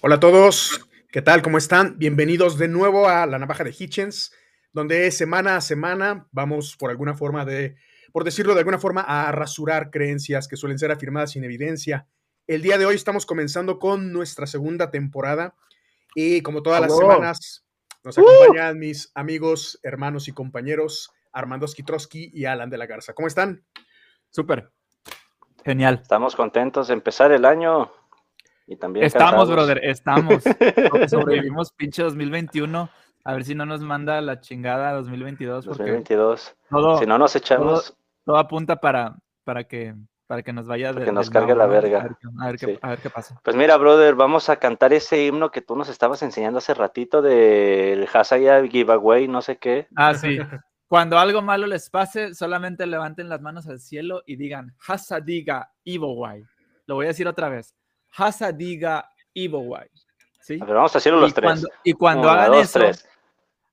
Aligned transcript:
Hola 0.00 0.14
a 0.14 0.20
todos, 0.20 0.88
¿qué 1.10 1.22
tal? 1.22 1.42
¿Cómo 1.42 1.58
están? 1.58 1.98
Bienvenidos 1.98 2.56
de 2.56 2.68
nuevo 2.68 3.08
a 3.08 3.26
La 3.26 3.36
Navaja 3.36 3.64
de 3.64 3.74
Hitchens, 3.76 4.32
donde 4.72 5.10
semana 5.10 5.56
a 5.56 5.60
semana 5.60 6.28
vamos 6.30 6.76
por 6.76 6.90
alguna 6.90 7.14
forma 7.14 7.44
de, 7.44 7.74
por 8.12 8.22
decirlo 8.22 8.54
de 8.54 8.60
alguna 8.60 8.78
forma, 8.78 9.00
a 9.00 9.32
rasurar 9.32 9.90
creencias 9.90 10.46
que 10.46 10.56
suelen 10.56 10.78
ser 10.78 10.92
afirmadas 10.92 11.32
sin 11.32 11.42
evidencia. 11.42 12.06
El 12.46 12.62
día 12.62 12.78
de 12.78 12.86
hoy 12.86 12.94
estamos 12.94 13.26
comenzando 13.26 13.80
con 13.80 14.12
nuestra 14.12 14.46
segunda 14.46 14.92
temporada 14.92 15.56
y 16.14 16.42
como 16.42 16.62
todas 16.62 16.80
las 16.80 16.96
semanas 16.96 17.66
nos 18.04 18.16
acompañan 18.18 18.78
mis 18.78 19.10
amigos, 19.16 19.80
hermanos 19.82 20.28
y 20.28 20.32
compañeros 20.32 21.10
Armando 21.32 21.66
Skitrowski 21.66 22.30
y 22.32 22.44
Alan 22.44 22.70
de 22.70 22.78
la 22.78 22.86
Garza. 22.86 23.14
¿Cómo 23.14 23.26
están? 23.26 23.64
Súper. 24.30 24.70
Genial. 25.64 25.98
Estamos 26.00 26.36
contentos 26.36 26.86
de 26.86 26.94
empezar 26.94 27.32
el 27.32 27.44
año 27.44 27.90
y 28.68 28.76
también 28.76 29.06
estamos, 29.06 29.50
brother, 29.50 29.80
estamos. 29.82 30.44
Sobrevivimos 31.08 31.72
pinche 31.72 32.02
2021. 32.02 32.90
A 33.24 33.32
ver 33.32 33.44
si 33.44 33.54
no 33.54 33.64
nos 33.64 33.80
manda 33.80 34.20
la 34.20 34.40
chingada 34.40 34.92
2022. 34.92 35.64
2022. 35.64 36.54
si 36.98 37.06
no 37.06 37.18
nos 37.18 37.34
echamos. 37.34 37.96
Todo, 38.24 38.36
apunta 38.36 38.76
para, 38.76 39.16
para, 39.44 39.64
que, 39.64 39.94
para 40.26 40.42
que 40.42 40.52
nos 40.52 40.66
vaya 40.66 40.92
de. 40.92 41.02
Que 41.02 41.12
nos 41.12 41.30
cargue 41.30 41.54
la 41.54 41.66
verga. 41.66 42.00
A 42.38 42.46
ver, 42.46 42.58
qué, 42.58 42.78
a 42.82 42.90
ver, 42.90 42.98
qué, 42.98 43.08
pasa. 43.08 43.40
Pues 43.42 43.56
mira, 43.56 43.74
brother, 43.78 44.14
vamos 44.14 44.50
a 44.50 44.56
cantar 44.56 44.92
ese 44.92 45.24
himno 45.24 45.50
que 45.50 45.62
tú 45.62 45.74
nos 45.74 45.88
estabas 45.88 46.22
enseñando 46.22 46.58
hace 46.58 46.74
ratito 46.74 47.22
del 47.22 48.06
Hasaya 48.12 48.62
Giveaway, 48.66 49.28
no 49.28 49.40
sé 49.40 49.56
qué. 49.56 49.88
Ah, 49.96 50.12
sí. 50.12 50.38
Cuando 50.88 51.18
algo 51.18 51.40
malo 51.40 51.66
les 51.66 51.88
pase, 51.88 52.34
solamente 52.34 52.86
levanten 52.86 53.30
las 53.30 53.40
manos 53.40 53.66
al 53.66 53.80
cielo 53.80 54.22
y 54.26 54.36
digan 54.36 54.74
Hasadiga 54.86 55.72
Ibowai. 55.84 56.44
Lo 56.86 56.96
voy 56.96 57.06
a 57.06 57.08
decir 57.08 57.28
otra 57.28 57.48
vez. 57.48 57.77
Hasadiga 58.18 59.10
Ibowai. 59.32 59.88
¿Sí? 60.40 60.58
Pero 60.58 60.74
vamos 60.74 60.94
a 60.94 60.98
hacerlo 60.98 61.20
los 61.20 61.34
tres. 61.34 61.66
y 61.84 61.92
cuando 61.92 62.28
hagan 62.28 62.54
eso, 62.54 62.80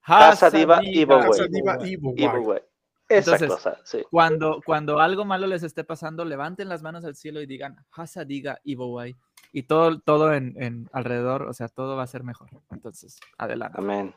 Hasadiga 0.02 0.82
Ibowai. 0.84 2.62
Esa 3.08 3.38
cosa, 3.48 3.80
sí. 3.84 4.04
cuando, 4.10 4.62
cuando 4.66 5.00
algo 5.00 5.26
malo 5.26 5.46
les 5.46 5.62
esté 5.62 5.84
pasando, 5.84 6.26
levanten 6.26 6.68
las 6.68 6.82
manos 6.82 7.06
al 7.06 7.16
cielo 7.16 7.40
y 7.40 7.46
digan 7.46 7.76
Hasadiga 7.92 8.60
Ibowai. 8.64 9.16
Y 9.52 9.64
todo, 9.64 10.00
todo 10.00 10.34
en, 10.34 10.56
en 10.62 10.90
alrededor, 10.92 11.44
o 11.44 11.54
sea, 11.54 11.70
todo 11.70 11.96
va 11.96 12.04
a 12.04 12.08
ser 12.08 12.24
mejor. 12.24 12.50
Entonces, 12.72 13.20
adelante. 13.38 13.78
Amén. 13.80 14.14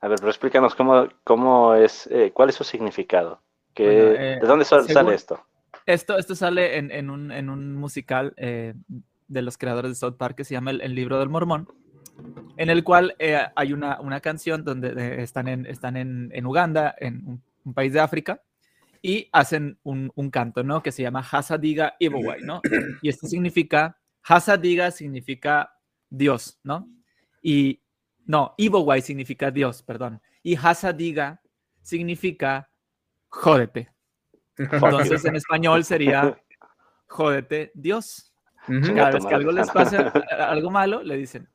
A 0.00 0.08
ver, 0.08 0.18
pero 0.18 0.30
explícanos 0.30 0.74
cómo, 0.74 1.08
cómo 1.22 1.74
es, 1.74 2.08
eh, 2.08 2.32
cuál 2.34 2.48
es 2.48 2.56
su 2.56 2.64
significado. 2.64 3.40
¿De 3.76 4.34
eh, 4.34 4.40
dónde 4.42 4.64
sale 4.64 5.14
esto? 5.14 5.46
Esto, 5.86 6.18
esto 6.18 6.34
sale 6.34 6.76
en, 6.76 6.90
en, 6.90 7.10
un, 7.10 7.30
en 7.30 7.48
un, 7.48 7.74
musical 7.74 8.34
eh, 8.36 8.74
de 9.32 9.42
los 9.42 9.56
creadores 9.56 9.92
de 9.92 9.94
South 9.96 10.16
Park 10.16 10.36
que 10.36 10.44
se 10.44 10.54
llama 10.54 10.70
El, 10.70 10.94
Libro 10.94 11.18
del 11.18 11.28
Mormón, 11.28 11.68
en 12.56 12.70
el 12.70 12.84
cual 12.84 13.16
hay 13.56 13.72
una, 13.72 14.00
una, 14.00 14.20
canción 14.20 14.64
donde 14.64 15.22
están, 15.22 15.48
en, 15.48 15.66
están 15.66 15.96
en, 15.96 16.30
en 16.32 16.46
Uganda, 16.46 16.94
en 16.98 17.40
un, 17.64 17.74
país 17.74 17.92
de 17.92 18.00
África, 18.00 18.42
y 19.00 19.28
hacen 19.32 19.78
un, 19.82 20.12
un, 20.14 20.30
canto, 20.30 20.62
¿no? 20.62 20.82
Que 20.82 20.92
se 20.92 21.02
llama 21.02 21.26
Hasadiga 21.28 21.94
Ibowai, 21.98 22.42
¿no? 22.42 22.60
Y 23.00 23.08
esto 23.08 23.26
significa, 23.26 23.98
Hasadiga 24.22 24.90
significa 24.90 25.72
Dios, 26.10 26.58
¿no? 26.62 26.88
Y, 27.40 27.82
no, 28.26 28.54
Ibowai 28.58 29.00
significa 29.00 29.50
Dios, 29.50 29.82
perdón. 29.82 30.20
Y 30.42 30.56
Hasadiga 30.56 31.40
significa 31.80 32.68
jódete. 33.28 33.90
Entonces 34.56 35.24
en 35.24 35.36
español 35.36 35.84
sería 35.84 36.38
jódete 37.06 37.72
Dios. 37.74 38.31
Cada 38.66 39.10
vez 39.10 39.26
que 39.26 39.34
algo 39.34 39.52
les 39.52 39.70
pasa, 39.72 40.12
algo 40.38 40.70
malo, 40.70 41.02
le 41.02 41.16
dicen 41.16 41.48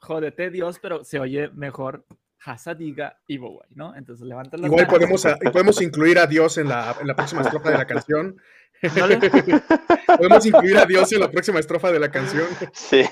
jódete 0.00 0.50
Dios, 0.50 0.78
pero 0.80 1.04
se 1.04 1.20
oye 1.20 1.50
mejor 1.50 2.04
Hasadiga 2.42 3.18
Ibowai, 3.26 3.68
¿no? 3.74 3.94
Entonces 3.94 4.26
levantan 4.26 4.64
Igual 4.64 4.86
podemos, 4.86 5.26
podemos 5.52 5.80
incluir 5.82 6.18
a 6.18 6.26
Dios 6.26 6.56
en 6.56 6.68
la, 6.68 6.96
en 6.98 7.06
la 7.06 7.14
próxima 7.14 7.42
estrofa 7.42 7.70
de 7.70 7.78
la 7.78 7.86
canción. 7.86 8.36
Podemos 10.16 10.46
incluir 10.46 10.78
a 10.78 10.86
Dios 10.86 11.12
en 11.12 11.20
la 11.20 11.30
próxima 11.30 11.60
estrofa 11.60 11.92
de 11.92 12.00
la 12.00 12.10
canción. 12.10 12.46
Sí. 12.72 13.04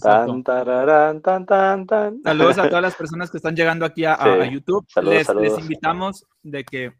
Tan, 0.00 0.42
tararán, 0.42 1.20
tan, 1.20 1.44
tan, 1.44 1.86
tan. 1.86 2.22
Saludos 2.22 2.56
a 2.56 2.66
todas 2.66 2.80
las 2.80 2.94
personas 2.94 3.30
que 3.30 3.36
están 3.36 3.54
llegando 3.54 3.84
aquí 3.84 4.06
a, 4.06 4.46
YouTube. 4.46 4.86
les, 5.02 5.28
les, 5.34 5.58
invitamos 5.58 6.24
de 6.42 6.64
que, 6.64 6.94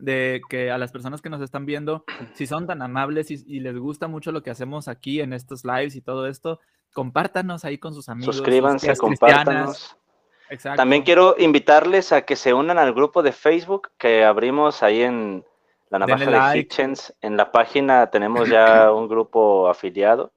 de 0.00 0.40
que 0.48 0.70
a 0.70 0.78
las 0.78 0.92
personas 0.92 1.20
que 1.20 1.30
nos 1.30 1.40
están 1.40 1.66
viendo, 1.66 2.04
si 2.34 2.46
son 2.46 2.66
tan 2.66 2.82
amables 2.82 3.30
y, 3.30 3.60
les 3.60 3.76
gusta 3.78 4.08
mucho 4.08 4.32
lo 4.32 4.42
que 4.42 4.50
hacemos 4.50 4.88
aquí 4.88 5.20
en 5.20 5.32
estos 5.32 5.64
lives 5.64 5.96
y 5.96 6.00
todo 6.00 6.26
esto, 6.26 6.60
compártanos 6.92 7.64
ahí 7.64 7.78
con 7.78 7.94
sus 7.94 8.08
amigos. 8.08 8.36
Suscríbanse, 8.36 8.96
compártanos. 8.96 9.96
También 10.76 11.02
quiero 11.02 11.34
invitarles 11.38 12.12
a 12.12 12.22
que 12.22 12.34
se 12.34 12.54
unan 12.54 12.78
al 12.78 12.94
grupo 12.94 13.22
de 13.22 13.32
Facebook 13.32 13.90
que 13.98 14.24
abrimos 14.24 14.82
ahí 14.82 15.02
en 15.02 15.44
la 15.90 15.98
Navaja 15.98 16.52
de 16.52 16.58
Hitchens. 16.58 17.14
En 17.20 17.36
la 17.36 17.52
página 17.52 18.08
tenemos 18.08 18.48
ya 18.48 18.92
un 18.94 19.08
grupo 19.08 19.68
afiliado 19.68 20.32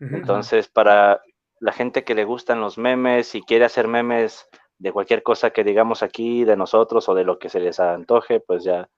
entonces, 0.00 0.68
para 0.68 1.22
la 1.60 1.72
gente 1.72 2.04
que 2.04 2.14
le 2.14 2.24
gustan 2.24 2.60
los 2.60 2.78
memes 2.78 3.34
y 3.34 3.42
quiere 3.42 3.66
hacer 3.66 3.86
memes 3.86 4.48
de 4.78 4.92
cualquier 4.92 5.22
cosa 5.22 5.50
que 5.50 5.62
digamos 5.62 6.02
aquí, 6.02 6.44
de 6.44 6.56
nosotros 6.56 7.08
o 7.08 7.14
de 7.14 7.24
lo 7.24 7.38
que 7.38 7.50
se 7.50 7.60
les 7.60 7.78
antoje, 7.80 8.40
pues 8.40 8.64
ya 8.64 8.88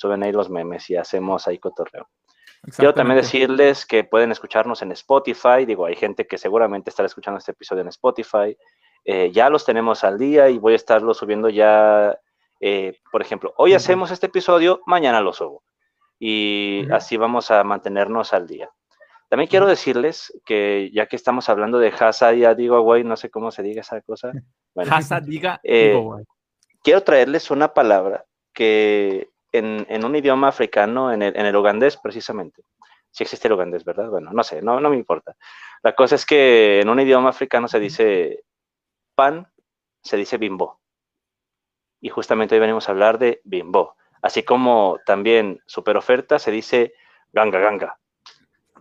suben 0.00 0.22
ahí 0.22 0.32
los 0.32 0.48
memes 0.48 0.88
y 0.88 0.96
hacemos 0.96 1.46
ahí 1.46 1.58
cotorreo. 1.58 2.08
Quiero 2.76 2.94
también 2.94 3.18
decirles 3.18 3.84
que 3.84 4.04
pueden 4.04 4.32
escucharnos 4.32 4.80
en 4.80 4.92
Spotify. 4.92 5.66
Digo, 5.66 5.84
hay 5.84 5.96
gente 5.96 6.26
que 6.26 6.38
seguramente 6.38 6.88
estará 6.88 7.06
escuchando 7.06 7.38
este 7.38 7.52
episodio 7.52 7.82
en 7.82 7.88
Spotify. 7.88 8.56
Eh, 9.04 9.30
ya 9.32 9.50
los 9.50 9.64
tenemos 9.64 10.04
al 10.04 10.18
día 10.18 10.48
y 10.48 10.58
voy 10.58 10.72
a 10.74 10.76
estarlo 10.76 11.12
subiendo 11.12 11.50
ya. 11.50 12.18
Eh, 12.60 12.98
por 13.12 13.20
ejemplo, 13.20 13.52
hoy 13.56 13.74
hacemos 13.74 14.10
este 14.10 14.26
episodio, 14.26 14.80
mañana 14.86 15.20
lo 15.20 15.32
subo. 15.32 15.62
Y 16.18 16.86
así 16.92 17.16
vamos 17.16 17.50
a 17.50 17.62
mantenernos 17.62 18.32
al 18.32 18.46
día. 18.46 18.70
También 19.28 19.48
quiero 19.48 19.66
decirles 19.66 20.32
que 20.44 20.90
ya 20.92 21.06
que 21.06 21.16
estamos 21.16 21.48
hablando 21.48 21.78
de 21.78 21.92
Hasadiga 21.98 22.54
Giveaway, 22.54 23.04
no 23.04 23.16
sé 23.16 23.30
cómo 23.30 23.50
se 23.50 23.62
diga 23.62 23.82
esa 23.82 24.00
cosa. 24.00 24.32
Bueno, 24.72 24.94
Hasadiga 24.94 25.58
eh, 25.64 26.00
Quiero 26.84 27.02
traerles 27.02 27.50
una 27.50 27.74
palabra 27.74 28.24
que 28.54 29.29
en, 29.52 30.04
un 30.04 30.16
idioma 30.16 30.48
africano, 30.48 31.12
en 31.12 31.22
el, 31.22 31.36
en 31.36 31.46
el 31.46 31.56
ugandés 31.56 31.96
precisamente, 31.96 32.62
si 33.10 33.24
existe 33.24 33.48
el 33.48 33.54
ugandés, 33.54 33.84
¿verdad? 33.84 34.08
Bueno, 34.08 34.32
no 34.32 34.42
sé, 34.42 34.62
no, 34.62 34.80
no 34.80 34.90
me 34.90 34.96
importa. 34.96 35.36
La 35.82 35.94
cosa 35.94 36.14
es 36.14 36.26
que 36.26 36.80
en 36.80 36.88
un 36.88 37.00
idioma 37.00 37.30
africano 37.30 37.68
se 37.68 37.80
dice 37.80 38.44
pan, 39.14 39.50
se 40.02 40.16
dice 40.16 40.38
bimbo. 40.38 40.80
Y 42.00 42.08
justamente 42.08 42.54
hoy 42.54 42.60
venimos 42.60 42.88
a 42.88 42.92
hablar 42.92 43.18
de 43.18 43.40
bimbo. 43.44 43.96
Así 44.22 44.42
como 44.42 44.98
también 45.04 45.60
super 45.66 45.96
oferta 45.96 46.38
se 46.38 46.50
dice 46.50 46.94
ganga 47.32 47.58
ganga 47.58 48.00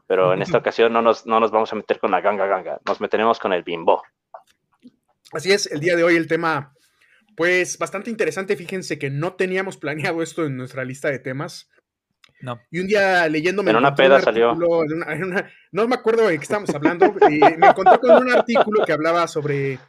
pero 0.10 0.34
en 0.34 0.42
esta 0.42 0.58
ocasión 0.58 0.92
no 0.92 1.04
nos, 1.04 1.28
no 1.28 1.40
nos 1.40 1.52
vamos 1.52 1.72
a 1.72 1.76
meter 1.76 2.00
con 2.00 2.10
la 2.10 2.20
ganga 2.20 2.48
ganga, 2.48 2.80
nos 2.86 3.00
meteremos 3.00 3.38
con 3.38 3.54
el 3.54 3.62
bimbo. 3.62 4.02
Así 5.32 5.52
es, 5.52 5.72
el 5.72 5.80
día 5.80 5.96
de 5.96 6.04
hoy 6.04 6.16
el 6.16 6.28
tema, 6.28 6.74
pues 7.40 7.78
bastante 7.78 8.10
interesante. 8.10 8.58
Fíjense 8.58 9.00
que 9.00 9.10
no 9.10 9.36
teníamos 9.36 9.78
planeado 9.78 10.22
esto 10.22 10.46
en 10.46 10.58
nuestra 10.58 10.84
lista 10.84 11.10
de 11.10 11.20
temas. 11.20 11.70
No. 12.42 12.60
Y 12.70 12.82
un 12.82 12.88
día 12.88 13.30
leyéndome. 13.30 13.72
En 13.72 13.78
una 13.78 13.96
peda 13.96 14.20
salió. 14.20 14.56
no 15.72 15.88
me 15.88 15.96
acuerdo 15.96 16.28
de 16.28 16.38
qué 16.38 16.44
estamos 16.44 16.70
hablando. 16.76 17.06
y 17.30 17.40
me 17.58 17.68
encontré 17.68 17.98
con 18.00 18.24
un 18.24 18.30
artículo 18.30 18.86
que 18.86 18.92
hablaba 18.92 19.26
sobre, 19.30 19.80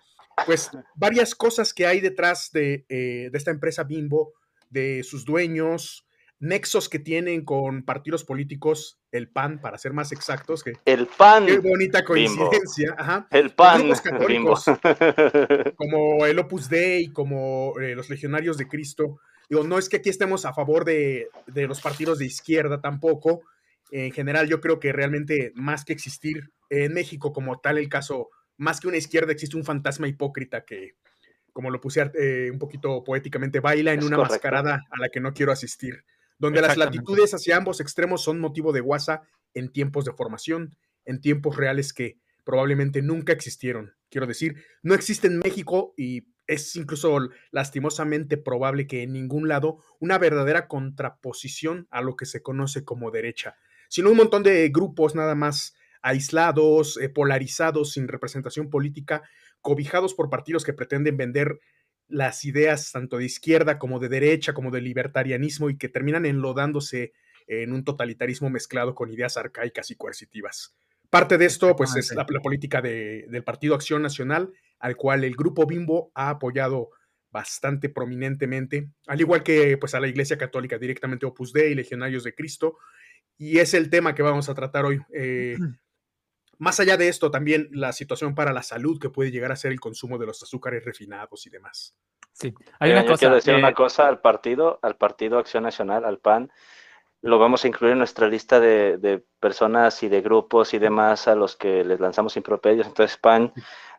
pues, 0.47 0.71
varias 0.94 1.34
cosas 1.34 1.75
que 1.75 1.88
hay 1.88 2.00
detrás 2.00 2.50
de, 2.53 2.87
eh, 2.88 3.31
de 3.33 3.38
esta 3.38 3.50
empresa 3.50 3.82
Bimbo, 3.82 4.32
de 4.69 5.03
sus 5.03 5.25
dueños, 5.25 6.06
nexos 6.40 6.88
que 6.88 6.98
tienen 6.98 7.44
con 7.44 7.84
partidos 7.84 8.25
políticos, 8.25 8.98
el 9.12 9.28
PAN, 9.28 9.60
para 9.60 9.78
ser 9.78 9.92
más 9.92 10.10
exactos. 10.10 10.64
Que, 10.64 10.72
el 10.87 11.06
PAN. 11.06 11.46
Qué 11.46 11.58
bonita 11.58 12.02
coincidencia. 12.04 12.96
Ajá. 12.98 13.28
El 13.31 13.50
PAN. 13.50 13.90
como 15.76 16.26
el 16.26 16.38
Opus 16.38 16.69
Dei, 16.69 17.08
como 17.08 17.78
eh, 17.78 17.94
los 17.94 18.08
Legionarios 18.08 18.56
de 18.56 18.66
Cristo. 18.66 19.20
Digo, 19.48 19.64
no 19.64 19.78
es 19.78 19.88
que 19.88 19.98
aquí 19.98 20.08
estemos 20.08 20.46
a 20.46 20.54
favor 20.54 20.84
de, 20.84 21.28
de, 21.46 21.66
los 21.66 21.81
partidos 21.81 22.19
de 22.19 22.26
izquierda 22.26 22.81
tampoco. 22.81 23.43
En 23.90 24.12
general, 24.12 24.48
yo 24.48 24.60
creo 24.60 24.81
que 24.81 24.93
realmente 24.93 25.52
más 25.54 25.84
que 25.84 25.93
existir 25.93 26.50
en 26.70 26.94
México 26.94 27.32
como 27.32 27.58
tal 27.58 27.76
el 27.76 27.88
caso, 27.88 28.31
más 28.56 28.81
que 28.81 28.88
una 28.88 28.96
izquierda, 28.96 29.32
existe 29.32 29.56
un 29.56 29.64
fantasma 29.64 30.06
hipócrita 30.06 30.64
que, 30.64 30.94
como 31.52 31.70
lo 31.70 31.81
puse 31.81 32.08
eh, 32.14 32.50
un 32.52 32.60
poquito 32.60 33.02
poéticamente, 33.02 33.58
baila 33.58 33.93
en 33.93 34.04
una 34.04 34.19
mascarada 34.19 34.84
a 34.88 35.00
la 35.00 35.08
que 35.08 35.20
no 35.20 35.34
quiero 35.34 35.50
asistir 35.50 36.04
donde 36.40 36.62
las 36.62 36.76
latitudes 36.76 37.34
hacia 37.34 37.56
ambos 37.56 37.81
extremos 37.81 38.22
son 38.22 38.40
motivo 38.40 38.72
de 38.72 38.81
guasa 38.81 39.22
en 39.54 39.70
tiempos 39.70 40.04
de 40.06 40.12
formación, 40.12 40.76
en 41.04 41.20
tiempos 41.20 41.56
reales 41.56 41.92
que 41.92 42.19
probablemente 42.44 43.02
nunca 43.02 43.32
existieron. 43.32 43.94
Quiero 44.08 44.26
decir, 44.26 44.56
no 44.82 44.94
existe 44.94 45.28
en 45.28 45.38
México 45.38 45.94
y 45.96 46.25
es 46.46 46.75
incluso 46.75 47.28
lastimosamente 47.52 48.37
probable 48.38 48.87
que 48.87 49.02
en 49.02 49.12
ningún 49.12 49.48
lado 49.48 49.84
una 50.00 50.19
verdadera 50.19 50.66
contraposición 50.66 51.87
a 51.90 52.00
lo 52.00 52.16
que 52.16 52.26
se 52.26 52.43
conoce 52.43 52.84
como 52.84 53.10
derecha, 53.10 53.56
sino 53.88 54.10
un 54.10 54.16
montón 54.16 54.43
de 54.43 54.69
grupos 54.70 55.14
nada 55.14 55.34
más 55.34 55.76
aislados, 56.02 56.96
eh, 56.96 57.10
polarizados, 57.10 57.93
sin 57.93 58.08
representación 58.08 58.70
política, 58.70 59.22
cobijados 59.60 60.14
por 60.14 60.31
partidos 60.31 60.64
que 60.64 60.72
pretenden 60.72 61.19
vender 61.19 61.60
las 62.10 62.44
ideas 62.44 62.92
tanto 62.92 63.18
de 63.18 63.24
izquierda 63.24 63.78
como 63.78 63.98
de 63.98 64.08
derecha, 64.08 64.52
como 64.52 64.70
de 64.70 64.80
libertarianismo 64.80 65.70
y 65.70 65.78
que 65.78 65.88
terminan 65.88 66.26
enlodándose 66.26 67.12
en 67.46 67.72
un 67.72 67.84
totalitarismo 67.84 68.50
mezclado 68.50 68.94
con 68.94 69.10
ideas 69.10 69.36
arcaicas 69.36 69.90
y 69.90 69.96
coercitivas. 69.96 70.76
Parte 71.08 71.38
de 71.38 71.46
esto, 71.46 71.74
pues, 71.74 71.96
es 71.96 72.14
la, 72.14 72.24
política 72.24 72.80
del 72.80 73.42
Partido 73.42 73.74
Acción 73.74 74.00
Nacional, 74.02 74.52
al 74.78 74.96
cual 74.96 75.24
el 75.24 75.34
Grupo 75.34 75.66
Bimbo 75.66 76.12
ha 76.14 76.30
apoyado 76.30 76.90
bastante 77.32 77.88
prominentemente, 77.88 78.90
al 79.06 79.20
igual 79.20 79.42
que 79.42 79.76
pues, 79.76 79.94
a 79.94 80.00
la 80.00 80.08
Iglesia 80.08 80.38
Católica, 80.38 80.78
directamente 80.78 81.26
Opus 81.26 81.52
Dei, 81.52 81.74
Legionarios 81.74 82.22
de 82.22 82.34
Cristo, 82.34 82.76
y 83.36 83.58
es 83.58 83.74
el 83.74 83.90
tema 83.90 84.14
que 84.14 84.22
vamos 84.22 84.48
a 84.48 84.54
tratar 84.54 84.84
hoy. 84.84 85.00
Eh, 85.12 85.56
más 86.60 86.78
allá 86.78 86.98
de 86.98 87.08
esto, 87.08 87.30
también 87.30 87.70
la 87.72 87.90
situación 87.92 88.34
para 88.34 88.52
la 88.52 88.62
salud 88.62 89.00
que 89.00 89.08
puede 89.08 89.30
llegar 89.30 89.50
a 89.50 89.56
ser 89.56 89.72
el 89.72 89.80
consumo 89.80 90.18
de 90.18 90.26
los 90.26 90.42
azúcares 90.42 90.84
refinados 90.84 91.46
y 91.46 91.50
demás. 91.50 91.96
Sí, 92.34 92.54
hay 92.78 92.92
una 92.92 93.06
cosa, 93.06 93.18
quiero 93.18 93.34
decir 93.36 93.54
una 93.54 93.72
cosa 93.72 94.06
al 94.06 94.20
partido, 94.20 94.78
al 94.82 94.96
Partido 94.96 95.38
Acción 95.38 95.62
Nacional, 95.62 96.04
al 96.04 96.18
PAN. 96.18 96.52
Lo 97.22 97.38
vamos 97.38 97.64
a 97.64 97.68
incluir 97.68 97.92
en 97.92 97.98
nuestra 97.98 98.28
lista 98.28 98.60
de, 98.60 99.24
personas 99.40 100.02
y 100.02 100.10
de 100.10 100.20
grupos 100.20 100.74
y 100.74 100.78
demás 100.78 101.28
a 101.28 101.34
los 101.34 101.56
que 101.56 101.82
les 101.82 101.98
lanzamos 101.98 102.36
impropedios. 102.36 102.86
Entonces, 102.86 103.16
PAN, 103.16 103.54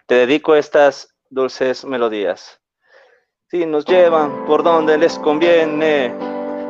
te 0.06 0.14
dedico 0.14 0.56
estas 0.56 1.16
dulces 1.32 1.84
melodías. 1.84 2.62
Si 3.48 3.66
nos 3.66 3.86
llevan 3.86 4.46
por 4.46 4.62
donde 4.62 5.00
les 5.00 5.18
conviene, 5.18 6.16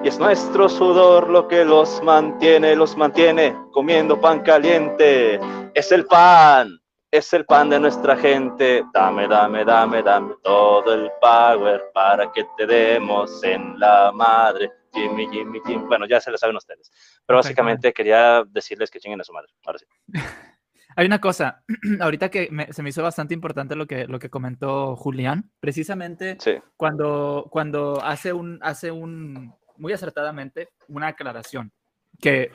y 0.03 0.07
es 0.07 0.18
nuestro 0.18 0.68
sudor 0.68 1.30
lo 1.30 1.48
que 1.48 1.63
los 1.63 2.01
mantiene, 2.03 2.75
los 2.75 2.98
mantiene 2.98 3.56
comiendo 3.71 4.19
pan 4.19 4.42
caliente. 4.42 5.39
Es 5.75 5.92
el 5.92 6.06
pan, 6.06 6.80
es 7.12 7.31
el 7.33 7.45
pan 7.45 7.69
de 7.69 7.80
nuestra 7.80 8.18
gente. 8.18 8.83
Dame, 8.94 9.27
dame, 9.27 9.63
dame, 9.63 10.01
dame 10.01 10.33
todo 10.44 10.94
el 10.94 11.12
power 11.21 11.83
para 11.94 12.31
que 12.31 12.45
te 12.57 12.65
demos 12.65 13.44
en 13.44 13.80
la 13.80 14.12
madre. 14.12 14.71
Jimmy, 14.94 15.27
Jimmy, 15.31 15.59
Jimmy. 15.65 15.86
Bueno, 15.86 16.07
ya 16.07 16.19
se 16.19 16.31
lo 16.31 16.38
saben 16.38 16.56
ustedes. 16.56 16.92
Pero 17.25 17.38
básicamente 17.38 17.94
quería 17.94 18.44
decirles 18.48 18.89
que 18.89 19.00
chinguen 19.00 19.21
a 19.21 19.24
su 19.24 19.33
madre. 19.33 19.53
Ahora 19.65 19.80
sí. 19.80 19.86
Hay 20.95 21.06
una 21.06 21.21
cosa, 21.21 21.63
ahorita 22.00 22.30
que 22.30 22.50
se 22.71 22.83
me 22.83 22.89
hizo 22.89 23.03
bastante 23.03 23.33
importante 23.33 23.75
lo 23.75 23.88
que, 23.88 24.07
lo 24.07 24.19
que 24.19 24.30
comentó 24.30 24.95
Julián, 24.95 25.51
precisamente 25.59 26.38
cuando, 26.75 27.48
cuando 27.50 28.01
hace, 28.03 28.33
un, 28.33 28.59
hace 28.62 28.92
un, 28.92 29.56
muy 29.81 29.94
acertadamente 29.94 30.69
una 30.88 31.07
aclaración, 31.07 31.74
que 32.19 32.51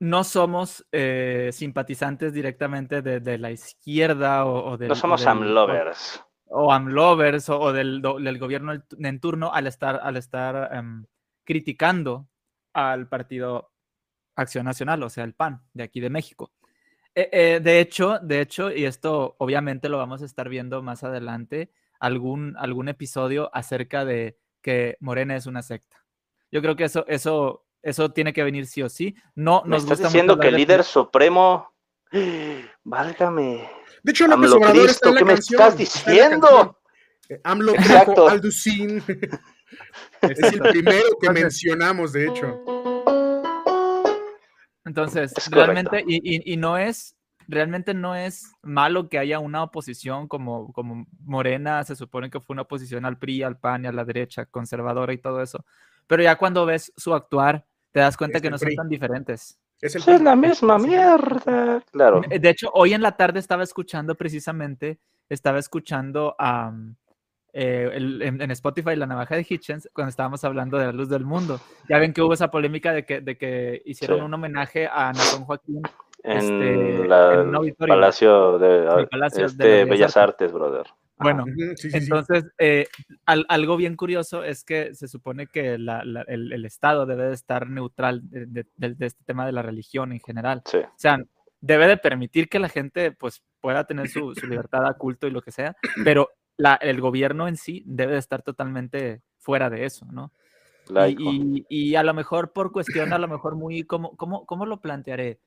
no 0.00 0.24
somos 0.24 0.86
eh, 0.90 1.50
simpatizantes 1.52 2.32
directamente 2.32 3.02
de, 3.02 3.38
la 3.38 3.50
izquierda 3.50 4.46
o, 4.46 4.78
No 4.78 4.94
somos 4.94 5.26
amlovers. 5.26 6.24
O, 6.46 6.72
amlovers 6.72 7.50
o, 7.50 7.72
del, 7.74 8.00
gobierno 8.38 8.82
en 8.98 9.20
turno 9.20 9.52
al 9.52 9.66
estar, 9.66 10.00
al 10.02 10.16
estar 10.16 10.74
em, 10.74 11.04
criticando 11.44 12.26
al 12.72 13.06
partido 13.06 13.72
Acción 14.34 14.64
Nacional, 14.64 15.02
o 15.02 15.10
sea, 15.10 15.24
el 15.24 15.34
PAN 15.34 15.62
de 15.74 15.82
aquí 15.82 16.00
de 16.00 16.08
México. 16.08 16.52
Eh, 17.14 17.28
eh, 17.32 17.60
de 17.62 17.80
hecho, 17.80 18.18
de 18.20 18.40
hecho, 18.40 18.72
y 18.72 18.86
esto 18.86 19.36
obviamente 19.38 19.90
lo 19.90 19.98
vamos 19.98 20.22
a 20.22 20.24
estar 20.24 20.48
viendo 20.48 20.82
más 20.82 21.04
adelante, 21.04 21.70
algún, 21.98 22.56
algún 22.56 22.88
episodio 22.88 23.50
acerca 23.52 24.06
de 24.06 24.39
que 24.62 24.96
Morena 25.00 25.36
es 25.36 25.46
una 25.46 25.62
secta. 25.62 26.04
Yo 26.50 26.60
creo 26.62 26.76
que 26.76 26.84
eso, 26.84 27.04
eso, 27.06 27.64
eso 27.82 28.10
tiene 28.10 28.32
que 28.32 28.42
venir 28.42 28.66
sí 28.66 28.82
o 28.82 28.88
sí. 28.88 29.14
No 29.34 29.62
nos 29.66 29.82
estás 29.82 29.98
diciendo 29.98 30.38
que 30.38 30.48
el 30.48 30.56
líder 30.56 30.84
supremo, 30.84 31.72
válgame. 32.84 33.70
De 34.02 34.12
hecho, 34.12 34.26
López 34.26 34.52
Obrador 34.52 34.88
está 34.88 35.08
en 35.10 35.14
la 35.14 35.18
¿qué 35.18 35.24
me 35.24 35.32
estás 35.34 35.76
diciendo? 35.76 36.78
Eh, 37.28 37.40
AMLO 37.44 37.74
trajo 37.74 38.28
Alducin. 38.28 39.02
es 40.22 40.38
el 40.40 40.60
primero 40.60 41.06
que 41.20 41.30
mencionamos, 41.30 42.12
de 42.12 42.26
hecho. 42.26 42.62
Entonces, 44.84 45.32
realmente, 45.50 46.02
y, 46.06 46.52
y, 46.52 46.56
no 46.56 46.76
es, 46.76 47.14
realmente 47.50 47.94
no 47.94 48.14
es 48.14 48.52
malo 48.62 49.08
que 49.08 49.18
haya 49.18 49.40
una 49.40 49.62
oposición 49.62 50.28
como, 50.28 50.72
como 50.72 51.06
Morena, 51.24 51.82
se 51.84 51.96
supone 51.96 52.30
que 52.30 52.40
fue 52.40 52.54
una 52.54 52.62
oposición 52.62 53.04
al 53.04 53.18
PRI, 53.18 53.42
al 53.42 53.58
PAN 53.58 53.84
y 53.84 53.88
a 53.88 53.92
la 53.92 54.04
derecha 54.04 54.46
conservadora 54.46 55.12
y 55.12 55.18
todo 55.18 55.42
eso. 55.42 55.64
Pero 56.06 56.22
ya 56.22 56.36
cuando 56.36 56.64
ves 56.64 56.92
su 56.96 57.12
actuar, 57.12 57.66
te 57.90 58.00
das 58.00 58.16
cuenta 58.16 58.40
que 58.40 58.50
no 58.50 58.58
son 58.58 58.74
tan 58.74 58.88
diferentes. 58.88 59.58
Es, 59.80 60.06
la 60.06 60.36
misma 60.36 60.78
mierda. 60.78 61.82
Claro. 61.90 62.20
De 62.28 62.48
hecho, 62.48 62.70
hoy 62.72 62.92
en 62.92 63.02
la 63.02 63.16
tarde 63.16 63.40
estaba 63.40 63.62
escuchando 63.62 64.14
precisamente, 64.14 65.00
estaba 65.28 65.58
escuchando 65.58 66.36
a, 66.38 66.72
eh, 67.52 67.90
en, 67.94 68.50
Spotify 68.50 68.94
la 68.94 69.06
navaja 69.06 69.36
de 69.36 69.46
Hitchens 69.48 69.88
cuando 69.92 70.10
estábamos 70.10 70.44
hablando 70.44 70.78
de 70.78 70.86
la 70.86 70.92
luz 70.92 71.08
del 71.08 71.24
mundo. 71.24 71.60
Ya 71.88 71.98
ven 71.98 72.12
que 72.12 72.22
hubo 72.22 72.34
esa 72.34 72.50
polémica 72.50 72.92
de 72.92 73.04
que, 73.04 73.22
de 73.22 73.38
que 73.38 73.82
hicieron 73.86 74.22
un 74.22 74.34
homenaje 74.34 74.86
a 74.86 75.12
Nason 75.12 75.44
Joaquín 75.44 75.82
en, 76.22 76.62
el 76.62 77.74
Palacio 77.76 78.58
de, 78.58 79.06
este, 79.44 79.84
Bellas 79.84 80.16
Artes, 80.16 80.52
brother. 80.52 80.86
Bueno, 81.20 81.44
entonces, 81.92 82.46
eh, 82.58 82.86
algo 83.26 83.76
bien 83.76 83.94
curioso 83.94 84.42
es 84.42 84.64
que 84.64 84.94
se 84.94 85.06
supone 85.06 85.46
que 85.46 85.74
el, 85.74 86.64
Estado 86.64 87.04
debe 87.04 87.24
de 87.24 87.34
estar 87.34 87.68
neutral 87.68 88.22
de, 88.24 88.66
este 89.00 89.24
tema 89.24 89.44
de 89.44 89.52
la 89.52 89.62
religión 89.62 90.12
en 90.12 90.20
general. 90.20 90.62
O 90.64 90.92
sea, 90.96 91.18
debe 91.60 91.86
de 91.86 91.98
permitir 91.98 92.48
que 92.48 92.58
la 92.58 92.70
gente 92.70 93.12
pues 93.12 93.42
pueda 93.60 93.84
tener 93.84 94.08
su, 94.08 94.32
libertad 94.48 94.86
a 94.86 94.94
culto 94.94 95.26
y 95.26 95.30
lo 95.30 95.42
que 95.42 95.52
sea, 95.52 95.76
pero 96.04 96.30
el 96.80 97.00
gobierno 97.02 97.48
en 97.48 97.56
sí 97.56 97.82
debe 97.84 98.14
de 98.14 98.18
estar 98.18 98.42
totalmente 98.42 99.20
fuera 99.38 99.68
de 99.68 99.84
eso, 99.84 100.06
¿no? 100.10 100.32
Y, 101.06 101.66
y, 101.68 101.94
a 101.94 102.02
lo 102.02 102.14
mejor 102.14 102.52
por 102.52 102.72
cuestión, 102.72 103.12
a 103.12 103.18
lo 103.18 103.28
mejor 103.28 103.54
muy, 103.54 103.84
¿cómo, 103.84 104.16
cómo, 104.16 104.44
cómo 104.44 104.66
lo 104.66 104.80
plantearé? 104.80 105.38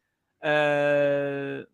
Eh, 0.43 1.65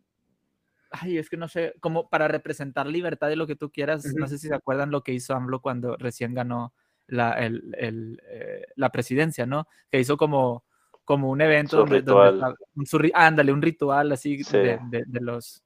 ay, 0.92 1.18
es 1.18 1.30
que 1.30 1.38
no 1.38 1.48
sé, 1.48 1.74
como 1.80 2.10
para 2.10 2.28
representar 2.28 2.88
libertad 2.88 3.30
y 3.30 3.36
lo 3.36 3.48
que 3.48 3.56
tú 3.56 3.72
quieras, 3.72 4.06
no 4.16 4.28
sé 4.28 4.38
si 4.38 4.48
se 4.48 4.56
acuerdan 4.56 4.92
lo 4.92 5.04
que 5.04 5.14
hizo 5.14 5.34
AMLO 5.34 5.62
cuando 5.62 5.98
recién 5.98 6.34
ganó 6.34 6.74
la, 7.08 7.34
el, 7.34 7.76
el, 7.78 8.22
eh, 8.28 8.66
la 8.76 8.92
presidencia, 8.92 9.46
¿no? 9.46 9.68
Que 9.90 10.00
hizo 10.00 10.18
como, 10.18 10.64
como 11.04 11.30
un 11.30 11.42
evento 11.42 11.78
donde, 11.78 12.04
un, 12.12 13.12
ándale, 13.14 13.52
un 13.52 13.62
ritual 13.62 14.12
así 14.12 14.44
de, 14.44 14.80
de, 14.90 15.20
los 15.20 15.64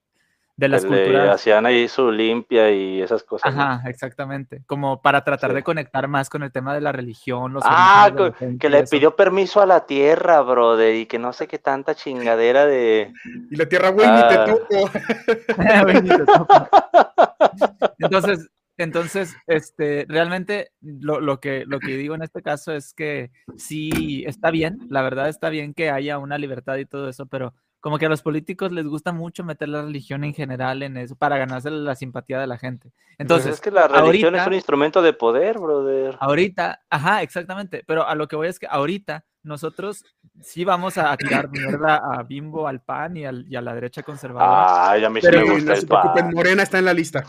de 0.63 0.69
las 0.69 0.85
culturas. 0.85 1.35
Hacían 1.35 1.65
ahí 1.65 1.87
su 1.87 2.11
limpia 2.11 2.71
y 2.71 3.01
esas 3.01 3.23
cosas. 3.23 3.53
Ajá, 3.53 3.89
exactamente. 3.89 4.63
Como 4.65 5.01
para 5.01 5.23
tratar 5.23 5.53
de 5.53 5.63
conectar 5.63 6.07
más 6.07 6.29
con 6.29 6.43
el 6.43 6.51
tema 6.51 6.73
de 6.73 6.81
la 6.81 6.91
religión. 6.91 7.53
Los 7.53 7.63
ah, 7.65 8.11
que, 8.59 8.69
le 8.69 8.83
pidió 8.83 9.15
permiso 9.15 9.61
a 9.61 9.65
la 9.65 9.85
tierra, 9.85 10.41
brother, 10.41 10.95
y 10.95 11.05
que 11.05 11.19
no 11.19 11.33
sé 11.33 11.47
qué 11.47 11.59
tanta 11.59 11.95
chingadera 11.95 12.65
de. 12.65 13.11
Y 13.51 13.55
la 13.55 13.67
tierra, 13.67 13.89
güey, 13.89 14.07
ni 14.07 14.21
te 14.27 14.35
ah. 14.35 14.45
toco. 14.45 14.89
Entonces, 17.99 18.49
entonces, 18.77 19.35
este, 19.45 20.05
realmente 20.09 20.71
lo, 20.81 21.19
lo, 21.19 21.39
que, 21.39 21.63
lo 21.67 21.79
que 21.79 21.95
digo 21.95 22.15
en 22.15 22.23
este 22.23 22.41
caso 22.41 22.71
es 22.73 22.93
que 22.93 23.29
sí 23.55 24.23
está 24.25 24.49
bien, 24.49 24.79
la 24.89 25.03
verdad 25.03 25.29
está 25.29 25.49
bien 25.49 25.75
que 25.75 25.91
haya 25.91 26.17
una 26.17 26.39
libertad 26.39 26.77
y 26.77 26.85
todo 26.85 27.07
eso, 27.07 27.27
pero 27.27 27.53
como 27.83 27.97
que 27.97 28.05
a 28.05 28.09
los 28.09 28.21
políticos 28.21 28.71
les 28.71 28.87
gusta 28.87 29.11
mucho 29.11 29.43
meter 29.43 29.67
la 29.67 29.81
religión 29.81 30.23
en 30.23 30.33
general 30.33 30.83
en 30.83 30.95
eso 30.95 31.17
para 31.17 31.37
ganarse 31.37 31.69
la 31.69 31.95
simpatía 31.95 32.39
de 32.39 32.47
la 32.47 32.57
gente. 32.57 32.91
Pues 32.91 33.15
Entonces, 33.17 33.55
es 33.55 33.59
que 33.59 33.71
la 33.71 33.89
religión 33.89 34.33
es 34.37 34.47
un 34.47 34.53
instrumento 34.53 35.01
de 35.01 35.11
poder, 35.11 35.59
brother. 35.59 36.15
Ahorita, 36.21 36.81
ajá, 36.89 37.23
exactamente, 37.23 37.83
pero 37.85 38.07
a 38.07 38.15
lo 38.15 38.29
que 38.29 38.37
voy 38.37 38.47
es 38.47 38.57
que 38.57 38.67
ahorita 38.69 39.25
nosotros 39.43 40.05
sí 40.39 40.63
vamos 40.63 40.97
a 40.97 41.17
tirar 41.17 41.49
mierda 41.49 41.97
a 41.97 42.23
Bimbo, 42.23 42.69
al 42.69 42.79
PAN 42.79 43.17
y, 43.17 43.25
al, 43.25 43.45
y 43.49 43.57
a 43.57 43.61
la 43.61 43.73
derecha 43.73 44.01
conservadora. 44.01 44.91
Ay, 44.91 45.03
a 45.03 45.09
mí 45.09 45.19
sí 45.19 45.27
me 45.29 45.43
gusta 45.43 45.73
el 45.73 45.85
PAN. 45.85 46.31
Morena 46.33 46.63
está 46.63 46.79
en 46.79 46.85
la 46.85 46.93
lista 46.93 47.25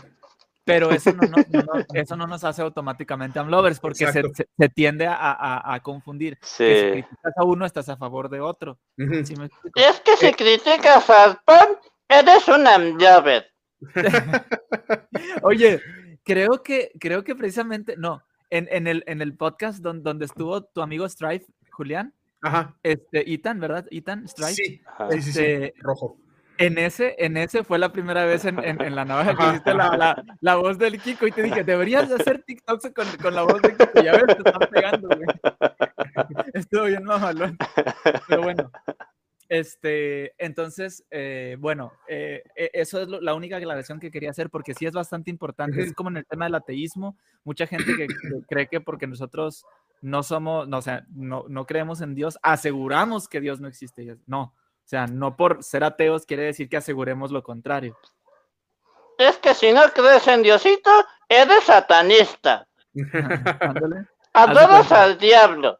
pero 0.65 0.91
eso 0.91 1.13
no, 1.13 1.21
eso 1.93 2.15
no 2.17 2.27
nos 2.27 2.43
hace 2.43 2.61
automáticamente 2.61 3.39
amlovers 3.39 3.79
porque 3.79 4.11
se, 4.11 4.23
se, 4.33 4.69
tiende 4.69 5.07
a, 5.07 5.73
a, 5.73 5.79
confundir. 5.81 6.37
Sí. 6.41 6.63
Que 6.65 6.75
si 6.75 6.91
criticas 6.91 7.33
a 7.37 7.43
uno, 7.45 7.65
estás 7.65 7.87
a 7.89 7.97
favor 7.97 8.29
de 8.29 8.41
otro. 8.41 8.79
es 8.97 10.01
que 10.01 10.17
si 10.17 10.25
eh, 10.25 10.35
criticas 10.35 11.09
al 11.09 11.39
pan, 11.45 11.67
eres 12.09 12.47
un 12.47 12.67
amlover. 12.67 13.51
Oye, 15.43 15.79
creo 16.23 16.63
que, 16.63 16.91
creo 16.99 17.23
que 17.23 17.35
precisamente, 17.35 17.95
no, 17.97 18.23
en, 18.49 18.67
en, 18.71 18.87
el, 18.87 19.03
en 19.05 19.21
el 19.21 19.37
podcast 19.37 19.79
donde, 19.79 20.03
donde 20.03 20.25
estuvo 20.25 20.63
tu 20.63 20.81
amigo 20.81 21.07
Strife, 21.07 21.45
Julián, 21.71 22.13
Ajá. 22.41 22.75
Este, 22.83 23.33
Ethan, 23.33 23.59
¿verdad? 23.59 23.87
Ethan 23.89 24.27
Strife. 24.27 24.53
Sí, 24.53 24.81
sí, 25.09 25.21
sí, 25.21 25.29
este, 25.29 25.73
rojo. 25.79 26.17
En 26.57 26.77
ese, 26.77 27.15
en 27.17 27.37
ese 27.37 27.63
fue 27.63 27.79
la 27.79 27.91
primera 27.91 28.25
vez 28.25 28.45
en, 28.45 28.59
en, 28.59 28.95
la 28.95 29.05
navaja 29.05 29.35
que 29.35 29.47
hiciste 29.49 29.73
la, 29.73 29.95
la, 29.97 30.23
la, 30.39 30.55
voz 30.55 30.77
del 30.77 31.01
Kiko 31.01 31.27
y 31.27 31.31
te 31.31 31.43
dije, 31.43 31.63
deberías 31.63 32.11
hacer 32.11 32.43
TikToks 32.43 32.91
con, 32.95 33.07
con 33.21 33.35
la 33.35 33.43
voz 33.43 33.61
del 33.61 33.77
Kiko. 33.77 34.01
Ya 34.01 34.13
ves, 34.13 34.25
te 34.25 34.49
están 34.49 34.69
pegando, 34.71 35.07
güey. 35.07 35.27
Estuvo 36.53 36.83
bien 36.85 37.03
mamalón. 37.03 37.57
Pero 38.27 38.41
bueno, 38.43 38.71
Este, 39.47 40.33
entonces, 40.43 41.05
eh, 41.11 41.55
bueno, 41.59 41.91
eh, 42.07 42.41
e, 42.55 42.71
eso 42.73 43.01
es 43.01 43.07
la 43.07 43.35
única 43.35 43.57
aclaración 43.57 43.99
que 43.99 44.09
quería 44.09 44.31
hacer 44.31 44.49
porque 44.49 44.73
sí 44.73 44.85
es 44.85 44.93
bastante 44.93 45.29
importante. 45.29 45.81
Es 45.81 45.93
como 45.93 46.09
en 46.09 46.17
el 46.17 46.25
tema 46.25 46.45
del 46.45 46.55
ateísmo, 46.55 47.17
mucha 47.43 47.67
gente 47.67 47.95
que, 47.95 48.07
cree 48.47 48.67
que 48.67 48.81
porque 48.81 49.07
nosotros 49.07 49.65
no 50.01 50.23
somos, 50.23 50.67
no, 50.67 50.77
o 50.77 50.81
sea, 50.81 51.05
no, 51.09 51.45
no 51.47 51.65
creemos 51.65 52.01
en 52.01 52.15
Dios, 52.15 52.39
aseguramos 52.41 53.27
que 53.27 53.39
Dios 53.39 53.61
no 53.61 53.67
existe. 53.67 54.17
No, 54.25 54.53
o 54.85 54.87
sea, 54.87 55.07
no 55.07 55.35
por 55.35 55.63
ser 55.63 55.83
ateos 55.83 56.27
quiere 56.27 56.43
decir 56.43 56.69
que 56.69 56.77
aseguremos 56.77 57.31
lo 57.31 57.41
contrario. 57.41 57.97
Es 59.17 59.37
que 59.37 59.55
si 59.55 59.71
no 59.73 59.81
crees 59.95 60.27
en 60.27 60.43
Diosito, 60.43 60.91
eres 61.27 61.63
satanista. 61.63 62.67
Adoras 64.33 64.91
al 64.91 65.17
diablo. 65.17 65.79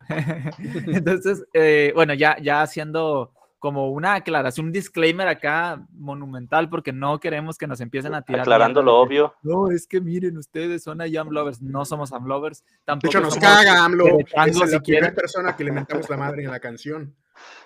Entonces, 0.58 1.44
eh, 1.52 1.92
bueno, 1.94 2.14
ya, 2.14 2.38
ya 2.40 2.62
haciendo 2.62 3.32
como 3.60 3.90
una 3.90 4.14
aclaración, 4.14 4.66
un 4.66 4.72
disclaimer 4.72 5.28
acá 5.28 5.86
monumental, 5.92 6.68
porque 6.68 6.92
no 6.92 7.20
queremos 7.20 7.56
que 7.56 7.68
nos 7.68 7.80
empiecen 7.80 8.14
a 8.14 8.22
tirar. 8.22 8.40
Aclarando 8.40 8.82
lo 8.82 8.96
obvio. 8.96 9.34
No, 9.42 9.70
es 9.70 9.86
que 9.86 10.00
miren, 10.00 10.38
ustedes 10.38 10.82
son 10.82 11.00
ahí 11.02 11.12
lovers, 11.12 11.62
no 11.62 11.84
somos 11.84 12.10
AMLovers. 12.12 12.64
Tampoco 12.84 13.12
de 13.12 13.18
hecho, 13.18 13.20
nos 13.20 13.36
caga 13.36 13.84
AMLO. 13.84 14.18
Es 14.18 14.72
la 14.72 14.80
primera 14.80 15.14
persona 15.14 15.54
que 15.54 15.62
le 15.62 15.72
mentamos 15.72 16.08
la 16.08 16.16
madre 16.16 16.42
en 16.42 16.50
la 16.50 16.58
canción. 16.58 17.14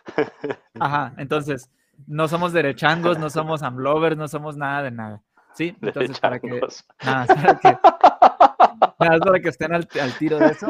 Ajá, 0.81 1.15
entonces, 1.17 1.71
no 2.07 2.29
somos 2.29 2.53
derechangos, 2.53 3.19
no 3.19 3.31
somos 3.31 3.63
AMLovers, 3.63 4.17
no 4.17 4.29
somos 4.29 4.57
nada 4.57 4.83
de 4.83 4.91
nada. 4.91 5.23
¿Sí? 5.55 5.77
Entonces, 5.81 6.19
para 6.19 6.41
que, 6.41 6.49
nada, 6.49 7.27
para 7.27 7.59
que, 7.59 7.79
nada, 8.99 9.19
para 9.21 9.41
que 9.41 9.49
estén 9.49 9.73
al, 9.73 9.89
al 10.01 10.19
tiro 10.19 10.39
de 10.39 10.47
eso. 10.47 10.67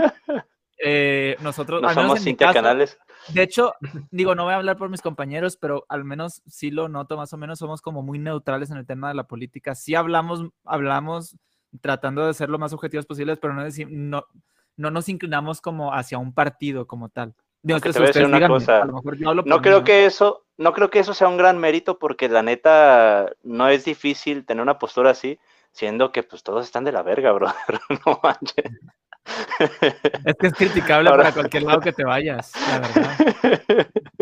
Eh, 0.86 1.36
nosotros 1.40 1.80
no 1.80 1.88
somos 1.94 2.26
intercanales. 2.26 2.98
De 3.28 3.42
hecho, 3.42 3.72
digo, 4.10 4.34
no 4.34 4.44
voy 4.44 4.52
a 4.52 4.56
hablar 4.56 4.76
por 4.76 4.90
mis 4.90 5.00
compañeros, 5.00 5.56
pero 5.56 5.86
al 5.88 6.04
menos 6.04 6.42
sí 6.46 6.70
lo 6.70 6.88
noto 6.88 7.16
más 7.16 7.32
o 7.32 7.38
menos, 7.38 7.58
somos 7.58 7.80
como 7.80 8.02
muy 8.02 8.18
neutrales 8.18 8.70
en 8.70 8.76
el 8.76 8.86
tema 8.86 9.08
de 9.08 9.14
la 9.14 9.26
política. 9.26 9.74
Sí 9.74 9.94
hablamos, 9.94 10.44
hablamos 10.64 11.36
tratando 11.80 12.26
de 12.26 12.34
ser 12.34 12.50
lo 12.50 12.58
más 12.58 12.72
objetivos 12.74 13.06
posibles, 13.06 13.38
pero 13.40 13.54
no, 13.54 13.64
no, 13.88 14.26
no 14.76 14.90
nos 14.90 15.08
inclinamos 15.08 15.60
como 15.60 15.94
hacia 15.94 16.18
un 16.18 16.34
partido 16.34 16.86
como 16.86 17.08
tal. 17.08 17.34
No 17.64 19.62
creo 19.62 19.84
que 19.84 20.06
eso, 20.06 20.44
no 20.56 20.72
creo 20.72 20.90
que 20.90 20.98
eso 20.98 21.14
sea 21.14 21.28
un 21.28 21.36
gran 21.36 21.58
mérito 21.58 21.98
porque 21.98 22.28
la 22.28 22.42
neta 22.42 23.32
no 23.42 23.68
es 23.68 23.84
difícil 23.84 24.44
tener 24.44 24.62
una 24.62 24.78
postura 24.78 25.10
así, 25.10 25.38
siendo 25.72 26.12
que 26.12 26.22
pues 26.22 26.42
todos 26.42 26.64
están 26.64 26.84
de 26.84 26.92
la 26.92 27.02
verga, 27.02 27.32
brother. 27.32 27.80
no 28.06 28.20
manches. 28.22 28.66
Es 30.24 30.34
que 30.34 30.46
es 30.48 30.52
criticable 30.52 31.10
para 31.10 31.32
cualquier 31.32 31.62
lado 31.62 31.80
que 31.80 31.92
te 31.92 32.04
vayas, 32.04 32.52
la 32.68 32.78
verdad. 32.78 33.86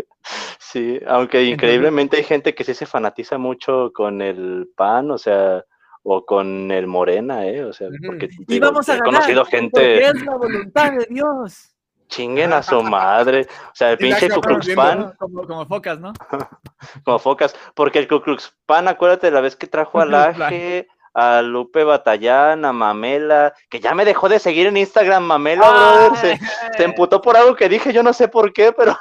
Sí, 0.59 0.99
aunque 1.05 1.43
increíblemente 1.43 2.17
hay 2.17 2.23
gente 2.23 2.55
que 2.55 2.63
sí 2.63 2.73
se 2.73 2.87
fanatiza 2.87 3.37
mucho 3.37 3.91
con 3.93 4.21
el 4.21 4.69
pan, 4.75 5.11
o 5.11 5.19
sea, 5.19 5.63
o 6.01 6.25
con 6.25 6.71
el 6.71 6.87
morena, 6.87 7.45
¿eh? 7.45 7.63
O 7.63 7.73
sea, 7.73 7.89
porque 8.05 8.29
y 8.47 8.59
vamos 8.59 8.89
a 8.89 8.95
he 8.95 8.99
conocido 8.99 9.45
gente. 9.45 10.03
Es 10.03 10.25
la 10.25 10.35
voluntad 10.35 10.93
de 10.93 11.05
Dios. 11.09 11.72
Chinguen 12.13 12.53
a 12.53 12.61
su 12.61 12.83
madre. 12.83 13.47
O 13.49 13.75
sea, 13.75 13.91
el 13.91 13.97
pinche 13.99 14.29
Ku 14.29 14.41
Pan. 14.75 15.13
Como, 15.17 15.65
focas, 15.65 15.99
¿no? 15.99 16.13
como 17.05 17.19
focas. 17.19 17.55
Porque 17.73 17.99
el 17.99 18.07
Ku 18.07 18.21
Pan, 18.65 18.87
acuérdate 18.87 19.31
la 19.31 19.41
vez 19.41 19.55
que 19.55 19.67
trajo 19.67 19.99
al 19.99 20.13
Aje, 20.15 20.87
a 21.15 21.41
Lupe 21.41 21.83
Batallán, 21.83 22.65
a 22.65 22.73
Mamela, 22.73 23.53
que 23.69 23.79
ya 23.79 23.95
me 23.95 24.05
dejó 24.05 24.29
de 24.29 24.39
seguir 24.39 24.67
en 24.67 24.77
Instagram, 24.77 25.23
Mamela, 25.23 25.69
brother. 25.69 26.37
Se, 26.77 26.83
emputó 26.83 27.21
por 27.21 27.35
algo 27.35 27.55
que 27.55 27.69
dije, 27.69 27.91
yo 27.91 28.03
no 28.03 28.13
sé 28.13 28.27
por 28.27 28.53
qué, 28.53 28.71
pero. 28.71 28.95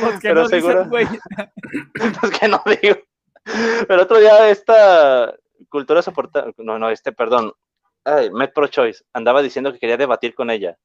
Pues 0.00 0.20
que 0.20 0.34
no 0.34 0.48
seguro. 0.48 0.88
pues 0.90 1.08
que 2.38 2.48
no 2.48 2.62
digo. 2.66 2.96
Pero 3.88 4.02
otro 4.02 4.18
día 4.18 4.48
esta 4.48 5.34
cultura 5.68 6.02
soportada, 6.02 6.52
no, 6.58 6.78
no, 6.78 6.90
este, 6.90 7.12
perdón, 7.12 7.52
ay, 8.04 8.30
Met 8.30 8.52
Pro 8.52 8.66
Choice, 8.68 9.04
andaba 9.12 9.42
diciendo 9.42 9.72
que 9.72 9.78
quería 9.78 9.96
debatir 9.96 10.34
con 10.34 10.50
ella. 10.50 10.76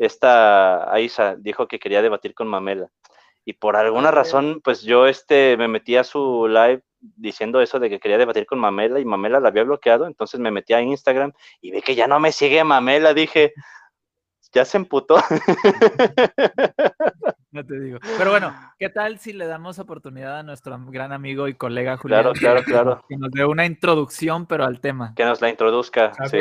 Esta 0.00 0.90
Aisa 0.90 1.36
dijo 1.36 1.68
que 1.68 1.78
quería 1.78 2.00
debatir 2.00 2.34
con 2.34 2.48
Mamela. 2.48 2.88
Y 3.44 3.52
por 3.52 3.76
alguna 3.76 4.10
razón, 4.10 4.62
pues 4.64 4.80
yo 4.80 5.06
este, 5.06 5.58
me 5.58 5.68
metí 5.68 5.96
a 5.96 6.04
su 6.04 6.48
live 6.48 6.82
diciendo 7.00 7.60
eso 7.60 7.78
de 7.78 7.90
que 7.90 8.00
quería 8.00 8.16
debatir 8.16 8.46
con 8.46 8.58
Mamela 8.58 8.98
y 8.98 9.04
Mamela 9.04 9.40
la 9.40 9.48
había 9.48 9.64
bloqueado, 9.64 10.06
entonces 10.06 10.40
me 10.40 10.50
metí 10.50 10.72
a 10.72 10.80
Instagram 10.80 11.32
y 11.60 11.70
vi 11.70 11.82
que 11.82 11.94
ya 11.94 12.06
no 12.06 12.18
me 12.18 12.32
sigue 12.32 12.64
Mamela, 12.64 13.12
dije, 13.12 13.52
ya 14.52 14.64
se 14.64 14.78
emputó. 14.78 15.16
No 17.52 17.66
te 17.66 17.80
digo. 17.80 17.98
Pero 18.16 18.30
bueno, 18.30 18.54
¿qué 18.78 18.90
tal 18.90 19.18
si 19.18 19.32
le 19.32 19.44
damos 19.44 19.80
oportunidad 19.80 20.38
a 20.38 20.42
nuestro 20.44 20.78
gran 20.86 21.12
amigo 21.12 21.48
y 21.48 21.54
colega 21.54 21.96
Julián? 21.96 22.22
Claro, 22.22 22.38
claro, 22.38 22.62
claro. 22.62 23.04
Que 23.08 23.16
nos 23.16 23.32
dé 23.32 23.44
una 23.44 23.66
introducción, 23.66 24.46
pero 24.46 24.64
al 24.64 24.80
tema. 24.80 25.14
Que 25.16 25.24
nos 25.24 25.40
la 25.40 25.48
introduzca. 25.48 26.12
Sí. 26.30 26.38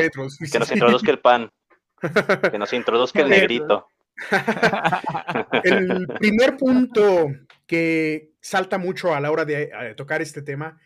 Que 0.51 0.59
nos 0.59 0.71
introduzca 0.71 1.09
el 1.09 1.17
pan. 1.17 1.49
Que 2.51 2.57
nos 2.57 2.73
introduzca 2.73 3.21
el 3.21 3.29
negrito. 3.29 3.87
El 5.63 6.07
primer 6.07 6.57
punto 6.57 7.27
que 7.65 8.31
salta 8.41 8.77
mucho 8.77 9.13
a 9.13 9.19
la 9.21 9.31
hora 9.31 9.45
de 9.45 9.93
tocar 9.95 10.21
este 10.21 10.41
tema 10.41 10.79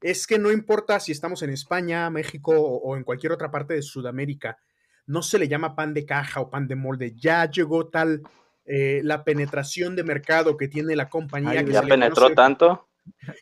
es 0.00 0.26
que 0.26 0.38
no 0.38 0.50
importa 0.50 0.98
si 0.98 1.12
estamos 1.12 1.42
en 1.42 1.50
España, 1.50 2.08
México 2.10 2.52
o, 2.52 2.96
en 2.96 3.04
cualquier 3.04 3.32
otra 3.32 3.50
parte 3.50 3.74
de 3.74 3.82
Sudamérica, 3.82 4.58
no 5.06 5.22
se 5.22 5.38
le 5.38 5.48
llama 5.48 5.74
pan 5.74 5.92
de 5.92 6.06
caja 6.06 6.40
o 6.40 6.50
pan 6.50 6.66
de 6.66 6.76
molde. 6.76 7.14
Ya 7.16 7.50
llegó 7.50 7.88
tal 7.88 8.22
eh, 8.64 9.00
la 9.04 9.24
penetración 9.24 9.96
de 9.96 10.04
mercado 10.04 10.56
que 10.56 10.68
tiene 10.68 10.96
la 10.96 11.08
compañía. 11.08 11.62
ya 11.62 11.82
penetró 11.82 12.30
tanto. 12.30 12.86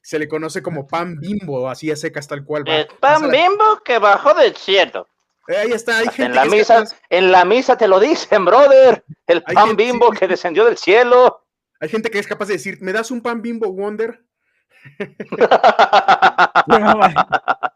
Se 0.02 0.18
le 0.18 0.28
conoce 0.28 0.62
como 0.62 0.87
pan 0.87 1.18
bimbo, 1.20 1.68
así 1.68 1.90
es 1.90 2.00
secas 2.00 2.26
tal 2.26 2.44
cual. 2.44 2.64
El 2.66 2.87
pan 3.00 3.30
bimbo 3.30 3.82
que 3.85 3.99
bajó 3.99 4.35
del 4.35 4.56
cielo. 4.56 5.06
Eh, 5.48 5.56
ahí 5.56 5.72
está, 5.72 5.98
hay 5.98 6.08
gente 6.08 6.24
en 6.24 6.34
la 6.34 6.44
misa, 6.44 6.84
en 7.08 7.32
la 7.32 7.44
misa 7.46 7.76
te 7.76 7.88
lo 7.88 7.98
dicen, 7.98 8.44
brother. 8.44 9.02
El 9.26 9.42
pan 9.42 9.74
bimbo 9.76 10.10
que 10.10 10.28
descendió 10.28 10.66
del 10.66 10.76
cielo. 10.76 11.46
Hay 11.80 11.88
gente 11.88 12.10
que 12.10 12.18
es 12.18 12.26
capaz 12.26 12.48
de 12.48 12.54
decir, 12.54 12.78
¿me 12.82 12.92
das 12.92 13.10
un 13.10 13.22
pan 13.22 13.40
bimbo 13.40 13.72
Wonder? 13.72 14.22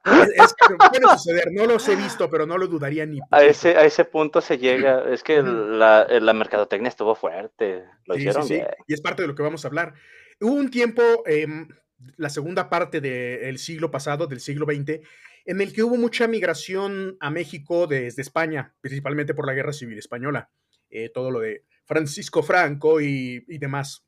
es, 0.02 0.54
puede 0.78 1.08
suceder, 1.12 1.48
no 1.52 1.66
los 1.66 1.88
he 1.88 1.96
visto, 1.96 2.30
pero 2.30 2.46
no 2.46 2.58
lo 2.58 2.66
dudaría 2.68 3.06
ni. 3.06 3.20
A 3.30 3.42
ese, 3.42 3.76
a 3.76 3.84
ese 3.84 4.04
punto 4.04 4.40
se 4.40 4.58
llega, 4.58 5.10
es 5.10 5.22
que 5.22 5.42
la, 5.42 6.06
la 6.08 6.32
mercadotecnia 6.32 6.88
estuvo 6.88 7.14
fuerte, 7.14 7.84
lo 8.06 8.16
hicieron 8.16 8.46
sí, 8.46 8.60
Y 8.86 8.94
es 8.94 9.00
parte 9.00 9.22
de 9.22 9.28
lo 9.28 9.34
que 9.34 9.42
vamos 9.42 9.64
a 9.64 9.68
hablar. 9.68 9.94
Hubo 10.40 10.54
un 10.54 10.70
tiempo, 10.70 11.02
em, 11.26 11.68
la 12.16 12.28
segunda 12.30 12.68
parte 12.68 13.00
del 13.00 13.58
siglo 13.58 13.90
pasado, 13.90 14.26
del 14.26 14.40
siglo 14.40 14.66
XX, 14.66 15.00
en 15.44 15.60
el 15.60 15.72
que 15.72 15.82
hubo 15.82 15.96
mucha 15.96 16.28
migración 16.28 17.16
a 17.20 17.30
México 17.30 17.86
desde 17.86 18.22
España, 18.22 18.74
principalmente 18.80 19.34
por 19.34 19.46
la 19.46 19.54
Guerra 19.54 19.72
Civil 19.72 19.98
Española. 19.98 20.50
Eh, 20.92 21.10
todo 21.12 21.30
lo 21.30 21.40
de 21.40 21.64
Francisco 21.84 22.42
Franco 22.42 23.00
y, 23.00 23.40
demás. 23.58 24.04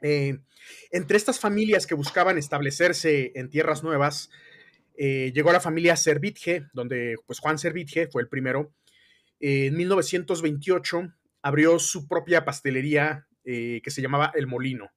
Eh, 0.00 0.38
entre 0.90 1.16
estas 1.16 1.38
familias 1.38 1.86
que 1.86 1.94
buscaban 1.94 2.38
establecerse 2.38 3.32
en 3.34 3.50
tierras 3.50 3.82
nuevas, 3.82 4.30
eh, 4.96 5.30
llegó 5.34 5.52
la 5.52 5.60
familia 5.60 5.94
Servitje, 5.94 6.66
donde 6.72 7.16
pues 7.26 7.38
Juan 7.38 7.58
Servitje 7.58 8.08
fue 8.08 8.22
el 8.22 8.28
primero. 8.28 8.72
en 9.38 9.76
1928 9.76 11.12
abrió 11.42 11.78
su 11.78 12.08
propia 12.08 12.46
pastelería 12.46 13.26
que 13.44 13.90
se 13.90 14.02
llamaba 14.02 14.32
El 14.34 14.48
Molino. 14.48 14.90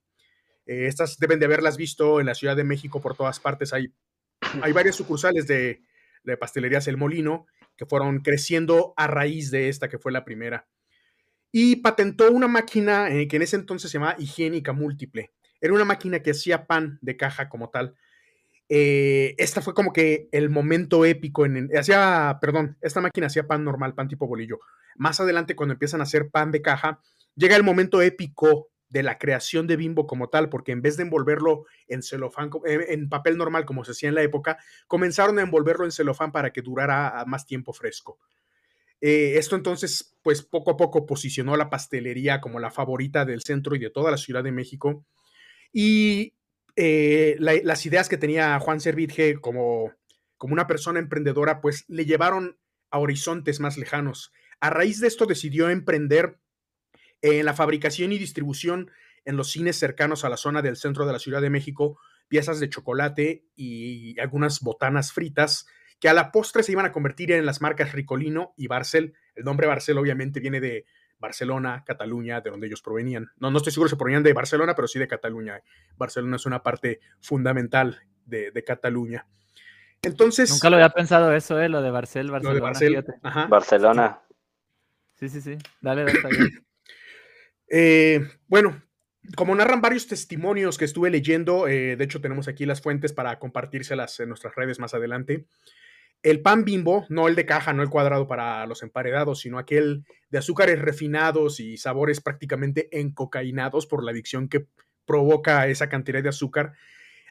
estas 0.65 1.19
deben 1.19 1.39
de 1.39 1.45
haberlas 1.45 1.77
visto 1.77 2.19
en 2.19 2.25
la 2.25 2.33
Ciudad 2.33 2.55
de 2.55 2.63
México 2.63 2.99
por 2.99 3.15
todas 3.15 3.39
partes. 3.39 3.73
Hay 3.73 3.93
hay 4.61 4.71
varias 4.71 4.95
sucursales 4.95 5.47
de, 5.47 5.81
de 6.23 6.37
pastelerías 6.37 6.87
El 6.87 6.97
Molino 6.97 7.47
que 7.75 7.85
fueron 7.85 8.19
creciendo 8.19 8.93
a 8.97 9.07
raíz 9.07 9.51
de 9.51 9.69
esta 9.69 9.87
que 9.87 9.99
fue 9.99 10.11
la 10.11 10.25
primera. 10.25 10.67
Y 11.51 11.77
patentó 11.77 12.29
una 12.29 12.47
máquina 12.47 13.09
eh, 13.09 13.27
que 13.27 13.37
en 13.37 13.41
ese 13.41 13.55
entonces 13.55 13.89
se 13.89 13.97
llamaba 13.97 14.17
higiénica 14.19 14.73
múltiple. 14.73 15.31
Era 15.61 15.73
una 15.73 15.85
máquina 15.85 16.19
que 16.19 16.31
hacía 16.31 16.67
pan 16.67 16.99
de 17.01 17.17
caja 17.17 17.49
como 17.49 17.69
tal. 17.69 17.95
Eh, 18.67 19.33
esta 19.37 19.61
fue 19.61 19.73
como 19.73 19.93
que 19.93 20.27
el 20.31 20.49
momento 20.49 21.05
épico 21.05 21.45
en, 21.45 21.69
hacía, 21.75 22.37
perdón, 22.39 22.77
esta 22.81 23.01
máquina 23.01 23.27
hacía 23.27 23.47
pan 23.47 23.63
normal, 23.63 23.95
pan 23.95 24.07
tipo 24.07 24.27
bolillo. 24.27 24.59
Más 24.95 25.19
adelante, 25.19 25.55
cuando 25.55 25.73
empiezan 25.73 26.01
a 26.01 26.03
hacer 26.03 26.29
pan 26.29 26.51
de 26.51 26.61
caja, 26.61 26.99
llega 27.35 27.55
el 27.55 27.63
momento 27.63 28.01
épico 28.01 28.69
de 28.89 29.03
la 29.03 29.17
creación 29.17 29.67
de 29.67 29.75
Bimbo 29.75 30.07
como 30.07 30.29
tal, 30.29 30.49
porque 30.49 30.71
en 30.71 30.81
vez 30.81 30.97
de 30.97 31.03
envolverlo 31.03 31.65
en 31.87 32.01
celofán, 32.01 32.49
eh, 32.65 32.87
en 32.89 33.07
papel 33.07 33.37
normal 33.37 33.65
como 33.65 33.85
se 33.85 33.91
hacía 33.91 34.09
en 34.09 34.15
la 34.15 34.23
época, 34.23 34.57
comenzaron 34.87 35.39
a 35.39 35.43
envolverlo 35.43 35.85
en 35.85 35.91
celofán 35.91 36.31
para 36.31 36.51
que 36.51 36.61
durara 36.61 37.23
más 37.25 37.45
tiempo 37.45 37.71
fresco. 37.71 38.19
Eh, 39.01 39.37
esto 39.37 39.55
entonces, 39.55 40.17
pues 40.21 40.41
poco 40.41 40.71
a 40.71 40.77
poco 40.77 41.05
posicionó 41.05 41.55
la 41.55 41.69
pastelería 41.69 42.41
como 42.41 42.59
la 42.59 42.71
favorita 42.71 43.25
del 43.25 43.41
centro 43.41 43.75
y 43.75 43.79
de 43.79 43.89
toda 43.89 44.11
la 44.11 44.17
Ciudad 44.17 44.43
de 44.43 44.51
México. 44.51 45.05
Y 45.71 46.33
eh, 46.75 47.35
las 47.39 47.85
ideas 47.85 48.09
que 48.09 48.17
tenía 48.17 48.59
Juan 48.59 48.79
Servitje 48.79 49.39
como, 49.39 49.93
como 50.37 50.53
una 50.53 50.67
persona 50.67 50.99
emprendedora, 50.99 51.61
pues 51.61 51.85
le 51.87 52.05
llevaron 52.05 52.57
a 52.91 52.99
horizontes 52.99 53.59
más 53.59 53.77
lejanos. 53.77 54.31
A 54.59 54.69
raíz 54.69 54.99
de 54.99 55.07
esto 55.07 55.25
decidió 55.25 55.69
emprender 55.69 56.39
en 57.21 57.45
la 57.45 57.53
fabricación 57.53 58.11
y 58.11 58.17
distribución 58.17 58.91
en 59.25 59.37
los 59.37 59.51
cines 59.51 59.77
cercanos 59.77 60.25
a 60.25 60.29
la 60.29 60.37
zona 60.37 60.61
del 60.61 60.77
centro 60.77 61.05
de 61.05 61.13
la 61.13 61.19
Ciudad 61.19 61.41
de 61.41 61.49
México 61.49 61.99
piezas 62.29 62.61
de 62.61 62.69
chocolate 62.69 63.43
y 63.55 64.17
algunas 64.19 64.61
botanas 64.61 65.11
fritas 65.11 65.67
que 65.99 66.07
a 66.07 66.13
la 66.13 66.31
postre 66.31 66.63
se 66.63 66.71
iban 66.71 66.85
a 66.85 66.93
convertir 66.93 67.33
en 67.33 67.45
las 67.45 67.59
marcas 67.59 67.91
Ricolino 67.91 68.53
y 68.55 68.67
Barcel. 68.67 69.15
El 69.35 69.43
nombre 69.43 69.67
Barcel 69.67 69.97
obviamente 69.97 70.39
viene 70.39 70.61
de 70.61 70.85
Barcelona, 71.17 71.83
Cataluña, 71.85 72.39
de 72.39 72.51
donde 72.51 72.67
ellos 72.67 72.81
provenían. 72.81 73.29
No, 73.37 73.51
no 73.51 73.57
estoy 73.57 73.73
seguro 73.73 73.89
si 73.89 73.97
provenían 73.97 74.23
de 74.23 74.31
Barcelona, 74.31 74.75
pero 74.75 74.87
sí 74.87 74.97
de 74.97 75.09
Cataluña. 75.09 75.61
Barcelona 75.97 76.37
es 76.37 76.45
una 76.45 76.63
parte 76.63 77.01
fundamental 77.19 77.99
de, 78.25 78.63
Cataluña. 78.65 79.27
Entonces. 80.01 80.49
Nunca 80.51 80.69
lo 80.69 80.77
había 80.77 80.91
pensado 80.91 81.33
eso, 81.33 81.59
¿eh? 81.59 81.67
Lo 81.67 81.81
de 81.81 81.91
Barcel, 81.91 82.31
Barcelona. 82.31 83.47
Barcelona. 83.49 84.21
Sí, 85.15 85.27
sí, 85.27 85.41
sí. 85.41 85.57
Dale, 85.81 86.05
dale, 86.05 86.13
está 86.13 86.29
bien. 86.29 86.65
Eh, 87.69 88.27
bueno, 88.47 88.81
como 89.35 89.53
narran 89.55 89.81
varios 89.81 90.07
testimonios 90.07 90.77
que 90.77 90.85
estuve 90.85 91.09
leyendo, 91.09 91.67
eh, 91.67 91.95
de 91.95 92.03
hecho 92.03 92.21
tenemos 92.21 92.47
aquí 92.47 92.65
las 92.65 92.81
fuentes 92.81 93.13
para 93.13 93.37
compartírselas 93.37 94.19
en 94.19 94.29
nuestras 94.29 94.55
redes 94.55 94.79
más 94.79 94.93
adelante. 94.93 95.45
El 96.21 96.41
pan 96.41 96.65
bimbo, 96.65 97.05
no 97.09 97.27
el 97.27 97.35
de 97.35 97.45
caja, 97.45 97.71
no 97.71 97.81
el 97.81 97.89
cuadrado 97.89 98.27
para 98.27 98.65
los 98.65 98.83
emparedados, 98.83 99.39
sino 99.39 99.57
aquel 99.57 100.03
de 100.29 100.39
azúcares 100.39 100.79
refinados 100.79 101.59
y 101.59 101.77
sabores 101.77 102.19
prácticamente 102.19 102.89
encocainados 102.91 103.85
por 103.85 104.03
la 104.03 104.11
adicción 104.11 104.49
que 104.49 104.67
provoca 105.05 105.67
esa 105.67 105.87
cantidad 105.87 106.21
de 106.21 106.29
azúcar, 106.29 106.73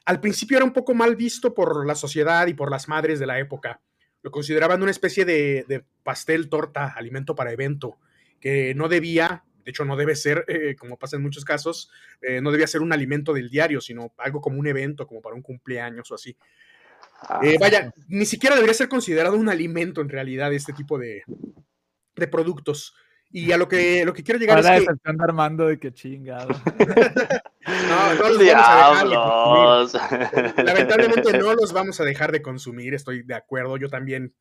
al 0.05 0.19
principio 0.19 0.57
era 0.57 0.65
un 0.65 0.73
poco 0.73 0.95
mal 0.95 1.15
visto 1.15 1.53
por 1.53 1.85
la 1.85 1.93
sociedad 1.93 2.47
y 2.47 2.53
por 2.53 2.71
las 2.71 2.87
madres 2.87 3.19
de 3.19 3.27
la 3.27 3.39
época. 3.39 3.81
Lo 4.23 4.31
consideraban 4.31 4.81
una 4.81 4.91
especie 4.91 5.23
de 5.23 5.85
pastel, 6.03 6.49
torta, 6.49 6.87
alimento 6.87 7.35
para 7.35 7.51
evento, 7.51 7.99
que 8.39 8.73
no 8.73 8.89
debía 8.89 9.43
de 9.69 9.71
hecho 9.71 9.85
no 9.85 9.95
debe 9.95 10.15
ser, 10.15 10.45
eh, 10.47 10.75
como 10.75 10.97
pasa 10.97 11.15
en 11.15 11.21
muchos 11.21 11.45
casos, 11.45 11.91
eh, 12.21 12.41
no 12.41 12.49
debía 12.51 12.65
ser 12.65 12.81
un 12.81 12.91
alimento 12.91 13.33
del 13.33 13.51
diario, 13.51 13.81
sino 13.81 14.13
algo 14.17 14.41
como 14.41 14.59
un 14.59 14.65
evento, 14.65 15.05
como 15.05 15.21
para 15.21 15.35
un 15.35 15.43
cumpleaños 15.43 16.09
o 16.09 16.15
así. 16.15 16.31
Eh, 16.31 17.55
ah. 17.55 17.57
vaya, 17.59 17.93
ni 18.07 18.25
siquiera 18.25 18.55
debería 18.55 18.73
ser 18.73 18.89
considerado 18.89 19.37
un 19.37 19.47
alimento 19.47 20.01
en 20.01 20.09
realidad 20.09 20.51
este 20.53 20.73
tipo 20.73 20.97
de, 20.97 21.21
de 22.15 22.27
productos. 22.27 22.95
Y 23.31 23.51
a 23.51 23.57
lo 23.57 23.67
que, 23.67 24.03
lo 24.05 24.13
que 24.13 24.23
quiero 24.23 24.39
llegar 24.39 24.57
es 24.57 24.65
que... 24.65 24.87
Armando 25.19 25.67
de 25.67 25.77
que 25.77 25.93
chingado. 25.93 26.49
no, 27.67 28.15
no 28.15 28.29
los 28.29 28.41
vamos 28.41 29.93
a 29.93 30.07
dejar 30.09 30.31
de 30.31 30.33
consumir. 30.33 30.65
Lamentablemente 30.65 31.37
no 31.37 31.53
los 31.53 31.73
vamos 31.73 31.99
a 31.99 32.05
dejar 32.05 32.31
de 32.31 32.41
consumir, 32.41 32.95
estoy 32.95 33.21
de 33.21 33.35
acuerdo. 33.35 33.77
Yo 33.77 33.87
también 33.87 34.33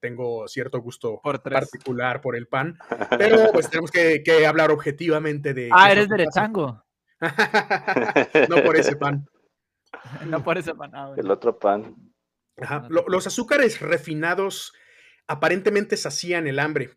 tengo 0.00 0.48
cierto 0.48 0.80
gusto 0.80 1.20
particular 1.22 2.20
por 2.20 2.36
el 2.36 2.46
pan, 2.46 2.78
pero 3.18 3.52
pues 3.52 3.68
tenemos 3.70 3.90
que, 3.90 4.46
hablar 4.46 4.70
objetivamente 4.70 5.54
de... 5.54 5.70
Ah, 5.72 5.92
eres 5.92 6.08
derechango. 6.08 6.84
no 8.48 8.62
por 8.62 8.76
ese 8.76 8.96
pan. 8.96 9.26
no 10.26 10.42
por 10.42 10.58
ese 10.58 10.74
pan. 10.74 10.90
Ah, 10.94 11.14
el 11.16 11.30
otro 11.30 11.58
pan. 11.58 11.94
los 12.88 13.26
azúcares 13.26 13.80
refinados 13.80 14.72
aparentemente 15.26 15.96
sacían 15.96 16.46
el 16.46 16.58
hambre, 16.58 16.96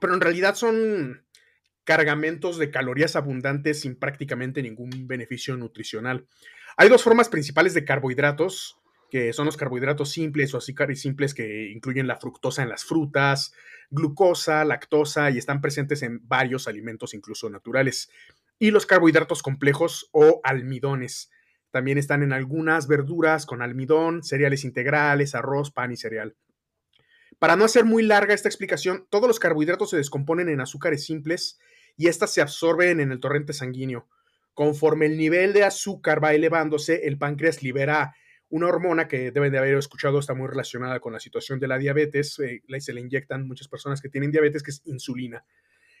pero 0.00 0.14
en 0.14 0.20
realidad 0.20 0.54
son 0.54 1.24
cargamentos 1.84 2.58
de 2.58 2.70
calorías 2.70 3.14
abundantes 3.14 3.80
sin 3.80 3.98
prácticamente 3.98 4.62
ningún 4.62 5.06
beneficio 5.06 5.56
nutricional. 5.56 6.26
Hay 6.76 6.88
dos 6.88 7.02
formas 7.02 7.28
principales 7.28 7.74
de 7.74 7.84
carbohidratos 7.84 8.80
que 9.14 9.32
son 9.32 9.46
los 9.46 9.56
carbohidratos 9.56 10.10
simples 10.10 10.52
o 10.54 10.56
azúcares 10.58 11.00
simples 11.00 11.34
que 11.34 11.70
incluyen 11.70 12.08
la 12.08 12.16
fructosa 12.16 12.64
en 12.64 12.68
las 12.68 12.84
frutas, 12.84 13.54
glucosa, 13.88 14.64
lactosa 14.64 15.30
y 15.30 15.38
están 15.38 15.60
presentes 15.60 16.02
en 16.02 16.26
varios 16.26 16.66
alimentos, 16.66 17.14
incluso 17.14 17.48
naturales. 17.48 18.10
Y 18.58 18.72
los 18.72 18.86
carbohidratos 18.86 19.40
complejos 19.40 20.08
o 20.10 20.40
almidones. 20.42 21.30
También 21.70 21.96
están 21.96 22.24
en 22.24 22.32
algunas 22.32 22.88
verduras 22.88 23.46
con 23.46 23.62
almidón, 23.62 24.24
cereales 24.24 24.64
integrales, 24.64 25.36
arroz, 25.36 25.70
pan 25.70 25.92
y 25.92 25.96
cereal. 25.96 26.34
Para 27.38 27.54
no 27.54 27.66
hacer 27.66 27.84
muy 27.84 28.02
larga 28.02 28.34
esta 28.34 28.48
explicación, 28.48 29.06
todos 29.10 29.28
los 29.28 29.38
carbohidratos 29.38 29.90
se 29.90 29.96
descomponen 29.96 30.48
en 30.48 30.60
azúcares 30.60 31.04
simples 31.04 31.60
y 31.96 32.08
éstas 32.08 32.34
se 32.34 32.40
absorben 32.40 32.98
en 32.98 33.12
el 33.12 33.20
torrente 33.20 33.52
sanguíneo. 33.52 34.08
Conforme 34.54 35.06
el 35.06 35.16
nivel 35.16 35.52
de 35.52 35.62
azúcar 35.62 36.20
va 36.20 36.34
elevándose, 36.34 37.06
el 37.06 37.16
páncreas 37.16 37.62
libera 37.62 38.16
una 38.54 38.68
hormona 38.68 39.08
que 39.08 39.32
deben 39.32 39.50
de 39.50 39.58
haber 39.58 39.76
escuchado 39.76 40.20
está 40.20 40.32
muy 40.32 40.46
relacionada 40.46 41.00
con 41.00 41.12
la 41.12 41.18
situación 41.18 41.58
de 41.58 41.66
la 41.66 41.76
diabetes, 41.76 42.38
eh, 42.38 42.62
se 42.78 42.92
le 42.92 43.00
inyectan 43.00 43.48
muchas 43.48 43.66
personas 43.66 44.00
que 44.00 44.08
tienen 44.08 44.30
diabetes, 44.30 44.62
que 44.62 44.70
es 44.70 44.80
insulina. 44.84 45.44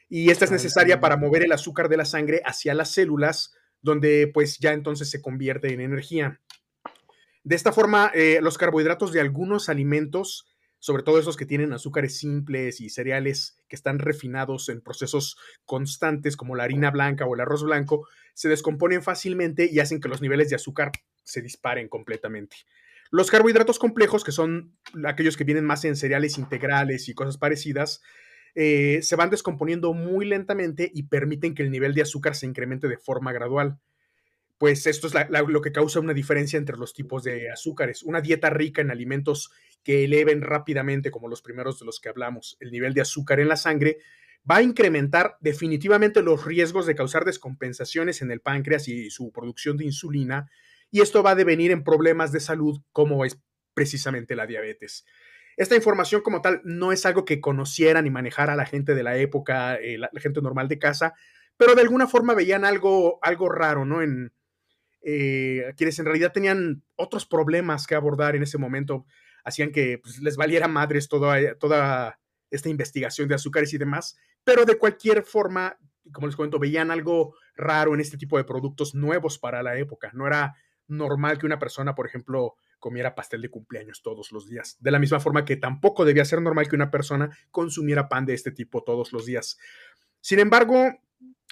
Y 0.08 0.30
esta 0.30 0.44
es 0.44 0.52
ah, 0.52 0.54
necesaria 0.54 1.00
para 1.00 1.16
mover 1.16 1.42
el 1.42 1.50
azúcar 1.50 1.88
de 1.88 1.96
la 1.96 2.04
sangre 2.04 2.42
hacia 2.44 2.72
las 2.74 2.92
células, 2.92 3.56
donde 3.82 4.30
pues 4.32 4.60
ya 4.60 4.72
entonces 4.72 5.10
se 5.10 5.20
convierte 5.20 5.74
en 5.74 5.80
energía. 5.80 6.40
De 7.42 7.56
esta 7.56 7.72
forma, 7.72 8.12
eh, 8.14 8.38
los 8.40 8.56
carbohidratos 8.56 9.12
de 9.12 9.20
algunos 9.20 9.68
alimentos, 9.68 10.46
sobre 10.78 11.02
todo 11.02 11.18
esos 11.18 11.36
que 11.36 11.46
tienen 11.46 11.72
azúcares 11.72 12.18
simples 12.18 12.80
y 12.80 12.88
cereales 12.88 13.58
que 13.66 13.74
están 13.74 13.98
refinados 13.98 14.68
en 14.68 14.80
procesos 14.80 15.36
constantes 15.64 16.36
como 16.36 16.54
la 16.54 16.62
harina 16.62 16.92
blanca 16.92 17.26
o 17.26 17.34
el 17.34 17.40
arroz 17.40 17.64
blanco, 17.64 18.06
se 18.32 18.48
descomponen 18.48 19.02
fácilmente 19.02 19.68
y 19.68 19.80
hacen 19.80 20.00
que 20.00 20.08
los 20.08 20.22
niveles 20.22 20.50
de 20.50 20.54
azúcar 20.54 20.92
se 21.24 21.42
disparen 21.42 21.88
completamente. 21.88 22.56
Los 23.10 23.30
carbohidratos 23.30 23.78
complejos, 23.78 24.24
que 24.24 24.32
son 24.32 24.76
aquellos 25.04 25.36
que 25.36 25.44
vienen 25.44 25.64
más 25.64 25.84
en 25.84 25.96
cereales 25.96 26.38
integrales 26.38 27.08
y 27.08 27.14
cosas 27.14 27.38
parecidas, 27.38 28.02
eh, 28.54 29.00
se 29.02 29.16
van 29.16 29.30
descomponiendo 29.30 29.92
muy 29.94 30.26
lentamente 30.26 30.90
y 30.92 31.04
permiten 31.04 31.54
que 31.54 31.62
el 31.62 31.70
nivel 31.70 31.94
de 31.94 32.02
azúcar 32.02 32.34
se 32.34 32.46
incremente 32.46 32.88
de 32.88 32.98
forma 32.98 33.32
gradual. 33.32 33.78
Pues 34.58 34.86
esto 34.86 35.08
es 35.08 35.14
lo 35.48 35.60
que 35.60 35.72
causa 35.72 36.00
una 36.00 36.14
diferencia 36.14 36.56
entre 36.56 36.76
los 36.76 36.94
tipos 36.94 37.24
de 37.24 37.50
azúcares. 37.50 38.02
Una 38.04 38.20
dieta 38.20 38.50
rica 38.50 38.82
en 38.82 38.90
alimentos 38.90 39.50
que 39.82 40.04
eleven 40.04 40.42
rápidamente, 40.42 41.10
como 41.10 41.28
los 41.28 41.42
primeros 41.42 41.80
de 41.80 41.86
los 41.86 42.00
que 42.00 42.08
hablamos, 42.08 42.56
el 42.60 42.70
nivel 42.70 42.94
de 42.94 43.00
azúcar 43.00 43.40
en 43.40 43.48
la 43.48 43.56
sangre, 43.56 43.98
va 44.48 44.56
a 44.56 44.62
incrementar 44.62 45.36
definitivamente 45.40 46.22
los 46.22 46.44
riesgos 46.44 46.86
de 46.86 46.94
causar 46.94 47.24
descompensaciones 47.24 48.22
en 48.22 48.30
el 48.30 48.40
páncreas 48.40 48.88
y 48.88 49.10
su 49.10 49.32
producción 49.32 49.76
de 49.76 49.86
insulina, 49.86 50.50
y 50.94 51.00
esto 51.00 51.24
va 51.24 51.32
a 51.32 51.34
devenir 51.34 51.72
en 51.72 51.82
problemas 51.82 52.30
de 52.30 52.38
salud 52.38 52.80
como 52.92 53.24
es 53.24 53.36
precisamente 53.74 54.36
la 54.36 54.46
diabetes. 54.46 55.04
Esta 55.56 55.74
información 55.74 56.22
como 56.22 56.40
tal 56.40 56.60
no 56.62 56.92
es 56.92 57.04
algo 57.04 57.24
que 57.24 57.40
conociera 57.40 58.00
ni 58.00 58.10
manejara 58.10 58.54
la 58.54 58.64
gente 58.64 58.94
de 58.94 59.02
la 59.02 59.16
época, 59.16 59.74
eh, 59.74 59.98
la, 59.98 60.08
gente 60.14 60.40
normal 60.40 60.68
de 60.68 60.78
casa, 60.78 61.14
pero 61.56 61.74
de 61.74 61.80
alguna 61.80 62.06
forma 62.06 62.32
veían 62.34 62.64
algo, 62.64 63.18
algo 63.22 63.48
raro, 63.48 63.84
¿no? 63.84 64.02
En 64.02 64.32
eh, 65.02 65.74
quienes 65.76 65.98
en 65.98 66.04
realidad 66.04 66.30
tenían 66.32 66.84
otros 66.94 67.26
problemas 67.26 67.88
que 67.88 67.96
abordar 67.96 68.36
en 68.36 68.44
ese 68.44 68.58
momento, 68.58 69.04
hacían 69.42 69.72
que 69.72 69.98
pues, 69.98 70.20
les 70.20 70.36
valiera 70.36 70.68
madres 70.68 71.08
toda, 71.08 71.56
toda 71.56 72.20
esta 72.52 72.68
investigación 72.68 73.26
de 73.26 73.34
azúcares 73.34 73.74
y 73.74 73.78
demás, 73.78 74.16
pero 74.44 74.64
de 74.64 74.78
cualquier 74.78 75.24
forma, 75.24 75.76
como 76.12 76.28
les 76.28 76.36
cuento, 76.36 76.60
veían 76.60 76.92
algo 76.92 77.34
raro 77.56 77.94
en 77.94 78.00
este 78.00 78.16
tipo 78.16 78.38
de 78.38 78.44
productos 78.44 78.94
nuevos 78.94 79.40
para 79.40 79.60
la 79.60 79.76
época. 79.76 80.12
No 80.14 80.28
era 80.28 80.54
normal 80.88 81.38
que 81.38 81.46
una 81.46 81.58
persona, 81.58 81.94
por 81.94 82.06
ejemplo, 82.06 82.54
comiera 82.78 83.14
pastel 83.14 83.42
de 83.42 83.50
cumpleaños 83.50 84.02
todos 84.02 84.32
los 84.32 84.48
días. 84.48 84.76
De 84.80 84.90
la 84.90 84.98
misma 84.98 85.20
forma 85.20 85.44
que 85.44 85.56
tampoco 85.56 86.04
debía 86.04 86.24
ser 86.24 86.42
normal 86.42 86.68
que 86.68 86.76
una 86.76 86.90
persona 86.90 87.36
consumiera 87.50 88.08
pan 88.08 88.26
de 88.26 88.34
este 88.34 88.50
tipo 88.50 88.82
todos 88.82 89.12
los 89.12 89.26
días. 89.26 89.58
Sin 90.20 90.38
embargo, 90.38 90.92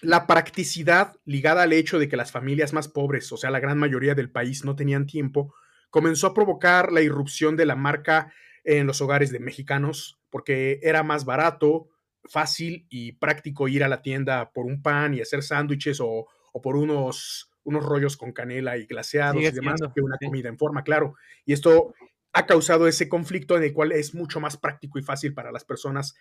la 0.02 0.26
practicidad 0.26 1.14
ligada 1.24 1.62
al 1.62 1.72
hecho 1.72 1.98
de 1.98 2.08
que 2.08 2.16
las 2.16 2.32
familias 2.32 2.72
más 2.72 2.88
pobres, 2.88 3.30
o 3.32 3.36
sea, 3.36 3.50
la 3.50 3.60
gran 3.60 3.78
mayoría 3.78 4.14
del 4.14 4.30
país, 4.30 4.64
no 4.64 4.76
tenían 4.76 5.06
tiempo, 5.06 5.54
comenzó 5.90 6.26
a 6.26 6.34
provocar 6.34 6.90
la 6.90 7.02
irrupción 7.02 7.56
de 7.56 7.66
la 7.66 7.76
marca 7.76 8.32
en 8.64 8.86
los 8.86 9.00
hogares 9.00 9.30
de 9.30 9.40
mexicanos, 9.40 10.18
porque 10.30 10.80
era 10.82 11.02
más 11.02 11.24
barato, 11.24 11.88
fácil 12.24 12.86
y 12.88 13.12
práctico 13.12 13.68
ir 13.68 13.84
a 13.84 13.88
la 13.88 14.02
tienda 14.02 14.52
por 14.52 14.66
un 14.66 14.82
pan 14.82 15.14
y 15.14 15.20
hacer 15.20 15.42
sándwiches 15.42 16.00
o, 16.00 16.26
por 16.62 16.76
unos, 16.76 17.51
unos 17.64 17.85
rollos 17.85 18.16
con 18.16 18.33
canela 18.33 18.77
y 18.77 18.87
glaseados 18.87 19.42
y 19.42 19.51
demás 19.51 19.81
que 19.94 20.01
una 20.01 20.16
comida 20.22 20.48
en 20.48 20.59
forma, 20.59 20.83
claro. 20.83 21.14
Y 21.44 21.53
esto 21.53 21.94
ha 22.33 22.46
causado 22.46 22.88
ese 22.88 23.09
conflicto 23.09 23.57
en 23.57 23.64
el 23.64 23.72
cual 23.72 23.92
es 23.92 24.14
mucho 24.14 24.40
más 24.40 24.57
práctico 24.57 24.98
y 24.98 25.03
fácil 25.03 25.35
para 25.35 25.53
las 25.53 25.64
personas 25.64 26.14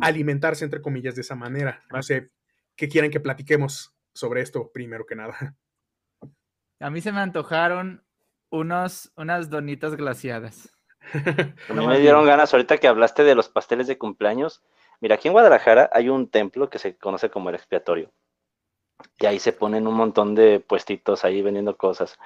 alimentarse, 0.00 0.64
entre 0.64 0.82
comillas, 0.82 1.14
de 1.14 1.22
esa 1.22 1.34
manera. 1.34 1.82
No 1.92 2.02
sé, 2.02 2.30
¿qué 2.76 2.88
quieren 2.88 3.10
que 3.10 3.20
platiquemos 3.20 3.94
sobre 4.14 4.42
esto 4.42 4.70
primero 4.72 5.06
que 5.06 5.16
nada? 5.16 5.56
A 6.80 6.90
mí 6.90 7.00
se 7.00 7.10
me 7.10 7.20
antojaron 7.20 8.04
unos, 8.50 9.12
unas 9.16 9.50
donitas 9.50 9.96
glaciadas. 9.96 10.72
A 11.68 11.72
mí 11.72 11.86
me 11.86 11.98
dieron 11.98 12.24
ganas 12.24 12.52
ahorita 12.52 12.78
que 12.78 12.86
hablaste 12.86 13.24
de 13.24 13.34
los 13.34 13.48
pasteles 13.48 13.86
de 13.88 13.98
cumpleaños. 13.98 14.62
Mira, 15.00 15.16
aquí 15.16 15.28
en 15.28 15.32
Guadalajara 15.32 15.90
hay 15.92 16.08
un 16.08 16.30
templo 16.30 16.70
que 16.70 16.78
se 16.78 16.96
conoce 16.96 17.30
como 17.30 17.48
el 17.48 17.56
expiatorio. 17.56 18.12
Y 19.18 19.26
ahí 19.26 19.38
se 19.38 19.52
ponen 19.52 19.86
un 19.86 19.94
montón 19.94 20.34
de 20.34 20.60
puestitos 20.60 21.24
ahí 21.24 21.42
vendiendo 21.42 21.76
cosas. 21.76 22.18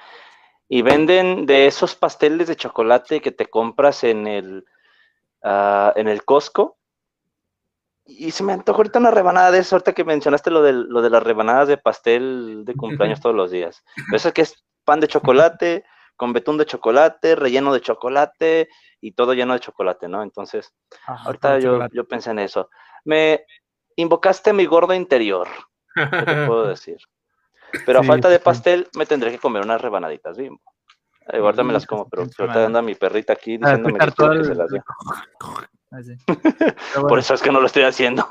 Y 0.67 0.81
venden 0.81 1.45
de 1.45 1.67
esos 1.67 1.95
pasteles 1.95 2.47
de 2.47 2.55
chocolate 2.55 3.21
que 3.21 3.31
te 3.31 3.47
compras 3.47 4.03
en 4.03 4.27
el, 4.27 4.65
ah, 5.43 5.93
en 5.95 6.07
el 6.07 6.23
Costco. 6.23 6.77
y 8.05 8.31
se 8.31 8.43
me 8.43 8.53
antojó 8.53 8.77
ahorita 8.77 8.99
una 8.99 9.11
rebanada 9.11 9.51
de 9.51 9.59
eso, 9.59 9.75
ahorita 9.75 9.93
que 9.93 10.03
mencionaste 10.03 10.51
lo 10.51 10.61
de, 10.61 10.73
lo 10.73 11.01
de 11.01 11.09
las 11.09 11.23
rebanadas 11.23 11.67
de 11.67 11.77
pastel 11.77 12.63
de 12.65 12.75
cumpleaños 12.75 13.21
todos 13.21 13.35
los 13.35 13.51
días. 13.51 13.83
Eso 14.11 14.27
es 14.27 14.33
que 14.33 14.41
es 14.41 14.63
pan 14.83 14.99
de 14.99 15.07
chocolate, 15.07 15.85
con 16.15 16.33
betún 16.33 16.57
de 16.57 16.65
chocolate, 16.65 17.35
relleno 17.35 17.73
de 17.73 17.81
chocolate 17.81 18.69
y 19.01 19.11
todo 19.13 19.33
lleno 19.33 19.53
de 19.53 19.59
chocolate, 19.59 20.07
¿no? 20.07 20.23
Entonces, 20.23 20.73
ahorita 21.05 21.59
yo, 21.59 21.87
yo, 21.91 22.07
pensé 22.07 22.31
en 22.31 22.39
eso. 22.39 22.69
Me 23.03 23.45
invocaste 23.95 24.53
mi 24.53 24.65
gordo 24.65 24.93
interior, 24.93 25.47
¿qué 25.95 26.25
te 26.25 26.45
puedo 26.45 26.67
decir? 26.67 26.97
Pero 27.85 27.99
a 27.99 28.03
falta 28.03 28.29
de 28.29 28.39
pastel 28.39 28.87
me 28.95 29.05
tendré 29.05 29.31
que 29.31 29.39
comer 29.39 29.63
unas 29.63 29.81
rebanaditas 29.81 30.37
bimbo. 30.37 30.61
Ahorita 31.27 31.63
me 31.63 31.73
las 31.73 31.85
como, 31.85 32.09
pero 32.09 32.23
ahorita 32.23 32.65
anda 32.65 32.81
mi 32.81 32.95
perrita 32.95 33.33
aquí 33.33 33.57
diciéndome 33.57 33.97
que, 33.97 34.43
se 34.43 34.55
las 34.55 34.69
dé. 34.69 34.81
Por 37.07 37.19
eso 37.19 37.33
es 37.33 37.41
que 37.41 37.51
no 37.51 37.61
lo 37.61 37.67
estoy 37.67 37.83
haciendo. 37.83 38.27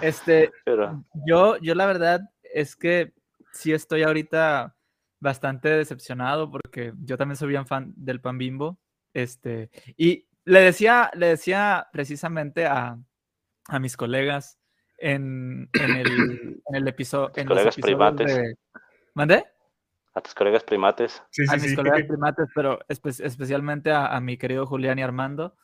este, 0.00 0.52
yo, 1.26 1.56
yo 1.58 1.74
la 1.74 1.86
verdad 1.86 2.20
es 2.42 2.76
que 2.76 3.12
sí 3.52 3.72
estoy 3.72 4.04
ahorita 4.04 4.76
bastante 5.20 5.68
decepcionado 5.70 6.50
porque 6.50 6.92
yo 7.02 7.16
también 7.16 7.36
soy 7.36 7.48
bien 7.48 7.66
fan 7.66 7.92
del 7.96 8.20
pan 8.20 8.38
bimbo. 8.38 8.78
Este, 9.12 9.70
y 9.96 10.28
le 10.44 10.60
decía, 10.60 11.10
le 11.14 11.26
decía 11.26 11.88
precisamente 11.92 12.66
a, 12.66 12.98
a 13.68 13.78
mis 13.78 13.96
colegas 13.96 14.58
en, 14.98 15.68
en, 15.72 15.90
el, 15.90 16.60
en 16.66 16.74
el 16.74 16.88
episodio. 16.88 17.32
En 17.36 17.46
colegas 17.46 17.76
primates. 17.76 18.56
¿Mandé? 19.14 19.44
A 20.14 20.20
tus 20.20 20.34
colegas 20.34 20.64
primates. 20.64 21.22
a 21.48 21.56
mis 21.56 21.74
colegas 21.74 22.02
primates, 22.08 22.48
pero 22.54 22.78
especialmente 22.88 23.92
a, 23.92 24.18
mi 24.20 24.36
querido 24.36 24.66
Julián 24.66 24.98
y 24.98 25.02
Armando. 25.02 25.56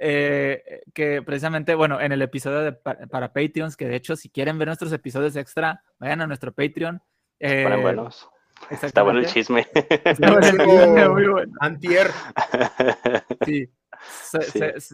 Eh, 0.00 0.82
que 0.94 1.22
precisamente, 1.22 1.74
bueno, 1.74 2.00
en 2.00 2.12
el 2.12 2.22
episodio 2.22 2.60
de, 2.60 2.72
para, 2.72 3.32
Patreons, 3.32 3.76
que 3.76 3.88
de 3.88 3.96
hecho, 3.96 4.16
si 4.16 4.30
quieren 4.30 4.58
ver 4.58 4.68
nuestros 4.68 4.92
episodios 4.92 5.36
extra, 5.36 5.82
vayan 5.98 6.20
a 6.22 6.26
nuestro 6.26 6.52
Patreon. 6.52 7.02
Eh, 7.40 7.78
buenos. 7.80 8.28
Está 8.70 9.02
bueno 9.02 9.20
el 9.20 9.26
chisme. 9.26 9.66
Está 9.72 10.32
bueno 10.32 11.12
muy 11.12 11.28
bueno. 11.28 11.52
Antier. 11.60 12.10
Sí. 13.46 13.68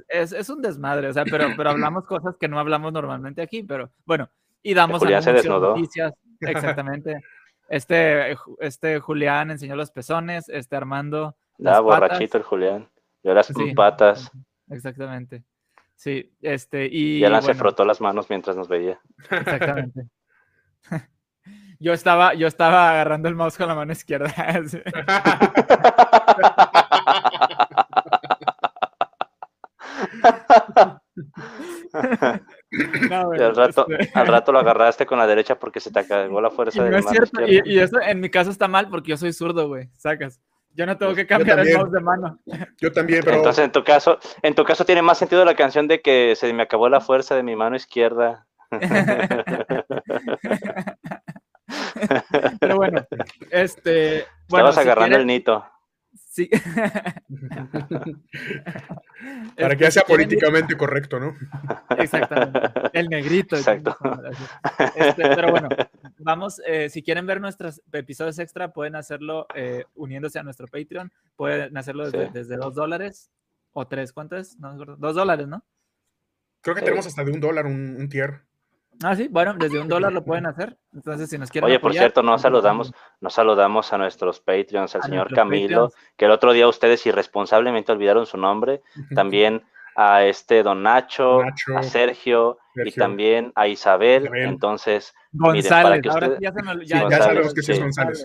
Es, 0.09 0.49
un 0.49 0.63
desmadre, 0.63 1.09
o 1.09 1.13
sea, 1.13 1.25
pero, 1.25 1.49
pero 1.57 1.71
hablamos 1.71 2.05
cosas 2.07 2.37
que 2.37 2.49
no 2.49 2.59
hablamos 2.59 2.93
normalmente 2.93 3.43
aquí, 3.43 3.63
pero 3.63 3.91
bueno, 4.05 4.29
y 4.63 4.75
damos 4.75 5.03
noticias. 5.03 6.15
Exactamente. 6.41 7.21
Este, 7.69 8.37
este 8.59 9.01
Julián 9.01 9.51
enseñó 9.51 9.77
los 9.77 9.91
pezones, 9.91 10.49
este 10.49 10.77
Armando. 10.77 11.37
Ah, 11.65 11.81
borrachito 11.81 12.39
el 12.39 12.45
Julián. 12.45 12.89
Y 13.23 13.29
las 13.29 13.51
patas. 13.75 14.31
Exactamente. 14.69 15.43
Sí, 15.95 16.31
este, 16.43 16.87
y. 16.91 17.21
Ya 17.21 17.41
se 17.41 17.55
frotó 17.55 17.85
las 17.85 18.01
manos 18.01 18.29
mientras 18.29 18.57
nos 18.57 18.69
veía. 18.69 19.01
Exactamente. 19.31 20.09
Yo 21.81 21.93
estaba, 21.93 22.35
yo 22.35 22.47
estaba 22.47 22.91
agarrando 22.91 23.29
el 23.29 23.35
mouse 23.35 23.59
con 23.59 23.69
la 23.69 23.75
mano 23.75 23.93
izquierda. 23.93 24.33
al, 33.11 33.55
rato, 33.55 33.87
este 33.89 34.19
al 34.19 34.27
rato 34.27 34.53
lo 34.53 34.59
agarraste 34.61 35.07
con 35.07 35.19
la 35.19 35.27
derecha 35.27 35.59
porque 35.59 35.81
se 35.81 35.91
te 35.93 36.01
acabó 36.01 36.41
la 36.41 36.51
fuerza 36.51 36.83
de 36.83 36.91
la 36.91 37.01
mano 37.01 37.25
Y, 37.47 37.79
eso 37.79 38.01
en 38.01 38.21
mi 38.21 38.31
caso 38.31 38.51
está 38.51 38.69
mal 38.69 38.89
porque 38.89 39.11
yo 39.11 39.17
soy 39.17 39.33
zurdo, 39.33 39.69
güey. 39.69 39.89
Sacas. 39.97 40.41
Yo 40.77 40.87
no 40.87 40.99
tengo 40.99 41.15
que 41.15 41.25
cambiar 41.27 41.61
el 41.61 41.77
mouse 41.77 41.93
de 41.93 42.01
mano. 42.01 42.41
Yo 42.81 42.91
también, 42.91 43.23
pero. 43.23 43.37
Entonces, 43.37 43.65
en 43.65 43.71
tu 43.71 43.85
caso, 43.85 44.19
en 44.43 44.57
tu 44.57 44.65
caso 44.65 44.85
tiene 44.85 45.03
más 45.03 45.19
sentido 45.19 45.45
la 45.45 45.55
canción 45.55 45.87
de 45.87 46.01
que 46.01 46.35
se 46.35 46.53
me 46.53 46.65
acabó 46.65 46.89
la 46.89 47.01
fuerza 47.01 47.37
de 47.37 47.45
mi 47.45 47.55
mano 47.55 47.77
izquierda. 47.77 48.49
Pero 52.61 52.77
bueno, 52.77 53.07
este. 53.51 54.27
Estabas 54.49 54.77
agarrando 54.79 55.17
el 55.17 55.27
nito. 55.27 55.65
Sí. 56.35 56.51
Para 59.57 59.77
que 59.77 59.91
sea 59.93 60.03
políticamente 60.03 60.77
correcto, 60.77 61.21
¿no? 61.21 61.37
Exactamente. 61.97 62.61
El 62.93 63.09
negrito. 63.09 63.55
Exacto. 63.55 63.97
Este, 64.97 65.29
pero 65.29 65.53
bueno, 65.53 65.69
vamos, 66.19 66.61
eh, 66.67 66.89
si 66.89 67.05
quieren 67.05 67.25
ver 67.25 67.41
nuestros 67.41 67.81
episodios 67.93 68.41
extra, 68.41 68.73
pueden 68.73 68.97
hacerlo 68.97 69.47
eh, 69.55 69.85
uniéndose 69.95 70.41
a 70.41 70.43
nuestro 70.43 70.67
Patreon. 70.67 71.13
Pueden 71.37 71.77
hacerlo 71.77 72.11
desde, 72.11 72.57
dos 72.57 72.75
dólares 72.75 73.31
o 73.73 73.87
tres, 73.87 74.13
¿cuánto 74.13 74.37
es? 74.37 74.57
dos 74.59 75.15
dólares, 75.15 75.47
¿no? 75.47 75.65
Creo 76.63 76.75
que 76.75 76.83
tenemos 76.83 77.07
hasta 77.07 77.23
de 77.23 77.31
un 77.31 77.39
dólar 77.39 77.67
un 77.67 78.09
tier. 78.09 78.43
Ah, 79.03 79.17
sí, 79.17 79.29
bueno, 79.29 79.55
desde 79.55 79.81
un 79.81 79.89
dólar 79.89 80.13
lo 80.13 80.25
pueden 80.25 80.47
hacer. 80.47 80.77
Entonces, 80.93 81.29
si 81.29 81.39
nos 81.39 81.51
quieren. 81.51 81.69
Oye, 81.69 81.81
por 81.81 81.93
cierto, 81.93 82.23
nos 82.23 82.43
saludamos, 82.43 82.93
nos 83.21 83.35
saludamos 83.35 83.93
a 83.93 83.99
nuestros 83.99 84.41
Patreons, 84.41 84.95
al 84.95 85.03
señor 85.03 85.35
Camilo, 85.35 85.91
que 86.17 86.27
el 86.27 86.31
otro 86.31 86.53
día 86.53 86.69
ustedes 86.69 87.05
irresponsablemente 87.07 87.93
olvidaron 87.93 88.27
su 88.27 88.37
nombre. 88.37 88.83
También 89.15 89.63
a 89.97 90.25
este 90.25 90.63
don 90.63 90.83
Nacho, 90.83 91.41
a 91.77 91.83
Sergio, 91.83 92.59
y 92.75 92.93
también 92.93 93.53
a 93.55 93.69
Isabel. 93.69 94.29
Entonces, 94.35 95.15
González, 95.33 96.03
que 96.03 96.09
ustedes, 96.09 96.39
ya, 96.41 97.11
sabemos 97.11 97.55
que 97.55 97.61
es 97.61 97.81
González. 97.81 98.25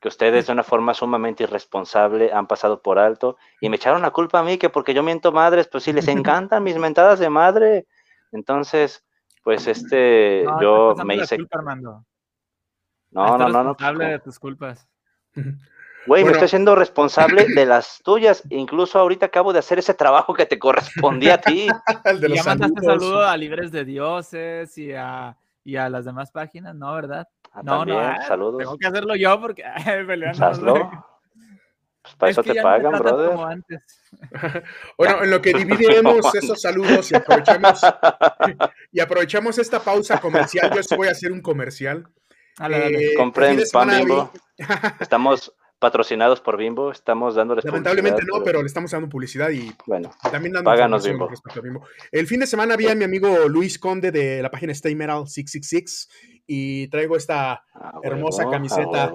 Que 0.00 0.08
ustedes 0.08 0.46
de 0.46 0.52
una 0.52 0.62
forma 0.62 0.92
sumamente 0.92 1.44
irresponsable 1.44 2.30
han 2.30 2.46
pasado 2.46 2.82
por 2.82 2.98
alto 2.98 3.38
y 3.60 3.70
me 3.70 3.76
echaron 3.76 4.02
la 4.02 4.10
culpa 4.10 4.40
a 4.40 4.42
mí 4.42 4.58
que 4.58 4.68
porque 4.68 4.92
yo 4.92 5.02
miento 5.02 5.32
madres, 5.32 5.66
pues 5.66 5.84
sí 5.84 5.94
les 5.94 6.08
encantan 6.08 6.62
mis 6.62 6.76
mentadas 6.76 7.18
de 7.18 7.30
madre. 7.30 7.86
Entonces, 8.30 9.02
pues 9.44 9.66
este, 9.66 10.44
yo 10.60 10.94
me 11.04 11.16
hice. 11.16 11.36
no, 11.38 12.04
no, 13.12 13.48
no, 13.48 13.62
no. 13.62 13.76
Pues, 13.76 13.98
de 13.98 14.18
tus 14.18 14.38
culpas. 14.38 14.88
Güey, 16.06 16.24
me 16.24 16.30
estoy 16.30 16.46
haciendo 16.46 16.74
responsable 16.74 17.46
de 17.54 17.66
las 17.66 18.00
tuyas. 18.02 18.42
Incluso 18.48 18.98
ahorita 18.98 19.26
acabo 19.26 19.52
de 19.52 19.58
hacer 19.58 19.78
ese 19.78 19.94
trabajo 19.94 20.34
que 20.34 20.46
te 20.46 20.58
correspondía 20.58 21.34
a 21.34 21.38
ti. 21.38 21.68
El 22.04 22.20
de 22.20 22.28
los 22.30 22.38
ya 22.38 22.44
mandaste 22.44 22.80
saludo 22.80 23.22
a 23.22 23.36
Libres 23.36 23.70
de 23.70 23.84
Dioses 23.84 24.76
y 24.78 24.92
a, 24.92 25.36
y 25.62 25.76
a 25.76 25.88
las 25.88 26.06
demás 26.06 26.30
páginas, 26.30 26.74
¿no? 26.74 26.94
¿Verdad? 26.94 27.28
Ah, 27.52 27.62
no, 27.62 27.84
no, 27.84 28.00
eh, 28.00 28.16
saludos. 28.26 28.58
Tengo 28.58 28.78
que 28.78 28.86
hacerlo 28.86 29.14
yo 29.14 29.40
porque. 29.40 29.62
Hazlo. 30.40 30.90
Pues 32.04 32.16
para 32.16 32.32
eso 32.32 32.42
te 32.42 32.54
pagan, 32.60 32.98
brother. 32.98 33.62
bueno, 34.98 35.24
en 35.24 35.30
lo 35.30 35.40
que 35.40 35.54
dividiremos 35.54 36.34
esos 36.34 36.60
saludos 36.60 37.10
y 37.10 37.16
aprovechamos, 37.16 37.80
y 38.92 39.00
aprovechamos 39.00 39.58
esta 39.58 39.80
pausa 39.80 40.20
comercial, 40.20 40.70
yo 40.74 40.82
sí 40.82 40.94
voy 40.96 41.08
a 41.08 41.12
hacer 41.12 41.32
un 41.32 41.40
comercial. 41.40 42.06
Eh, 42.70 43.14
Compren 43.16 43.58
pan 43.72 43.88
Bimbo. 43.88 44.30
Estamos 45.00 45.54
patrocinados 45.78 46.42
por 46.42 46.58
Bimbo, 46.58 46.92
estamos 46.92 47.34
dándoles 47.34 47.64
Lamentablemente 47.64 48.22
no, 48.24 48.42
pero... 48.42 48.60
le 48.60 48.66
estamos 48.66 48.90
dando 48.90 49.08
publicidad 49.08 49.50
y 49.50 49.70
bueno, 49.86 50.12
también 50.30 50.54
dando 50.54 50.70
páganos 50.70 51.06
Bimbo. 51.06 51.28
Bimbo. 51.62 51.86
El 52.10 52.26
fin 52.26 52.40
de 52.40 52.46
semana 52.46 52.76
vi 52.76 52.88
a 52.88 52.94
mi 52.94 53.04
amigo 53.04 53.48
Luis 53.48 53.78
Conde 53.78 54.10
de 54.10 54.40
la 54.40 54.50
página 54.50 54.72
Stay 54.72 54.94
Metal 54.94 55.26
666 55.26 56.08
y 56.46 56.88
traigo 56.88 57.16
esta 57.16 57.64
ah, 57.74 58.00
hermosa 58.02 58.48
camiseta. 58.50 59.12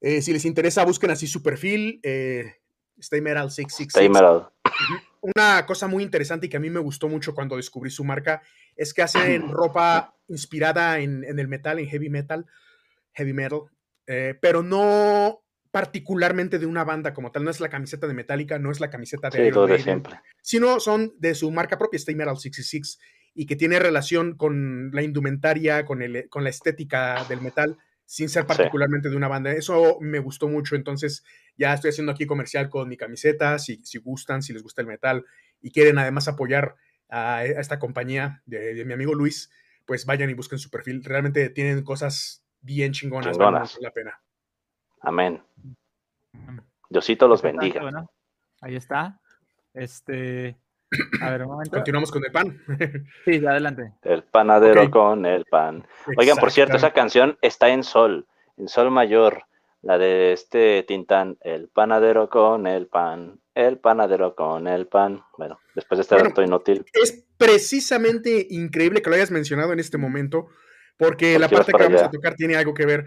Eh, 0.00 0.22
si 0.22 0.32
les 0.32 0.44
interesa, 0.44 0.84
busquen 0.84 1.10
así 1.10 1.26
su 1.26 1.42
perfil. 1.42 2.00
Eh, 2.02 2.54
Stay 2.98 3.20
Metal 3.20 3.50
666. 3.50 3.88
Stay 3.88 4.08
Metal. 4.08 4.48
Una 5.20 5.66
cosa 5.66 5.88
muy 5.88 6.02
interesante 6.02 6.46
y 6.46 6.48
que 6.48 6.56
a 6.56 6.60
mí 6.60 6.70
me 6.70 6.80
gustó 6.80 7.08
mucho 7.08 7.34
cuando 7.34 7.56
descubrí 7.56 7.90
su 7.90 8.04
marca 8.04 8.42
es 8.76 8.94
que 8.94 9.02
hacen 9.02 9.50
ropa 9.50 10.14
inspirada 10.28 11.00
en, 11.00 11.24
el 11.24 11.48
metal, 11.48 11.80
en 11.80 11.88
heavy 11.88 12.08
metal, 12.08 12.46
heavy 13.12 13.32
metal, 13.32 13.62
eh, 14.06 14.38
pero 14.40 14.62
no 14.62 15.42
particularmente 15.72 16.58
de 16.58 16.66
una 16.66 16.84
banda 16.84 17.12
como 17.12 17.32
tal. 17.32 17.44
No 17.44 17.50
es 17.50 17.60
la 17.60 17.68
camiseta 17.68 18.06
de 18.06 18.14
Metallica, 18.14 18.58
no 18.58 18.70
es 18.70 18.80
la 18.80 18.90
camiseta 18.90 19.28
de, 19.28 19.52
sí, 19.52 19.60
de 19.66 19.78
siempre. 19.80 20.20
Sino 20.40 20.80
son 20.80 21.14
de 21.18 21.34
su 21.34 21.50
marca 21.50 21.78
propia, 21.78 21.98
Stay 21.98 22.14
Metal 22.14 22.36
666, 22.36 22.98
y 23.34 23.46
que 23.46 23.56
tiene 23.56 23.78
relación 23.78 24.36
con 24.36 24.90
la 24.92 25.02
indumentaria, 25.02 25.84
con, 25.84 26.00
el, 26.02 26.28
con 26.28 26.44
la 26.44 26.50
estética 26.50 27.24
del 27.28 27.40
metal 27.40 27.76
sin 28.08 28.30
ser 28.30 28.46
particularmente 28.46 29.10
de 29.10 29.16
una 29.16 29.28
banda. 29.28 29.52
Eso 29.52 29.98
me 30.00 30.18
gustó 30.18 30.48
mucho, 30.48 30.74
entonces 30.74 31.26
ya 31.58 31.74
estoy 31.74 31.90
haciendo 31.90 32.10
aquí 32.10 32.24
comercial 32.24 32.70
con 32.70 32.88
mi 32.88 32.96
camiseta, 32.96 33.58
si, 33.58 33.84
si 33.84 33.98
gustan, 33.98 34.42
si 34.42 34.54
les 34.54 34.62
gusta 34.62 34.80
el 34.80 34.88
metal 34.88 35.26
y 35.60 35.70
quieren 35.70 35.98
además 35.98 36.26
apoyar 36.26 36.76
a, 37.10 37.44
esta 37.44 37.78
compañía 37.78 38.42
de, 38.46 38.82
mi 38.86 38.94
amigo 38.94 39.14
Luis, 39.14 39.50
pues 39.84 40.06
vayan 40.06 40.30
y 40.30 40.34
busquen 40.34 40.58
su 40.58 40.70
perfil. 40.70 41.04
Realmente 41.04 41.50
tienen 41.50 41.84
cosas 41.84 42.42
bien 42.62 42.92
chingonas, 42.92 43.36
chingonas. 43.36 43.78
la 43.78 43.90
pena. 43.90 44.18
Amén. 45.02 45.42
Diosito 46.88 47.28
los 47.28 47.42
bendiga. 47.42 48.08
ahí 48.62 48.74
está. 48.74 49.20
Este, 49.74 50.56
a 51.20 51.30
ver, 51.30 51.42
un 51.42 51.48
momento. 51.48 51.76
Continuamos 51.76 52.10
con 52.10 52.24
el 52.24 52.32
pan. 52.32 52.60
Sí, 53.24 53.44
adelante. 53.44 53.92
El 54.02 54.22
panadero 54.22 54.90
con 54.90 55.26
el 55.26 55.44
pan. 55.44 55.86
Oigan, 56.16 56.38
por 56.38 56.50
cierto, 56.50 56.76
esa 56.76 56.92
canción 56.92 57.38
está 57.42 57.68
en 57.68 57.84
sol, 57.84 58.26
en 58.56 58.68
sol 58.68 58.90
mayor. 58.90 59.42
La 59.80 59.96
de 59.96 60.32
este 60.32 60.82
Tintán, 60.88 61.38
el 61.40 61.68
panadero 61.68 62.28
con 62.28 62.66
el 62.66 62.88
pan, 62.88 63.38
el 63.54 63.78
panadero 63.78 64.34
con 64.34 64.66
el 64.66 64.88
pan. 64.88 65.22
Bueno, 65.36 65.60
después 65.74 65.98
de 65.98 66.02
este 66.02 66.16
dato 66.16 66.42
inútil. 66.42 66.84
Es 66.92 67.24
precisamente 67.36 68.46
increíble 68.50 69.00
que 69.02 69.08
lo 69.08 69.14
hayas 69.14 69.30
mencionado 69.30 69.72
en 69.72 69.78
este 69.78 69.96
momento, 69.96 70.48
porque 70.96 71.38
la 71.38 71.48
parte 71.48 71.72
que 71.72 71.84
vamos 71.84 72.02
a 72.02 72.10
tocar 72.10 72.34
tiene 72.34 72.56
algo 72.56 72.74
que 72.74 72.86
ver. 72.86 73.06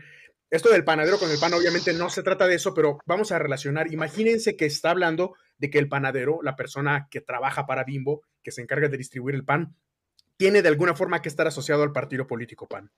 Esto 0.51 0.69
del 0.69 0.83
panadero 0.83 1.17
con 1.17 1.31
el 1.31 1.39
pan, 1.39 1.53
obviamente 1.53 1.93
no 1.93 2.09
se 2.09 2.23
trata 2.23 2.45
de 2.45 2.55
eso, 2.55 2.73
pero 2.73 2.99
vamos 3.05 3.31
a 3.31 3.39
relacionar. 3.39 3.91
Imagínense 3.91 4.57
que 4.57 4.65
está 4.65 4.89
hablando 4.89 5.33
de 5.57 5.69
que 5.69 5.79
el 5.79 5.87
panadero, 5.87 6.41
la 6.43 6.57
persona 6.57 7.07
que 7.09 7.21
trabaja 7.21 7.65
para 7.65 7.85
Bimbo, 7.85 8.21
que 8.43 8.51
se 8.51 8.61
encarga 8.61 8.89
de 8.89 8.97
distribuir 8.97 9.33
el 9.35 9.45
pan, 9.45 9.73
tiene 10.35 10.61
de 10.61 10.67
alguna 10.67 10.93
forma 10.93 11.21
que 11.21 11.29
estar 11.29 11.47
asociado 11.47 11.83
al 11.83 11.93
partido 11.93 12.27
político 12.27 12.67
PAN. 12.67 12.91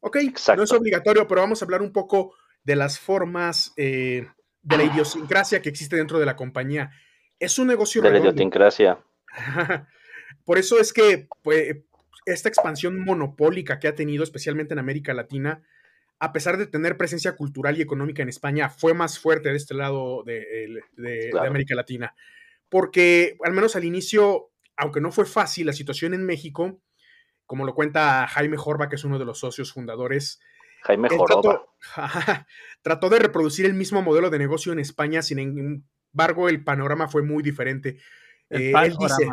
Ok, 0.00 0.16
no 0.56 0.62
es 0.62 0.72
obligatorio, 0.72 1.28
pero 1.28 1.42
vamos 1.42 1.60
a 1.60 1.64
hablar 1.66 1.82
un 1.82 1.92
poco 1.92 2.34
de 2.64 2.76
las 2.76 2.98
formas 2.98 3.74
eh, 3.76 4.26
de 4.62 4.76
la 4.76 4.84
idiosincrasia 4.84 5.60
que 5.60 5.68
existe 5.68 5.96
dentro 5.96 6.18
de 6.18 6.26
la 6.26 6.36
compañía. 6.36 6.90
Es 7.38 7.58
un 7.58 7.66
negocio 7.66 8.00
de 8.00 8.10
la 8.10 8.18
idiosincrasia. 8.20 8.98
Por 10.44 10.58
eso 10.58 10.80
es 10.80 10.92
que 10.92 11.28
pues, 11.42 11.76
esta 12.24 12.48
expansión 12.48 12.98
monopólica 13.00 13.78
que 13.78 13.88
ha 13.88 13.94
tenido, 13.94 14.24
especialmente 14.24 14.72
en 14.72 14.78
América 14.78 15.12
Latina, 15.12 15.62
a 16.18 16.32
pesar 16.32 16.56
de 16.56 16.66
tener 16.66 16.96
presencia 16.96 17.36
cultural 17.36 17.76
y 17.78 17.82
económica 17.82 18.22
en 18.22 18.28
España, 18.28 18.70
fue 18.70 18.94
más 18.94 19.18
fuerte 19.18 19.50
de 19.50 19.56
este 19.56 19.74
lado 19.74 20.22
de, 20.24 20.80
América 21.38 21.74
Latina. 21.74 22.14
Porque 22.68 23.36
al 23.44 23.52
menos 23.52 23.76
al 23.76 23.84
inicio, 23.84 24.50
aunque 24.76 25.00
no 25.00 25.12
fue 25.12 25.26
fácil, 25.26 25.66
la 25.66 25.72
situación 25.72 26.14
en 26.14 26.24
México, 26.24 26.80
como 27.44 27.64
lo 27.64 27.74
cuenta 27.74 28.26
Jaime 28.28 28.56
Jorba, 28.56 28.88
que 28.88 28.96
es 28.96 29.04
uno 29.04 29.18
de 29.18 29.24
los 29.24 29.38
socios 29.38 29.72
fundadores, 29.72 30.40
Jaime 30.82 31.08
Jorba. 31.08 31.66
Trató, 32.82 33.10
de 33.10 33.18
reproducir 33.18 33.66
el 33.66 33.74
mismo 33.74 34.02
modelo 34.02 34.30
de 34.30 34.38
negocio 34.38 34.72
en 34.72 34.78
España, 34.78 35.22
sin 35.22 35.38
embargo, 36.12 36.48
el 36.48 36.64
panorama 36.64 37.08
fue 37.08 37.22
muy 37.22 37.42
diferente. 37.42 37.98
El 38.48 38.62
eh, 38.62 38.72
él 38.84 38.96
dice, 38.98 39.28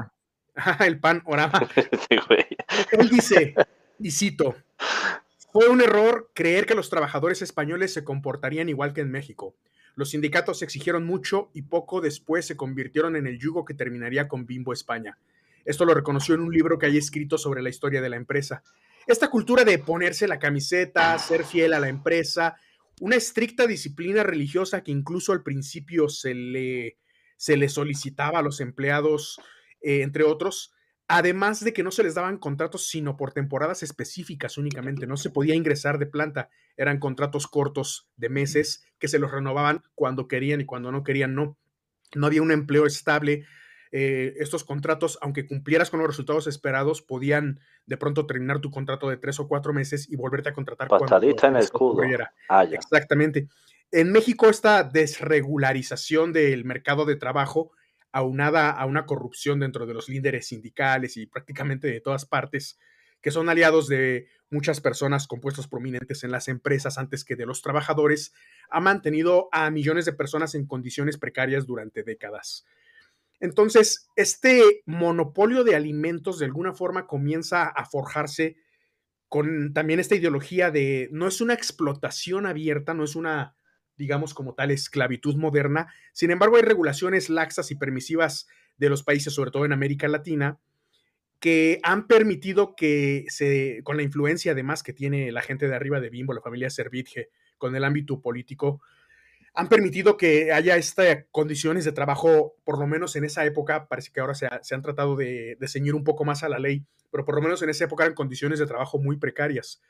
el 0.86 1.00
panorama. 1.00 1.69
él 2.91 3.10
dice, 3.10 3.56
y 4.00 4.12
cito, 4.12 4.56
fue 5.54 5.70
un 5.70 5.82
error 5.82 6.32
creer 6.34 6.66
que 6.66 6.74
los 6.74 6.89
trabajadores 6.89 7.44
españoles 7.44 7.94
se 7.94 8.04
comportarían 8.04 8.70
igual 8.70 8.92
que 8.92 9.02
en 9.02 9.12
México. 9.12 9.56
Los 9.94 10.10
sindicatos 10.10 10.63
exigieron 10.63 11.06
mucho 11.06 11.52
y 11.54 11.62
poco 11.62 12.02
después 12.02 12.48
se 12.48 12.58
convirtieron 12.58 13.16
en 13.16 13.28
el 13.28 13.38
yugo 13.38 13.63
que 13.63 13.76
terminaría 13.76 14.28
con 14.28 14.48
Bimbo 14.48 14.74
España. 14.74 15.20
Esto 15.63 15.86
lo 15.86 15.94
reconoció 15.94 16.34
en 16.34 16.42
un 16.42 16.52
libro 16.52 16.80
que 16.80 16.88
hay 16.88 16.98
escrito 16.98 17.38
sobre 17.38 17.62
la 17.62 17.70
historia 17.70 18.02
de 18.02 18.10
la 18.10 18.16
empresa. 18.16 18.63
Esta 19.06 19.30
cultura 19.30 19.63
de 19.63 19.78
ponerse 19.78 20.28
la 20.28 20.39
camiseta, 20.39 21.20
ser 21.20 21.44
fiel 21.44 21.74
a 21.74 21.80
la 21.80 21.88
empresa, 21.88 22.56
una 23.00 23.16
estricta 23.16 23.68
disciplina 23.68 24.24
religiosa 24.24 24.84
que 24.84 24.92
incluso 24.92 25.34
al 25.34 25.44
principio 25.44 26.10
se 26.10 26.34
le, 26.34 26.98
solicitaba 27.70 28.39
a 28.39 28.44
los 28.44 28.60
empleados, 28.60 29.39
eh, 29.82 30.02
entre 30.02 30.24
otros, 30.24 30.74
Además 31.15 31.63
de 31.63 31.73
que 31.73 31.84
no 31.84 31.91
se 31.91 32.02
les 32.02 32.15
daban 32.15 32.39
contratos 32.39 32.88
sino 32.88 33.15
por 33.15 33.34
temporadas 33.34 33.84
específicas 33.84 34.58
únicamente, 34.58 35.06
no 35.06 35.15
se 35.15 35.30
podía 35.30 35.54
ingresar 35.54 35.99
de 35.99 36.08
planta, 36.08 36.49
eran 36.76 36.97
contratos 36.97 37.45
cortos 37.45 38.10
de 38.17 38.30
meses 38.30 38.84
que 38.97 39.08
se 39.08 39.19
los 39.19 39.32
renovaban 39.32 39.84
cuando 39.93 40.28
querían 40.28 40.62
y 40.62 40.65
cuando 40.65 40.91
no 40.91 41.04
querían 41.04 41.36
no. 41.36 41.56
No 42.15 42.26
había 42.26 42.41
un 42.41 42.52
empleo 42.52 42.88
estable. 42.88 43.45
Eh, 43.91 44.34
estos 44.38 44.63
contratos, 44.63 45.19
aunque 45.21 45.45
cumplieras 45.45 45.91
con 45.91 45.99
los 45.99 46.08
resultados 46.08 46.47
esperados, 46.47 47.04
podían 47.04 47.60
de 47.86 47.97
pronto 47.97 48.26
terminar 48.26 48.60
tu 48.60 48.71
contrato 48.71 49.08
de 49.08 49.17
tres 49.17 49.39
o 49.39 49.47
cuatro 49.47 49.71
meses 49.71 50.10
y 50.10 50.15
volverte 50.15 50.49
a 50.49 50.54
contratar. 50.54 50.88
Patadita 50.88 51.47
en 51.47 51.58
el 51.58 51.62
escudo. 51.62 52.02
Ah, 52.49 52.63
Exactamente. 52.63 53.49
En 53.91 54.12
México, 54.12 54.49
esta 54.49 54.84
desregularización 54.84 56.34
del 56.34 56.65
mercado 56.65 57.06
de 57.06 57.17
trabajo 57.17 57.71
aunada 58.13 58.69
a 58.69 58.86
una 58.86 59.06
corrupción 59.06 59.60
dentro 59.60 59.86
de 59.86 59.93
los 59.93 60.08
líderes 60.08 60.47
sindicales 60.47 61.17
y 61.17 61.26
prácticamente 61.26 61.88
de 61.88 61.99
todas 61.99 62.26
partes, 62.26 62.80
que 63.21 63.32
son 63.32 63.49
aliados 63.49 63.88
de 63.88 64.28
muchas 64.49 64.80
personas 64.80 65.28
con 65.28 65.41
puestos 65.41 65.67
prominentes 65.67 66.23
en 66.23 66.32
las 66.32 66.47
empresas 66.47 66.97
antes 66.97 67.26
que 67.26 67.36
de 67.36 67.45
los 67.45 67.62
trabajadores, 67.62 68.34
ha 68.69 68.80
mantenido 68.80 69.49
a 69.52 69.69
millones 69.71 70.06
de 70.06 70.13
personas 70.13 70.56
en 70.56 70.67
condiciones 70.67 71.17
precarias 71.17 71.65
durante 71.65 72.04
décadas. 72.04 72.65
Entonces, 73.39 74.08
este 74.15 74.84
monopolio 74.86 75.63
de 75.63 75.76
alimentos 75.76 76.39
de 76.39 76.45
alguna 76.45 76.73
forma 76.73 77.08
comienza 77.08 77.63
a 77.65 77.86
forjarse 77.86 78.58
con 79.28 79.73
también 79.73 79.99
esta 79.99 80.15
ideología 80.15 80.69
de 80.69 81.10
no 81.12 81.28
es 81.28 81.41
una 81.41 81.56
explotación 81.56 82.45
abierta, 82.45 82.93
no 82.93 83.04
es 83.04 83.15
una 83.15 83.56
digamos, 83.97 84.34
como 84.34 84.53
tal 84.53 84.71
esclavitud 84.71 85.36
moderna. 85.36 85.93
Sin 86.12 86.32
embargo, 86.32 86.58
hay 86.58 86.63
regulaciones 86.63 87.29
laxas 87.29 87.71
y 87.71 87.75
permisivas 87.75 88.47
de 88.77 88.89
los 88.89 89.03
países, 89.03 89.34
sobre 89.34 89.51
todo 89.51 89.65
en 89.65 89.73
América 89.73 90.08
Latina, 90.08 90.60
que 91.39 91.79
han 91.84 92.08
permitido 92.08 92.75
que 92.75 93.25
se, 93.27 93.82
con 93.84 93.97
la 93.97 94.03
influencia 94.03 94.53
además 94.53 94.82
que 94.82 94.93
tiene 94.93 95.32
la 95.32 95.41
gente 95.41 95.67
de 95.67 95.75
arriba 95.75 95.99
de 95.99 96.10
Bimbo, 96.10 96.34
la 96.34 96.41
familia 96.41 96.69
Servitje, 96.69 97.29
con 97.58 97.75
el 97.75 97.84
ámbito 97.84 98.21
político, 98.21 98.82
han 99.53 99.69
permitido 99.69 100.17
que 100.17 100.51
haya 100.51 100.77
estas 100.77 101.25
condiciones 101.32 101.86
de 101.86 101.91
trabajo, 101.91 102.56
por 102.63 102.79
lo 102.79 102.88
menos 102.88 103.15
en 103.15 103.23
esa 103.23 103.45
época, 103.45 103.88
parece 103.88 104.12
que 104.12 104.19
ahora 104.19 104.34
se, 104.34 104.47
han 104.47 104.82
tratado 104.82 105.15
de, 105.15 105.58
de 105.60 105.67
ceñir 105.67 105.93
un 105.93 106.03
poco 106.03 106.25
más 106.25 106.43
a 106.43 106.49
la 106.49 106.60
ley, 106.60 106.86
pero 107.12 107.23
por 107.23 107.36
lo 107.36 107.41
menos 107.41 107.62
en 107.62 107.69
esa 107.69 107.86
época 107.86 108.03
eran 108.03 108.15
condiciones 108.15 108.58
de 108.58 108.65
trabajo 108.65 108.97
muy 108.97 109.17
precarias. 109.17 109.82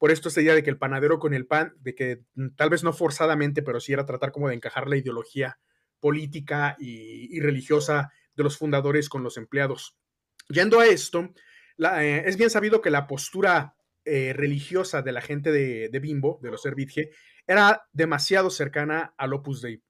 Por 0.00 0.10
esto 0.10 0.30
esta 0.30 0.40
idea 0.40 0.54
de 0.54 0.62
que 0.62 0.70
el 0.70 0.78
panadero 0.78 1.18
con 1.18 1.34
el 1.34 1.46
pan, 1.46 1.74
de 1.78 1.94
que 1.94 2.22
mm, 2.34 2.56
tal 2.56 2.70
vez 2.70 2.82
no 2.82 2.94
forzadamente, 2.94 3.62
pero 3.62 3.80
sí 3.80 3.92
era 3.92 4.06
tratar 4.06 4.32
como 4.32 4.48
de 4.48 4.54
encajar 4.54 4.88
la 4.88 4.96
ideología 4.96 5.60
política 6.00 6.74
y, 6.78 7.38
religiosa 7.38 8.10
de 8.34 8.42
los 8.42 8.56
fundadores 8.56 9.10
con 9.10 9.22
los 9.22 9.36
empleados. 9.36 9.98
Yendo 10.48 10.80
a 10.80 10.86
esto, 10.86 11.34
eh, 11.98 12.22
es 12.24 12.38
bien 12.38 12.48
sabido 12.48 12.80
que 12.80 12.88
la 12.88 13.06
postura 13.06 13.76
eh, 14.06 14.32
religiosa 14.34 15.02
de 15.02 15.12
la 15.12 15.20
gente 15.20 15.52
de, 15.52 15.98
Bimbo, 16.00 16.40
de 16.42 16.50
los 16.50 16.62
Servitje, 16.62 17.10
era 17.46 17.86
demasiado 17.92 18.48
cercana 18.48 19.14
al 19.18 19.34
Opus 19.34 19.60
Dei. 19.60 19.82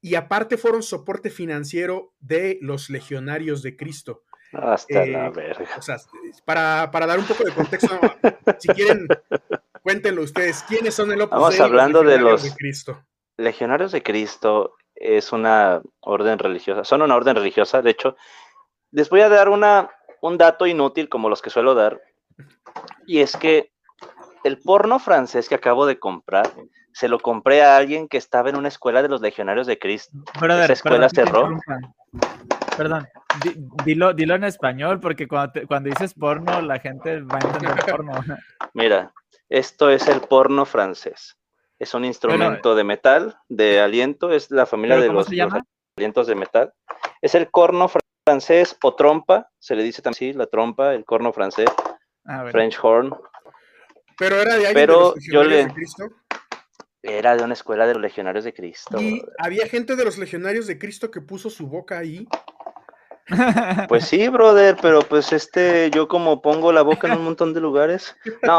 Y 0.00 0.16
aparte 0.16 0.56
fueron 0.56 0.82
soporte 0.82 1.30
financiero 1.30 2.12
de 2.18 2.58
los 2.60 2.90
legionarios 2.90 3.62
de 3.62 3.76
Cristo. 3.76 4.24
Hasta 4.52 5.04
la 5.04 5.26
eh, 5.26 5.30
verga. 5.30 5.68
O 5.76 5.82
sea, 5.82 5.98
para, 6.44 6.88
dar 6.88 7.18
un 7.18 7.26
poco 7.26 7.44
de 7.44 7.52
contexto, 7.52 8.00
si 8.58 8.68
quieren, 8.68 9.06
cuéntenlo 9.82 10.22
ustedes. 10.22 10.62
¿Quiénes 10.62 10.94
son 10.94 11.12
el 11.12 11.20
Opus 11.20 11.38
Vamos 11.38 11.60
hablando 11.60 12.02
de 12.02 12.18
los 12.18 12.42
de 12.42 12.54
Cristo? 12.54 13.04
Legionarios 13.36 13.92
de 13.92 14.02
Cristo 14.02 14.74
es 14.94 15.32
una 15.32 15.82
orden 16.00 16.38
religiosa, 16.38 16.84
son 16.84 17.02
una 17.02 17.14
orden 17.14 17.36
religiosa, 17.36 17.82
de 17.82 17.90
hecho. 17.90 18.16
Les 18.90 19.10
voy 19.10 19.20
a 19.20 19.28
dar 19.28 19.50
una, 19.50 19.90
un 20.22 20.38
dato 20.38 20.66
inútil 20.66 21.08
como 21.08 21.28
los 21.28 21.42
que 21.42 21.50
suelo 21.50 21.74
dar, 21.74 22.00
y 23.06 23.20
es 23.20 23.36
que 23.36 23.70
el 24.44 24.58
porno 24.58 24.98
francés 24.98 25.48
que 25.48 25.54
acabo 25.54 25.84
de 25.84 25.98
comprar, 25.98 26.50
se 26.92 27.08
lo 27.08 27.20
compré 27.20 27.62
a 27.62 27.76
alguien 27.76 28.08
que 28.08 28.16
estaba 28.16 28.48
en 28.48 28.56
una 28.56 28.68
escuela 28.68 29.02
de 29.02 29.08
los 29.08 29.20
legionarios 29.20 29.66
de 29.66 29.78
Cristo. 29.78 30.18
Esa 30.34 30.72
escuela 30.72 31.08
cerró. 31.08 31.50
Perdón, 32.76 33.06
dilo, 33.84 34.12
dilo 34.12 34.34
en 34.34 34.44
español, 34.44 35.00
porque 35.00 35.26
cuando, 35.26 35.60
cuando 35.66 35.90
dices 35.90 36.14
porno, 36.14 36.60
la 36.62 36.78
gente 36.78 37.20
va 37.22 37.38
a 37.40 37.46
entender 37.46 37.84
porno. 37.90 38.12
Mira, 38.74 39.12
esto 39.48 39.90
es 39.90 40.08
el 40.08 40.20
porno 40.20 40.64
francés. 40.66 41.36
Es 41.78 41.94
un 41.94 42.04
instrumento 42.04 42.74
de 42.74 42.84
metal, 42.84 43.38
de 43.48 43.80
aliento, 43.80 44.32
es 44.32 44.50
la 44.50 44.66
familia 44.66 44.98
de 44.98 45.08
los, 45.08 45.28
alientos 45.96 46.26
de 46.26 46.34
metal. 46.34 46.72
Es 47.22 47.34
el 47.34 47.50
corno 47.50 47.88
francés 48.26 48.76
o 48.82 48.94
trompa, 48.94 49.48
se 49.58 49.76
le 49.76 49.84
dice 49.84 50.02
también 50.02 50.30
así, 50.30 50.32
la 50.32 50.46
trompa, 50.46 50.94
el 50.94 51.04
corno 51.04 51.32
francés, 51.32 51.70
ah, 52.24 52.46
French 52.50 52.78
horn. 52.82 53.14
Pero 54.18 54.36
era 54.36 54.56
de 54.56 54.66
alguien 54.66 54.86
de 54.86 54.92
los 54.92 55.14
yo 55.24 55.44
le... 55.44 55.66
de 55.66 55.72
Cristo. 55.72 56.08
Era 57.00 57.36
de 57.36 57.44
una 57.44 57.54
escuela 57.54 57.86
de 57.86 57.94
los 57.94 58.02
legionarios 58.02 58.44
de 58.44 58.52
Cristo. 58.52 59.00
Y 59.00 59.22
había 59.38 59.68
gente 59.68 59.94
de 59.94 60.04
los 60.04 60.18
legionarios 60.18 60.66
de 60.66 60.80
Cristo 60.80 61.12
que 61.12 61.20
puso 61.20 61.48
su 61.48 61.68
boca 61.68 61.96
ahí 61.96 62.26
pues 63.88 64.04
sí, 64.04 64.28
brother, 64.28 64.76
pero 64.80 65.00
pues 65.02 65.32
este, 65.32 65.90
yo 65.90 66.08
como 66.08 66.40
pongo 66.40 66.72
la 66.72 66.82
boca 66.82 67.08
en 67.08 67.18
un 67.18 67.24
montón 67.24 67.54
de 67.54 67.60
lugares. 67.60 68.16
No, 68.42 68.58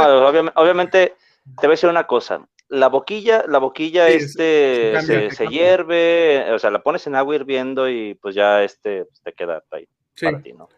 obviamente, 0.55 1.15
te 1.59 1.67
voy 1.67 1.67
a 1.67 1.71
decir 1.71 1.89
una 1.89 2.07
cosa. 2.07 2.45
La 2.67 2.87
boquilla, 2.87 3.45
la 3.47 3.57
boquilla 3.57 4.09
este 4.09 5.01
se, 5.01 5.47
hierve, 5.47 6.51
o 6.53 6.59
sea, 6.59 6.69
la 6.69 6.83
pones 6.83 7.07
en 7.07 7.15
agua 7.15 7.35
hirviendo 7.35 7.89
y 7.89 8.13
pues 8.15 8.35
ya 8.35 8.63
este 8.63 9.05
pues, 9.05 9.21
te 9.23 9.33
queda 9.33 9.63
ahí 9.71 9.87
para 10.21 10.41
ti, 10.41 10.53
¿no? 10.53 10.69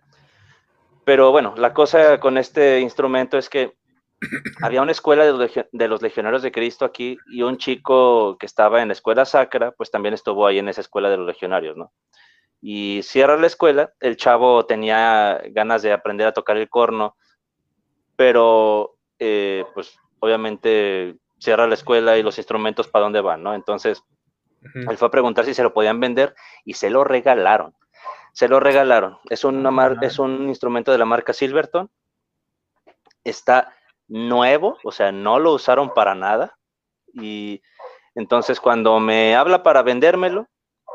Pero 1.03 1.31
bueno, 1.31 1.53
la 1.57 1.73
cosa 1.73 2.19
con 2.19 2.37
este 2.37 2.79
instrumento 2.79 3.37
es 3.37 3.49
que 3.49 3.73
había 4.61 4.81
una 4.81 4.91
escuela 4.93 5.25
de 5.25 5.67
de 5.71 5.87
los, 5.89 6.01
legionarios 6.01 6.43
de 6.43 6.51
Cristo 6.51 6.85
aquí 6.85 7.17
y 7.27 7.41
un 7.41 7.57
chico 7.57 8.37
que 8.37 8.45
estaba 8.45 8.81
en 8.81 8.89
la 8.89 8.93
escuela 8.93 9.25
sacra, 9.25 9.71
pues 9.71 9.91
también 9.91 10.13
estuvo 10.13 10.47
ahí 10.47 10.59
en 10.59 10.69
esa 10.69 10.81
escuela 10.81 11.09
de 11.09 11.17
los 11.17 11.27
legionarios, 11.27 11.75
¿no? 11.75 11.91
Y 12.61 13.01
cierra 13.03 13.37
la 13.37 13.47
escuela. 13.47 13.93
El 13.99 14.15
chavo 14.17 14.65
tenía 14.65 15.41
ganas 15.49 15.81
de 15.81 15.91
aprender 15.91 16.27
a 16.27 16.33
tocar 16.33 16.57
el 16.57 16.69
corno, 16.69 17.15
pero 18.15 18.97
eh, 19.19 19.65
pues 19.73 19.97
obviamente 20.19 21.17
cierra 21.39 21.67
la 21.67 21.73
escuela 21.73 22.17
y 22.17 22.23
los 22.23 22.37
instrumentos 22.37 22.87
para 22.87 23.03
dónde 23.03 23.21
van, 23.21 23.41
¿no? 23.41 23.55
Entonces, 23.55 24.03
él 24.75 24.97
fue 24.97 25.07
a 25.07 25.11
preguntar 25.11 25.43
si 25.45 25.55
se 25.55 25.63
lo 25.63 25.73
podían 25.73 25.99
vender 25.99 26.35
y 26.63 26.75
se 26.75 26.91
lo 26.91 27.03
regalaron. 27.03 27.75
Se 28.31 28.47
lo 28.47 28.59
regalaron. 28.59 29.17
Es, 29.29 29.43
una 29.43 29.97
es 30.01 30.19
un 30.19 30.47
instrumento 30.47 30.91
de 30.91 30.99
la 30.99 31.05
marca 31.05 31.33
Silverton. 31.33 31.89
Está 33.23 33.75
nuevo, 34.07 34.77
o 34.83 34.91
sea, 34.91 35.11
no 35.11 35.39
lo 35.39 35.53
usaron 35.53 35.93
para 35.93 36.13
nada. 36.13 36.57
Y 37.13 37.61
entonces 38.13 38.59
cuando 38.59 38.99
me 38.99 39.35
habla 39.35 39.63
para 39.63 39.81
vendérmelo, 39.81 40.47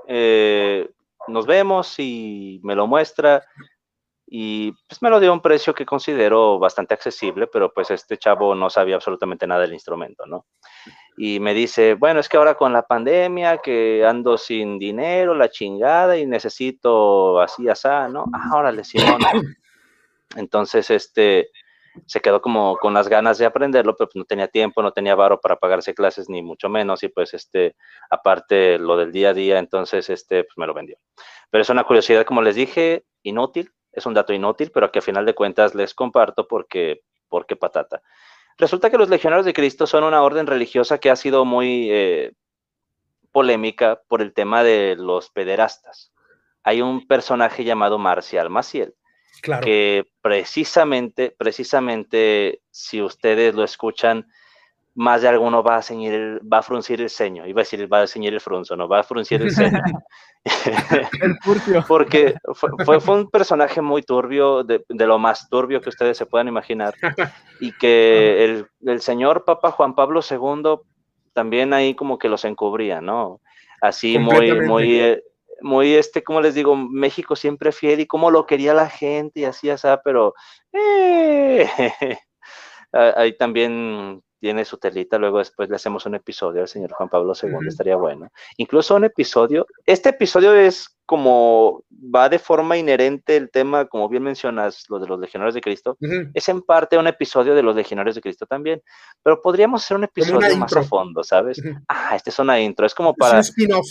eh, 0.07 0.89
nos 1.29 1.47
vemos 1.47 1.99
y 1.99 2.61
me 2.63 2.75
lo 2.75 2.87
muestra 2.87 3.45
y 4.27 4.73
pues 4.89 5.01
me 5.03 5.11
lo 5.11 5.21
dio 5.21 5.31
a 5.31 5.35
un 5.35 5.41
precio 5.41 5.73
que 5.73 5.87
considero 5.87 6.59
bastante 6.59 6.95
accesible, 6.95 7.47
pero 7.47 7.73
pues 7.73 7.91
este 7.93 8.19
chavo 8.19 8.55
no 8.57 8.69
sabía 8.69 8.97
absolutamente 8.97 9.47
nada 9.47 9.61
del 9.63 9.73
instrumento, 9.73 10.27
¿no? 10.27 10.47
Y 11.17 11.39
me 11.39 11.55
dice, 11.55 11.95
bueno, 11.95 12.21
es 12.21 12.29
que 12.29 12.37
ahora 12.37 12.57
con 12.57 12.73
la 12.73 12.83
pandemia, 12.83 13.59
que 13.59 14.05
ando 14.05 14.37
sin 14.37 14.79
dinero, 14.79 15.35
la 15.35 15.49
chingada, 15.49 16.19
y 16.19 16.27
necesito 16.27 17.41
así, 17.41 17.69
así, 17.69 17.89
¿no? 18.11 18.25
Ah, 18.33 18.57
órale, 18.57 18.83
Simón. 18.83 19.21
Entonces, 20.37 20.91
este, 20.91 21.51
se 22.07 22.21
quedó 22.21 22.43
como 22.43 22.77
con 22.77 22.93
las 22.95 23.09
ganas 23.09 23.39
de 23.39 23.47
aprenderlo, 23.47 23.97
pero 23.97 24.09
pues 24.09 24.17
no 24.17 24.25
tenía 24.25 24.49
tiempo, 24.49 24.83
no 24.83 24.93
tenía 24.93 25.15
varo 25.15 25.41
para 25.41 25.57
pagarse 25.57 25.95
clases, 25.95 26.29
ni 26.29 26.43
mucho 26.43 26.69
menos, 26.69 27.03
y 27.03 27.09
pues, 27.09 27.35
este, 27.35 27.77
aparte 28.11 28.79
lo 28.79 28.97
del 28.97 29.13
día 29.13 29.31
a 29.31 29.35
día, 29.35 29.59
entonces, 29.59 30.11
este, 30.11 30.45
pues 30.45 30.57
me 30.59 30.67
lo 30.67 30.75
vendió. 30.75 30.99
Pero 31.51 31.63
es 31.63 31.71
una 31.71 31.85
curiosidad, 31.85 32.25
como 32.25 32.43
les 32.43 32.55
dije, 32.55 33.05
inútil, 33.23 33.73
es 33.93 34.05
un 34.07 34.15
dato 34.15 34.33
inútil, 34.33 34.71
pero 34.73 34.93
que 34.93 34.99
a 34.99 35.03
final 35.03 35.25
de 35.25 35.35
cuentas 35.35 35.75
les 35.75 35.95
comparto 35.95 36.47
porque, 36.47 37.03
porque 37.29 37.57
patata. 37.57 38.03
Resulta 38.59 38.91
que 38.91 38.99
los 38.99 39.09
legionarios 39.09 39.47
de 39.47 39.53
Cristo 39.53 39.87
son 39.87 40.05
una 40.05 40.23
orden 40.23 40.47
religiosa 40.47 40.99
que 40.99 41.11
ha 41.11 41.17
sido 41.17 41.45
muy 41.45 41.89
eh, 41.91 42.33
polémica 43.33 44.01
por 44.09 44.23
el 44.23 44.33
tema 44.33 44.63
de 44.65 44.97
los 44.97 45.31
pederastas. 45.31 46.13
Hay 46.63 46.81
un 46.81 47.07
personaje 47.07 47.65
llamado 47.65 47.99
Marcial 47.99 48.51
Maciel, 48.51 48.95
que 49.41 50.05
precisamente, 50.21 51.35
precisamente, 51.37 52.61
si 52.71 53.03
ustedes 53.03 53.55
lo 53.55 53.65
escuchan, 53.65 54.27
más 54.97 55.21
de 55.21 55.29
alguno 55.29 55.63
va 55.63 55.77
a, 55.77 55.83
ceñir 55.83 56.41
va 56.51 56.59
a 56.59 56.63
fruncir 56.63 57.03
el 57.03 57.11
ceño. 57.11 57.47
Iba 57.47 57.61
a 57.61 57.65
decir, 57.65 57.93
va 57.93 58.01
a 58.01 58.07
ceñir 58.07 58.33
el 58.33 58.41
frunzo, 58.41 58.77
no, 58.77 58.89
va 58.89 59.01
a 59.01 59.05
fruncir 59.05 59.43
el 59.43 59.51
ceño. 59.51 59.83
el 61.21 61.37
Porque 61.87 62.35
fue, 62.55 63.01
fue, 63.01 63.15
un 63.15 63.31
personaje 63.31 63.83
muy 63.83 64.03
turbio, 64.03 64.65
de, 64.65 64.85
de, 64.89 65.07
lo 65.07 65.19
más 65.19 65.51
turbio 65.51 65.83
que 65.83 65.91
ustedes 65.91 66.17
se 66.17 66.25
puedan 66.25 66.49
imaginar. 66.49 66.95
Y 67.61 67.73
que 67.73 68.45
el, 68.45 68.67
el, 68.87 69.01
señor 69.03 69.45
Papa 69.45 69.71
Juan 69.71 69.95
Pablo 69.95 70.21
II 70.29 70.81
también 71.35 71.75
ahí 71.75 71.95
como 71.95 72.19
que 72.19 72.31
los 72.31 72.47
encubría, 72.47 73.03
¿no? 73.03 73.43
Así 73.83 74.19
muy, 74.19 74.63
muy, 74.63 75.21
muy, 75.61 75.95
este, 75.95 76.23
como 76.23 76.41
les 76.41 76.55
digo, 76.55 76.77
México 76.77 77.37
siempre 77.37 77.73
fiel 77.73 78.01
y 78.01 78.07
como 78.07 78.31
lo 78.31 78.47
quería 78.47 78.75
la 78.75 78.89
gente 78.89 79.41
y 79.41 79.45
así, 79.45 79.71
así, 79.71 79.89
pero 80.05 80.35
eh, 80.73 81.69
ahí 82.93 83.37
también 83.37 84.23
tiene 84.41 84.65
su 84.65 84.79
telita, 84.79 85.19
luego 85.19 85.39
después 85.39 85.69
le 85.69 85.77
hacemos 85.77 86.07
un 86.07 86.15
episodio 86.15 86.63
al 86.63 86.69
señor 86.69 86.93
Juan 86.93 87.09
Pablo 87.09 87.33
II, 87.41 87.67
estaría 87.67 87.97
bueno. 87.97 88.31
Incluso 88.57 88.95
un 88.95 89.05
episodio, 89.05 89.67
este 89.85 90.11
episodio 90.11 90.55
es 90.55 90.97
como, 91.07 91.85
va 91.93 92.29
de 92.29 92.41
forma 92.41 92.77
inherente 92.77 93.37
el 93.37 93.49
tema, 93.51 93.85
como 93.87 94.09
bien 94.09 94.25
mencionas, 94.25 94.85
lo 94.89 94.99
de 94.99 95.07
los 95.07 95.21
legionarios 95.21 95.55
de 95.55 95.61
Cristo, 95.61 95.97
es 96.35 96.49
en 96.49 96.63
parte 96.63 96.99
un 96.99 97.07
episodio 97.07 97.55
de 97.55 97.63
los 97.63 97.77
legionarios 97.77 98.17
de 98.17 98.21
Cristo 98.21 98.45
también, 98.45 98.83
pero 99.23 99.41
podríamos 99.41 99.85
hacer 99.85 99.97
un 99.97 100.05
episodio 100.05 100.57
más 100.57 100.77
a 100.77 100.83
fondo, 100.83 101.23
¿sabes? 101.23 101.63
Ah, 101.89 102.17
este 102.17 102.31
es 102.31 102.39
una 102.41 102.61
intro, 102.61 102.87
es 102.87 102.95
como 102.95 103.15
para 103.15 103.41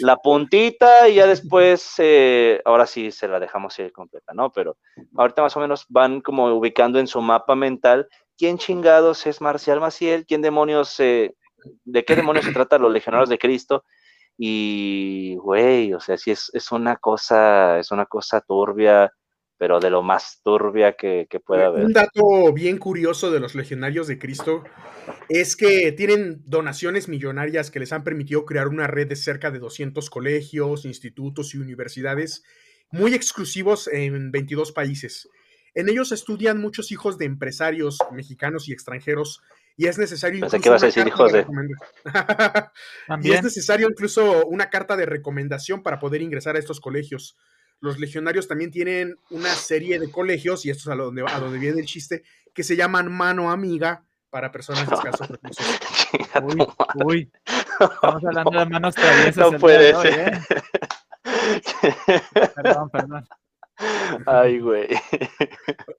la 0.01 0.17
puntita 0.17 1.07
y 1.07 1.15
ya 1.15 1.25
después, 1.25 1.93
eh, 1.99 2.61
ahora 2.65 2.85
sí 2.85 3.11
se 3.11 3.29
la 3.29 3.39
dejamos 3.39 3.79
ir 3.79 3.93
completa, 3.93 4.33
¿no? 4.33 4.51
Pero 4.51 4.77
ahorita 5.15 5.41
más 5.41 5.55
o 5.55 5.61
menos 5.61 5.85
van 5.87 6.19
como 6.19 6.47
ubicando 6.47 6.99
en 6.99 7.07
su 7.07 7.21
mapa 7.21 7.55
mental 7.55 8.09
quién 8.37 8.57
chingados 8.57 9.25
es 9.27 9.41
Marcial 9.41 9.79
Maciel, 9.79 10.25
quién 10.25 10.41
demonios, 10.41 10.97
de 10.97 12.05
qué 12.05 12.15
demonios 12.15 12.45
se 12.45 12.53
trata 12.53 12.77
los 12.77 12.91
legionarios 12.91 13.29
de 13.29 13.37
Cristo. 13.37 13.83
Y, 14.37 15.35
güey, 15.37 15.93
o 15.93 15.99
sea, 15.99 16.17
sí 16.17 16.31
es, 16.31 16.51
es, 16.53 16.71
una 16.71 16.97
cosa, 16.97 17.79
es 17.79 17.91
una 17.91 18.05
cosa 18.05 18.41
turbia, 18.41 19.13
pero 19.57 19.79
de 19.79 19.89
lo 19.89 20.03
más 20.03 20.41
turbia 20.43 20.93
que, 20.97 21.27
que 21.29 21.39
pueda 21.39 21.67
haber. 21.67 21.85
Un 21.85 21.93
dato 21.93 22.51
bien 22.53 22.77
curioso 22.77 23.31
de 23.31 23.39
los 23.39 23.55
legionarios 23.55 24.07
de 24.07 24.19
Cristo 24.19 24.63
es 25.29 25.55
que 25.55 25.93
tienen 25.93 26.41
donaciones 26.45 27.07
millonarias 27.07 27.71
que 27.71 27.79
les 27.79 27.93
han 27.93 28.03
permitido 28.03 28.45
crear 28.45 28.67
una 28.67 28.87
red 28.87 29.07
de 29.07 29.15
cerca 29.15 29.51
de 29.51 29.59
200 29.59 30.09
colegios, 30.09 30.83
institutos 30.83 31.55
y 31.55 31.59
universidades 31.59 32.43
muy 32.91 33.13
exclusivos 33.13 33.87
en 33.87 34.31
22 34.31 34.71
países. 34.71 35.29
En 35.75 35.89
ellos 35.89 36.11
estudian 36.13 36.59
muchos 36.59 36.91
hijos 36.91 37.17
de 37.17 37.25
empresarios 37.25 37.99
mexicanos 38.11 38.67
y 38.69 38.73
extranjeros 38.73 39.41
y 39.77 39.87
es 39.87 39.97
necesario 39.97 40.39
Pensé 40.39 40.61
que 40.61 40.69
a 40.69 40.77
decir 40.77 41.05
hijos 41.05 41.33
de... 41.33 41.45
y 43.21 43.31
es 43.31 43.43
necesario 43.43 43.89
incluso 43.89 44.45
una 44.45 44.69
carta 44.69 44.95
de 44.95 45.05
recomendación 45.05 45.83
para 45.83 45.99
poder 45.99 46.21
ingresar 46.21 46.55
a 46.55 46.59
estos 46.59 46.79
colegios. 46.79 47.37
Los 47.81 47.99
legionarios 47.99 48.47
también 48.47 48.71
tienen 48.71 49.17
una 49.29 49.53
serie 49.53 49.99
de 49.99 50.09
colegios, 50.09 50.65
y 50.65 50.69
esto 50.69 50.89
es 50.89 50.97
a 50.97 51.03
donde, 51.03 51.25
a 51.27 51.39
donde 51.39 51.59
viene 51.59 51.81
el 51.81 51.85
chiste, 51.85 52.23
que 52.53 52.63
se 52.63 52.77
llaman 52.77 53.11
mano 53.11 53.51
amiga 53.51 54.05
para 54.29 54.49
personas 54.49 54.87
de 54.89 54.95
escasos 54.95 55.27
recursos. 55.29 55.65
uy, 56.41 56.67
uy, 57.03 57.31
estamos 57.79 58.23
hablando 58.23 58.59
de 58.59 58.65
manos 58.65 58.95
traviesas. 58.95 59.51
No 59.51 59.59
puede 59.59 59.93
ser. 60.01 60.33
¿eh? 60.33 60.41
perdón, 62.55 62.89
perdón. 62.89 63.27
Ay, 64.25 64.59
güey. 64.59 64.87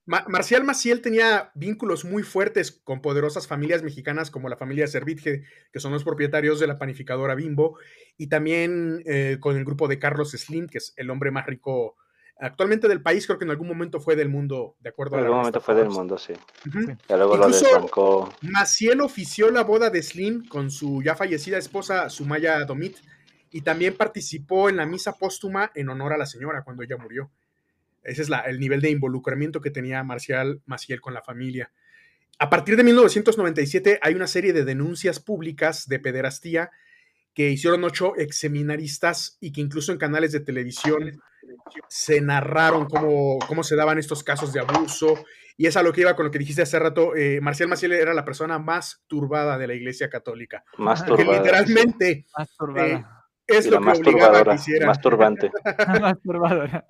Marcial 0.06 0.64
Maciel 0.64 1.00
tenía 1.00 1.50
vínculos 1.54 2.04
muy 2.04 2.22
fuertes 2.22 2.72
con 2.72 3.00
poderosas 3.00 3.46
familias 3.46 3.82
mexicanas 3.82 4.30
como 4.30 4.48
la 4.48 4.56
familia 4.56 4.86
Servitje, 4.86 5.42
que 5.72 5.80
son 5.80 5.92
los 5.92 6.04
propietarios 6.04 6.60
de 6.60 6.66
la 6.66 6.78
panificadora 6.78 7.34
Bimbo, 7.34 7.78
y 8.16 8.28
también 8.28 9.02
eh, 9.06 9.38
con 9.40 9.56
el 9.56 9.64
grupo 9.64 9.88
de 9.88 9.98
Carlos 9.98 10.30
Slim, 10.30 10.68
que 10.68 10.78
es 10.78 10.94
el 10.96 11.10
hombre 11.10 11.30
más 11.30 11.46
rico 11.46 11.96
actualmente 12.38 12.88
del 12.88 13.02
país, 13.02 13.26
creo 13.26 13.38
que 13.38 13.44
en 13.44 13.50
algún 13.50 13.68
momento 13.68 14.00
fue 14.00 14.14
del 14.14 14.28
mundo, 14.28 14.76
de 14.80 14.90
acuerdo 14.90 15.16
en 15.16 15.24
algún 15.24 15.38
momento 15.38 15.60
fue 15.60 15.74
del 15.74 15.88
mundo, 15.88 16.18
sí. 16.18 16.34
luego 17.08 17.36
Maciel 18.42 19.00
ofició 19.00 19.50
la 19.50 19.64
boda 19.64 19.90
de 19.90 20.02
Slim 20.02 20.46
con 20.46 20.70
su 20.70 21.02
ya 21.02 21.14
fallecida 21.14 21.56
esposa 21.58 22.10
Sumaya 22.10 22.64
Domit 22.64 22.98
y 23.50 23.62
también 23.62 23.96
participó 23.96 24.68
en 24.68 24.76
la 24.76 24.86
misa 24.86 25.12
póstuma 25.12 25.70
en 25.74 25.88
honor 25.88 26.12
a 26.12 26.18
la 26.18 26.26
señora 26.26 26.62
cuando 26.62 26.82
ella 26.82 26.98
murió. 26.98 27.30
Ese 28.06 28.22
es 28.22 28.30
el 28.46 28.60
nivel 28.60 28.80
de 28.80 28.90
involucramiento 28.90 29.60
que 29.60 29.70
tenía 29.70 30.02
Marcial 30.04 30.62
Maciel 30.66 31.00
con 31.00 31.14
la 31.14 31.22
familia. 31.22 31.72
A 32.38 32.50
partir 32.50 32.76
de 32.76 32.84
1997 32.84 33.98
hay 34.02 34.14
una 34.14 34.26
serie 34.26 34.52
de 34.52 34.64
denuncias 34.64 35.20
públicas 35.20 35.88
de 35.88 35.98
pederastía 35.98 36.70
que 37.34 37.50
hicieron 37.50 37.84
ocho 37.84 38.16
exseminaristas 38.16 39.36
y 39.40 39.52
que 39.52 39.60
incluso 39.60 39.92
en 39.92 39.98
canales 39.98 40.32
de 40.32 40.40
televisión 40.40 41.20
se 41.88 42.20
narraron 42.20 42.86
cómo, 42.86 43.38
cómo 43.46 43.62
se 43.62 43.76
daban 43.76 43.98
estos 43.98 44.22
casos 44.22 44.52
de 44.52 44.60
abuso. 44.60 45.22
Y 45.58 45.66
es 45.66 45.76
a 45.76 45.82
lo 45.82 45.92
que 45.92 46.02
iba 46.02 46.16
con 46.16 46.26
lo 46.26 46.30
que 46.30 46.38
dijiste 46.38 46.62
hace 46.62 46.78
rato. 46.78 47.16
Eh, 47.16 47.40
Marcial 47.40 47.68
Maciel 47.68 47.92
era 47.92 48.12
la 48.12 48.24
persona 48.24 48.58
más 48.58 49.02
turbada 49.06 49.56
de 49.58 49.66
la 49.66 49.74
Iglesia 49.74 50.10
Católica. 50.10 50.64
Más 50.78 51.04
turbada. 51.04 51.38
literalmente 51.38 52.26
eh, 52.76 53.04
es 53.46 53.66
lo 53.66 53.80
que 53.80 53.90
obligaba 53.90 54.40
a 54.40 54.44
que 54.44 54.54
hiciera. 54.54 54.86
Más 54.86 55.00
turbante. 55.00 55.50
más 56.00 56.20
turbadora. 56.20 56.86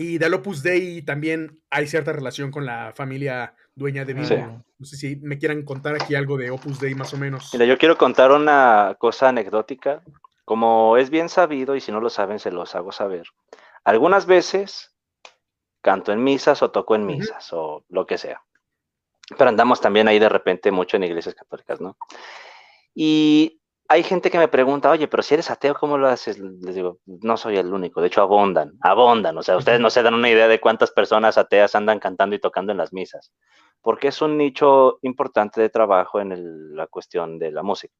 Y 0.00 0.16
del 0.16 0.32
Opus 0.32 0.62
Dei 0.62 1.02
también 1.02 1.60
hay 1.68 1.86
cierta 1.86 2.10
relación 2.10 2.50
con 2.50 2.64
la 2.64 2.94
familia 2.96 3.54
dueña 3.74 4.06
de 4.06 4.14
Bimbo. 4.14 4.64
No 4.78 4.86
sé 4.86 4.96
si 4.96 5.16
me 5.16 5.36
quieran 5.36 5.62
contar 5.62 5.94
aquí 5.94 6.14
algo 6.14 6.38
de 6.38 6.50
Opus 6.50 6.80
Dei 6.80 6.94
más 6.94 7.12
o 7.12 7.18
menos. 7.18 7.50
Mira, 7.52 7.66
yo 7.66 7.76
quiero 7.76 7.98
contar 7.98 8.32
una 8.32 8.96
cosa 8.98 9.28
anecdótica. 9.28 10.02
Como 10.46 10.96
es 10.96 11.10
bien 11.10 11.28
sabido, 11.28 11.76
y 11.76 11.82
si 11.82 11.92
no 11.92 12.00
lo 12.00 12.08
saben, 12.08 12.38
se 12.38 12.50
los 12.50 12.74
hago 12.74 12.92
saber. 12.92 13.26
Algunas 13.84 14.24
veces 14.24 14.96
canto 15.82 16.12
en 16.12 16.24
misas 16.24 16.62
o 16.62 16.70
toco 16.70 16.94
en 16.94 17.04
misas 17.04 17.52
o 17.52 17.84
lo 17.90 18.06
que 18.06 18.16
sea. 18.16 18.42
Pero 19.36 19.50
andamos 19.50 19.82
también 19.82 20.08
ahí 20.08 20.18
de 20.18 20.30
repente 20.30 20.70
mucho 20.70 20.96
en 20.96 21.04
iglesias 21.04 21.34
católicas, 21.34 21.78
¿no? 21.78 21.98
Y 22.94 23.59
hay 23.90 24.04
gente 24.04 24.30
que 24.30 24.38
me 24.38 24.46
pregunta, 24.46 24.88
oye, 24.88 25.08
pero 25.08 25.20
si 25.20 25.34
eres 25.34 25.50
ateo, 25.50 25.74
¿cómo 25.74 25.98
lo 25.98 26.06
haces? 26.06 26.38
Les 26.38 26.76
digo, 26.76 27.00
no 27.06 27.36
soy 27.36 27.56
el 27.56 27.74
único, 27.74 28.00
de 28.00 28.06
hecho 28.06 28.22
abundan, 28.22 28.78
abundan, 28.82 29.36
o 29.36 29.42
sea, 29.42 29.56
ustedes 29.56 29.80
no 29.80 29.90
se 29.90 30.04
dan 30.04 30.14
una 30.14 30.30
idea 30.30 30.46
de 30.46 30.60
cuántas 30.60 30.92
personas 30.92 31.36
ateas 31.36 31.74
andan 31.74 31.98
cantando 31.98 32.36
y 32.36 32.38
tocando 32.38 32.70
en 32.70 32.78
las 32.78 32.92
misas, 32.92 33.32
porque 33.82 34.06
es 34.06 34.22
un 34.22 34.38
nicho 34.38 35.00
importante 35.02 35.60
de 35.60 35.70
trabajo 35.70 36.20
en 36.20 36.76
la 36.76 36.86
cuestión 36.86 37.40
de 37.40 37.50
la 37.50 37.64
música. 37.64 37.92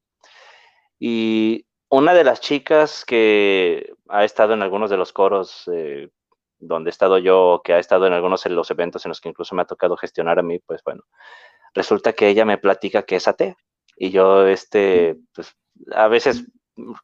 Y 1.00 1.66
una 1.88 2.14
de 2.14 2.22
las 2.22 2.40
chicas 2.40 3.04
que 3.04 3.92
ha 4.08 4.22
estado 4.22 4.54
en 4.54 4.62
algunos 4.62 4.90
de 4.90 4.96
los 4.96 5.12
coros 5.12 5.68
eh, 5.74 6.08
donde 6.60 6.90
he 6.90 6.92
estado 6.92 7.18
yo, 7.18 7.62
que 7.64 7.72
ha 7.72 7.80
estado 7.80 8.06
en 8.06 8.12
algunos 8.12 8.44
de 8.44 8.50
los 8.50 8.70
eventos 8.70 9.04
en 9.06 9.08
los 9.08 9.20
que 9.20 9.30
incluso 9.30 9.56
me 9.56 9.62
ha 9.62 9.66
tocado 9.66 9.96
gestionar 9.96 10.38
a 10.38 10.44
mí, 10.44 10.60
pues 10.60 10.84
bueno, 10.84 11.02
resulta 11.74 12.12
que 12.12 12.28
ella 12.28 12.44
me 12.44 12.58
platica 12.58 13.02
que 13.02 13.16
es 13.16 13.26
atea. 13.26 13.56
Y 13.96 14.10
yo, 14.10 14.46
este, 14.46 15.16
pues, 15.34 15.54
a 15.92 16.08
veces 16.08 16.44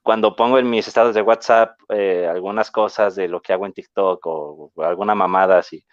cuando 0.02 0.36
pongo 0.36 0.58
en 0.58 0.70
mis 0.70 0.88
estados 0.88 1.14
de 1.14 1.22
WhatsApp 1.22 1.78
eh, 1.88 2.26
algunas 2.30 2.70
cosas 2.70 3.14
de 3.14 3.28
lo 3.28 3.40
que 3.42 3.52
hago 3.52 3.66
en 3.66 3.72
TikTok 3.72 4.26
o, 4.26 4.72
alguna 4.78 5.14
mamada 5.14 5.58
así, 5.58 5.84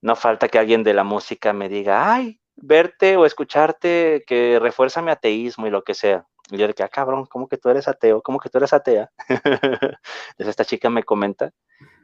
no 0.00 0.16
falta 0.16 0.48
que 0.48 0.58
alguien 0.58 0.82
de 0.82 0.94
la 0.94 1.04
música 1.04 1.52
me 1.52 1.68
diga, 1.68 2.12
ay, 2.12 2.40
verte 2.56 3.16
o 3.16 3.26
escucharte 3.26 4.24
que 4.26 4.58
refuerza 4.60 5.02
mi 5.02 5.10
ateísmo 5.10 5.66
y 5.66 5.70
lo 5.70 5.82
que 5.82 5.94
sea. 5.94 6.26
Y 6.50 6.56
yo 6.56 6.66
de 6.66 6.74
que, 6.74 6.82
ah, 6.82 6.88
cabrón, 6.88 7.26
¿cómo 7.26 7.48
que 7.48 7.58
tú 7.58 7.68
eres 7.68 7.86
ateo? 7.86 8.22
¿Cómo 8.22 8.40
que 8.40 8.48
tú 8.48 8.58
eres 8.58 8.72
atea? 8.72 9.10
Entonces 9.28 9.98
esta 10.38 10.64
chica 10.64 10.90
me 10.90 11.04
comenta 11.04 11.52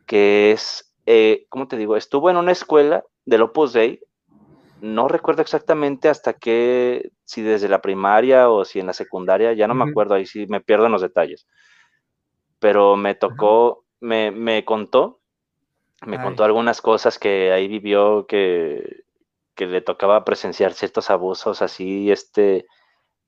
que 0.07 0.53
es, 0.53 0.95
eh, 1.07 1.47
¿cómo 1.49 1.67
te 1.67 1.77
digo? 1.77 1.97
Estuvo 1.97 2.31
en 2.31 2.37
una 2.37 2.53
escuela 2.53 3.03
del 3.25 3.43
Opus 3.43 3.73
Dei 3.73 4.01
no 4.81 5.09
recuerdo 5.09 5.43
exactamente 5.43 6.09
hasta 6.09 6.35
qué, 6.35 7.11
si 7.25 7.43
desde 7.43 7.69
la 7.69 7.81
primaria 7.81 8.51
o 8.51 8.65
si 8.65 8.81
en 8.81 8.87
la 8.87 8.93
secundaria, 8.93 9.53
ya 9.53 9.67
no 9.67 9.75
me 9.75 9.89
acuerdo, 9.89 10.15
ahí 10.15 10.27
sí 10.27 10.47
me 10.49 10.61
pierdo 10.61 10.87
en 10.87 10.93
los 10.93 11.03
detalles. 11.03 11.47
Pero 12.59 12.97
me 12.97 13.15
tocó, 13.15 13.85
me, 14.01 14.31
me, 14.31 14.65
contó, 14.65 15.21
me 16.05 16.21
contó 16.21 16.45
algunas 16.45 16.81
cosas 16.81 17.19
que 17.19 17.53
ahí 17.53 17.69
vivió, 17.69 18.27
que, 18.27 19.05
que 19.55 19.67
le 19.67 19.81
tocaba 19.81 20.25
presenciar 20.25 20.73
ciertos 20.73 21.11
abusos 21.11 21.63
así, 21.63 22.11
este, 22.11 22.67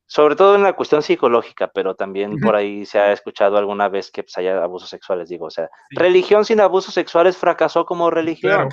sobre 0.07 0.37
todo 0.37 0.55
en 0.55 0.63
la 0.63 0.75
cuestión 0.75 1.03
psicológica, 1.03 1.71
pero 1.73 1.95
también 1.95 2.39
por 2.41 2.57
ahí 2.57 2.87
se 2.87 2.99
ha 2.99 3.13
escuchado 3.13 3.59
alguna 3.59 3.89
vez 3.89 4.11
que 4.11 4.23
pues, 4.23 4.37
haya 4.39 4.63
abusos 4.63 4.89
sexuales, 4.89 5.29
digo, 5.29 5.47
o 5.47 5.51
sea, 5.51 5.69
religión 5.91 6.45
sin 6.45 6.61
abusos 6.61 6.95
sexuales 6.95 7.37
fracasó 7.37 7.85
como 7.85 8.11
religión 8.11 8.69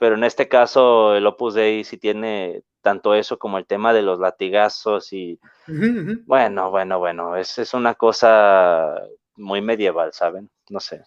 pero 0.00 0.14
en 0.14 0.24
este 0.24 0.48
caso 0.48 1.14
el 1.14 1.26
Opus 1.26 1.52
Dei 1.52 1.84
sí 1.84 1.98
tiene 1.98 2.62
tanto 2.80 3.14
eso 3.14 3.38
como 3.38 3.58
el 3.58 3.66
tema 3.66 3.92
de 3.92 4.00
los 4.00 4.18
latigazos 4.18 5.12
y 5.12 5.38
bueno, 6.24 6.70
bueno, 6.70 6.98
bueno, 6.98 7.36
es, 7.36 7.58
es 7.58 7.74
una 7.74 7.94
cosa 7.94 8.94
muy 9.36 9.60
medieval, 9.60 10.14
¿saben? 10.14 10.48
No 10.70 10.80
sé. 10.80 11.02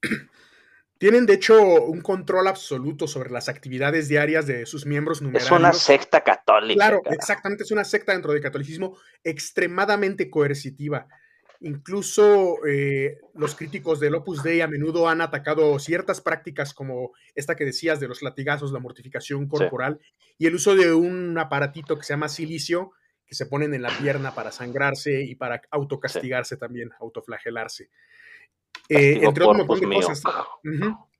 Tienen 0.96 1.26
de 1.26 1.34
hecho 1.34 1.60
un 1.84 2.00
control 2.00 2.48
absoluto 2.48 3.06
sobre 3.06 3.28
las 3.28 3.50
actividades 3.50 4.08
diarias 4.08 4.46
de 4.46 4.64
sus 4.64 4.86
miembros 4.86 5.20
numerarios. 5.20 5.52
Es 5.52 5.58
una 5.58 5.72
secta 5.74 6.22
católica. 6.22 6.76
Claro, 6.76 7.02
exactamente, 7.10 7.64
es 7.64 7.70
una 7.70 7.84
secta 7.84 8.12
dentro 8.12 8.32
del 8.32 8.40
catolicismo 8.40 8.96
extremadamente 9.22 10.30
coercitiva. 10.30 11.08
Incluso 11.62 12.66
eh, 12.66 13.18
los 13.34 13.54
críticos 13.54 14.00
del 14.00 14.14
Opus 14.14 14.42
Dei 14.42 14.62
a 14.62 14.68
menudo 14.68 15.08
han 15.08 15.20
atacado 15.20 15.78
ciertas 15.78 16.22
prácticas 16.22 16.72
como 16.72 17.12
esta 17.34 17.54
que 17.54 17.66
decías 17.66 18.00
de 18.00 18.08
los 18.08 18.22
latigazos, 18.22 18.72
la 18.72 18.78
mortificación 18.78 19.46
corporal 19.46 20.00
y 20.38 20.46
el 20.46 20.54
uso 20.54 20.74
de 20.74 20.94
un 20.94 21.36
aparatito 21.36 21.98
que 21.98 22.04
se 22.04 22.14
llama 22.14 22.30
silicio 22.30 22.92
que 23.26 23.34
se 23.34 23.46
ponen 23.46 23.74
en 23.74 23.82
la 23.82 23.90
pierna 23.90 24.34
para 24.34 24.50
sangrarse 24.50 25.22
y 25.22 25.36
para 25.36 25.62
autocastigarse 25.70 26.56
también, 26.56 26.90
autoflagelarse. 26.98 27.90
Eh, 28.88 29.20
entre 29.22 29.44
otros 29.44 29.66
montón 29.68 29.88
de 29.88 29.96
cosas. 29.96 30.22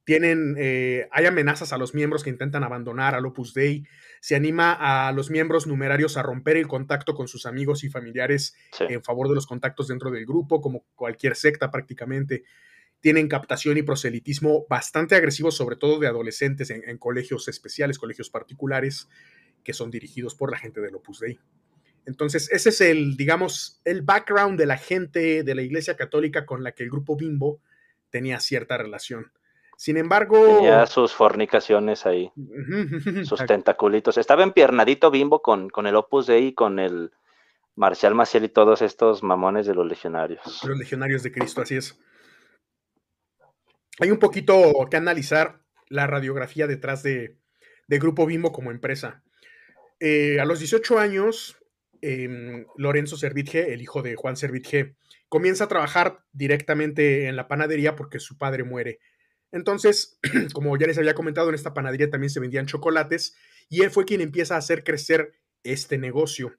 Tienen, 0.02 0.56
eh, 0.58 1.06
hay 1.12 1.26
amenazas 1.26 1.72
a 1.72 1.78
los 1.78 1.94
miembros 1.94 2.24
que 2.24 2.30
intentan 2.30 2.64
abandonar 2.64 3.14
al 3.14 3.26
Opus 3.26 3.54
Dei. 3.54 3.86
Se 4.20 4.36
anima 4.36 4.72
a 4.72 5.10
los 5.12 5.30
miembros 5.30 5.66
numerarios 5.66 6.18
a 6.18 6.22
romper 6.22 6.58
el 6.58 6.68
contacto 6.68 7.14
con 7.14 7.26
sus 7.26 7.46
amigos 7.46 7.84
y 7.84 7.88
familiares 7.88 8.54
en 8.78 9.02
favor 9.02 9.28
de 9.28 9.34
los 9.34 9.46
contactos 9.46 9.88
dentro 9.88 10.10
del 10.10 10.26
grupo, 10.26 10.60
como 10.60 10.84
cualquier 10.94 11.36
secta 11.36 11.70
prácticamente. 11.70 12.44
Tienen 13.00 13.28
captación 13.28 13.78
y 13.78 13.82
proselitismo 13.82 14.66
bastante 14.68 15.14
agresivos, 15.14 15.56
sobre 15.56 15.76
todo 15.76 15.98
de 15.98 16.06
adolescentes 16.06 16.68
en, 16.68 16.98
colegios 16.98 17.48
especiales, 17.48 17.98
colegios 17.98 18.28
particulares, 18.28 19.08
que 19.64 19.72
son 19.72 19.90
dirigidos 19.90 20.34
por 20.34 20.50
la 20.50 20.58
gente 20.58 20.82
del 20.82 20.96
Opus 20.96 21.20
Dei. 21.20 21.38
Entonces, 22.04 22.50
ese 22.52 22.68
es 22.68 22.80
el, 22.82 23.16
digamos, 23.16 23.80
el 23.84 24.02
background 24.02 24.58
de 24.58 24.66
la 24.66 24.76
gente 24.76 25.42
de 25.42 25.54
la 25.54 25.62
Iglesia 25.62 25.96
Católica 25.96 26.44
con 26.44 26.62
la 26.62 26.72
que 26.72 26.82
el 26.82 26.90
grupo 26.90 27.16
Bimbo 27.16 27.62
tenía 28.10 28.38
cierta 28.40 28.76
relación. 28.76 29.32
Sin 29.80 29.96
embargo. 29.96 30.58
Tenía 30.58 30.84
sus 30.84 31.14
fornicaciones 31.14 32.04
ahí. 32.04 32.30
sus 33.24 33.46
tentaculitos. 33.46 34.18
Estaba 34.18 34.42
empiernadito 34.42 35.10
bimbo 35.10 35.40
con, 35.40 35.70
con 35.70 35.86
el 35.86 35.96
Opus 35.96 36.26
Dei, 36.26 36.52
con 36.52 36.78
el 36.78 37.12
Marcial 37.76 38.14
Maciel 38.14 38.44
y 38.44 38.50
todos 38.50 38.82
estos 38.82 39.22
mamones 39.22 39.66
de 39.66 39.74
los 39.74 39.86
legionarios. 39.86 40.62
Los 40.64 40.76
legionarios 40.76 41.22
de 41.22 41.32
Cristo, 41.32 41.62
así 41.62 41.76
es. 41.76 41.98
Hay 44.00 44.10
un 44.10 44.18
poquito 44.18 44.54
que 44.90 44.98
analizar 44.98 45.62
la 45.88 46.06
radiografía 46.06 46.66
detrás 46.66 47.02
de, 47.02 47.38
Grupo 47.88 48.26
Bimbo 48.26 48.52
como 48.52 48.70
empresa. 48.70 49.22
Eh, 49.98 50.40
a 50.40 50.44
los 50.44 50.58
18 50.58 50.98
años, 50.98 51.56
em, 52.02 52.66
Lorenzo 52.76 53.16
Servitje, 53.16 53.72
el 53.72 53.80
hijo 53.80 54.02
de 54.02 54.14
Juan 54.14 54.36
Servitje, 54.36 54.94
comienza 55.30 55.64
a 55.64 55.68
trabajar 55.68 56.22
directamente 56.32 57.28
en 57.28 57.36
la 57.36 57.48
panadería 57.48 57.96
porque 57.96 58.18
su 58.18 58.36
padre 58.36 58.62
muere 58.62 58.98
entonces, 59.52 60.18
como 60.52 60.76
ya 60.76 60.86
les 60.86 60.98
había 60.98 61.14
comentado, 61.14 61.48
en 61.48 61.54
esta 61.54 61.74
panadería 61.74 62.10
también 62.10 62.30
se 62.30 62.40
vendían 62.40 62.66
chocolates 62.66 63.36
y 63.68 63.82
él 63.82 63.90
fue 63.90 64.04
quien 64.04 64.20
empieza 64.20 64.54
a 64.54 64.58
hacer 64.58 64.84
crecer 64.84 65.32
este 65.62 65.98
negocio. 65.98 66.56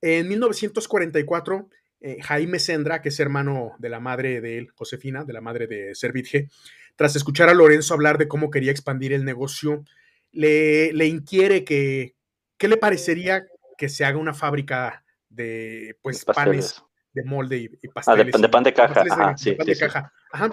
En 0.00 0.28
1944, 0.28 1.68
eh, 2.00 2.18
Jaime 2.22 2.58
Sendra, 2.58 3.00
que 3.00 3.08
es 3.08 3.20
hermano 3.20 3.72
de 3.78 3.88
la 3.88 4.00
madre 4.00 4.40
de 4.40 4.58
él, 4.58 4.70
Josefina, 4.74 5.24
de 5.24 5.32
la 5.32 5.40
madre 5.40 5.66
de 5.66 5.94
Servitje, 5.94 6.48
tras 6.96 7.16
escuchar 7.16 7.48
a 7.48 7.54
Lorenzo 7.54 7.94
hablar 7.94 8.18
de 8.18 8.28
cómo 8.28 8.50
quería 8.50 8.70
expandir 8.70 9.12
el 9.12 9.24
negocio, 9.24 9.84
le, 10.32 10.92
le 10.92 11.06
inquiere 11.06 11.64
que, 11.64 12.14
¿qué 12.58 12.68
le 12.68 12.76
parecería 12.76 13.46
que 13.78 13.88
se 13.88 14.04
haga 14.04 14.18
una 14.18 14.34
fábrica 14.34 15.04
de 15.28 15.96
pues, 16.02 16.24
panes 16.24 16.82
de 17.12 17.24
molde 17.24 17.58
y, 17.58 17.70
y 17.82 17.88
pasteles? 17.88 18.34
Ah, 18.34 18.38
de, 18.38 18.48
pan 18.48 18.62
de 18.62 18.74
caja. 18.74 19.02
Ajá, 19.10 19.36
sí, 19.36 19.52
pan 19.52 19.66
de 19.66 19.78
caja. 19.78 20.12
Ajá. 20.32 20.50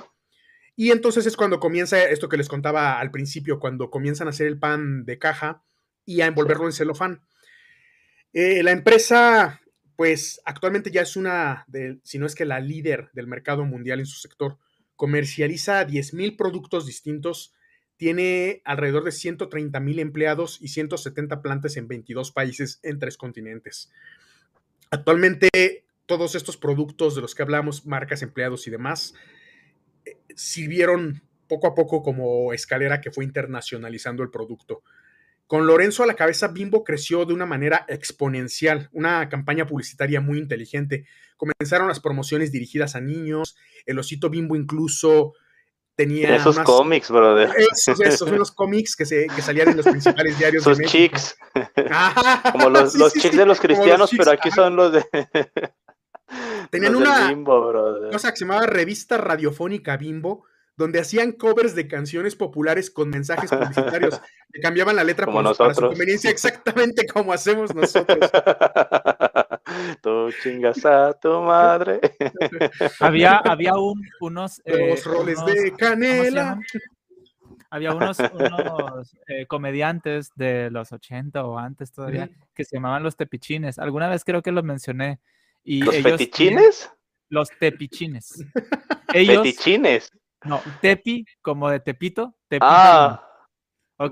Y 0.75 0.91
entonces 0.91 1.25
es 1.25 1.35
cuando 1.35 1.59
comienza 1.59 2.03
esto 2.03 2.29
que 2.29 2.37
les 2.37 2.47
contaba 2.47 2.99
al 2.99 3.11
principio, 3.11 3.59
cuando 3.59 3.89
comienzan 3.89 4.27
a 4.27 4.31
hacer 4.31 4.47
el 4.47 4.59
pan 4.59 5.05
de 5.05 5.19
caja 5.19 5.63
y 6.05 6.21
a 6.21 6.27
envolverlo 6.27 6.65
en 6.65 6.73
celofán. 6.73 7.21
Eh, 8.33 8.63
la 8.63 8.71
empresa, 8.71 9.61
pues 9.95 10.41
actualmente 10.45 10.91
ya 10.91 11.01
es 11.01 11.15
una, 11.15 11.65
de, 11.67 11.99
si 12.03 12.17
no 12.17 12.25
es 12.25 12.35
que 12.35 12.45
la 12.45 12.59
líder 12.59 13.09
del 13.13 13.27
mercado 13.27 13.65
mundial 13.65 13.99
en 13.99 14.05
su 14.05 14.19
sector, 14.19 14.57
comercializa 14.95 15.85
10.000 15.85 16.37
productos 16.37 16.85
distintos, 16.85 17.53
tiene 17.97 18.63
alrededor 18.65 19.03
de 19.03 19.11
130 19.11 19.79
mil 19.79 19.99
empleados 19.99 20.57
y 20.59 20.69
170 20.69 21.43
plantas 21.43 21.77
en 21.77 21.87
22 21.87 22.31
países 22.31 22.79
en 22.81 22.97
tres 22.97 23.15
continentes. 23.15 23.91
Actualmente 24.89 25.85
todos 26.07 26.33
estos 26.33 26.57
productos 26.57 27.13
de 27.13 27.21
los 27.21 27.35
que 27.35 27.43
hablamos, 27.43 27.85
marcas, 27.85 28.23
empleados 28.23 28.65
y 28.65 28.71
demás, 28.71 29.13
sirvieron 30.35 31.23
poco 31.47 31.67
a 31.67 31.75
poco 31.75 32.01
como 32.01 32.53
escalera 32.53 33.01
que 33.01 33.11
fue 33.11 33.25
internacionalizando 33.25 34.23
el 34.23 34.29
producto. 34.29 34.83
Con 35.47 35.67
Lorenzo 35.67 36.03
a 36.03 36.07
la 36.07 36.15
cabeza, 36.15 36.47
Bimbo 36.47 36.83
creció 36.85 37.25
de 37.25 37.33
una 37.33 37.45
manera 37.45 37.85
exponencial, 37.89 38.89
una 38.93 39.27
campaña 39.27 39.67
publicitaria 39.67 40.21
muy 40.21 40.39
inteligente. 40.39 41.05
Comenzaron 41.35 41.89
las 41.89 41.99
promociones 41.99 42.53
dirigidas 42.53 42.95
a 42.95 43.01
niños, 43.01 43.57
el 43.85 43.99
osito 43.99 44.29
Bimbo 44.29 44.55
incluso 44.55 45.33
tenía... 45.93 46.37
Esos 46.37 46.57
cómics, 46.59 47.11
brother. 47.11 47.49
Esos, 47.57 47.99
esos 47.99 48.31
unos 48.31 48.51
cómics 48.51 48.95
que, 48.95 49.05
se, 49.05 49.27
que 49.27 49.41
salían 49.41 49.67
en 49.67 49.75
los 49.75 49.85
principales 49.85 50.39
diarios. 50.39 50.63
Sus 50.63 50.79
chicks. 50.83 51.35
como 52.53 52.69
los, 52.69 52.95
los 52.95 53.11
chicks 53.11 53.35
de 53.35 53.45
los 53.45 53.59
cristianos, 53.59 54.09
pero 54.17 54.31
aquí 54.31 54.51
son 54.51 54.77
los 54.77 54.93
de... 54.93 55.03
Tenían 56.69 56.95
una 56.95 57.33
cosa 58.11 58.31
que 58.31 58.37
se 58.37 58.45
llamaba 58.45 58.65
Revista 58.65 59.17
Radiofónica 59.17 59.97
Bimbo, 59.97 60.45
donde 60.77 60.99
hacían 60.99 61.33
covers 61.33 61.75
de 61.75 61.87
canciones 61.87 62.35
populares 62.35 62.89
con 62.89 63.09
mensajes 63.09 63.49
publicitarios. 63.49 64.21
que 64.51 64.59
cambiaban 64.61 64.95
la 64.95 65.03
letra 65.03 65.25
por, 65.25 65.55
para 65.55 65.73
su 65.73 65.81
conveniencia, 65.81 66.29
exactamente 66.31 67.05
como 67.07 67.33
hacemos 67.33 67.73
nosotros. 67.73 68.29
Tú 70.01 70.29
chingas 70.43 70.85
a 70.85 71.13
tu 71.13 71.41
madre. 71.41 72.01
había, 72.99 73.37
había 73.37 73.75
un, 73.75 74.01
unos. 74.19 74.61
Eh, 74.65 74.89
Los 74.89 75.05
roles 75.05 75.43
de 75.45 75.73
canela. 75.73 76.59
Había 77.69 77.93
unos, 77.93 78.17
unos 78.19 79.15
eh, 79.27 79.45
comediantes 79.45 80.31
de 80.35 80.69
los 80.69 80.91
80 80.91 81.45
o 81.45 81.57
antes 81.57 81.93
todavía 81.93 82.29
que 82.53 82.65
se 82.65 82.75
llamaban 82.75 83.01
los 83.01 83.15
tepichines. 83.15 83.79
Alguna 83.79 84.09
vez 84.09 84.25
creo 84.25 84.41
que 84.41 84.51
los 84.51 84.65
mencioné 84.65 85.21
¿Los 85.63 85.95
fetichines? 85.97 86.91
Los 87.29 87.49
tepichines. 87.59 88.43
Ellos, 89.13 89.43
¿Fetichines? 89.43 90.11
No, 90.43 90.61
tepi, 90.81 91.25
como 91.41 91.69
de 91.69 91.79
tepito. 91.79 92.35
ah. 92.61 93.27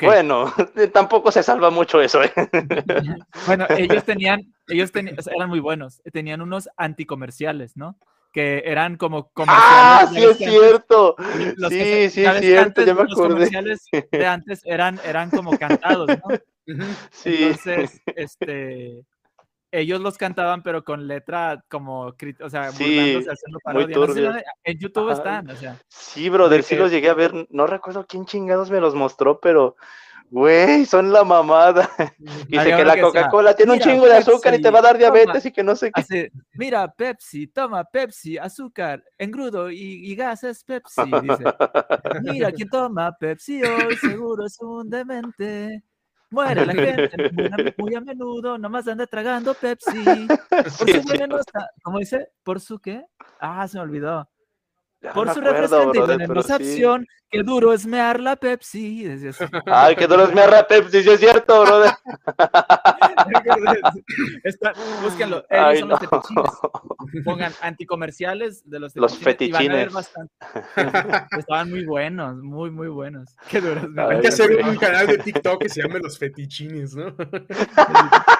Bueno, 0.02 0.54
tampoco 0.94 1.32
se 1.32 1.42
salva 1.42 1.72
mucho 1.72 2.02
eso. 2.02 2.24
¿eh? 2.24 2.32
bueno, 3.48 3.66
ellos 3.70 4.04
tenían, 4.04 4.42
ellos 4.68 4.92
tenían, 4.92 5.16
eran 5.36 5.50
muy 5.50 5.60
buenos. 5.60 6.02
Tenían 6.14 6.42
unos 6.42 6.70
anticomerciales, 6.78 7.76
¿no? 7.76 7.98
Que 8.32 8.62
eran 8.66 8.98
como 8.98 9.32
comerciales. 9.32 9.66
¡Ah, 9.68 10.08
sí 10.14 10.24
es 10.24 10.38
cierto! 10.38 11.16
sí, 11.70 12.10
sí 12.12 12.24
es 12.26 12.40
cierto, 12.40 12.84
ya 12.84 12.94
me 12.94 13.02
acordé. 13.02 13.10
Los 13.10 13.28
comerciales 13.30 13.86
de 14.12 14.28
antes 14.28 14.62
eran, 14.66 15.00
eran 15.04 15.32
como 15.32 15.58
cantados, 15.58 16.08
¿no? 16.08 16.38
Sí. 17.10 17.46
Entonces, 17.46 18.00
este, 18.16 19.02
ellos 19.72 20.02
los 20.02 20.18
cantaban, 20.18 20.64
pero 20.64 20.84
con 20.84 21.08
letra 21.08 21.64
como, 21.70 22.08
o 22.08 22.50
sea, 22.50 22.72
burlándose, 22.72 23.30
haciendo 23.32 23.60
parodia. 23.64 24.44
en 24.64 24.80
YouTube 24.80 25.12
están, 25.12 25.50
o 25.50 25.56
sea. 25.56 25.78
Sí, 25.88 26.30
brother, 26.30 26.64
sí 26.64 26.76
los 26.76 26.92
llegué 26.92 27.10
a 27.10 27.14
ver. 27.14 27.48
No 27.50 27.68
recuerdo 27.68 28.06
quién 28.08 28.26
chingados 28.26 28.72
me 28.72 28.80
los 28.82 28.96
mostró, 28.96 29.40
pero 29.40 29.76
Güey, 30.32 30.86
son 30.86 31.12
la 31.12 31.24
mamada. 31.24 31.90
Dice 32.48 32.76
que 32.76 32.86
la 32.86 33.02
Coca-Cola 33.02 33.56
tiene 33.56 33.74
un 33.74 33.80
chingo 33.80 34.06
de 34.06 34.18
azúcar 34.18 34.54
y 34.54 34.62
te 34.62 34.70
va 34.70 34.80
a 34.80 34.84
dar 34.84 34.98
diabetes 34.98 35.46
y 35.46 35.52
que 35.52 35.64
no 35.64 35.76
sé 35.76 35.92
qué. 35.92 36.32
mira, 36.54 36.88
Pepsi, 36.92 37.48
toma 37.48 37.84
Pepsi, 37.84 38.38
azúcar, 38.38 39.04
engrudo 39.18 39.72
y, 39.72 40.16
gas 40.16 40.44
es 40.44 40.64
Pepsi. 40.64 41.02
Dice. 41.22 41.44
Mira, 42.22 42.52
quien 42.52 42.70
toma 42.70 43.12
Pepsi 43.18 43.64
hoy 43.64 43.96
seguro 43.98 44.46
es 44.46 44.58
un 44.60 44.90
demente. 44.90 45.84
Muere 46.32 46.66
la 46.66 46.74
gente 46.74 47.74
muy 47.78 47.96
a, 47.96 48.02
menudo, 48.02 48.58
nomás 48.58 48.88
anda 48.88 49.08
tragando 49.08 49.54
Pepsi. 49.54 50.28
Por 50.50 50.70
su 50.70 51.04
¿Cómo 51.84 52.00
dice? 52.00 52.32
¿Por 52.44 52.60
su 52.60 52.80
qué? 52.80 53.06
Ah, 53.40 53.68
se 53.68 53.78
me 53.78 53.84
olvidó 53.84 54.30
por 55.14 55.34
su 55.34 55.42
representante 55.42 56.00
y 56.00 56.02
que 57.30 57.44
duro 57.44 57.74
es 57.74 57.86
mear 57.86 58.20
la 58.20 58.36
Pepsi. 58.36 59.06
Ay, 59.68 59.96
que 59.96 60.08
duro 60.08 60.24
es 60.24 60.34
mear 60.34 60.50
la 60.50 60.68
Pepsi, 60.68 61.04
sí 61.04 61.10
es 61.10 61.20
cierto, 61.20 61.62
brother. 61.62 61.92
búsquenlo, 65.04 65.46
ellos 65.50 65.80
son 65.80 65.90
los 65.90 66.00
fetichines. 66.00 66.52
Pongan 67.24 67.54
anticomerciales 67.62 68.68
de 68.68 68.80
los 68.80 68.94
fetichines. 68.94 69.94
Los 69.94 70.10
fetichines. 70.10 71.28
Estaban 71.38 71.70
muy 71.70 71.86
buenos, 71.86 72.38
muy, 72.38 72.72
muy 72.72 72.88
buenos. 72.88 73.36
Qué 73.48 73.62
duro 73.62 73.88
Hay 74.10 74.22
que 74.22 74.30
hacer 74.30 74.60
un 74.64 74.76
canal 74.78 75.06
de 75.06 75.20
TikTok 75.20 75.62
que 75.62 75.70
se 75.70 75.84
llame 75.84 76.00
Los 76.00 76.18
Fetichines, 76.18 76.96
¿no? 76.96 77.16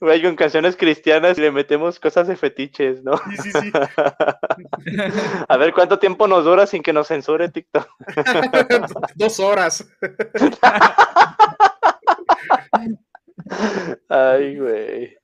Güey, 0.00 0.22
con 0.22 0.36
canciones 0.36 0.76
cristianas 0.76 1.38
y 1.38 1.40
le 1.40 1.50
metemos 1.50 1.98
cosas 1.98 2.28
de 2.28 2.36
fetiches, 2.36 3.02
¿no? 3.02 3.16
Sí, 3.16 3.36
sí, 3.36 3.52
sí. 3.52 3.72
A 5.48 5.56
ver 5.56 5.72
cuánto 5.72 5.98
tiempo 5.98 6.28
nos 6.28 6.44
dura 6.44 6.66
sin 6.66 6.82
que 6.82 6.92
nos 6.92 7.08
censure 7.08 7.48
TikTok. 7.48 7.88
Dos 9.14 9.40
horas. 9.40 9.88
Ay, 14.08 14.58
güey. 14.58 15.16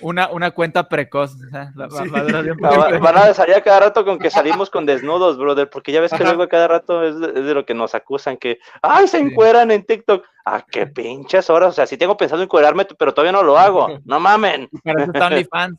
Una, 0.00 0.30
una 0.30 0.50
cuenta 0.50 0.88
precoz. 0.88 1.36
van 1.74 3.16
a 3.16 3.34
salir 3.34 3.62
cada 3.62 3.80
rato 3.80 4.04
con 4.04 4.18
que 4.18 4.30
salimos 4.30 4.68
con 4.68 4.84
desnudos, 4.84 5.38
brother, 5.38 5.70
porque 5.70 5.92
ya 5.92 6.00
ves 6.00 6.12
que 6.12 6.24
luego 6.24 6.48
cada 6.48 6.68
rato 6.68 7.04
es 7.04 7.18
de, 7.18 7.54
lo 7.54 7.64
que 7.64 7.74
nos 7.74 7.94
acusan, 7.94 8.36
que, 8.36 8.58
ay, 8.82 9.08
se 9.08 9.18
encueran 9.18 9.70
en 9.70 9.84
TikTok. 9.84 10.24
Ah, 10.44 10.64
qué 10.68 10.86
pinches 10.86 11.48
horas. 11.50 11.70
O 11.70 11.72
sea, 11.72 11.86
sí 11.86 11.96
tengo 11.96 12.16
pensado 12.16 12.42
encuerarme, 12.42 12.84
pero 12.98 13.14
todavía 13.14 13.32
no 13.32 13.42
lo 13.42 13.58
hago. 13.58 13.88
No 14.04 14.18
mamen. 14.18 14.68
Para 14.82 15.02
eso 15.02 15.12
está 15.12 15.26
OnlyFans. 15.28 15.78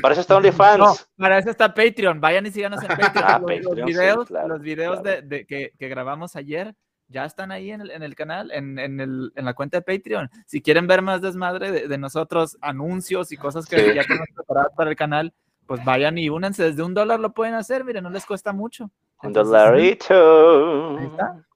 Para 0.00 0.12
eso 0.12 0.20
está 0.22 0.36
OnlyFans. 0.36 0.78
No, 0.78 0.94
para 1.16 1.38
eso 1.38 1.50
está 1.50 1.74
Patreon. 1.74 2.20
Vayan 2.20 2.46
y 2.46 2.50
síganos 2.50 2.82
en 2.82 2.88
Patreon. 2.88 3.24
Ah, 3.24 3.40
los, 3.40 3.84
videos, 3.84 4.30
los 4.30 4.60
videos 4.60 5.02
de, 5.02 5.46
que, 5.46 5.72
que 5.78 5.88
grabamos 5.88 6.34
ayer 6.36 6.74
ya 7.12 7.24
están 7.24 7.52
ahí 7.52 7.70
en 7.70 7.82
el, 7.82 7.90
en 7.90 8.02
el 8.02 8.14
canal, 8.14 8.50
en, 8.50 8.78
en, 8.78 9.00
el, 9.00 9.32
en, 9.36 9.44
la 9.44 9.54
cuenta 9.54 9.78
de 9.78 9.82
Patreon. 9.82 10.30
Si 10.46 10.62
quieren 10.62 10.86
ver 10.86 11.02
más 11.02 11.20
desmadre 11.22 11.70
de, 11.70 11.88
de 11.88 11.98
nosotros, 11.98 12.58
anuncios 12.60 13.30
y 13.30 13.36
cosas 13.36 13.66
que 13.66 13.94
ya 13.94 14.02
tenemos 14.02 14.28
preparadas 14.34 14.72
para 14.76 14.90
el 14.90 14.96
canal, 14.96 15.32
pues 15.66 15.84
vayan 15.84 16.18
y 16.18 16.28
únanse. 16.28 16.64
Desde 16.64 16.82
un 16.82 16.94
dólar 16.94 17.20
lo 17.20 17.32
pueden 17.32 17.54
hacer, 17.54 17.84
miren, 17.84 18.04
no 18.04 18.10
les 18.10 18.26
cuesta 18.26 18.52
mucho. 18.52 18.90
Un 19.22 19.32
dolarito. 19.32 20.98
Ahí 20.98 21.06
está. 21.06 21.46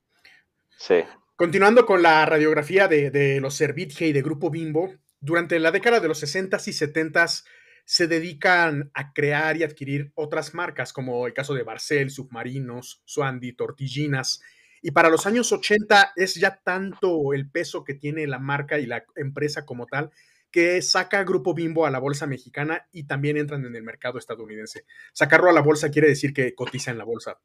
Sí. 0.77 1.03
Continuando 1.35 1.85
con 1.85 2.01
la 2.01 2.25
radiografía 2.25 2.87
de, 2.87 3.11
de 3.11 3.41
los 3.41 3.55
Servitje 3.55 4.07
y 4.07 4.13
de 4.13 4.21
Grupo 4.21 4.49
Bimbo, 4.49 4.93
durante 5.19 5.59
la 5.59 5.71
década 5.71 5.99
de 5.99 6.07
los 6.07 6.23
60s 6.23 6.67
y 6.67 6.71
70s 6.71 7.43
se 7.87 8.07
dedican 8.07 8.91
a 8.93 9.13
crear 9.13 9.55
y 9.55 9.63
adquirir 9.63 10.11
otras 10.15 10.53
marcas, 10.53 10.91
como 10.91 11.25
el 11.25 11.33
caso 11.33 11.53
de 11.53 11.63
Barcel, 11.63 12.11
Submarinos, 12.11 13.01
Suandi, 13.05 13.53
Tortillinas, 13.53 14.41
y 14.81 14.91
para 14.91 15.09
los 15.09 15.25
años 15.25 15.51
80 15.51 16.13
es 16.15 16.35
ya 16.35 16.61
tanto 16.63 17.33
el 17.33 17.49
peso 17.49 17.83
que 17.83 17.93
tiene 17.93 18.27
la 18.27 18.39
marca 18.39 18.79
y 18.79 18.85
la 18.85 19.03
empresa 19.15 19.65
como 19.65 19.85
tal 19.85 20.11
que 20.51 20.81
saca 20.81 21.23
Grupo 21.23 21.53
Bimbo 21.53 21.85
a 21.85 21.91
la 21.91 21.99
bolsa 21.99 22.25
mexicana 22.25 22.87
y 22.91 23.03
también 23.03 23.37
entran 23.37 23.65
en 23.65 23.75
el 23.75 23.83
mercado 23.83 24.17
estadounidense. 24.17 24.85
Sacarlo 25.13 25.49
a 25.49 25.53
la 25.53 25.61
bolsa 25.61 25.91
quiere 25.91 26.07
decir 26.07 26.33
que 26.33 26.55
cotiza 26.55 26.91
en 26.91 26.97
la 26.97 27.03
bolsa. 27.03 27.39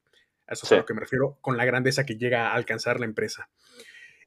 eso 0.46 0.66
es 0.66 0.72
a 0.72 0.76
lo 0.76 0.86
que 0.86 0.94
me 0.94 1.00
refiero 1.00 1.38
con 1.40 1.56
la 1.56 1.64
grandeza 1.64 2.06
que 2.06 2.16
llega 2.16 2.48
a 2.48 2.54
alcanzar 2.54 3.00
la 3.00 3.06
empresa. 3.06 3.50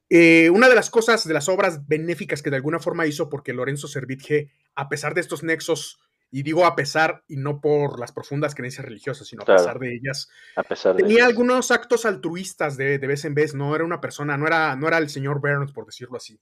Eh, 0.08 0.50
una 0.50 0.68
de 0.68 0.74
las 0.76 0.90
cosas, 0.90 1.26
de 1.26 1.34
las 1.34 1.48
obras 1.48 1.86
benéficas 1.88 2.42
que 2.42 2.50
de 2.50 2.56
alguna 2.56 2.78
forma 2.78 3.06
hizo, 3.06 3.28
porque 3.28 3.52
Lorenzo 3.52 3.88
Servitje, 3.88 4.52
a 4.74 4.88
pesar 4.88 5.14
de 5.14 5.20
estos 5.20 5.42
nexos 5.42 5.98
y 6.30 6.42
digo 6.42 6.66
a 6.66 6.74
pesar 6.74 7.22
y 7.28 7.36
no 7.36 7.60
por 7.60 7.98
las 8.00 8.12
profundas 8.12 8.54
creencias 8.54 8.84
religiosas, 8.84 9.26
sino 9.26 9.42
a 9.42 9.46
pesar 9.46 9.78
de 9.78 9.94
ellas. 9.94 10.28
A 10.56 10.62
pesar 10.62 10.96
tenía 10.96 11.24
algunos 11.24 11.70
actos 11.70 12.04
altruistas 12.04 12.76
de, 12.76 12.98
de, 12.98 13.06
vez 13.06 13.24
en 13.24 13.34
vez, 13.34 13.54
no 13.54 13.74
era 13.74 13.84
una 13.84 14.00
persona, 14.00 14.36
no 14.36 14.46
era, 14.46 14.76
no 14.76 14.88
era 14.88 14.98
el 14.98 15.08
señor 15.08 15.40
Burns, 15.40 15.72
por 15.72 15.86
decirlo 15.86 16.16
así. 16.16 16.38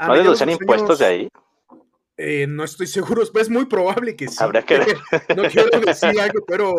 ¿No 0.00 0.14
deducían 0.14 0.50
impuestos 0.50 0.98
de 0.98 1.04
ahí? 1.04 1.28
Eh, 2.16 2.46
no 2.46 2.64
estoy 2.64 2.86
seguro, 2.86 3.22
es 3.34 3.50
muy 3.50 3.66
probable 3.66 4.16
que 4.16 4.28
sí. 4.28 4.36
Habría 4.40 4.62
que 4.62 4.78
ver. 4.78 4.98
no 5.36 5.44
quiero 5.44 5.80
decir 5.80 6.20
algo, 6.20 6.44
pero 6.46 6.74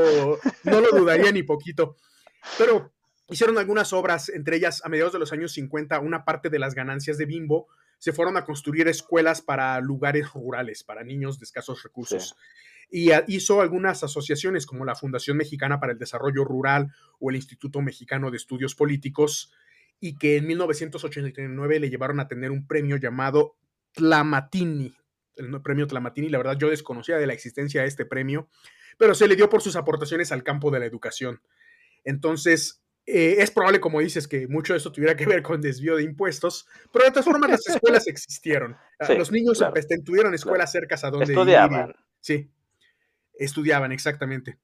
no 0.63 0.81
lo 0.81 0.91
dudaría 0.91 1.31
ni 1.31 1.43
poquito. 1.43 1.95
Pero 2.57 2.91
hicieron 3.29 3.57
algunas 3.57 3.93
obras, 3.93 4.29
entre 4.29 4.57
ellas 4.57 4.83
a 4.83 4.89
mediados 4.89 5.13
de 5.13 5.19
los 5.19 5.31
años 5.31 5.53
50, 5.53 5.99
una 5.99 6.25
parte 6.25 6.49
de 6.49 6.59
las 6.59 6.75
ganancias 6.75 7.17
de 7.17 7.25
Bimbo 7.25 7.67
se 8.01 8.13
fueron 8.13 8.35
a 8.35 8.43
construir 8.43 8.87
escuelas 8.87 9.43
para 9.43 9.79
lugares 9.79 10.33
rurales, 10.33 10.83
para 10.83 11.03
niños 11.03 11.37
de 11.37 11.43
escasos 11.43 11.83
recursos. 11.83 12.35
Y 12.89 13.11
hizo 13.27 13.61
algunas 13.61 14.03
asociaciones 14.03 14.65
como 14.65 14.85
la 14.85 14.95
Fundación 14.95 15.37
Mexicana 15.37 15.79
para 15.79 15.91
el 15.91 15.99
Desarrollo 15.99 16.43
Rural 16.43 16.91
o 17.19 17.29
el 17.29 17.35
Instituto 17.35 17.79
Mexicano 17.79 18.31
de 18.31 18.37
Estudios 18.37 18.73
Políticos, 18.73 19.53
y 19.99 20.17
que 20.17 20.37
en 20.37 20.47
1989 20.47 21.79
le 21.79 21.91
llevaron 21.91 22.19
a 22.19 22.27
tener 22.27 22.49
un 22.49 22.65
premio 22.65 22.97
llamado 22.97 23.55
Tlamatini, 23.91 24.95
el 25.35 25.61
premio 25.61 25.85
Tlamatini. 25.85 26.29
La 26.29 26.39
verdad, 26.39 26.57
yo 26.57 26.71
desconocía 26.71 27.19
de 27.19 27.27
la 27.27 27.33
existencia 27.33 27.83
de 27.83 27.87
este 27.87 28.07
premio, 28.07 28.49
pero 28.97 29.13
se 29.13 29.27
le 29.27 29.35
dio 29.35 29.47
por 29.47 29.61
sus 29.61 29.75
aportaciones 29.75 30.31
al 30.31 30.41
campo 30.41 30.71
de 30.71 30.79
la 30.79 30.87
educación. 30.87 31.39
Entonces, 32.03 32.80
eh, 33.05 33.35
es 33.39 33.51
probable, 33.51 33.79
como 33.79 33.99
dices, 33.99 34.27
que 34.27 34.47
mucho 34.47 34.73
de 34.73 34.77
esto 34.77 34.91
tuviera 34.91 35.15
que 35.15 35.25
ver 35.25 35.41
con 35.41 35.59
desvío 35.59 35.95
de 35.95 36.03
impuestos, 36.03 36.67
pero 36.93 37.05
de 37.05 37.11
todas 37.11 37.25
formas 37.25 37.49
las 37.49 37.67
escuelas 37.67 38.07
existieron. 38.07 38.77
Ah, 39.01 39.15
los 39.15 39.31
niños 39.31 39.57
tuvieron 40.05 40.31
escuelas 40.35 40.71
cercas 40.71 41.03
a 41.03 41.09
donde 41.09 41.33
estudiaban. 41.33 41.95
sí, 42.19 42.51
estudiaban, 43.33 43.91
exactamente. 43.91 44.59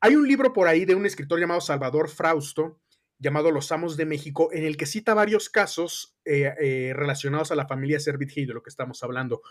Hay 0.00 0.16
un 0.16 0.26
libro 0.26 0.54
por 0.54 0.66
ahí 0.66 0.86
de 0.86 0.94
un 0.94 1.04
escritor 1.04 1.38
llamado 1.38 1.60
Salvador 1.60 2.08
Frausto, 2.08 2.80
llamado 3.18 3.50
Los 3.50 3.70
Amos 3.70 3.98
de 3.98 4.06
México, 4.06 4.48
en 4.50 4.64
el 4.64 4.78
que 4.78 4.86
cita 4.86 5.12
varios 5.12 5.50
casos 5.50 6.16
eh, 6.24 6.54
eh, 6.58 6.92
relacionados 6.94 7.52
a 7.52 7.54
la 7.54 7.68
familia 7.68 8.00
Servit 8.00 8.34
de 8.34 8.46
lo 8.46 8.62
que 8.62 8.70
estamos 8.70 9.02
hablando. 9.02 9.42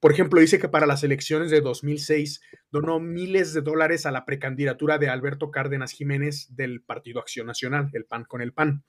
Por 0.00 0.12
ejemplo, 0.12 0.40
dice 0.40 0.58
que 0.58 0.68
para 0.68 0.86
las 0.86 1.02
elecciones 1.02 1.50
de 1.50 1.60
2006 1.60 2.40
donó 2.70 3.00
miles 3.00 3.54
de 3.54 3.62
dólares 3.62 4.06
a 4.06 4.10
la 4.10 4.24
precandidatura 4.24 4.98
de 4.98 5.08
Alberto 5.08 5.50
Cárdenas 5.50 5.92
Jiménez 5.92 6.54
del 6.54 6.82
Partido 6.82 7.20
Acción 7.20 7.46
Nacional, 7.46 7.90
el 7.92 8.04
PAN 8.04 8.24
con 8.24 8.40
el 8.40 8.52
PAN. 8.52 8.84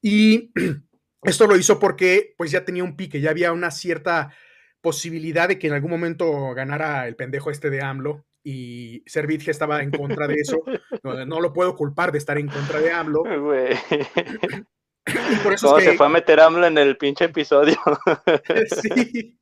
Y 0.00 0.52
esto 1.22 1.46
lo 1.46 1.56
hizo 1.56 1.78
porque 1.78 2.34
pues 2.36 2.50
ya 2.50 2.64
tenía 2.64 2.84
un 2.84 2.96
pique, 2.96 3.20
ya 3.20 3.30
había 3.30 3.52
una 3.52 3.70
cierta 3.70 4.32
posibilidad 4.80 5.48
de 5.48 5.58
que 5.58 5.66
en 5.66 5.72
algún 5.72 5.90
momento 5.90 6.54
ganara 6.54 7.08
el 7.08 7.16
pendejo 7.16 7.50
este 7.50 7.70
de 7.70 7.82
AMLO 7.82 8.26
y 8.44 9.02
Servitje 9.06 9.50
estaba 9.50 9.82
en 9.82 9.90
contra 9.90 10.28
de 10.28 10.36
eso. 10.36 10.62
No, 11.26 11.40
lo 11.40 11.52
puedo 11.52 11.74
culpar 11.74 12.12
de 12.12 12.18
estar 12.18 12.38
en 12.38 12.48
contra 12.48 12.80
de 12.80 12.92
AMLO. 12.92 13.24
Y 15.06 15.36
por 15.36 15.52
eso 15.52 15.78
se 15.78 15.96
fue 15.96 16.06
a 16.06 16.08
meter 16.08 16.40
AMLO 16.40 16.66
en 16.66 16.78
el 16.78 16.96
pinche 16.96 17.26
episodio? 17.26 17.76
sí. 18.82 19.38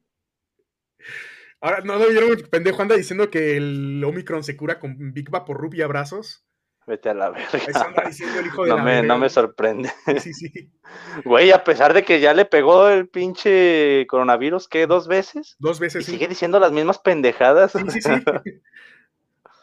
Ahora, 1.64 1.80
¿no 1.82 1.96
lo 1.96 2.10
vieron? 2.10 2.30
El 2.30 2.46
pendejo 2.46 2.82
anda 2.82 2.94
diciendo 2.94 3.30
que 3.30 3.56
el 3.56 4.04
Omicron 4.04 4.44
se 4.44 4.54
cura 4.54 4.78
con 4.78 5.14
Big 5.14 5.30
Vaporub 5.30 5.72
y 5.72 5.80
abrazos. 5.80 6.44
Vete 6.86 7.08
a 7.08 7.14
la 7.14 7.30
verga. 7.30 7.48
no, 8.66 8.84
me, 8.84 9.02
no 9.02 9.16
me 9.16 9.30
sorprende. 9.30 9.90
Sí, 10.20 10.34
sí. 10.34 10.70
Güey, 11.24 11.52
a 11.52 11.64
pesar 11.64 11.94
de 11.94 12.04
que 12.04 12.20
ya 12.20 12.34
le 12.34 12.44
pegó 12.44 12.90
el 12.90 13.08
pinche 13.08 14.06
coronavirus, 14.08 14.68
¿qué? 14.68 14.86
¿Dos 14.86 15.08
veces? 15.08 15.56
Dos 15.58 15.80
veces. 15.80 16.06
Y 16.06 16.12
sigue 16.12 16.28
diciendo 16.28 16.60
las 16.60 16.70
mismas 16.70 16.98
pendejadas. 16.98 17.72
Sí, 17.72 17.78
sí, 17.88 18.02
sí. 18.02 18.10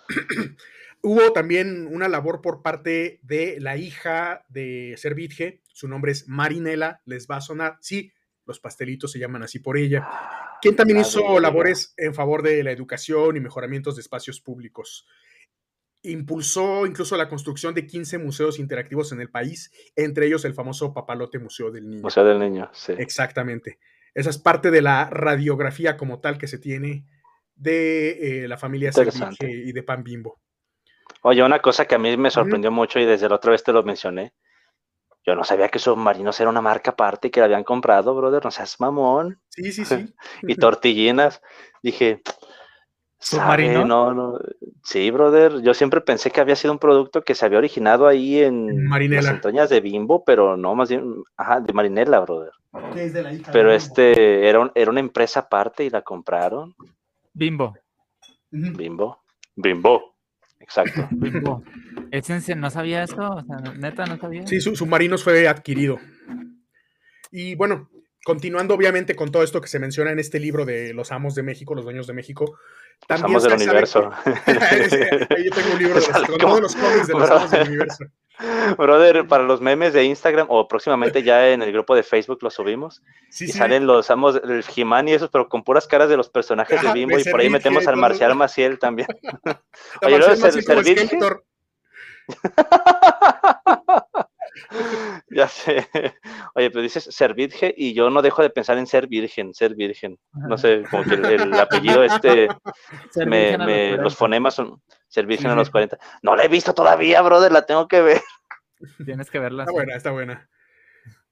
Hubo 1.04 1.34
también 1.34 1.86
una 1.86 2.10
labor 2.10 2.42
por 2.42 2.64
parte 2.64 3.20
de 3.22 3.58
la 3.60 3.78
hija 3.78 4.44
de 4.50 4.96
Servitje, 4.98 5.62
su 5.68 5.88
nombre 5.88 6.14
es 6.14 6.28
Marinela, 6.28 7.04
les 7.06 7.28
va 7.28 7.36
a 7.36 7.42
sonar, 7.42 7.78
sí, 7.80 8.12
los 8.52 8.60
pastelitos 8.60 9.12
se 9.12 9.20
llaman 9.20 9.44
así 9.44 9.60
por 9.60 9.78
ella, 9.78 10.04
ah, 10.04 10.58
quien 10.62 10.76
también 10.76 11.00
hizo 11.00 11.40
labores 11.40 11.94
en 11.98 12.14
favor 12.14 12.44
de 12.44 12.64
la 12.64 12.72
educación 12.72 13.36
y 13.36 13.40
mejoramientos 13.40 13.96
de 13.96 14.02
espacios 14.02 14.42
públicos. 14.42 15.08
impulsó 16.04 16.88
incluso 16.88 17.16
la 17.16 17.30
construcción 17.30 17.76
de 17.76 17.86
15 17.86 18.18
museos 18.18 18.58
interactivos 18.58 19.12
en 19.12 19.22
el 19.22 19.30
país, 19.30 19.72
entre 19.96 20.26
ellos 20.26 20.46
el 20.46 20.54
famoso 20.54 20.94
Papalote 20.94 21.38
Museo 21.38 21.72
del 21.72 21.88
Niño. 21.88 22.02
Museo 22.02 22.26
del 22.26 22.40
Niño, 22.40 22.70
sí. 22.74 22.94
Exactamente. 22.98 23.80
Esa 24.14 24.30
es 24.30 24.38
parte 24.38 24.72
de 24.72 24.82
la 24.82 25.10
radiografía 25.10 25.98
como 25.98 26.20
tal 26.20 26.38
que 26.38 26.48
se 26.48 26.58
tiene 26.58 27.06
de 27.56 28.44
eh, 28.44 28.48
la 28.48 28.58
familia 28.58 28.92
Servige 28.92 29.48
y 29.48 29.72
de 29.72 29.84
Pan 29.84 30.04
Bimbo. 30.04 30.42
Oye, 31.22 31.44
una 31.44 31.60
cosa 31.60 31.86
que 31.86 31.96
a 31.96 32.00
mí 32.00 32.18
me 32.18 32.32
sorprendió 32.32 32.72
mucho 32.72 33.00
y 33.00 33.06
desde 33.06 33.30
la 33.30 33.36
otra 33.36 33.52
vez 33.52 33.64
te 33.64 33.72
lo 33.72 33.84
mencioné. 33.84 34.34
Yo 35.26 35.36
no 35.36 35.44
sabía 35.44 35.70
que 35.70 35.80
Submarinos 35.80 36.40
era 36.40 36.50
una 36.50 36.62
marca 36.62 36.92
aparte 36.92 37.28
y 37.28 37.32
que 37.32 37.40
la 37.40 37.46
habían 37.46 37.64
comprado, 37.64 38.16
brother. 38.16 38.44
No 38.44 38.52
seas 38.52 38.80
mamón. 38.80 39.40
Sí, 39.50 39.72
sí, 39.72 39.86
sí. 39.86 40.14
y 40.44 40.56
tortillinas. 40.56 41.42
Dije, 41.84 42.22
¿Submarino? 43.22 43.86
No, 43.86 44.14
no. 44.16 44.40
Sí, 44.84 45.12
brother. 45.12 45.62
Yo 45.62 45.76
siempre 45.76 46.02
pensé 46.02 46.32
que 46.32 46.42
había 46.42 46.56
sido 46.56 46.74
un 46.74 46.80
producto 46.80 47.22
que 47.22 47.36
se 47.36 47.46
había 47.46 47.60
originado 47.60 48.08
ahí 48.08 48.40
en 48.42 48.88
Marinela. 48.88 49.40
las 49.44 49.70
de 49.70 49.80
Bimbo, 49.80 50.24
pero 50.26 50.58
no, 50.58 50.74
más 50.74 50.90
bien, 50.90 51.24
ajá, 51.38 51.60
de 51.60 51.72
Marinela, 51.72 52.20
brother. 52.22 52.52
es 52.96 53.14
de 53.14 53.22
la 53.22 53.32
hija 53.32 53.52
pero 53.52 53.72
este 53.72 54.50
era, 54.50 54.72
era 54.74 54.90
una 54.90 55.02
empresa 55.02 55.42
aparte 55.42 55.84
y 55.86 55.92
la 55.92 56.02
compraron. 56.02 56.74
Bimbo. 57.32 57.78
Bimbo. 58.50 59.22
Bimbo. 59.56 60.11
Exacto. 60.62 61.08
¿No 62.58 62.70
sabía 62.70 63.04
eso? 63.04 63.22
O 63.22 63.44
sea, 63.44 63.74
neta, 63.74 64.06
no 64.06 64.18
sabía. 64.18 64.46
Sí, 64.46 64.62
Submarinos 64.62 65.24
fue 65.24 65.48
adquirido. 65.48 66.00
Y 67.32 67.56
bueno, 67.56 67.90
continuando 68.24 68.76
obviamente 68.76 69.16
con 69.16 69.32
todo 69.32 69.44
esto 69.44 69.62
que 69.62 69.68
se 69.68 69.80
menciona 69.80 70.12
en 70.12 70.20
este 70.20 70.40
libro 70.40 70.66
de 70.66 70.94
los 70.94 71.12
amos 71.12 71.36
de 71.36 71.44
México, 71.44 71.74
los 71.74 71.86
dueños 71.86 72.08
de 72.08 72.14
México, 72.14 72.58
también 73.08 73.34
los 73.34 73.46
amos 73.46 73.60
del 73.60 73.70
universo. 73.70 74.12
yo 74.26 75.52
tengo 75.52 75.74
un 75.74 75.80
libro 75.80 75.96
de 76.00 76.08
los, 76.08 76.28
con 76.28 76.38
todos 76.38 76.62
los 76.62 76.76
cómics 76.76 77.08
de 77.08 77.14
los 77.14 77.30
amos 77.30 77.52
del 77.52 77.68
universo. 77.68 78.06
Brother, 78.78 79.28
para 79.28 79.44
los 79.44 79.62
memes 79.62 79.94
de 79.94 80.04
Instagram 80.06 80.48
o 80.50 80.68
próximamente 80.68 81.24
ya 81.24 81.50
en 81.50 81.62
el 81.62 81.72
grupo 81.72 81.96
de 81.96 82.04
Facebook 82.04 82.40
lo 82.42 82.50
subimos. 82.50 83.02
y 83.40 83.48
salen 83.48 83.86
los 83.86 84.10
amos 84.10 84.42
del 84.42 84.64
Jimán 84.64 85.08
y 85.08 85.14
esos, 85.14 85.30
pero 85.30 85.48
con 85.50 85.64
puras 85.64 85.88
caras 85.88 86.10
de 86.10 86.18
los 86.18 86.30
personajes 86.30 86.82
de 86.82 86.92
Bimbo 86.94 87.20
y 87.20 87.24
por 87.24 87.40
ahí 87.40 87.50
metemos 87.50 87.88
al 87.88 87.98
Marcial 87.98 88.36
Maciel 88.36 88.80
también. 88.80 89.08
Oye, 90.02 90.18
luego 90.18 90.36
ser, 90.36 90.54
ya 95.30 95.48
sé. 95.48 95.88
Oye, 96.56 96.70
pero 96.70 96.82
dices 96.82 97.04
ser 97.10 97.34
virgen 97.34 97.74
y 97.76 97.94
yo 97.94 98.10
no 98.10 98.22
dejo 98.22 98.42
de 98.42 98.50
pensar 98.50 98.78
en 98.78 98.88
ser 98.88 99.08
virgen, 99.08 99.54
ser 99.54 99.76
virgen. 99.76 100.18
No 100.34 100.58
sé, 100.58 100.84
como 100.90 101.04
que 101.04 101.16
el, 101.16 101.54
apellido 101.54 102.04
este, 102.04 102.48
los 103.98 104.16
fonemas 104.16 104.56
son 104.56 104.82
ser 105.12 105.26
virgen 105.26 105.52
a 105.52 105.56
los 105.56 105.70
40. 105.70 106.00
No 106.24 106.36
la 106.38 106.46
he 106.46 106.48
visto 106.48 106.74
todavía, 106.74 107.22
brother, 107.22 107.52
la 107.52 107.66
tengo 107.66 107.88
que 107.88 108.02
ver. 108.02 108.22
Tienes 109.06 109.30
que 109.30 109.40
verla. 109.40 109.64
Está 109.64 109.74
buena, 109.74 109.96
está 109.96 110.12
buena. 110.12 110.50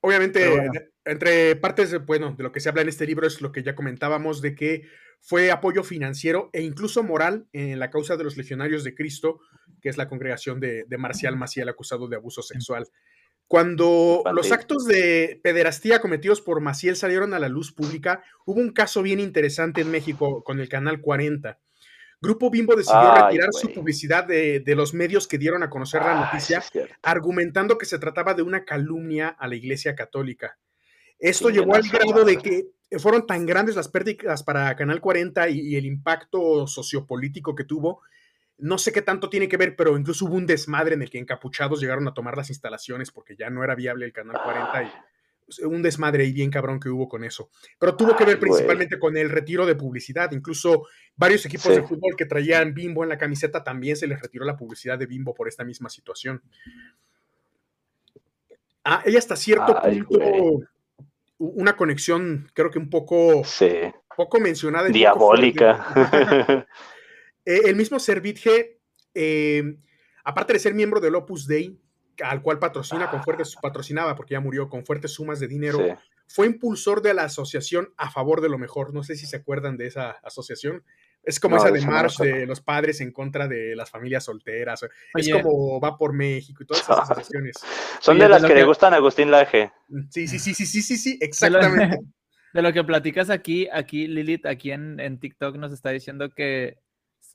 Obviamente, 0.01 0.69
entre 1.05 1.55
partes, 1.55 1.91
de, 1.91 1.97
bueno, 1.97 2.35
de 2.37 2.43
lo 2.43 2.51
que 2.51 2.59
se 2.59 2.69
habla 2.69 2.81
en 2.81 2.89
este 2.89 3.05
libro 3.05 3.25
es 3.25 3.41
lo 3.41 3.51
que 3.51 3.63
ya 3.63 3.75
comentábamos, 3.75 4.41
de 4.41 4.53
que 4.53 4.83
fue 5.21 5.51
apoyo 5.51 5.83
financiero 5.83 6.49
e 6.51 6.61
incluso 6.61 7.03
moral 7.03 7.47
en 7.53 7.79
la 7.79 7.89
causa 7.89 8.17
de 8.17 8.23
los 8.25 8.37
legionarios 8.37 8.83
de 8.83 8.95
Cristo, 8.95 9.39
que 9.81 9.89
es 9.89 9.97
la 9.97 10.09
congregación 10.09 10.59
de, 10.59 10.85
Marcial 10.97 11.37
Maciel 11.37 11.69
acusado 11.69 12.07
de 12.07 12.17
abuso 12.17 12.41
sexual. 12.41 12.87
Cuando 13.47 14.23
los 14.33 14.51
actos 14.51 14.85
de 14.85 15.39
pederastía 15.41 15.99
cometidos 16.01 16.41
por 16.41 16.61
Maciel 16.61 16.95
salieron 16.95 17.33
a 17.33 17.39
la 17.39 17.49
luz 17.49 17.73
pública, 17.73 18.23
hubo 18.45 18.59
un 18.59 18.71
caso 18.71 19.01
bien 19.01 19.19
interesante 19.19 19.81
en 19.81 19.89
México 19.89 20.43
con 20.43 20.59
el 20.59 20.69
Canal 20.69 21.01
40. 21.01 21.59
Grupo 22.21 22.49
Bimbo 22.49 22.75
decidió 22.75 23.13
retirar 23.15 23.49
su 23.53 23.73
publicidad 23.73 24.25
de, 24.25 24.63
los 24.75 24.93
medios 24.93 25.27
que 25.27 25.37
dieron 25.37 25.63
a 25.63 25.69
conocer 25.69 26.01
la 26.01 26.25
noticia, 26.25 26.63
argumentando 27.01 27.77
que 27.77 27.85
se 27.85 27.99
trataba 27.99 28.33
de 28.33 28.41
una 28.41 28.65
calumnia 28.65 29.29
a 29.29 29.47
la 29.47 29.55
Iglesia 29.55 29.95
Católica. 29.95 30.57
Esto 31.17 31.49
llevó 31.49 31.75
al 31.75 31.87
grado 31.87 32.25
de 32.25 32.37
que 32.37 32.67
fueron 32.97 33.25
tan 33.25 33.45
grandes 33.45 33.75
las 33.75 33.87
pérdidas 33.87 34.43
para 34.43 34.75
Canal 34.75 34.99
40 34.99 35.49
y, 35.49 35.75
el 35.75 35.85
impacto 35.85 36.67
sociopolítico 36.67 37.55
que 37.55 37.63
tuvo. 37.63 38.01
No 38.57 38.77
sé 38.77 38.91
qué 38.91 39.01
tanto 39.01 39.29
tiene 39.29 39.47
que 39.47 39.57
ver, 39.57 39.75
pero 39.77 39.97
incluso 39.97 40.25
hubo 40.25 40.35
un 40.35 40.45
desmadre 40.45 40.95
en 40.95 41.01
el 41.01 41.09
que 41.09 41.19
encapuchados 41.19 41.79
llegaron 41.79 42.07
a 42.07 42.13
tomar 42.13 42.35
las 42.35 42.49
instalaciones 42.49 43.11
porque 43.11 43.37
ya 43.37 43.49
no 43.49 43.63
era 43.63 43.75
viable 43.75 44.05
el 44.05 44.11
Canal 44.11 44.41
40 44.43 44.83
y 44.83 44.91
un 45.63 45.81
desmadre 45.81 46.25
y 46.25 46.31
bien 46.31 46.51
cabrón 46.51 46.79
que 46.79 46.89
hubo 46.89 47.07
con 47.07 47.23
eso. 47.23 47.49
Pero 47.79 47.95
tuvo 47.95 48.15
que 48.15 48.25
ver 48.25 48.39
principalmente 48.39 48.99
con 48.99 49.17
el 49.17 49.29
retiro 49.29 49.65
de 49.65 49.75
publicidad. 49.75 50.31
Incluso 50.31 50.87
varios 51.15 51.45
equipos 51.45 51.75
de 51.75 51.83
fútbol 51.83 52.15
que 52.17 52.25
traían 52.25 52.73
Bimbo 52.73 53.03
en 53.03 53.09
la 53.09 53.17
camiseta 53.17 53.63
también 53.63 53.95
se 53.95 54.07
les 54.07 54.21
retiró 54.21 54.45
la 54.45 54.57
publicidad 54.57 54.97
de 54.97 55.05
Bimbo 55.05 55.33
por 55.33 55.47
esta 55.47 55.63
misma 55.63 55.89
situación. 55.89 56.41
Ah, 58.83 59.01
ella 59.05 59.19
hasta 59.19 59.35
cierto 59.35 59.79
punto 59.81 60.67
una 61.39 61.75
conexión, 61.75 62.49
creo 62.53 62.69
que 62.69 62.79
un 62.79 62.89
poco, 62.89 63.43
poco 64.15 64.39
mencionada. 64.39 64.89
Diabólica. 64.89 66.67
Eh, 67.45 67.61
el 67.65 67.75
mismo 67.77 67.99
Servitje, 67.99 68.79
eh, 69.15 69.63
aparte 70.23 70.53
de 70.53 70.59
ser 70.59 70.75
miembro 70.75 70.99
del 70.99 71.15
Opus 71.15 71.47
Dei, 71.47 71.79
al 72.23 72.41
cual 72.41 72.59
patrocina 72.59 73.09
con 73.09 73.23
fuertes, 73.23 73.55
ah. 73.57 73.59
patrocinaba 73.61 74.15
porque 74.15 74.33
ya 74.33 74.39
murió 74.39 74.69
con 74.69 74.85
fuertes 74.85 75.13
sumas 75.13 75.39
de 75.39 75.47
dinero, 75.47 75.79
fue 76.27 76.45
impulsor 76.45 77.01
de 77.01 77.13
la 77.13 77.23
asociación 77.23 77.93
a 77.97 78.11
favor 78.11 78.41
de 78.41 78.49
lo 78.49 78.57
mejor. 78.57 78.93
No 78.93 79.03
sé 79.03 79.15
si 79.15 79.25
se 79.25 79.37
acuerdan 79.37 79.77
de 79.77 79.87
esa 79.87 80.11
asociación. 80.23 80.83
Es 81.23 81.39
como 81.39 81.57
esa 81.57 81.71
de 81.71 81.81
March 81.81 82.17
de 82.17 82.45
los 82.45 82.61
padres 82.61 83.01
en 83.01 83.11
contra 83.11 83.47
de 83.47 83.75
las 83.75 83.89
familias 83.89 84.23
solteras. 84.23 84.85
Es 85.15 85.29
como 85.31 85.81
va 85.81 85.97
por 85.97 86.13
México 86.13 86.63
y 86.63 86.65
todas 86.65 86.83
esas 86.83 86.99
asociaciones. 87.09 87.57
Son 87.99 88.17
de 88.17 88.29
las 88.29 88.43
que, 88.43 88.55
le 88.55 88.63
gustan 88.63 88.93
a 88.93 88.97
Agustín 88.97 89.31
Laje. 89.31 89.71
Sí, 90.09 90.27
sí, 90.27 90.39
sí, 90.39 90.53
sí, 90.53 90.65
sí, 90.65 90.81
sí, 90.81 90.97
sí, 90.97 91.17
exactamente. 91.21 91.99
De 92.51 92.63
lo, 92.63 92.73
que 92.73 92.83
platicas 92.83 93.29
aquí, 93.29 93.67
aquí 93.71 94.07
Lilith, 94.07 94.47
aquí 94.47 94.71
en, 94.71 94.99
en 94.99 95.19
TikTok 95.19 95.55
nos 95.57 95.71
está 95.71 95.91
diciendo 95.91 96.31
que 96.31 96.79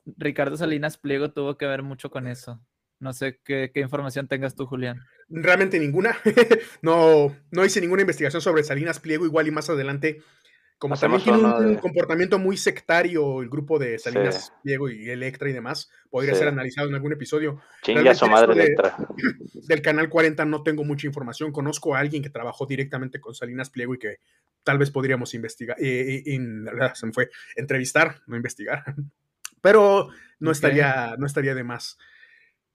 Ricardo 0.06 0.56
Salinas 0.56 0.98
Pliego 0.98 1.30
tuvo 1.30 1.56
que 1.56 1.66
ver 1.66 1.84
mucho 1.84 2.10
con 2.10 2.26
eso. 2.26 2.60
No 3.04 3.12
sé 3.12 3.38
qué, 3.44 3.70
qué, 3.72 3.80
información 3.80 4.26
tengas 4.26 4.56
tú, 4.56 4.66
Julián. 4.66 4.98
Realmente 5.28 5.78
ninguna. 5.78 6.16
no, 6.82 7.36
no 7.50 7.64
hice 7.64 7.80
ninguna 7.80 8.02
investigación 8.02 8.42
sobre 8.42 8.64
Salinas 8.64 8.98
Pliego, 8.98 9.24
igual 9.24 9.46
y 9.46 9.52
más 9.52 9.70
adelante 9.70 10.22
como 10.78 10.96
también 10.96 11.22
tiene 11.22 11.38
un, 11.38 11.76
comportamiento 11.76 12.38
muy 12.38 12.56
sectario 12.56 13.40
el 13.40 13.48
grupo 13.48 13.78
de 13.78 13.98
Salinas 13.98 14.52
Diego 14.62 14.90
y 14.90 15.08
Electra 15.08 15.48
y 15.48 15.52
demás, 15.52 15.90
podría 16.10 16.34
ser 16.34 16.48
analizado 16.48 16.88
en 16.88 16.94
algún 16.94 17.12
episodio. 17.12 17.62
Chinga 17.82 18.14
su 18.14 18.26
madre 18.26 18.52
Electra. 18.52 18.96
Del 19.68 19.80
canal 19.80 20.08
40 20.08 20.44
no 20.44 20.62
tengo 20.62 20.84
mucha 20.84 21.06
información. 21.06 21.52
Conozco 21.52 21.94
a 21.94 22.00
alguien 22.00 22.22
que 22.22 22.28
trabajó 22.28 22.66
directamente 22.66 23.20
con 23.20 23.34
Salinas 23.34 23.70
Pliego 23.70 23.94
y 23.94 23.98
que 23.98 24.18
tal 24.62 24.78
vez 24.78 24.90
podríamos 24.90 25.32
investigar, 25.34 25.76
eh, 25.80 26.22
eh 26.26 26.38
se 26.94 27.06
me 27.06 27.12
fue, 27.12 27.30
entrevistar, 27.56 28.20
no 28.26 28.36
investigar. 28.36 28.84
Pero 29.62 30.08
no, 30.40 30.50
estaría, 30.50 31.14
no 31.18 31.24
estaría 31.24 31.54
de 31.54 31.64
más. 31.64 31.96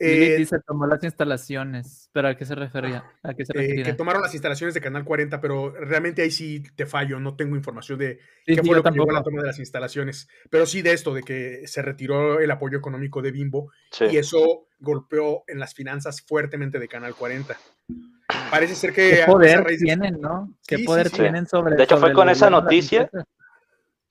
Eh, 0.01 0.37
dice, 0.37 0.61
tomó 0.65 0.87
las 0.87 1.03
instalaciones, 1.03 2.09
pero 2.13 2.29
¿a 2.29 2.35
qué 2.35 2.45
se 2.45 2.55
refería? 2.55 3.03
¿A 3.21 3.33
qué 3.33 3.45
se 3.45 3.51
eh, 3.53 3.83
que 3.83 3.93
tomaron 3.93 4.21
las 4.21 4.33
instalaciones 4.33 4.73
de 4.73 4.79
Canal 4.79 5.03
40, 5.03 5.41
pero 5.41 5.71
realmente 5.71 6.21
ahí 6.21 6.31
sí 6.31 6.63
te 6.77 6.85
fallo, 6.85 7.19
no 7.19 7.35
tengo 7.35 7.57
información 7.57 7.99
de 7.99 8.17
qué 8.45 8.63
fue 8.63 8.77
lo 8.77 8.83
que 8.83 8.91
llevó 8.91 9.09
a 9.09 9.15
la 9.15 9.23
toma 9.23 9.41
de 9.41 9.47
las 9.47 9.59
instalaciones, 9.59 10.29
pero 10.49 10.65
sí 10.65 10.81
de 10.81 10.93
esto, 10.93 11.13
de 11.13 11.23
que 11.23 11.67
se 11.67 11.81
retiró 11.81 12.39
el 12.39 12.49
apoyo 12.49 12.77
económico 12.77 13.21
de 13.21 13.31
Bimbo 13.31 13.73
y 14.09 14.15
eso 14.15 14.67
golpeó 14.79 15.43
en 15.47 15.59
las 15.59 15.73
finanzas 15.73 16.21
fuertemente 16.21 16.79
de 16.79 16.87
Canal 16.87 17.13
40. 17.13 17.57
Parece 18.51 18.75
ser 18.75 18.93
que... 18.93 19.09
¿Qué 19.09 19.23
poder 19.25 19.65
tienen, 19.77 20.21
no? 20.21 20.55
¿Qué 20.65 20.79
poder 20.79 21.09
tienen 21.09 21.45
sobre... 21.45 21.75
De 21.75 21.83
hecho, 21.83 21.97
fue 21.97 22.13
con 22.13 22.29
esa 22.29 22.49
noticia, 22.49 23.09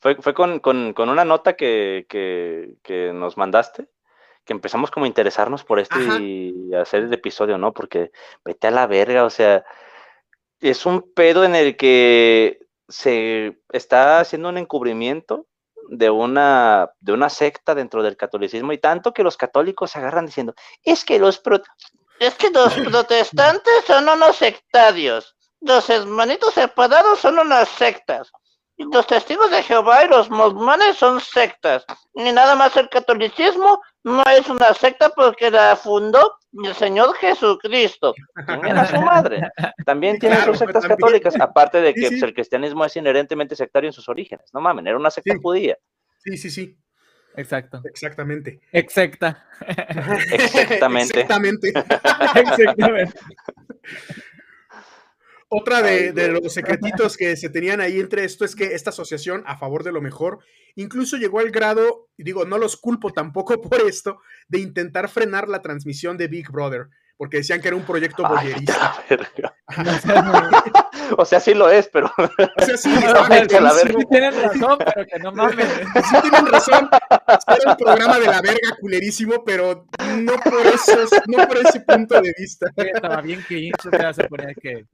fue, 0.01 0.17
fue 0.17 0.35
con, 0.35 0.61
con, 0.61 0.93
con, 0.93 1.09
una 1.09 1.25
nota 1.25 1.55
que, 1.55 2.05
que, 2.11 2.75
que 2.83 3.13
nos 3.15 3.39
mandaste 3.39 3.89
que 4.49 4.55
empezamos 4.55 4.91
como 4.91 5.05
a 5.05 5.09
interesarnos 5.09 5.63
por 5.63 5.79
esto 5.79 6.01
y 6.01 6.75
hacer 6.75 7.03
el 7.03 7.13
episodio, 7.13 7.59
¿no? 7.59 7.75
Porque 7.75 8.13
vete 8.43 8.69
a 8.69 8.71
la 8.71 8.87
verga, 8.87 9.25
o 9.25 9.31
sea, 9.31 9.63
es 10.59 10.87
un 10.87 11.13
pedo 11.13 11.45
en 11.45 11.55
el 11.55 11.77
que 11.77 12.59
se 12.89 13.61
está 13.71 14.21
haciendo 14.21 14.49
un 14.49 14.57
encubrimiento 14.57 15.45
de 15.91 16.09
una, 16.09 16.91
de 16.99 17.13
una 17.13 17.29
secta 17.29 17.75
dentro 17.75 18.03
del 18.03 18.17
catolicismo 18.17 18.73
y 18.73 18.79
tanto 18.79 19.13
que 19.13 19.23
los 19.23 19.37
católicos 19.37 19.91
se 19.91 19.99
agarran 19.99 20.25
diciendo, 20.25 20.55
es 20.83 21.05
que 21.05 21.19
los, 21.19 21.43
es 22.19 22.35
que 22.37 22.49
los 22.49 22.73
protestantes 22.73 23.85
son 23.87 24.09
unos 24.09 24.35
sectarios, 24.37 25.37
los 25.61 25.91
hermanitos 25.91 26.55
separados 26.55 27.19
son 27.19 27.39
unas 27.39 27.69
sectas. 27.69 28.33
Los 28.79 29.07
testigos 29.09 29.51
de 29.51 29.63
Jehová 29.63 30.05
y 30.05 30.09
los 30.09 30.31
musulmanes 30.31 30.97
son 30.97 31.21
sectas. 31.21 31.85
Ni 32.15 32.33
nada 32.33 32.55
más 32.55 32.77
el 32.77 32.89
catolicismo 32.89 33.83
no 34.05 34.23
es 34.25 34.49
una 34.49 34.73
secta 34.73 35.11
porque 35.11 35.51
la 35.51 35.75
fundó 35.75 36.39
el 36.65 36.75
Señor 36.75 37.15
Jesucristo. 37.17 38.15
Tienen 38.47 38.79
a 38.79 38.87
su 38.87 38.97
madre. 39.01 39.43
También 39.85 40.19
tienen 40.19 40.45
sus 40.45 40.59
sectas 40.59 40.87
católicas, 40.87 41.35
aparte 41.41 41.81
de 41.81 41.93
que 41.93 42.09
pues, 42.09 42.23
el 42.23 42.33
cristianismo 42.33 42.85
es 42.85 42.97
inherentemente 42.97 43.57
sectario 43.57 43.89
en 43.89 43.93
sus 43.93 44.09
orígenes. 44.09 44.49
No 44.53 44.61
mames, 44.61 44.87
era 44.87 44.97
una 44.97 45.11
secta 45.11 45.35
judía. 45.43 45.77
Sí, 46.19 46.37
sí, 46.37 46.51
sí. 46.51 46.79
Exacto. 47.37 47.83
Exactamente. 47.85 48.61
Exacta. 48.73 49.47
Exactamente. 49.67 51.21
Exactamente. 51.21 51.69
Exactamente. 52.35 53.19
Otra 55.51 55.81
de, 55.81 56.29
los 56.29 56.53
secretitos 56.53 57.17
que 57.17 57.37
se 57.37 57.49
tenían 57.49 57.81
ahí 57.81 58.01
entre 58.01 58.25
esto 58.25 58.45
es 58.45 58.55
que 58.55 58.75
esta 58.75 58.91
asociación 58.91 59.43
a 59.47 59.57
favor 59.57 59.83
de 59.83 59.93
lo 59.93 60.03
mejor 60.03 60.41
incluso 60.79 61.17
llegó 61.17 61.41
al 61.41 61.51
grado, 61.51 62.09
y 62.17 62.23
digo, 62.23 62.45
no 62.45 62.57
los 62.57 62.77
culpo 62.77 63.13
tampoco 63.13 63.61
por 63.63 63.81
esto, 63.81 64.21
de 64.49 64.61
intentar 64.61 65.09
frenar 65.09 65.49
la 65.49 65.63
transmisión 65.63 66.17
de 66.17 66.29
Big 66.29 66.51
Brother, 66.51 66.89
porque 67.17 67.39
decían 67.39 67.61
que 67.61 67.69
era 67.69 67.77
un 67.77 67.85
proyecto 67.85 68.23
boyerista. 68.23 68.95
o 71.19 71.25
sea, 71.25 71.41
sí 71.41 71.53
lo 71.53 71.69
es, 71.69 71.89
pero. 71.89 72.13
O 72.17 72.65
sea, 72.65 72.77
sí, 72.77 72.91
sí 72.95 73.01
tienen 74.09 74.41
razón, 74.41 74.79
pero 74.79 75.07
que 75.07 75.19
no 75.19 75.33
mames. 75.33 75.67
Sí 75.69 76.17
tienen 76.23 76.47
razón. 76.47 76.89
Era 77.29 77.73
un 77.73 77.77
programa 77.77 78.21
de 78.21 78.27
la 78.27 78.41
verga 78.41 78.77
culerísimo, 78.81 79.43
pero 79.45 79.87
no 80.17 80.35
por, 80.35 80.65
eso, 80.65 81.09
no 81.27 81.49
por 81.49 81.57
ese 81.57 81.81
punto 81.81 82.21
de 82.21 82.33
vista. 82.39 82.71
Estaba 82.77 83.21
bien 83.21 83.45
que 83.49 83.73
te 83.91 83.99
vas 83.99 84.19
a 84.21 84.29
poner 84.29 84.55
que 84.55 84.87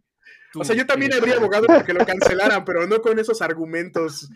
o 0.56 0.64
sea, 0.64 0.76
yo 0.76 0.86
también 0.86 1.12
habría 1.12 1.36
abogado 1.36 1.66
porque 1.66 1.92
lo 1.92 2.04
cancelaran, 2.04 2.64
pero 2.64 2.86
no 2.86 3.00
con 3.00 3.18
esos 3.18 3.42
argumentos 3.42 4.28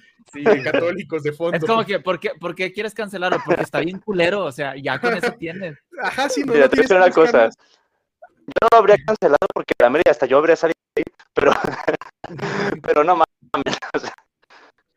católicos 0.64 1.22
de 1.22 1.32
fondo. 1.32 1.56
Es 1.56 1.64
como 1.64 1.84
que, 1.84 2.00
¿por 2.00 2.18
qué, 2.18 2.30
¿por 2.38 2.54
qué, 2.54 2.72
quieres 2.72 2.94
cancelarlo? 2.94 3.38
Porque 3.44 3.62
está 3.62 3.80
bien 3.80 4.00
culero, 4.00 4.44
o 4.44 4.52
sea, 4.52 4.74
ya 4.76 5.00
con 5.00 5.16
eso 5.16 5.32
tienes. 5.32 5.78
Ajá, 6.02 6.28
sí, 6.28 6.42
no, 6.44 6.54
Mira, 6.54 6.68
te 6.68 6.94
una 6.94 7.10
cosa. 7.10 7.48
Yo 7.48 8.54
no 8.62 8.68
lo 8.72 8.78
habría 8.78 8.96
cancelado 9.06 9.46
porque 9.52 9.74
la 9.78 9.90
media 9.90 10.10
hasta 10.10 10.26
yo 10.26 10.38
habría 10.38 10.56
salido 10.56 10.80
ahí, 10.96 11.04
pero, 11.34 11.52
pero 12.82 13.04
no 13.04 13.16
mames. 13.16 13.78
O 13.94 13.98
sea, 13.98 14.14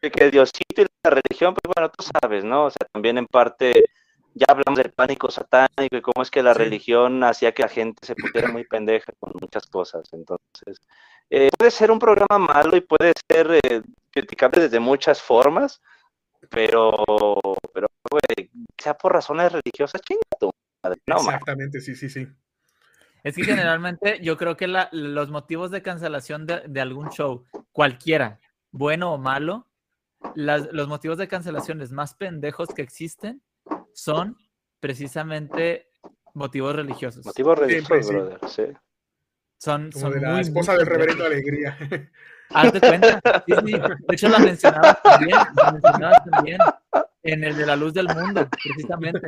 que 0.09 0.31
Diosito 0.31 0.81
y 0.81 0.85
la 1.03 1.11
religión, 1.11 1.53
pues 1.53 1.73
bueno, 1.75 1.91
tú 1.91 2.05
sabes, 2.21 2.43
¿no? 2.43 2.65
O 2.65 2.69
sea, 2.69 2.87
también 2.91 3.17
en 3.17 3.27
parte 3.27 3.85
ya 4.33 4.45
hablamos 4.49 4.77
del 4.77 4.91
pánico 4.91 5.29
satánico 5.29 5.97
y 5.97 6.01
cómo 6.01 6.23
es 6.23 6.31
que 6.31 6.41
la 6.41 6.53
religión 6.53 7.23
hacía 7.23 7.53
que 7.53 7.63
la 7.63 7.69
gente 7.69 8.05
se 8.05 8.15
pusiera 8.15 8.47
muy 8.47 8.65
pendeja 8.65 9.11
con 9.19 9.33
muchas 9.39 9.65
cosas. 9.67 10.07
Entonces, 10.13 10.79
eh, 11.33 11.49
puede 11.57 11.71
ser 11.71 11.91
un 11.91 11.97
programa 11.97 12.37
malo 12.37 12.75
y 12.75 12.81
puede 12.81 13.13
ser 13.31 13.59
eh, 13.63 13.81
criticable 14.11 14.63
desde 14.63 14.81
muchas 14.81 15.21
formas, 15.21 15.81
pero, 16.49 17.05
pero 17.73 17.87
güey, 18.09 18.51
sea 18.77 18.97
por 18.97 19.13
razones 19.13 19.49
religiosas, 19.53 20.01
chingado. 20.01 20.51
No, 21.07 21.15
Exactamente, 21.15 21.79
sí, 21.79 21.95
sí, 21.95 22.09
sí. 22.09 22.27
Es 23.23 23.35
que 23.35 23.45
generalmente 23.45 24.19
yo 24.21 24.35
creo 24.35 24.57
que 24.57 24.67
los 24.67 25.29
motivos 25.29 25.71
de 25.71 25.81
cancelación 25.81 26.45
de, 26.45 26.81
algún 26.81 27.09
show, 27.11 27.45
cualquiera, 27.71 28.41
bueno 28.71 29.13
o 29.13 29.17
malo, 29.17 29.69
los 30.35 30.87
motivos 30.89 31.17
de 31.17 31.29
cancelaciones 31.29 31.93
más 31.93 32.13
pendejos 32.15 32.69
que 32.69 32.81
existen 32.81 33.41
son 33.93 34.35
precisamente 34.81 35.87
motivos 36.33 36.75
religiosos. 36.75 37.25
Motivos 37.25 37.57
religiosos, 37.57 38.07
brother, 38.07 38.39
sí. 38.49 38.63
Son, 39.61 39.91
son 39.91 40.11
de 40.11 40.21
la 40.21 40.41
esposa 40.41 40.75
del 40.75 40.87
reverendo 40.87 41.23
Alegría. 41.23 41.77
Hazte 42.49 42.79
cuenta. 42.79 43.21
Sí, 43.45 43.53
sí. 43.63 43.71
De 43.73 44.15
hecho, 44.15 44.27
la 44.27 44.39
mencionabas 44.39 45.03
también. 45.03 45.37
La 45.55 45.71
mencionabas 45.71 46.23
también. 46.31 46.57
En 47.21 47.43
el 47.43 47.55
de 47.55 47.65
la 47.67 47.75
luz 47.75 47.93
del 47.93 48.07
mundo, 48.07 48.49
precisamente. 48.49 49.21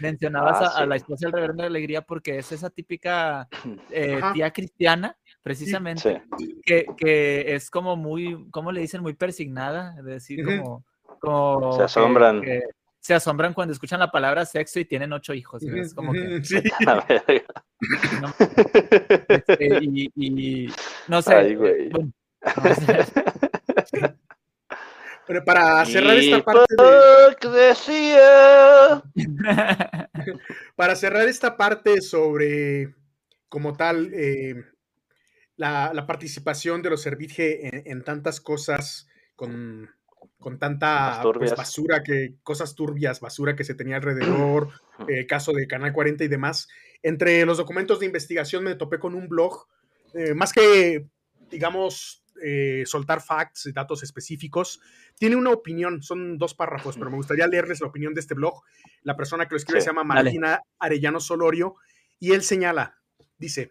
Mencionabas 0.00 0.60
ah, 0.60 0.82
a, 0.82 0.86
la 0.86 0.96
esposa 0.96 1.26
del 1.26 1.32
reverendo 1.32 1.64
Alegría 1.64 2.02
porque 2.02 2.36
es 2.36 2.52
esa 2.52 2.68
típica 2.68 3.48
eh, 3.90 4.20
tía 4.34 4.50
cristiana, 4.52 5.16
precisamente, 5.42 6.22
Que, 6.62 6.84
que, 6.94 7.54
es 7.54 7.70
como 7.70 7.96
muy, 7.96 8.50
¿cómo 8.50 8.70
le 8.70 8.82
dicen? 8.82 9.00
Muy 9.00 9.14
persignada, 9.14 9.94
es 9.98 10.04
decir, 10.04 10.44
como... 10.44 10.84
como 11.20 11.72
Se 11.72 11.84
asombran 11.84 12.42
se 13.00 13.14
asombran 13.14 13.54
cuando 13.54 13.72
escuchan 13.72 14.00
la 14.00 14.10
palabra 14.10 14.44
sexo 14.44 14.80
y 14.80 14.84
tienen 14.84 15.12
ocho 15.12 15.32
hijos. 15.34 15.62
Es 15.62 15.94
como 15.94 16.12
que. 16.12 16.40
Sí. 16.44 16.62
Este, 19.28 19.78
y, 19.82 20.72
no 21.06 21.22
sé. 21.22 21.52
Eh, 21.52 21.90
Pero 25.26 25.44
para 25.44 25.84
cerrar 25.84 26.16
esta 26.16 26.42
parte 26.42 26.74
para 30.74 30.96
cerrar 30.96 31.28
esta 31.28 31.56
parte 31.56 32.00
sobre 32.00 32.94
como 33.48 33.74
tal 33.74 34.10
eh, 34.14 34.64
la, 35.56 36.06
participación 36.06 36.80
de 36.82 36.90
los 36.90 37.02
Servitje 37.02 37.90
en, 37.90 38.02
tantas 38.02 38.40
cosas 38.40 39.06
con 39.36 39.90
con 40.38 40.58
tanta 40.58 41.20
pues, 41.22 41.54
basura 41.54 42.02
que, 42.02 42.34
cosas 42.42 42.74
turbias, 42.74 43.20
basura 43.20 43.56
que 43.56 43.64
se 43.64 43.74
tenía 43.74 43.96
alrededor, 43.96 44.70
el 45.08 45.26
caso 45.26 45.52
de 45.52 45.66
Canal 45.66 45.92
40 45.92 46.24
y 46.24 46.28
demás. 46.28 46.68
Entre 47.02 47.44
los 47.44 47.58
documentos 47.58 48.00
de 48.00 48.06
investigación 48.06 48.64
me 48.64 48.74
topé 48.76 48.98
con 48.98 49.14
un 49.14 49.28
blog, 49.28 49.66
eh, 50.14 50.34
más 50.34 50.52
que, 50.52 51.06
digamos, 51.50 52.24
eh, 52.42 52.84
soltar 52.86 53.20
facts, 53.20 53.70
datos 53.74 54.02
específicos, 54.04 54.80
tiene 55.18 55.34
una 55.34 55.50
opinión, 55.50 56.02
son 56.02 56.38
dos 56.38 56.54
párrafos, 56.54 56.96
pero 56.96 57.10
me 57.10 57.16
gustaría 57.16 57.48
leerles 57.48 57.80
la 57.80 57.88
opinión 57.88 58.14
de 58.14 58.20
este 58.20 58.34
blog. 58.34 58.62
La 59.02 59.16
persona 59.16 59.46
que 59.46 59.54
lo 59.54 59.56
escribe 59.56 59.80
se 59.80 59.88
llama 59.88 60.04
Martina 60.04 60.60
Arellano 60.78 61.18
Solorio 61.18 61.74
y 62.20 62.32
él 62.32 62.42
señala, 62.42 63.00
dice, 63.38 63.70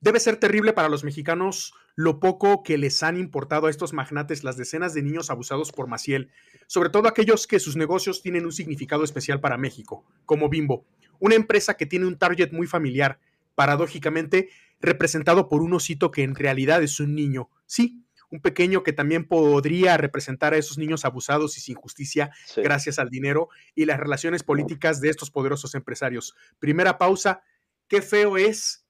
debe 0.00 0.20
ser 0.20 0.36
terrible 0.36 0.72
para 0.72 0.88
los 0.88 1.04
mexicanos 1.04 1.74
lo 1.98 2.20
poco 2.20 2.62
que 2.62 2.78
les 2.78 3.02
han 3.02 3.18
importado 3.18 3.66
a 3.66 3.70
estos 3.70 3.92
magnates 3.92 4.44
las 4.44 4.56
decenas 4.56 4.94
de 4.94 5.02
niños 5.02 5.30
abusados 5.30 5.72
por 5.72 5.88
Maciel, 5.88 6.30
sobre 6.68 6.90
todo 6.90 7.08
aquellos 7.08 7.48
que 7.48 7.58
sus 7.58 7.74
negocios 7.74 8.22
tienen 8.22 8.46
un 8.46 8.52
significado 8.52 9.02
especial 9.02 9.40
para 9.40 9.58
México, 9.58 10.04
como 10.24 10.48
Bimbo, 10.48 10.86
una 11.18 11.34
empresa 11.34 11.76
que 11.76 11.86
tiene 11.86 12.06
un 12.06 12.16
target 12.16 12.52
muy 12.52 12.68
familiar, 12.68 13.18
paradójicamente 13.56 14.48
representado 14.80 15.48
por 15.48 15.60
un 15.60 15.74
osito 15.74 16.12
que 16.12 16.22
en 16.22 16.36
realidad 16.36 16.84
es 16.84 17.00
un 17.00 17.16
niño, 17.16 17.50
sí, 17.66 18.04
un 18.30 18.40
pequeño 18.42 18.84
que 18.84 18.92
también 18.92 19.26
podría 19.26 19.96
representar 19.96 20.54
a 20.54 20.58
esos 20.58 20.78
niños 20.78 21.04
abusados 21.04 21.58
y 21.58 21.60
sin 21.60 21.74
justicia 21.74 22.30
gracias 22.58 23.00
al 23.00 23.10
dinero 23.10 23.48
y 23.74 23.86
las 23.86 23.98
relaciones 23.98 24.44
políticas 24.44 25.00
de 25.00 25.08
estos 25.08 25.32
poderosos 25.32 25.74
empresarios. 25.74 26.36
Primera 26.60 26.96
pausa, 26.96 27.42
qué 27.88 28.02
feo 28.02 28.36
es 28.36 28.84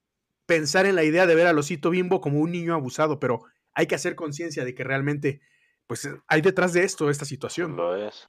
pensar 0.49 0.87
en 0.87 0.95
la 0.95 1.05
idea 1.05 1.27
de 1.27 1.35
ver 1.35 1.47
al 1.47 1.59
osito 1.59 1.91
bimbo 1.91 2.23
como 2.23 2.41
un 2.41 2.51
niño 2.51 2.73
abusado, 2.73 3.21
pero 3.21 3.45
hay 3.75 3.87
que 3.87 3.95
hacer 3.95 4.15
conciencia 4.15 4.65
de 4.65 4.75
que 4.75 4.83
realmente, 4.83 5.43
pues, 5.87 6.07
eh, 6.07 6.17
hay 6.27 6.41
detrás 6.41 6.73
de 6.73 6.85
esto 6.85 7.11
esta 7.11 7.27
situación. 7.27 7.77
Lo 7.77 7.95
es. 7.95 8.27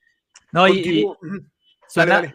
No, 0.51 0.67
y, 0.67 1.07
suena, 1.87 2.33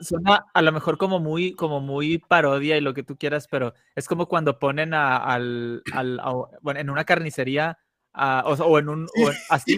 a 0.55 0.62
lo 0.62 0.72
mejor 0.72 0.97
como 0.97 1.20
muy, 1.20 1.53
como 1.53 1.80
muy 1.80 2.16
parodia 2.16 2.78
y 2.78 2.80
lo 2.80 2.95
que 2.95 3.03
tú 3.03 3.18
quieras, 3.18 3.47
pero 3.47 3.74
es 3.95 4.09
como 4.09 4.26
cuando 4.26 4.59
ponen 4.59 4.95
a, 4.95 5.18
al, 5.18 5.82
al 5.93 6.18
bueno, 6.62 6.80
en 6.80 6.89
una 6.89 7.05
carnicería 7.05 7.78
o, 8.14 8.78
en 8.78 8.89
un 8.89 9.07
así, 9.51 9.76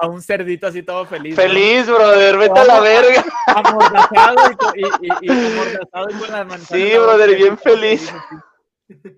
a, 0.00 0.06
un 0.06 0.22
cerdito 0.22 0.66
así 0.66 0.82
todo 0.82 1.04
feliz. 1.04 1.36
Feliz, 1.36 1.86
brother, 1.86 2.38
vete 2.38 2.58
a 2.58 2.64
la 2.64 2.80
verga. 2.80 3.24
Amordazado 3.48 4.36
y, 4.76 4.80
y, 4.80 5.10
y, 5.20 5.30
amordazado 5.30 6.06
y 6.08 6.14
con 6.14 6.32
las 6.32 6.46
manos. 6.46 6.66
Sí, 6.68 6.92
brother, 6.96 7.36
bien 7.36 7.58
feliz. 7.58 8.10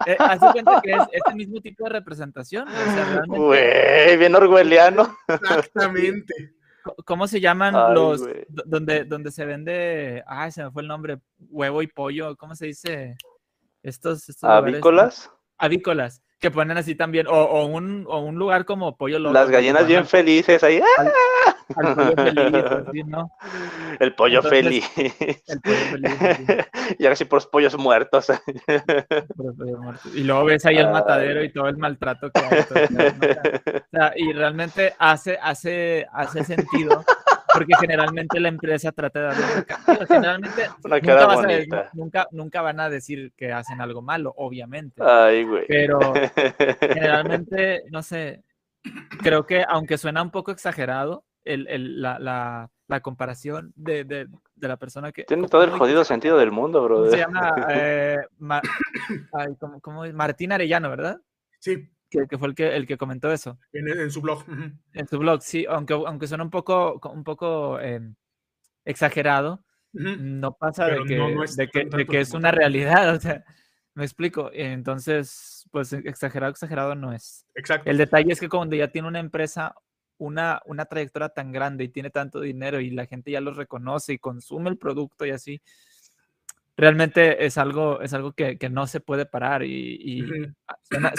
Eh, 0.07 0.17
hace 0.19 0.47
cuenta 0.53 0.81
que 0.83 0.93
es 0.93 1.03
este 1.13 1.35
mismo 1.35 1.61
tipo 1.61 1.85
de 1.85 1.91
representación. 1.91 2.69
bien 4.19 4.35
orwelliano. 4.35 5.17
Exactamente. 5.29 6.55
¿Cómo 7.05 7.27
se 7.27 7.41
llaman 7.41 7.95
los 7.95 8.23
donde, 8.49 9.05
donde 9.05 9.31
se 9.31 9.45
vende? 9.45 10.23
Ay, 10.27 10.53
se 10.53 10.65
me 10.65 10.71
fue 10.71 10.83
el 10.83 10.89
nombre, 10.89 11.19
huevo 11.39 11.83
y 11.83 11.87
pollo, 11.87 12.37
¿cómo 12.37 12.55
se 12.55 12.67
dice? 12.67 13.17
Estos, 13.83 14.29
estos 14.29 14.49
avícolas. 14.49 15.31
avícolas 15.59 16.24
que 16.45 16.51
ponen 16.51 16.77
así 16.77 16.95
también, 16.95 17.27
o, 17.27 17.65
un, 17.65 18.05
o 18.07 18.21
un 18.21 18.35
lugar 18.35 18.67
como 18.67 18.99
Pollo 18.99 19.19
Loco. 19.19 19.33
Las 19.33 19.49
gallinas 19.49 19.87
bien 19.87 20.05
felices 20.05 20.63
ahí. 20.63 20.79
Al, 21.75 21.95
pollo 21.95 22.13
feliz, 22.83 23.07
¿no? 23.07 23.33
El 23.99 24.15
pollo 24.15 24.43
feliz. 24.43 24.85
El 25.47 25.61
pollo 25.63 25.77
feliz. 25.91 26.67
y 26.99 27.05
ahora 27.05 27.17
sí 27.17 27.25
por 27.25 27.39
los 27.39 27.47
pollos 27.51 27.79
muertos. 27.79 28.27
Y 30.15 30.25
luego 30.25 30.45
ves 30.45 30.67
ahí 30.67 30.77
el 30.77 30.91
matadero 30.91 31.43
y 31.43 31.51
todo 31.51 31.69
el 31.69 31.79
maltrato 31.79 32.31
que 32.31 32.41
hay. 32.41 32.59
o 32.61 33.85
sea, 33.91 34.13
y 34.15 34.31
realmente 34.35 34.93
hace, 34.99 35.39
hace, 35.41 36.07
hace 36.13 36.45
sentido 36.45 37.03
porque 37.55 37.75
generalmente 37.81 38.41
la 38.41 38.49
empresa 38.49 38.93
trata 38.93 39.21
de 39.21 39.27
darle 39.27 39.45
una 39.45 40.07
Generalmente 40.07 40.69
nunca, 40.85 41.91
nunca, 41.95 42.29
nunca, 42.33 42.63
van 42.63 42.81
a 42.81 42.91
decir 42.91 43.33
que 43.37 43.53
hacen 43.53 43.81
algo 43.81 44.03
malo, 44.03 44.35
obviamente. 44.37 45.03
Ay, 45.03 45.45
güey. 45.45 45.67
Pero 45.67 45.99
generalmente, 46.81 47.85
no 47.91 48.03
sé, 48.03 48.43
creo 49.23 49.47
que 49.47 49.65
aunque 49.67 49.99
suena 49.99 50.23
un 50.23 50.31
poco 50.31 50.51
exagerado, 50.51 51.25
el, 51.45 51.69
el, 51.69 52.01
la, 52.01 52.19
la, 52.19 52.71
la, 52.89 53.01
comparación 53.01 53.73
de, 53.77 54.05
de, 54.05 54.27
de, 54.55 54.69
la 54.69 54.79
persona 54.79 55.13
que... 55.13 55.25
Tiene 55.25 55.47
todo 55.47 55.63
el 55.63 55.71
jodido 55.71 56.05
sentido 56.05 56.39
del 56.39 56.51
mundo, 56.51 56.83
bro. 56.83 57.11
Se 57.11 57.19
llama 57.19 57.55
eh, 57.71 58.19
Martín 60.15 60.53
Arellano, 60.53 60.89
¿verdad? 60.89 61.21
Sí 61.59 61.91
que, 62.29 62.39
fue 62.39 62.49
el 62.49 62.55
que, 62.55 62.77
el 62.77 62.87
que 62.87 62.97
comentó 62.97 63.33
eso. 63.33 63.59
En, 63.73 64.11
su 64.11 64.21
blog. 64.21 64.45
En 64.93 65.09
su 65.09 65.19
blog, 65.19 65.43
sí, 65.43 65.67
aunque, 65.69 65.95
aunque 65.95 66.27
suena 66.27 66.45
un 66.45 66.51
poco, 66.51 67.01
un 67.13 67.25
poco 67.25 67.79
em, 67.81 68.15
exagerado, 68.85 69.65
no 69.93 70.57
pasa 70.57 70.87
de 70.87 71.05
que, 71.05 71.45
es, 71.45 71.57
de 71.57 72.07
que, 72.07 72.21
es 72.21 72.33
una 72.33 72.51
realidad, 72.51 73.15
o 73.17 73.21
sea, 73.21 73.45
me 73.95 74.05
explico. 74.05 74.51
Entonces, 74.53 75.69
pues 75.71 75.93
exagerado, 75.93 76.51
exagerado 76.51 76.95
no 76.95 77.13
es. 77.13 77.47
Exacto. 77.55 77.91
El 77.91 77.99
detalle 77.99 78.33
es 78.33 78.41
que 78.41 78.49
cuando 78.49 78.77
ya 78.77 78.89
tiene 78.89 79.09
una 79.09 79.21
empresa 79.21 79.75
una, 80.19 80.61
una 80.67 80.85
trayectoria 80.87 81.29
tan 81.29 81.53
grande 81.53 81.85
y 81.85 81.89
tiene 81.89 82.11
tanto 82.11 82.41
dinero 82.41 82.81
y 82.81 82.91
la 82.91 83.07
gente 83.07 83.31
ya 83.31 83.41
lo 83.41 83.53
reconoce 83.53 84.15
y 84.15 84.19
consume 84.19 84.71
el 84.71 84.79
producto 84.79 85.27
y 85.27 85.31
así, 85.31 85.61
realmente 86.77 87.45
es 87.47 87.59
algo, 87.59 88.01
es 88.01 88.13
algo 88.15 88.33
que, 88.33 88.59
no 88.71 88.87
se 88.87 89.01
puede 89.01 89.27
parar 89.27 89.63
y, 89.65 90.25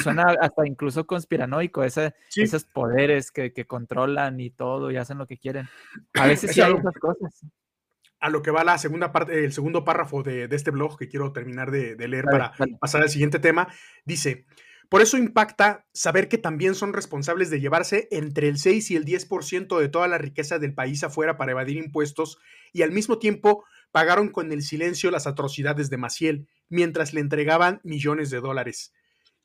suena, 0.01 0.35
hasta 0.41 0.67
incluso 0.67 1.05
conspiranoico, 1.05 1.83
ese, 1.83 2.13
esos 2.35 2.65
poderes 2.65 3.31
que, 3.31 3.51
controlan 3.65 4.39
y 4.39 4.49
todo 4.49 4.91
y 4.91 4.97
hacen 4.97 5.17
lo 5.17 5.27
que 5.27 5.37
quieren. 5.37 5.67
A 6.13 6.27
veces 6.27 6.51
sí 6.51 6.61
hay 6.61 6.73
esas 6.73 6.95
cosas. 6.99 7.45
A 8.19 8.29
lo 8.29 8.41
que 8.41 8.51
va 8.51 8.63
la 8.63 8.77
segunda 8.77 9.11
parte, 9.11 9.45
el 9.45 9.53
segundo 9.53 9.83
párrafo 9.83 10.23
de, 10.23 10.47
este 10.51 10.71
blog 10.71 10.97
que 10.97 11.07
quiero 11.07 11.31
terminar 11.31 11.71
de, 11.71 11.95
leer 12.07 12.25
para 12.25 12.53
pasar 12.79 13.01
al 13.01 13.09
siguiente 13.09 13.39
tema, 13.39 13.67
dice, 14.03 14.45
por 14.89 15.01
eso 15.01 15.17
impacta 15.17 15.85
saber 15.93 16.27
que 16.27 16.37
también 16.37 16.75
son 16.75 16.93
responsables 16.93 17.49
de 17.49 17.59
llevarse 17.59 18.07
entre 18.11 18.47
el 18.47 18.57
6 18.57 18.91
y 18.91 18.95
el 18.95 19.05
10% 19.05 19.79
de 19.79 19.89
toda 19.89 20.07
la 20.07 20.17
riqueza 20.17 20.59
del 20.59 20.73
país 20.73 21.03
afuera 21.03 21.37
para 21.37 21.51
evadir 21.51 21.77
impuestos 21.77 22.37
y 22.71 22.81
al 22.83 22.91
mismo 22.91 23.17
tiempo 23.17 23.63
pagaron 23.95 24.27
con 24.27 24.51
el 24.51 24.61
silencio 24.61 25.09
las 25.09 25.25
atrocidades 25.25 25.89
de 25.89 25.95
Maciel 25.95 26.49
mientras 26.67 27.13
le 27.13 27.21
entregaban 27.21 27.79
millones 27.85 28.29
de 28.29 28.41
dólares. 28.41 28.91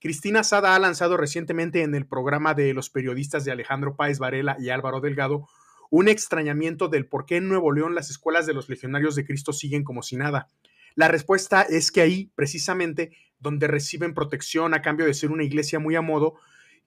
Cristina 0.01 0.43
Sada 0.43 0.75
ha 0.75 0.79
lanzado 0.81 1.17
recientemente 1.17 1.83
en 1.83 1.95
el 1.95 2.05
programa 2.05 2.53
de 2.53 2.75
los 2.75 2.91
periodistas 2.91 3.45
de 3.45 3.53
Alejandro 3.53 3.95
Páez 3.95 4.19
Varela 4.19 4.57
y 4.59 4.71
Álvaro 4.71 5.01
Delgado 5.01 5.47
un 5.89 6.09
extrañamiento 6.09 6.89
del 6.89 7.07
por 7.07 7.27
qué 7.27 7.37
en 7.37 7.47
Nuevo 7.47 7.71
León 7.71 7.95
las 7.95 8.11
escuelas 8.11 8.45
de 8.45 8.55
los 8.55 8.69
legionarios 8.69 9.15
de 9.15 9.25
Cristo 9.25 9.53
siguen 9.53 9.85
como 9.85 10.03
si 10.03 10.17
nada. 10.17 10.49
La 10.97 11.07
respuesta 11.07 11.63
es 11.63 11.93
que 11.93 12.01
ahí, 12.01 12.33
precisamente, 12.35 13.13
donde 13.39 13.69
reciben 13.69 14.15
protección 14.15 14.75
a 14.75 14.83
cambio 14.83 15.07
de 15.07 15.15
ser 15.15 15.31
una 15.31 15.45
iglesia 15.45 15.79
muy 15.79 15.95
a 15.95 16.01
modo, 16.01 16.35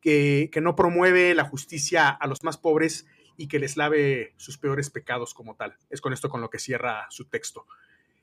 que, 0.01 0.49
que 0.51 0.59
no 0.59 0.76
promueve 0.76 1.34
la 1.34 1.45
justicia 1.45 2.09
a 2.09 2.28
los 2.28 2.43
más 2.43 2.57
pobres 2.57 3.05
y 3.38 3.47
que 3.47 3.59
les 3.59 3.77
lave 3.77 4.34
sus 4.38 4.57
peores 4.57 4.89
pecados 4.89 5.34
como 5.34 5.55
tal. 5.55 5.77
Es 5.89 6.01
con 6.01 6.13
esto 6.13 6.29
con 6.29 6.41
lo 6.41 6.49
que 6.49 6.59
cierra 6.59 7.07
su 7.09 7.25
texto. 7.25 7.65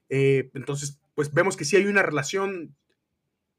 Eh, 0.09 0.51
entonces, 0.55 1.01
pues 1.15 1.33
vemos 1.33 1.57
que 1.57 1.65
sí 1.65 1.77
hay 1.77 1.87
una 1.87 2.03
relación 2.03 2.77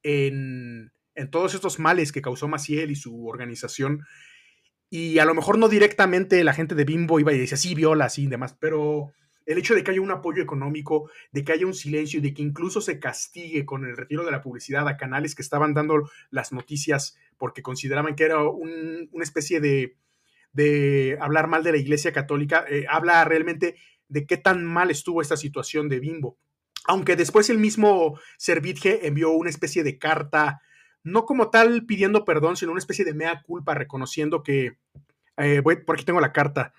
en, 0.03 0.91
en, 1.15 1.31
todos 1.31 1.53
estos 1.53 1.79
males 1.79 2.11
que 2.11 2.21
causó 2.21 2.47
Maciel 2.47 2.91
y 2.91 2.95
su 2.95 3.27
organización. 3.27 4.05
Y 4.89 5.19
a 5.19 5.25
lo 5.25 5.33
mejor 5.33 5.57
no 5.57 5.69
directamente 5.69 6.43
la 6.43 6.53
gente 6.53 6.75
de 6.75 6.83
Bimbo 6.83 7.19
iba 7.19 7.31
y 7.31 7.39
decía, 7.39 7.57
sí, 7.57 7.75
viola, 7.75 8.09
sí, 8.09 8.23
y 8.23 8.27
demás, 8.27 8.57
pero 8.59 9.13
el 9.45 9.57
hecho 9.57 9.75
de 9.75 9.83
que 9.83 9.91
haya 9.91 10.01
un 10.01 10.11
apoyo 10.11 10.41
económico, 10.43 11.09
de 11.31 11.43
que 11.43 11.51
haya 11.51 11.65
un 11.65 11.73
silencio 11.73 12.19
y 12.19 12.21
de 12.21 12.33
que 12.33 12.41
incluso 12.41 12.81
se 12.81 12.99
castigue 12.99 13.65
con 13.65 13.85
el 13.85 13.97
retiro 13.97 14.25
de 14.25 14.31
la 14.31 14.41
publicidad 14.41 14.87
a 14.87 14.97
canales 14.97 15.35
que 15.35 15.41
estaban 15.41 15.73
dando 15.73 16.09
las 16.29 16.51
noticias 16.51 17.17
porque 17.37 17.61
consideraban 17.61 18.15
que 18.15 18.23
era 18.23 18.43
una 18.43 19.23
especie 19.23 19.59
de, 19.59 19.97
de, 20.53 21.17
hablar 21.21 21.47
mal 21.47 21.63
de 21.63 21.71
la 21.71 21.77
Iglesia 21.77 22.11
Católica, 22.11 22.65
eh, 22.69 22.85
habla 22.89 23.23
realmente 23.25 23.75
de 24.07 24.25
qué 24.25 24.37
tan 24.37 24.65
mal 24.65 24.91
estuvo 24.91 25.21
esta 25.21 25.37
situación 25.37 25.89
de 25.89 25.99
Bimbo. 25.99 26.37
Aunque 26.87 27.15
después 27.15 27.49
el 27.49 27.57
mismo 27.57 28.19
Servitje 28.37 29.07
envió 29.07 29.31
una 29.31 29.49
especie 29.49 29.83
de 29.83 29.97
carta, 29.97 30.61
no 31.03 31.25
como 31.25 31.49
tal 31.49 31.85
pidiendo 31.85 32.25
perdón, 32.25 32.57
sino 32.57 32.71
una 32.71 32.79
especie 32.79 33.05
de 33.05 33.13
mea 33.13 33.41
culpa, 33.43 33.75
reconociendo 33.75 34.43
que, 34.43 34.77
eh, 35.37 35.61
por 35.61 35.95
aquí 35.95 36.05
tengo 36.05 36.19
la 36.19 36.33
carta, 36.33 36.73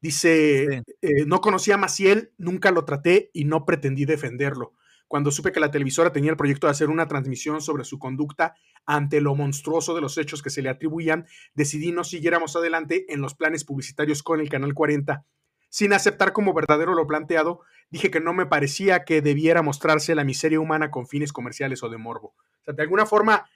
Dice, 0.00 0.82
eh, 1.02 1.26
no 1.26 1.42
conocía 1.42 1.74
a 1.74 1.78
Maciel, 1.78 2.32
nunca 2.38 2.70
lo 2.70 2.86
traté 2.86 3.30
y 3.34 3.44
no 3.44 3.66
pretendí 3.66 4.06
defenderlo. 4.06 4.72
Cuando 5.10 5.32
supe 5.32 5.50
que 5.50 5.58
la 5.58 5.72
televisora 5.72 6.12
tenía 6.12 6.30
el 6.30 6.36
proyecto 6.36 6.68
de 6.68 6.70
hacer 6.70 6.88
una 6.88 7.08
transmisión 7.08 7.60
sobre 7.60 7.82
su 7.82 7.98
conducta 7.98 8.54
ante 8.86 9.20
lo 9.20 9.34
monstruoso 9.34 9.92
de 9.92 10.00
los 10.00 10.16
hechos 10.16 10.40
que 10.40 10.50
se 10.50 10.62
le 10.62 10.68
atribuían, 10.68 11.26
decidí 11.52 11.90
no 11.90 12.04
siguiéramos 12.04 12.54
adelante 12.54 13.12
en 13.12 13.20
los 13.20 13.34
planes 13.34 13.64
publicitarios 13.64 14.22
con 14.22 14.38
el 14.38 14.48
Canal 14.48 14.72
40. 14.72 15.24
Sin 15.68 15.92
aceptar 15.94 16.32
como 16.32 16.54
verdadero 16.54 16.94
lo 16.94 17.08
planteado, 17.08 17.62
dije 17.90 18.12
que 18.12 18.20
no 18.20 18.32
me 18.32 18.46
parecía 18.46 19.04
que 19.04 19.20
debiera 19.20 19.62
mostrarse 19.62 20.14
la 20.14 20.22
miseria 20.22 20.60
humana 20.60 20.92
con 20.92 21.08
fines 21.08 21.32
comerciales 21.32 21.82
o 21.82 21.88
de 21.88 21.98
morbo. 21.98 22.36
O 22.60 22.64
sea, 22.66 22.74
de 22.74 22.82
alguna 22.84 23.04
forma 23.04 23.50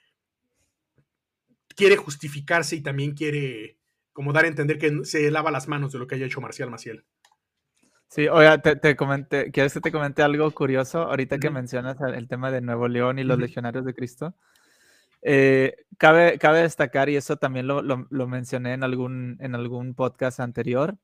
quiere 1.73 1.95
justificarse 1.95 2.75
y 2.75 2.81
también 2.81 3.13
quiere 3.13 3.77
como 4.11 4.33
dar 4.33 4.43
a 4.43 4.49
entender 4.49 4.77
que 4.77 5.05
se 5.05 5.31
lava 5.31 5.51
las 5.51 5.69
manos 5.69 5.93
de 5.93 5.99
lo 5.99 6.07
que 6.07 6.15
haya 6.15 6.25
hecho 6.25 6.41
Marcial 6.41 6.69
Maciel. 6.69 7.05
Sí, 8.07 8.27
oiga, 8.27 8.59
te, 8.59 8.95
comenté, 8.95 9.51
¿quieres 9.51 9.73
que 9.73 9.81
te 9.81 9.91
comente 9.91 10.21
algo 10.21 10.49
curioso? 10.51 11.01
Ahorita 11.01 11.37
que 11.37 11.49
mencionas 11.49 11.97
el 12.01 12.27
tema 12.27 12.51
de 12.51 12.61
Nuevo 12.61 12.87
León 12.87 13.19
y 13.19 13.23
los 13.23 13.37
legionarios 13.37 13.83
de 13.83 13.93
Cristo. 13.93 14.35
Eh, 15.21 15.75
cabe, 15.97 16.37
cabe 16.37 16.61
destacar, 16.61 17.09
y 17.09 17.15
eso 17.15 17.37
también 17.37 17.67
lo, 17.67 17.83
mencioné 18.27 18.73
en 18.73 18.83
algún, 18.83 19.37
en 19.41 19.55
algún 19.55 19.95
podcast 19.95 20.39
anterior. 20.39 20.97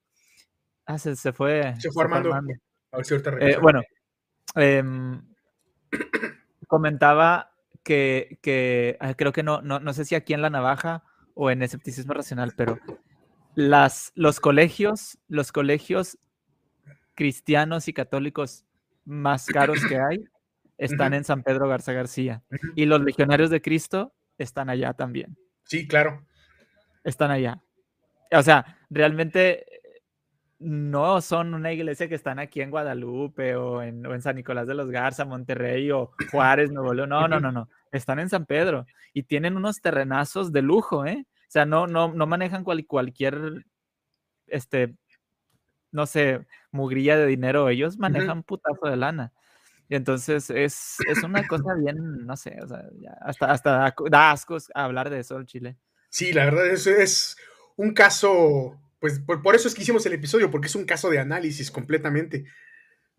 Ah, 0.85 0.99
se, 0.99 1.15
fue. 1.33 1.73
Se 1.79 1.91
fue 1.91 2.03
armando. 2.03 2.31
Eh, 3.39 3.57
bueno, 3.61 3.81
em, 4.55 5.21
comentaba 6.67 7.51
que, 7.83 8.37
que 8.41 8.97
ah, 8.99 9.15
creo 9.15 9.31
que 9.31 9.43
no, 9.43 9.61
no, 9.61 9.79
no 9.79 9.93
sé 9.93 10.05
si 10.05 10.15
aquí 10.15 10.33
en 10.33 10.41
La 10.41 10.49
Navaja 10.49 11.03
o 11.33 11.49
en 11.49 11.63
escepticismo 11.63 12.13
racional, 12.13 12.53
pero 12.55 12.79
las, 13.55 14.11
los 14.15 14.39
colegios, 14.39 15.17
los 15.27 15.51
colegios 15.51 16.17
cristianos 17.15 17.87
y 17.87 17.93
católicos 17.93 18.65
más 19.05 19.45
caros 19.53 19.83
que 19.85 19.99
hay 19.99 20.23
están 20.77 21.13
en 21.13 21.23
San 21.23 21.43
Pedro 21.43 21.67
Garza 21.67 21.93
García. 21.93 22.43
Y 22.75 22.85
los 22.85 23.01
legionarios 23.01 23.49
de 23.51 23.61
Cristo 23.61 24.13
están 24.37 24.69
allá 24.69 24.93
también. 24.93 25.37
Sí, 25.65 25.87
claro. 25.87 26.25
Están 27.03 27.29
allá. 27.29 27.61
O 28.31 28.41
sea, 28.41 28.79
realmente 28.89 29.65
no 30.57 31.21
son 31.21 31.53
una 31.53 31.71
iglesia 31.71 32.07
que 32.07 32.15
están 32.15 32.39
aquí 32.39 32.61
en 32.61 32.71
Guadalupe 32.71 33.55
o 33.55 33.83
en, 33.83 34.05
o 34.05 34.13
en 34.13 34.21
San 34.21 34.35
Nicolás 34.35 34.67
de 34.67 34.75
los 34.75 34.89
Garza, 34.89 35.25
Monterrey 35.25 35.91
o 35.91 36.11
Juárez, 36.31 36.71
Nuevo 36.71 36.93
León. 36.93 37.09
No, 37.09 37.27
no, 37.27 37.39
no, 37.39 37.51
no 37.51 37.69
están 37.91 38.19
en 38.19 38.29
San 38.29 38.45
Pedro 38.45 38.85
y 39.13 39.23
tienen 39.23 39.57
unos 39.57 39.81
terrenazos 39.81 40.51
de 40.51 40.61
lujo, 40.61 41.05
¿eh? 41.05 41.25
O 41.27 41.51
sea, 41.51 41.65
no, 41.65 41.87
no, 41.87 42.13
no 42.13 42.27
manejan 42.27 42.63
cualquier, 42.63 43.65
este, 44.47 44.95
no 45.91 46.05
sé, 46.05 46.45
mugrilla 46.71 47.17
de 47.17 47.27
dinero, 47.27 47.69
ellos 47.69 47.97
manejan 47.97 48.43
putazo 48.43 48.87
de 48.87 48.97
lana. 48.97 49.33
Y 49.89 49.95
entonces 49.95 50.49
es, 50.49 50.97
es 51.07 51.23
una 51.23 51.45
cosa 51.47 51.73
bien, 51.73 52.25
no 52.25 52.37
sé, 52.37 52.57
o 52.63 52.67
sea, 52.67 52.83
hasta, 53.21 53.51
hasta 53.51 53.93
da 54.09 54.31
ascos 54.31 54.71
hablar 54.73 55.09
de 55.09 55.19
eso 55.19 55.37
el 55.37 55.45
Chile. 55.45 55.77
Sí, 56.09 56.31
la 56.31 56.45
verdad 56.45 56.67
es, 56.67 56.87
es 56.87 57.37
un 57.75 57.93
caso, 57.93 58.79
pues 58.99 59.19
por, 59.19 59.55
eso 59.55 59.67
es 59.67 59.75
que 59.75 59.81
hicimos 59.81 60.05
el 60.05 60.13
episodio, 60.13 60.49
porque 60.49 60.67
es 60.67 60.75
un 60.75 60.85
caso 60.85 61.09
de 61.09 61.19
análisis 61.19 61.71
completamente. 61.71 62.45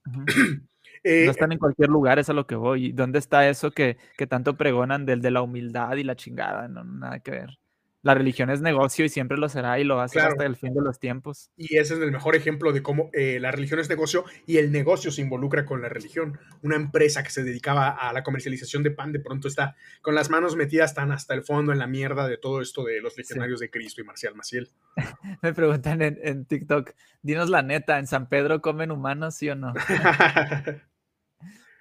Eh, 1.05 1.25
no 1.25 1.33
están 1.33 1.51
en 1.51 1.59
cualquier 1.59 1.89
lugar, 1.89 2.21
es 2.21 2.29
a 2.29 2.33
lo 2.33 2.47
que 2.47 2.55
voy. 2.55 2.93
¿Dónde 2.93 3.19
está 3.19 3.49
eso 3.49 3.73
que, 3.73 3.97
que 4.17 4.29
tanto 4.29 4.57
pregonan 4.57 5.05
del 5.05 5.21
de 5.21 5.33
la 5.33 5.43
humildad 5.43 5.97
y 5.97 6.05
la 6.05 6.15
chingada? 6.15 6.69
No, 6.69 6.85
nada 6.85 7.19
que 7.19 7.33
ver. 7.33 7.59
La 8.03 8.15
religión 8.15 8.51
es 8.51 8.61
negocio 8.61 9.05
y 9.05 9.09
siempre 9.09 9.39
lo 9.39 9.49
será 9.49 9.79
y 9.79 9.85
lo 9.85 9.97
va 9.97 10.05
a 10.05 10.09
ser 10.09 10.23
hasta 10.23 10.45
el 10.45 10.57
fin 10.57 10.75
de 10.75 10.83
los 10.83 10.99
tiempos. 10.99 11.51
Y 11.57 11.77
ese 11.77 11.95
es 11.95 12.01
el 12.01 12.11
mejor 12.11 12.35
ejemplo 12.35 12.73
de 12.73 12.83
cómo 12.83 13.11
eh, 13.13 13.39
la 13.41 13.53
religión 13.53 13.79
es 13.79 13.89
negocio 13.89 14.25
y 14.45 14.57
el 14.57 14.73
negocio 14.73 15.11
se 15.11 15.23
involucra 15.23 15.65
con 15.65 15.81
la 15.81 15.89
religión. 15.89 16.39
Una 16.63 16.77
empresa 16.77 17.23
que 17.23 17.31
se 17.31 17.45
dedicaba 17.45 17.91
a 17.91 18.13
la 18.13 18.23
comercialización 18.23 18.83
de 18.83 18.91
pan 18.91 19.13
de 19.13 19.21
pronto 19.21 19.47
está 19.47 19.77
con 20.01 20.15
las 20.15 20.31
manos 20.31 20.57
metidas 20.57 20.95
tan 20.95 21.13
hasta 21.13 21.35
el 21.35 21.45
fondo 21.45 21.73
en 21.73 21.79
la 21.79 21.87
mierda 21.87 22.27
de 22.27 22.39
todo 22.39 22.61
esto 22.61 22.85
de 22.85 23.01
los 23.01 23.17
legionarios 23.17 23.61
de 23.61 23.71
Cristo 23.71 24.01
y 24.01 24.05
Marcial 24.05 24.35
Maciel. 24.35 24.71
Me 25.43 25.55
preguntan 25.55 26.03
en, 26.03 26.19
en 26.23 26.45
TikTok, 26.45 26.91
dinos 27.23 27.51
la 27.51 27.63
neta, 27.63 27.99
¿en 27.99 28.09
San 28.09 28.29
Pedro 28.29 28.61
comen 28.61 28.91
humanos, 28.91 29.37
sí 29.37 29.49
o 29.49 29.55
no? 29.55 29.73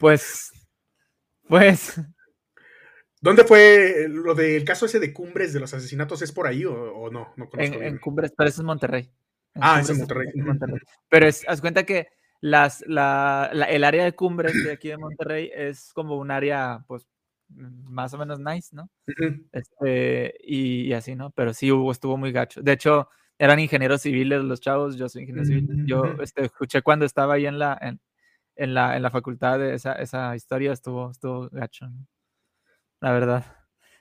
Pues, 0.02 0.52
pues. 1.48 2.02
¿Dónde 3.22 3.44
fue 3.44 4.08
lo 4.10 4.34
del 4.34 4.66
caso 4.66 4.88
ese 4.88 5.00
de 5.00 5.14
Cumbres 5.14 5.54
de 5.54 5.60
los 5.60 5.72
asesinatos? 5.74 6.24
¿Es 6.24 6.32
por 6.32 6.48
ahí 6.48 6.66
o, 6.66 7.10
no? 7.12 7.34
en, 7.54 8.00
Cumbres, 8.00 8.34
pero 8.36 8.50
eso 8.50 8.62
es 8.62 8.66
Monterrey. 8.66 9.10
ah, 9.56 9.80
es 9.80 9.90
en 9.92 10.00
Monterrey. 10.00 10.28
Pero 11.08 11.28
es, 11.28 11.48
haz 11.48 11.62
cuenta 11.62 11.84
que 11.84 12.08
las, 12.42 12.84
la, 12.88 13.52
el 13.70 13.84
área 13.84 14.04
de 14.04 14.14
Cumbres 14.14 14.54
de 14.64 14.72
aquí 14.72 14.88
de 14.88 14.98
Monterrey 14.98 15.52
es 15.54 15.94
como 15.94 16.18
un 16.18 16.32
área, 16.32 16.84
pues, 16.88 17.08
más 17.48 18.12
o 18.16 18.18
menos 18.18 18.40
nice, 18.40 18.76
¿no? 18.76 18.90
este, 19.52 20.34
y, 20.40 20.92
así, 20.94 21.16
¿no? 21.16 21.30
Pero 21.30 21.54
sí 21.54 21.72
hubo, 21.72 21.92
estuvo 21.92 22.18
muy 22.18 22.32
gacho. 22.32 22.64
De 22.64 22.72
hecho, 22.72 23.08
eran 23.38 23.60
ingenieros 23.60 24.02
civiles 24.02 24.42
los 24.44 24.62
chavos, 24.62 24.98
yo 24.98 25.08
soy 25.08 25.24
ingeniero 25.24 25.46
civil. 25.46 25.86
Yo 25.86 26.04
este, 26.22 26.46
escuché 26.46 26.82
cuando 26.82 27.06
estaba 27.06 27.36
ahí 27.36 27.46
en 27.46 27.60
la, 27.60 27.78
en 28.56 28.74
la, 28.74 28.96
en 28.96 29.04
la 29.04 29.12
facultad 29.12 29.60
de 29.60 29.76
esa, 29.76 29.94
esa 29.94 30.36
historia 30.36 30.72
estuvo, 30.72 31.12
estuvo 31.12 31.50
gacho, 31.50 31.88
la 33.02 33.12
verdad. 33.12 33.46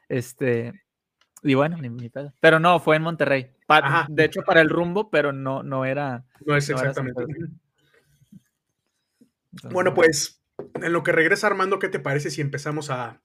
Este, 0.09 0.73
y 1.43 1.55
bueno, 1.55 1.77
ni, 1.79 1.89
ni 1.89 2.09
pedo. 2.09 2.35
Pero 2.41 2.61
no, 2.61 2.79
fue 2.81 2.97
en 2.97 3.03
Monterrey. 3.03 3.51
de 4.09 4.25
hecho, 4.25 4.43
para 4.43 4.61
el 4.61 4.69
rumbo, 4.69 5.11
pero 5.11 5.33
no, 5.33 5.63
no 5.63 5.85
era. 5.85 6.25
No 6.45 6.57
es 6.57 6.69
exactamente. 6.69 7.25
bueno, 9.71 9.95
pues 9.95 10.43
en 10.75 10.93
lo 10.93 11.03
que 11.03 11.13
regresa 11.13 11.47
Armando, 11.47 11.79
¿qué 11.79 11.89
te 11.89 11.99
parece 11.99 12.31
si 12.31 12.41
empezamos 12.41 12.91
a, 12.91 13.23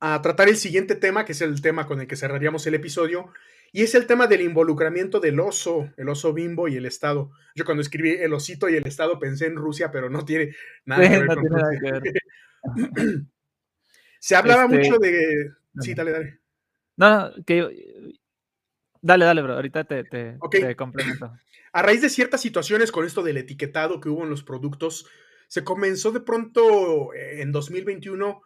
a 0.00 0.22
tratar 0.22 0.48
el 0.48 0.56
siguiente 0.56 0.94
tema, 0.94 1.24
que 1.24 1.32
es 1.32 1.40
el 1.40 1.60
tema 1.60 1.86
con 1.86 2.00
el 2.00 2.06
que 2.06 2.16
cerraríamos 2.16 2.66
el 2.66 2.74
episodio, 2.74 3.32
y 3.72 3.82
es 3.82 3.94
el 3.96 4.06
tema 4.06 4.28
del 4.28 4.42
involucramiento 4.42 5.18
del 5.18 5.40
oso, 5.40 5.90
el 5.96 6.08
oso 6.08 6.32
bimbo 6.32 6.68
y 6.68 6.76
el 6.76 6.86
Estado. 6.86 7.32
Yo 7.56 7.64
cuando 7.64 7.82
escribí 7.82 8.10
el 8.10 8.32
osito 8.32 8.68
y 8.68 8.76
el 8.76 8.86
Estado 8.86 9.18
pensé 9.18 9.46
en 9.46 9.56
Rusia, 9.56 9.90
pero 9.90 10.08
no 10.08 10.24
tiene 10.24 10.54
nada 10.84 11.02
que 11.02 11.18
ver 11.18 11.26
con 11.26 11.44
Rusia. 11.44 12.00
Se 14.26 14.34
hablaba 14.34 14.64
este, 14.64 14.76
mucho 14.76 14.98
de... 14.98 15.52
Sí, 15.78 15.94
dale, 15.94 16.10
dale. 16.10 16.40
No, 16.96 17.10
no, 17.10 17.44
que... 17.44 18.12
Dale, 19.00 19.24
dale, 19.24 19.40
bro. 19.40 19.54
Ahorita 19.54 19.84
te, 19.84 20.02
te, 20.02 20.36
te 20.50 20.74
complemento. 20.74 21.32
A 21.72 21.82
raíz 21.82 22.02
de 22.02 22.08
ciertas 22.08 22.40
situaciones 22.40 22.90
con 22.90 23.06
esto 23.06 23.22
del 23.22 23.36
etiquetado 23.36 24.00
que 24.00 24.08
hubo 24.08 24.24
en 24.24 24.30
los 24.30 24.42
productos, 24.42 25.06
se 25.46 25.62
comenzó 25.62 26.10
de 26.10 26.18
pronto 26.18 27.14
eh, 27.14 27.40
en 27.40 27.52
2021 27.52 28.42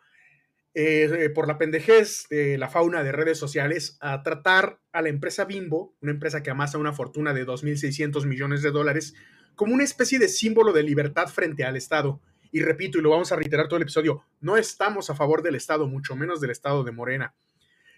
eh, 0.74 1.30
por 1.34 1.48
la 1.48 1.56
pendejez 1.56 2.26
de 2.28 2.58
la 2.58 2.68
fauna 2.68 3.02
de 3.02 3.12
redes 3.12 3.38
sociales 3.38 3.96
a 4.02 4.22
tratar 4.22 4.80
a 4.92 5.00
la 5.00 5.08
empresa 5.08 5.46
Bimbo, 5.46 5.96
una 6.02 6.12
empresa 6.12 6.42
que 6.42 6.50
amasa 6.50 6.76
una 6.76 6.92
fortuna 6.92 7.32
de 7.32 7.46
2.600 7.46 8.26
millones 8.26 8.60
de 8.60 8.70
dólares, 8.70 9.14
como 9.54 9.72
una 9.72 9.84
especie 9.84 10.18
de 10.18 10.28
símbolo 10.28 10.74
de 10.74 10.82
libertad 10.82 11.28
frente 11.28 11.64
al 11.64 11.76
Estado. 11.76 12.20
Y 12.52 12.62
repito, 12.62 12.98
y 12.98 13.02
lo 13.02 13.10
vamos 13.10 13.32
a 13.32 13.36
reiterar 13.36 13.68
todo 13.68 13.76
el 13.76 13.82
episodio, 13.82 14.24
no 14.40 14.56
estamos 14.56 15.10
a 15.10 15.14
favor 15.14 15.42
del 15.42 15.54
Estado, 15.54 15.86
mucho 15.86 16.16
menos 16.16 16.40
del 16.40 16.50
Estado 16.50 16.84
de 16.84 16.92
Morena. 16.92 17.34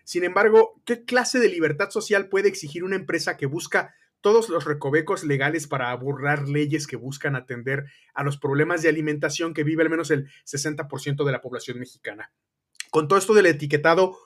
Sin 0.04 0.24
embargo, 0.24 0.80
¿qué 0.84 1.04
clase 1.04 1.38
de 1.38 1.48
libertad 1.48 1.90
social 1.90 2.28
puede 2.28 2.48
exigir 2.48 2.84
una 2.84 2.96
empresa 2.96 3.36
que 3.36 3.46
busca 3.46 3.94
todos 4.20 4.48
los 4.48 4.64
recovecos 4.64 5.24
legales 5.24 5.66
para 5.66 5.94
burlar 5.96 6.48
leyes 6.48 6.86
que 6.86 6.96
buscan 6.96 7.36
atender 7.36 7.86
a 8.14 8.22
los 8.22 8.38
problemas 8.38 8.82
de 8.82 8.88
alimentación 8.88 9.52
que 9.52 9.64
vive 9.64 9.82
al 9.82 9.90
menos 9.90 10.10
el 10.10 10.28
60% 10.44 11.24
de 11.24 11.32
la 11.32 11.40
población 11.40 11.78
mexicana? 11.78 12.32
Con 12.90 13.08
todo 13.08 13.18
esto 13.18 13.34
del 13.34 13.46
etiquetado, 13.46 14.18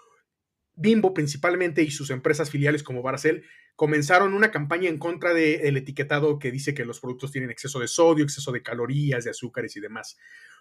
Bimbo 0.77 1.15
principalmente 1.15 1.83
y 1.83 1.91
sus 1.91 2.11
empresas 2.11 2.51
filiales 2.51 2.83
como 2.83 3.03
Barcel 3.03 3.45
comenzaron 3.75 4.35
una 4.35 4.51
campaña 4.51 4.89
en 4.89 4.99
contra 4.99 5.35
del 5.35 5.77
etiquetado 5.77 6.39
que 6.39 6.51
dice 6.51 6.75
que 6.75 6.85
los 6.85 7.01
productos 7.01 7.33
tienen 7.33 7.51
exceso 7.51 7.81
de 7.81 7.89
sodio, 7.89 8.25
exceso 8.25 8.53
de 8.53 8.63
calorías, 8.63 9.25
de 9.25 9.31
azúcares 9.31 9.77
y 9.77 9.81
demás. 9.81 10.17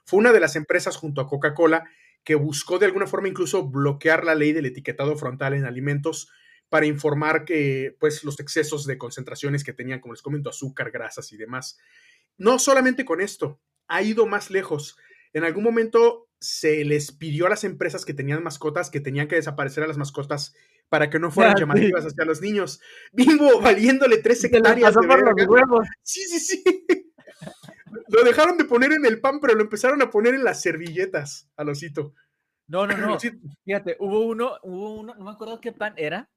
Fue 0.06 0.20
una 0.20 0.32
de 0.34 0.40
las 0.40 0.56
empresas 0.56 0.98
junto 0.98 1.22
a 1.22 1.28
Coca-Cola 1.28 1.84
que 2.24 2.36
buscó 2.36 2.80
de 2.80 2.88
alguna 2.88 3.08
forma 3.08 3.28
incluso 3.28 3.70
bloquear 3.70 4.26
la 4.26 4.36
ley 4.36 4.52
del 4.52 4.66
etiquetado 4.66 5.16
frontal 5.16 5.54
en 5.54 5.66
alimentos 5.66 6.30
para 6.70 6.88
informar 6.88 7.46
que 7.46 7.96
pues 8.00 8.24
los 8.24 8.40
excesos 8.40 8.86
de 8.86 8.98
concentraciones 8.98 9.64
que 9.64 9.74
tenían, 9.74 10.00
como 10.00 10.14
les 10.14 10.22
comento, 10.22 10.50
azúcar, 10.50 10.92
grasas 10.92 11.32
y 11.32 11.38
demás. 11.38 11.78
No 12.38 12.58
solamente 12.58 13.06
con 13.06 13.22
esto, 13.22 13.62
ha 13.88 14.02
ido 14.02 14.26
más 14.26 14.50
lejos. 14.50 14.98
En 15.34 15.44
algún 15.44 15.64
momento 15.64 16.25
se 16.40 16.84
les 16.86 17.12
pidió 17.12 17.48
a 17.48 17.50
las 17.50 17.64
empresas 17.64 18.06
que 18.06 18.14
tenían 18.14 18.44
mascotas 18.44 18.90
que 18.90 19.00
tenían 19.00 19.28
que 19.28 19.36
desaparecer 19.36 19.84
a 19.84 19.88
las 19.88 19.98
mascotas 19.98 20.54
para 20.90 21.10
que 21.10 21.20
no 21.20 21.32
fueran 21.32 21.56
llamativas 21.58 22.06
hacia 22.06 22.26
los 22.26 22.42
niños. 22.42 22.80
Bimbo 23.12 23.62
valiéndole 23.62 24.18
tres 24.18 24.44
hectáreas 24.44 24.94
de 24.94 25.02
Sí, 26.04 26.22
sí, 26.24 26.40
sí. 26.40 26.64
Lo 28.10 28.24
dejaron 28.24 28.58
de 28.58 28.66
poner 28.66 28.92
en 28.92 29.06
el 29.06 29.20
pan, 29.20 29.40
pero 29.40 29.56
lo 29.56 29.62
empezaron 29.62 30.02
a 30.02 30.10
poner 30.10 30.36
en 30.36 30.44
las 30.44 30.62
servilletas 30.62 31.50
al 31.56 31.70
osito. 31.70 32.14
No, 32.68 32.88
no, 32.88 32.98
no. 32.98 33.18
Fíjate, 33.64 33.98
hubo 34.00 34.22
uno, 34.22 34.54
hubo 34.64 35.00
uno, 35.00 35.16
no 35.16 35.26
me 35.26 35.32
acuerdo 35.32 35.60
qué 35.62 35.72
pan 35.72 35.94
era, 35.98 36.30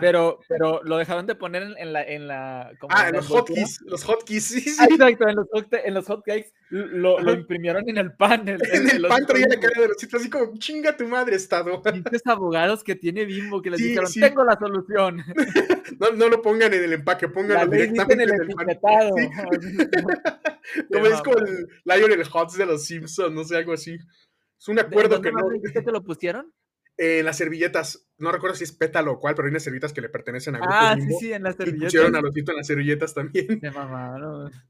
pero, 0.00 0.38
pero 0.48 0.82
lo 0.84 0.96
dejaron 0.96 1.26
de 1.26 1.34
poner 1.34 1.62
en, 1.76 1.92
la. 1.92 2.02
En 2.02 2.28
la 2.28 2.72
ah, 2.88 3.08
en 3.08 3.16
los 3.16 3.26
hotkeys. 3.26 3.80
Los 3.82 4.04
hotkeys, 4.04 4.44
sí, 4.44 4.60
sí. 4.60 4.76
Ah, 4.78 4.86
exacto, 4.90 5.28
en 5.28 5.36
los, 5.36 5.46
en 5.70 5.94
los 5.94 6.06
hotcakes 6.06 6.52
lo, 6.70 7.20
lo, 7.20 7.32
imprimieron 7.32 7.88
en 7.88 7.98
el 7.98 8.12
pan. 8.12 8.48
en 8.48 8.60
el 8.60 9.06
pan 9.06 9.26
traía 9.26 9.46
la 9.48 9.58
cara 9.58 9.80
de 9.80 9.88
los 9.88 10.14
así 10.14 10.30
como 10.30 10.56
chinga 10.58 10.96
tu 10.96 11.06
madre, 11.06 11.36
Estado. 11.36 11.82
Estos 11.84 12.26
abogados 12.26 12.84
que 12.84 12.94
tiene 12.94 13.24
Bimbo 13.24 13.60
que 13.60 13.70
les 13.70 13.80
dijeron: 13.80 14.10
Tengo 14.12 14.44
la 14.44 14.58
solución. 14.58 15.22
no, 16.00 16.12
no 16.12 16.28
lo 16.28 16.42
pongan 16.42 16.72
en 16.74 16.84
el 16.84 16.92
empaque, 16.92 17.28
pónganlo 17.28 17.70
directamente 17.70 18.14
en 18.14 18.20
el, 18.20 18.30
el 18.30 18.78
pan. 18.78 19.10
como 20.92 21.06
es 21.06 21.22
como 21.22 21.38
el 21.38 21.68
Lionel 21.84 22.24
Hotz 22.32 22.56
de 22.56 22.66
los 22.66 22.84
Simpsons, 22.84 23.34
no 23.34 23.44
sé, 23.44 23.56
algo 23.56 23.72
así. 23.72 23.96
Es 24.58 24.68
un 24.68 24.78
acuerdo 24.78 25.20
que 25.20 25.32
no. 25.32 25.40
¿Qué 25.72 25.82
te 25.82 25.92
lo 25.92 26.02
pusieron? 26.02 26.52
En 26.96 27.24
las 27.24 27.38
servilletas, 27.38 28.06
no 28.18 28.30
recuerdo 28.30 28.56
si 28.56 28.64
es 28.64 28.72
pétalo 28.72 29.12
o 29.12 29.20
cuál, 29.20 29.34
pero 29.34 29.46
hay 29.46 29.50
unas 29.50 29.62
servilletas 29.62 29.92
que 29.92 30.00
le 30.00 30.08
pertenecen 30.08 30.54
a 30.54 30.58
Grupo 30.58 30.74
Ah, 30.74 30.96
sí, 30.98 31.08
sí, 31.18 31.32
en 31.32 31.42
las 31.42 31.56
servilletas. 31.56 31.82
Y 31.82 31.86
pusieron 31.86 32.16
a 32.16 32.20
Lotito 32.20 32.52
en 32.52 32.56
las 32.58 32.66
servilletas 32.66 33.14
también. 33.14 33.60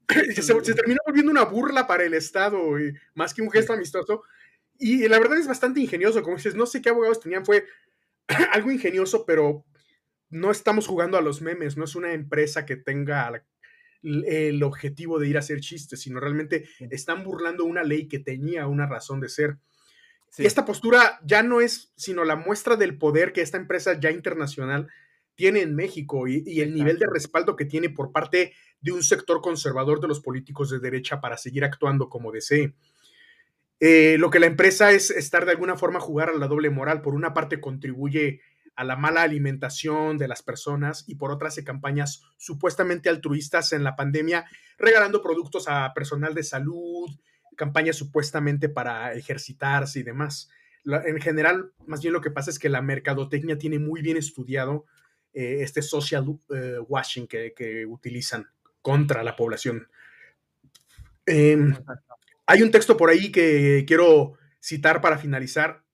se, 0.08 0.42
se, 0.42 0.74
terminó 0.74 1.00
volviendo 1.04 1.32
una 1.32 1.44
burla 1.44 1.86
para 1.86 2.04
el 2.04 2.14
Estado, 2.14 2.80
y 2.80 2.94
más 3.14 3.34
que 3.34 3.42
un 3.42 3.50
gesto 3.50 3.72
amistoso. 3.72 4.22
Y 4.78 5.06
la 5.08 5.18
verdad 5.18 5.38
es 5.38 5.46
bastante 5.46 5.80
ingenioso, 5.80 6.22
como 6.22 6.36
dices, 6.36 6.54
no 6.54 6.66
sé 6.66 6.80
qué 6.80 6.88
abogados 6.88 7.20
tenían, 7.20 7.44
fue 7.44 7.66
algo 8.52 8.70
ingenioso, 8.70 9.24
pero 9.26 9.64
no 10.30 10.50
estamos 10.50 10.86
jugando 10.86 11.18
a 11.18 11.22
los 11.22 11.42
memes, 11.42 11.76
no 11.76 11.84
es 11.84 11.94
una 11.94 12.14
empresa 12.14 12.64
que 12.64 12.76
tenga 12.76 13.44
el 14.02 14.62
objetivo 14.62 15.18
de 15.18 15.28
ir 15.28 15.36
a 15.36 15.40
hacer 15.40 15.60
chistes, 15.60 16.00
sino 16.00 16.18
realmente 16.18 16.66
están 16.90 17.22
burlando 17.22 17.64
una 17.64 17.84
ley 17.84 18.08
que 18.08 18.18
tenía 18.18 18.66
una 18.66 18.86
razón 18.86 19.20
de 19.20 19.28
ser. 19.28 19.58
Esta 20.38 20.64
postura 20.64 21.20
ya 21.24 21.42
no 21.42 21.60
es 21.60 21.92
sino 21.96 22.24
la 22.24 22.36
muestra 22.36 22.76
del 22.76 22.96
poder 22.96 23.32
que 23.32 23.42
esta 23.42 23.58
empresa 23.58 23.98
ya 24.00 24.10
internacional 24.10 24.88
tiene 25.34 25.60
en 25.60 25.74
México 25.74 26.28
y, 26.28 26.60
el 26.60 26.74
nivel 26.74 26.98
de 26.98 27.06
respaldo 27.06 27.56
que 27.56 27.64
tiene 27.64 27.90
por 27.90 28.12
parte 28.12 28.54
de 28.80 28.92
un 28.92 29.02
sector 29.02 29.40
conservador 29.40 30.00
de 30.00 30.08
los 30.08 30.20
políticos 30.20 30.70
de 30.70 30.78
derecha 30.78 31.20
para 31.20 31.36
seguir 31.36 31.64
actuando 31.64 32.08
como 32.08 32.32
desee. 32.32 32.74
Eh, 33.80 34.16
lo 34.18 34.30
que 34.30 34.40
la 34.40 34.46
empresa 34.46 34.92
es 34.92 35.10
estar 35.10 35.44
de 35.44 35.52
alguna 35.52 35.76
forma 35.76 36.00
jugar 36.00 36.28
a 36.28 36.34
la 36.34 36.46
doble 36.46 36.70
moral. 36.70 37.02
Por 37.02 37.14
una 37.14 37.34
parte 37.34 37.60
contribuye 37.60 38.40
a 38.76 38.84
la 38.84 38.96
mala 38.96 39.22
alimentación 39.22 40.18
de 40.18 40.28
las 40.28 40.42
personas 40.42 41.04
y 41.06 41.16
por 41.16 41.30
otra 41.30 41.48
hace 41.48 41.64
campañas 41.64 42.22
supuestamente 42.36 43.08
altruistas 43.08 43.72
en 43.72 43.84
la 43.84 43.96
pandemia, 43.96 44.46
regalando 44.78 45.22
productos 45.22 45.68
a 45.68 45.92
personal 45.94 46.34
de 46.34 46.42
salud, 46.42 47.10
campañas 47.56 47.96
supuestamente 47.96 48.68
para 48.68 49.12
ejercitarse 49.14 50.00
y 50.00 50.02
demás. 50.02 50.50
en 50.84 51.20
general, 51.20 51.72
más 51.86 52.00
bien 52.00 52.12
lo 52.12 52.20
que 52.20 52.30
pasa 52.30 52.50
es 52.50 52.58
que 52.58 52.68
la 52.68 52.82
mercadotecnia 52.82 53.58
tiene 53.58 53.78
muy 53.78 54.02
bien 54.02 54.16
estudiado 54.16 54.84
eh, 55.32 55.58
este 55.60 55.80
social 55.80 56.24
eh, 56.54 56.78
washing 56.86 57.26
que, 57.26 57.86
utilizan 57.86 58.46
contra 58.80 59.22
la 59.22 59.36
población. 59.36 59.88
Em, 61.24 61.74
hay 62.46 62.62
un 62.62 62.70
texto 62.70 62.96
por 62.96 63.10
ahí 63.10 63.30
que 63.30 63.84
quiero 63.86 64.34
citar 64.60 65.00
para 65.00 65.18
finalizar. 65.18 65.84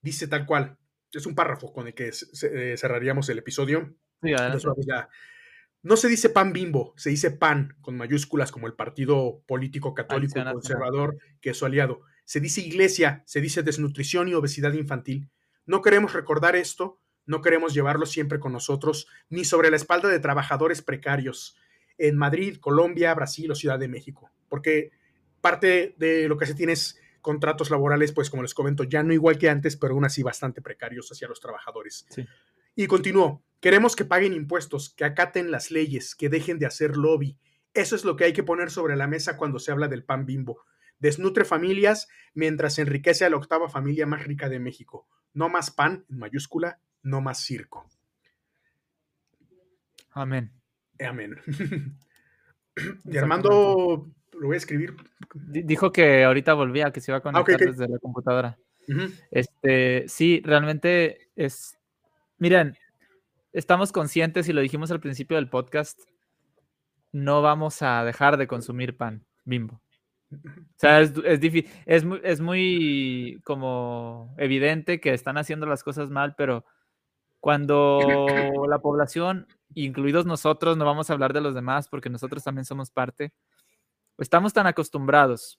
Dice 0.00 0.28
tal 0.28 0.46
cual, 0.46 0.78
es 1.12 1.26
un 1.26 1.34
párrafo 1.34 1.72
con 1.72 1.86
el 1.86 1.94
que 1.94 2.08
eh, 2.08 2.74
cerraríamos 2.76 3.28
el 3.28 3.38
episodio. 3.38 3.94
Sí, 4.22 4.30
ya, 4.30 5.08
no 5.86 5.96
se 5.96 6.08
dice 6.08 6.30
pan 6.30 6.52
bimbo, 6.52 6.92
se 6.96 7.10
dice 7.10 7.30
pan 7.30 7.76
con 7.80 7.96
mayúsculas 7.96 8.50
como 8.50 8.66
el 8.66 8.74
partido 8.74 9.44
político 9.46 9.94
católico 9.94 10.42
conservador 10.42 11.16
que 11.40 11.50
es 11.50 11.58
su 11.58 11.64
aliado. 11.64 12.00
Se 12.24 12.40
dice 12.40 12.60
iglesia, 12.60 13.22
se 13.24 13.40
dice 13.40 13.62
desnutrición 13.62 14.26
y 14.26 14.34
obesidad 14.34 14.72
infantil. 14.72 15.30
No 15.64 15.82
queremos 15.82 16.12
recordar 16.12 16.56
esto, 16.56 16.98
no 17.24 17.40
queremos 17.40 17.72
llevarlo 17.72 18.04
siempre 18.04 18.40
con 18.40 18.52
nosotros, 18.52 19.06
ni 19.28 19.44
sobre 19.44 19.70
la 19.70 19.76
espalda 19.76 20.08
de 20.08 20.18
trabajadores 20.18 20.82
precarios 20.82 21.56
en 21.98 22.16
Madrid, 22.16 22.56
Colombia, 22.58 23.14
Brasil 23.14 23.52
o 23.52 23.54
Ciudad 23.54 23.78
de 23.78 23.86
México, 23.86 24.32
porque 24.48 24.90
parte 25.40 25.94
de 25.98 26.26
lo 26.26 26.36
que 26.36 26.46
se 26.46 26.54
tiene 26.54 26.72
es 26.72 26.98
contratos 27.20 27.70
laborales, 27.70 28.10
pues 28.10 28.28
como 28.28 28.42
les 28.42 28.54
comento, 28.54 28.82
ya 28.82 29.04
no 29.04 29.12
igual 29.12 29.38
que 29.38 29.48
antes, 29.48 29.76
pero 29.76 29.94
aún 29.94 30.04
así 30.04 30.24
bastante 30.24 30.62
precarios 30.62 31.12
hacia 31.12 31.28
los 31.28 31.38
trabajadores. 31.38 32.06
Y 32.76 32.86
continuó, 32.86 33.42
Queremos 33.60 33.96
que 33.96 34.04
paguen 34.04 34.32
impuestos, 34.32 34.90
que 34.90 35.04
acaten 35.04 35.50
las 35.50 35.70
leyes, 35.70 36.14
que 36.14 36.28
dejen 36.28 36.58
de 36.58 36.66
hacer 36.66 36.96
lobby. 36.96 37.36
Eso 37.74 37.96
es 37.96 38.04
lo 38.04 38.16
que 38.16 38.24
hay 38.24 38.32
que 38.32 38.42
poner 38.42 38.70
sobre 38.70 38.94
la 38.94 39.06
mesa 39.06 39.36
cuando 39.36 39.58
se 39.58 39.72
habla 39.72 39.88
del 39.88 40.04
pan 40.04 40.26
bimbo. 40.26 40.62
Desnutre 40.98 41.44
familias 41.44 42.08
mientras 42.32 42.78
enriquece 42.78 43.24
a 43.24 43.30
la 43.30 43.36
octava 43.36 43.68
familia 43.68 44.06
más 44.06 44.24
rica 44.24 44.48
de 44.48 44.60
México. 44.60 45.08
No 45.32 45.48
más 45.48 45.70
pan, 45.70 46.04
en 46.08 46.18
mayúscula, 46.18 46.78
no 47.02 47.20
más 47.20 47.42
circo. 47.42 47.88
Amén. 50.12 50.52
Amén. 51.00 51.36
y 53.04 53.16
Armando, 53.16 54.08
lo 54.32 54.46
voy 54.46 54.54
a 54.54 54.58
escribir. 54.58 54.94
Dijo 55.34 55.92
que 55.92 56.24
ahorita 56.24 56.54
volvía, 56.54 56.92
que 56.92 57.00
se 57.00 57.10
iba 57.10 57.16
a 57.16 57.20
ah, 57.20 57.22
conectar 57.22 57.58
desde 57.58 57.88
la 57.88 57.98
computadora. 57.98 58.58
Este, 59.30 60.04
sí, 60.08 60.40
realmente 60.44 61.30
es. 61.34 61.76
Miren, 62.38 62.76
estamos 63.52 63.92
conscientes 63.92 64.46
y 64.48 64.52
lo 64.52 64.60
dijimos 64.60 64.90
al 64.90 65.00
principio 65.00 65.36
del 65.36 65.48
podcast, 65.48 65.98
no 67.12 67.40
vamos 67.40 67.80
a 67.80 68.04
dejar 68.04 68.36
de 68.36 68.46
consumir 68.46 68.96
pan 68.96 69.24
bimbo. 69.44 69.80
O 70.30 70.38
sea, 70.76 71.00
es, 71.00 71.14
es 71.24 71.40
difícil, 71.40 71.70
es 71.86 72.04
muy, 72.04 72.20
es 72.22 72.40
muy 72.40 73.40
como 73.44 74.34
evidente 74.36 75.00
que 75.00 75.14
están 75.14 75.38
haciendo 75.38 75.64
las 75.64 75.82
cosas 75.82 76.10
mal, 76.10 76.34
pero 76.36 76.66
cuando 77.40 78.00
la 78.68 78.80
población, 78.80 79.46
incluidos 79.74 80.26
nosotros, 80.26 80.76
no 80.76 80.84
vamos 80.84 81.08
a 81.08 81.14
hablar 81.14 81.32
de 81.32 81.40
los 81.40 81.54
demás 81.54 81.88
porque 81.88 82.10
nosotros 82.10 82.44
también 82.44 82.66
somos 82.66 82.90
parte, 82.90 83.32
estamos 84.18 84.52
tan 84.52 84.66
acostumbrados 84.66 85.58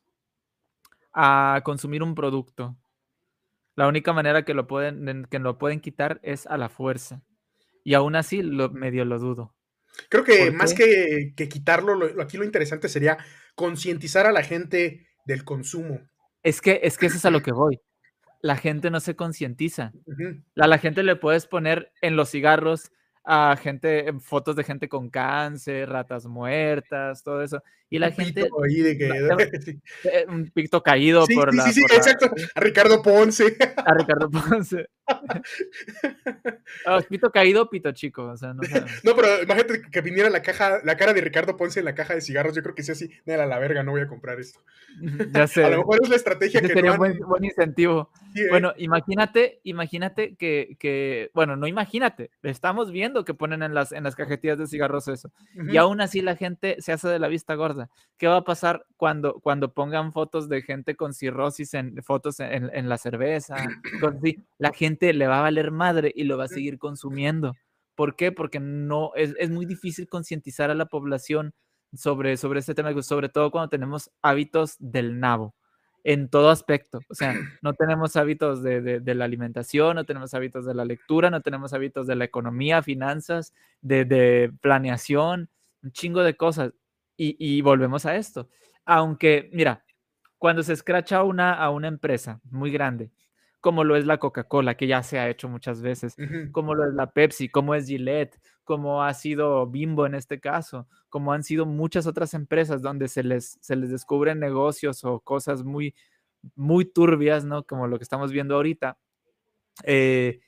a 1.11 1.61
consumir 1.63 2.03
un 2.03 2.13
producto. 2.13 2.77
La 3.77 3.87
única 3.87 4.11
manera 4.11 4.43
que 4.43 4.55
lo 4.55 4.65
pueden, 4.65 5.27
que 5.29 5.37
lo 5.37 5.59
pueden 5.59 5.79
quitar 5.79 6.19
es 6.23 6.47
a 6.47 6.57
la 6.57 6.67
fuerza. 6.67 7.21
Y 7.83 7.93
aún 7.93 8.15
así, 8.15 8.41
lo, 8.41 8.71
medio 8.71 9.05
lo 9.05 9.19
dudo. 9.19 9.55
Creo 10.09 10.23
que 10.23 10.49
más 10.49 10.73
que, 10.73 11.33
quitarlo, 11.35 12.09
aquí 12.19 12.37
lo 12.37 12.43
interesante 12.43 12.89
sería 12.89 13.19
concientizar 13.53 14.25
a 14.25 14.31
la 14.31 14.41
gente 14.41 15.07
del 15.25 15.43
consumo. 15.43 16.01
Es 16.41 16.59
que, 16.59 16.79
es 16.81 16.97
que 16.97 17.05
eso 17.05 17.17
es 17.17 17.25
a 17.25 17.29
lo 17.29 17.43
que 17.43 17.51
voy. 17.51 17.79
La 18.41 18.57
gente 18.57 18.89
no 18.89 18.99
se 18.99 19.15
concientiza. 19.15 19.93
A 20.55 20.67
la 20.67 20.79
gente 20.79 21.03
le 21.03 21.15
puedes 21.15 21.45
poner 21.45 21.91
en 22.01 22.15
los 22.15 22.31
cigarros 22.31 22.91
a 23.23 23.57
gente, 23.57 24.11
fotos 24.21 24.55
de 24.55 24.63
gente 24.63 24.89
con 24.89 25.11
cáncer, 25.11 25.87
ratas 25.89 26.25
muertas, 26.25 27.21
todo 27.23 27.43
eso. 27.43 27.61
Y 27.89 27.99
la 27.99 28.11
gente. 28.11 28.49
Eh, 30.03 30.25
un 30.27 30.49
picto 30.51 30.81
caído 30.81 31.25
por 31.33 31.53
la. 31.53 31.63
Sí, 31.63 31.73
sí, 31.73 31.81
exacto. 31.81 32.29
A 32.55 32.59
Ricardo 32.59 33.01
Ponce. 33.01 33.57
A 33.77 33.93
Ricardo 33.93 34.29
Ponce. 34.29 34.89
oh, 36.85 36.99
pito 37.09 37.31
caído, 37.31 37.69
pito 37.69 37.91
chico. 37.91 38.23
O 38.25 38.37
sea, 38.37 38.53
no, 38.53 38.61
no, 39.03 39.15
pero 39.15 39.41
imagínate 39.43 39.81
que 39.91 40.01
viniera 40.01 40.29
la 40.29 40.41
caja, 40.41 40.79
la 40.83 40.97
cara 40.97 41.13
de 41.13 41.21
Ricardo 41.21 41.57
Ponce 41.57 41.79
en 41.79 41.85
la 41.85 41.95
caja 41.95 42.13
de 42.13 42.21
cigarros. 42.21 42.55
Yo 42.55 42.61
creo 42.61 42.75
que 42.75 42.83
sí, 42.83 42.91
así, 42.91 43.09
a 43.27 43.45
la 43.45 43.59
verga, 43.59 43.83
no 43.83 43.91
voy 43.91 44.01
a 44.01 44.07
comprar 44.07 44.39
esto. 44.39 44.59
Ya 45.33 45.47
sé. 45.47 45.63
a 45.63 45.69
lo 45.69 45.79
mejor 45.79 45.99
es 46.03 46.09
la 46.09 46.15
estrategia 46.15 46.61
que 46.61 46.67
sería 46.67 46.93
un 46.93 46.97
buen, 46.97 47.19
buen, 47.19 47.45
incentivo. 47.45 48.09
¿eh? 48.35 48.47
Bueno, 48.49 48.73
imagínate, 48.77 49.59
imagínate 49.63 50.35
que, 50.35 50.75
que, 50.79 51.31
bueno, 51.33 51.55
no 51.55 51.67
imagínate, 51.67 52.31
estamos 52.43 52.91
viendo 52.91 53.25
que 53.25 53.33
ponen 53.33 53.63
en 53.63 53.73
las, 53.73 53.91
en 53.91 54.03
las 54.03 54.15
cajetillas 54.15 54.57
de 54.57 54.67
cigarros 54.67 55.07
eso. 55.07 55.31
Y 55.69 55.77
aún 55.77 56.01
así 56.01 56.21
la 56.21 56.35
gente 56.35 56.77
se 56.79 56.91
hace 56.91 57.07
de 57.07 57.19
la 57.19 57.27
vista 57.27 57.55
gorda. 57.55 57.76
¿Qué 58.17 58.27
va 58.27 58.37
a 58.37 58.43
pasar 58.43 58.85
cuando, 58.95 59.39
cuando 59.39 59.73
pongan 59.73 60.11
fotos 60.11 60.49
de 60.49 60.61
gente 60.61 60.95
con 60.95 61.13
cirrosis 61.13 61.73
en 61.73 62.01
fotos 62.03 62.39
en, 62.39 62.89
la 62.89 62.97
cerveza? 62.97 63.55
La 64.57 64.71
gente 64.71 65.13
le 65.13 65.27
va 65.27 65.39
a 65.39 65.43
valer 65.43 65.71
madre 65.71 66.11
y 66.15 66.23
lo 66.23 66.37
va 66.37 66.45
a 66.45 66.49
seguir 66.49 66.77
consumiendo. 66.77 67.53
¿Por 67.95 68.15
qué? 68.15 68.31
Porque 68.31 68.59
no 68.59 69.11
es, 69.15 69.49
muy 69.49 69.65
difícil 69.65 70.07
concientizar 70.07 70.69
a 70.69 70.75
la 70.75 70.85
población 70.85 71.53
sobre, 71.93 72.37
sobre 72.37 72.59
este 72.59 72.75
tema, 72.75 72.93
sobre 73.01 73.29
todo 73.29 73.51
cuando 73.51 73.69
tenemos 73.69 74.11
hábitos 74.21 74.75
del 74.79 75.19
nabo 75.19 75.55
en 76.03 76.29
todo 76.29 76.49
aspecto. 76.49 76.99
O 77.09 77.15
sea, 77.15 77.33
no 77.61 77.73
tenemos 77.73 78.15
hábitos 78.15 78.63
de, 78.63 79.01
la 79.03 79.25
alimentación, 79.25 79.95
no 79.95 80.05
tenemos 80.05 80.33
hábitos 80.33 80.65
de 80.65 80.73
la 80.73 80.85
lectura, 80.85 81.29
no 81.29 81.41
tenemos 81.41 81.73
hábitos 81.73 82.07
de 82.07 82.15
la 82.15 82.23
economía, 82.23 82.81
finanzas, 82.81 83.53
de, 83.81 84.05
de 84.05 84.53
planeación, 84.61 85.49
un 85.83 85.91
chingo 85.91 86.23
de 86.23 86.37
cosas. 86.37 86.73
Y, 87.17 87.61
volvemos 87.61 88.05
a 88.05 88.15
esto. 88.15 88.47
Aunque, 88.85 89.49
mira, 89.51 89.83
cuando 90.37 90.61
se 90.61 90.73
escracha 90.73 91.23
una, 91.23 91.53
a 91.53 91.71
una 91.71 91.87
empresa 91.87 92.39
muy 92.51 92.71
grande, 92.71 93.11
como 93.59 93.83
lo 93.83 93.95
es 93.95 94.05
la 94.05 94.19
Coca-Cola, 94.19 94.77
que 94.77 94.87
ya 94.87 95.01
se 95.01 95.17
ha 95.17 95.27
hecho 95.27 95.49
muchas 95.49 95.81
veces, 95.81 96.15
como 96.51 96.75
lo 96.75 96.87
es 96.87 96.93
la 96.93 97.11
Pepsi, 97.11 97.49
como 97.49 97.73
es 97.73 97.87
Gillette, 97.87 98.39
como 98.63 99.03
ha 99.03 99.13
sido 99.13 99.65
Bimbo 99.65 100.05
en 100.05 100.13
este 100.13 100.39
caso, 100.39 100.87
como 101.09 101.33
han 101.33 101.43
sido 101.43 101.65
muchas 101.65 102.05
otras 102.05 102.33
empresas 102.33 102.81
donde 102.81 103.07
se 103.07 103.23
les, 103.23 103.57
se 103.61 103.75
les 103.75 103.89
descubren 103.89 104.39
negocios 104.39 105.03
o 105.03 105.19
cosas 105.21 105.63
muy, 105.63 105.95
muy 106.55 106.85
turbias, 106.85 107.45
¿no? 107.45 107.63
Como 107.63 107.87
lo 107.87 107.97
que 107.97 108.03
estamos 108.03 108.31
viendo 108.31 108.55
ahorita. 108.55 108.97
Eh, 109.83 110.39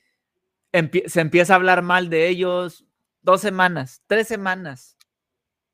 se 1.06 1.20
empieza 1.20 1.54
a 1.54 1.56
hablar 1.56 1.82
mal 1.82 2.10
de 2.10 2.28
ellos 2.28 2.86
dos 3.22 3.40
semanas, 3.40 4.02
tres 4.06 4.28
semanas, 4.28 4.96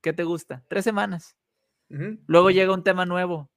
¿Qué 0.06 0.12
te 0.12 0.22
gusta? 0.22 0.62
Tres 0.68 0.84
semanas. 0.84 1.36
Luego 2.28 2.52
llega 2.52 2.72
un 2.72 2.84
tema 2.84 3.04
nuevo 3.06 3.50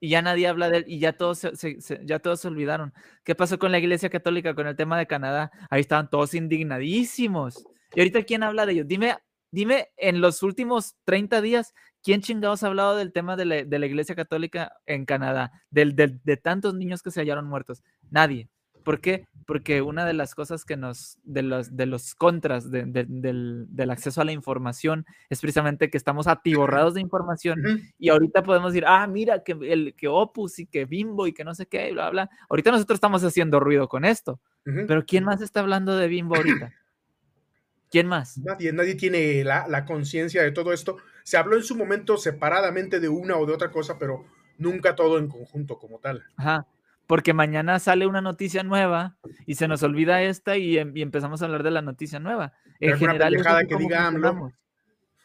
y 0.00 0.08
ya 0.08 0.22
nadie 0.22 0.48
habla 0.48 0.70
de 0.70 0.78
él 0.78 0.84
y 0.88 1.00
ya 1.00 1.18
todos 1.18 1.40
se, 1.40 1.78
ya 2.06 2.18
todos 2.18 2.40
se 2.40 2.48
olvidaron. 2.48 2.94
¿Qué 3.24 3.34
pasó 3.34 3.58
con 3.58 3.72
la 3.72 3.78
Iglesia 3.78 4.08
Católica 4.08 4.54
con 4.54 4.66
el 4.66 4.74
tema 4.74 4.96
de 4.96 5.06
Canadá? 5.06 5.50
Ahí 5.68 5.82
estaban 5.82 6.08
todos 6.08 6.32
indignadísimos. 6.32 7.62
Y 7.94 8.00
ahorita, 8.00 8.22
¿quién 8.22 8.42
habla 8.42 8.64
de 8.64 8.72
ellos? 8.72 8.88
Dime, 8.88 9.18
dime 9.50 9.90
en 9.98 10.22
los 10.22 10.42
últimos 10.42 10.96
30 11.04 11.42
días, 11.42 11.74
¿quién 12.02 12.22
chingados 12.22 12.62
ha 12.62 12.68
hablado 12.68 12.96
del 12.96 13.12
tema 13.12 13.36
de 13.36 13.44
la, 13.44 13.86
Iglesia 13.86 14.14
Católica 14.14 14.72
en 14.86 15.04
Canadá? 15.04 15.52
Del, 15.68 15.94
de 15.94 16.36
tantos 16.38 16.72
niños 16.72 17.02
que 17.02 17.10
se 17.10 17.20
hallaron 17.20 17.46
muertos. 17.46 17.82
Nadie. 18.08 18.48
¿Por 18.82 19.00
qué? 19.00 19.26
Porque 19.46 19.82
una 19.82 20.06
de 20.06 20.12
las 20.12 20.34
cosas 20.34 20.64
que 20.64 20.76
nos, 20.76 21.18
de 21.24 21.42
los, 21.42 21.76
de 21.76 21.86
los 21.86 22.14
contras 22.14 22.70
del, 22.70 23.90
acceso 23.90 24.20
a 24.20 24.24
la 24.24 24.32
información 24.32 25.04
es 25.30 25.40
precisamente 25.40 25.90
que 25.90 25.98
estamos 25.98 26.26
atiborrados 26.26 26.94
de 26.94 27.00
información 27.00 27.60
y 27.98 28.08
ahorita 28.08 28.42
podemos 28.42 28.72
decir, 28.72 28.84
ah, 28.86 29.06
mira, 29.06 29.42
que, 29.42 29.52
el, 29.52 29.94
que 29.96 30.08
Opus 30.08 30.58
y 30.58 30.66
que 30.66 30.84
Bimbo 30.84 31.26
y 31.26 31.32
que 31.32 31.44
no 31.44 31.54
sé 31.54 31.66
qué, 31.66 31.92
bla, 31.92 32.10
bla. 32.10 32.30
Ahorita 32.48 32.70
nosotros 32.70 32.96
estamos 32.96 33.24
haciendo 33.24 33.60
ruido 33.60 33.88
con 33.88 34.04
esto, 34.04 34.40
pero 34.64 35.04
¿quién 35.04 35.24
más 35.24 35.40
está 35.40 35.60
hablando 35.60 35.96
de 35.96 36.08
Bimbo 36.08 36.36
ahorita? 36.36 36.72
¿Quién 37.90 38.06
más? 38.06 38.38
Nadie, 38.38 38.72
nadie 38.72 38.94
tiene 38.94 39.44
la, 39.44 39.68
la 39.68 39.84
conciencia 39.84 40.42
de 40.42 40.50
todo 40.50 40.72
esto. 40.72 40.96
Se 41.24 41.36
habló 41.36 41.56
en 41.56 41.62
su 41.62 41.76
momento 41.76 42.16
separadamente 42.16 43.00
de 43.00 43.08
una 43.08 43.36
o 43.36 43.44
de 43.44 43.52
otra 43.52 43.70
cosa, 43.70 43.98
pero 43.98 44.24
nunca 44.56 44.94
todo 44.94 45.18
en 45.18 45.28
conjunto 45.28 45.78
como 45.78 45.98
tal. 45.98 46.24
Ajá 46.36 46.66
porque 47.12 47.34
mañana 47.34 47.78
sale 47.78 48.06
una 48.06 48.22
noticia 48.22 48.62
nueva 48.62 49.18
y 49.44 49.56
se 49.56 49.68
nos 49.68 49.82
olvida 49.82 50.22
esta 50.22 50.56
y, 50.56 50.78
em, 50.78 50.94
empezamos 50.96 51.42
a 51.42 51.44
hablar 51.44 51.62
de 51.62 51.70
la 51.70 51.82
noticia 51.82 52.18
nueva. 52.18 52.54
En 52.80 52.96
general, 52.96 53.36
que 53.68 53.76
diga 53.76 54.10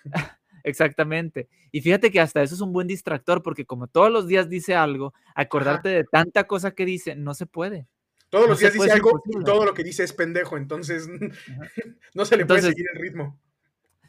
Exactamente. 0.65 1.47
Y 1.71 1.79
fíjate 1.79 2.11
que 2.11 2.19
hasta 2.19 2.43
eso 2.43 2.55
es 2.55 2.59
un 2.59 2.73
buen 2.73 2.87
distractor, 2.87 3.41
porque 3.41 3.65
como 3.65 3.87
todos 3.87 4.11
los 4.11 4.27
días 4.27 4.49
dice 4.49 4.75
algo, 4.75 5.13
acordarte 5.33 5.87
de 5.87 6.03
tanta 6.03 6.43
cosa 6.43 6.71
que 6.71 6.83
dice, 6.83 7.15
no 7.15 7.33
se 7.33 7.45
puede. 7.45 7.87
Todos 8.27 8.49
los 8.49 8.59
días 8.59 8.73
dice 8.73 8.91
algo 8.91 9.23
y 9.25 9.41
todo 9.45 9.63
lo 9.63 9.73
que 9.73 9.85
dice 9.85 10.03
es 10.03 10.11
pendejo, 10.11 10.57
entonces 10.57 11.07
no 12.13 12.25
se 12.25 12.35
le 12.35 12.45
puede 12.45 12.63
seguir 12.63 12.85
el 12.95 12.99
ritmo. 12.99 13.39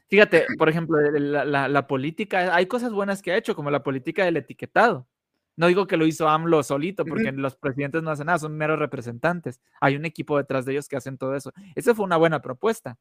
Fíjate, 0.08 0.46
por 0.58 0.68
ejemplo, 0.68 0.98
la, 1.00 1.86
política, 1.86 2.56
hay 2.56 2.66
cosas 2.66 2.92
buenas 2.92 3.22
que 3.22 3.30
ha 3.30 3.36
hecho, 3.36 3.54
como 3.54 3.70
la 3.70 3.84
política 3.84 4.24
del 4.24 4.38
etiquetado. 4.38 5.06
No 5.58 5.66
digo 5.66 5.88
que 5.88 5.96
lo 5.96 6.06
hizo 6.06 6.28
AMLO 6.28 6.62
solito, 6.62 7.04
porque 7.04 7.32
los 7.32 7.56
presidentes 7.56 8.00
no 8.00 8.12
hacen 8.12 8.26
nada, 8.26 8.38
son 8.38 8.56
meros 8.56 8.78
representantes. 8.78 9.60
Hay 9.80 9.96
un 9.96 10.04
equipo 10.04 10.36
detrás 10.36 10.64
de 10.64 10.70
ellos 10.70 10.86
que 10.86 10.96
hacen 10.96 11.18
todo 11.18 11.34
eso. 11.34 11.52
Esa 11.74 11.96
fue 11.96 12.04
una 12.04 12.16
buena 12.16 12.40
propuesta. 12.40 12.96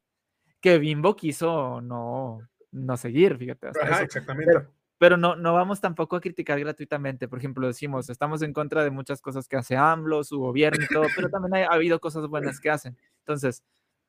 Que 0.60 0.80
Bimbo 0.80 1.16
quiso 1.16 1.82
no, 1.82 2.40
no 2.72 2.98
seguir, 2.98 3.38
fíjate. 3.38 3.68
exactamente. 4.02 4.66
Pero, 4.98 5.18
no, 5.18 5.36
no 5.36 5.54
vamos 5.54 5.80
tampoco 5.80 6.16
a 6.16 6.20
criticar 6.20 6.60
gratuitamente. 6.60 7.28
Por 7.28 7.38
ejemplo, 7.38 7.68
decimos, 7.68 8.10
estamos 8.10 8.42
en 8.42 8.54
contra 8.54 8.84
de 8.84 8.90
muchas 8.90 9.22
cosas 9.22 9.48
que 9.48 9.56
hace 9.56 9.78
AMLO, 9.78 10.24
su 10.24 10.40
gobierno 10.40 10.84
y 10.84 10.92
todo, 10.92 11.06
pero 11.16 11.30
también 11.30 11.64
ha, 11.64 11.68
habido 11.68 12.00
cosas 12.00 12.26
buenas 12.26 12.60
que 12.60 12.72
hacen. 12.72 12.98
Entonces, 13.20 13.64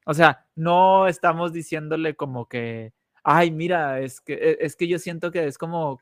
o 0.07 0.15
sea, 0.15 0.47
no 0.57 1.07
estamos 1.07 1.53
diciéndole 1.53 2.17
como 2.17 2.49
que, 2.49 2.95
ay, 3.23 3.51
mira, 3.51 4.01
es 4.01 4.23
que, 4.23 4.33
e, 4.33 4.57
es 4.61 4.75
que 4.75 4.89
yo 4.89 4.99
siento 4.99 5.31
que 5.31 5.47
es 5.47 5.59
como 5.59 6.01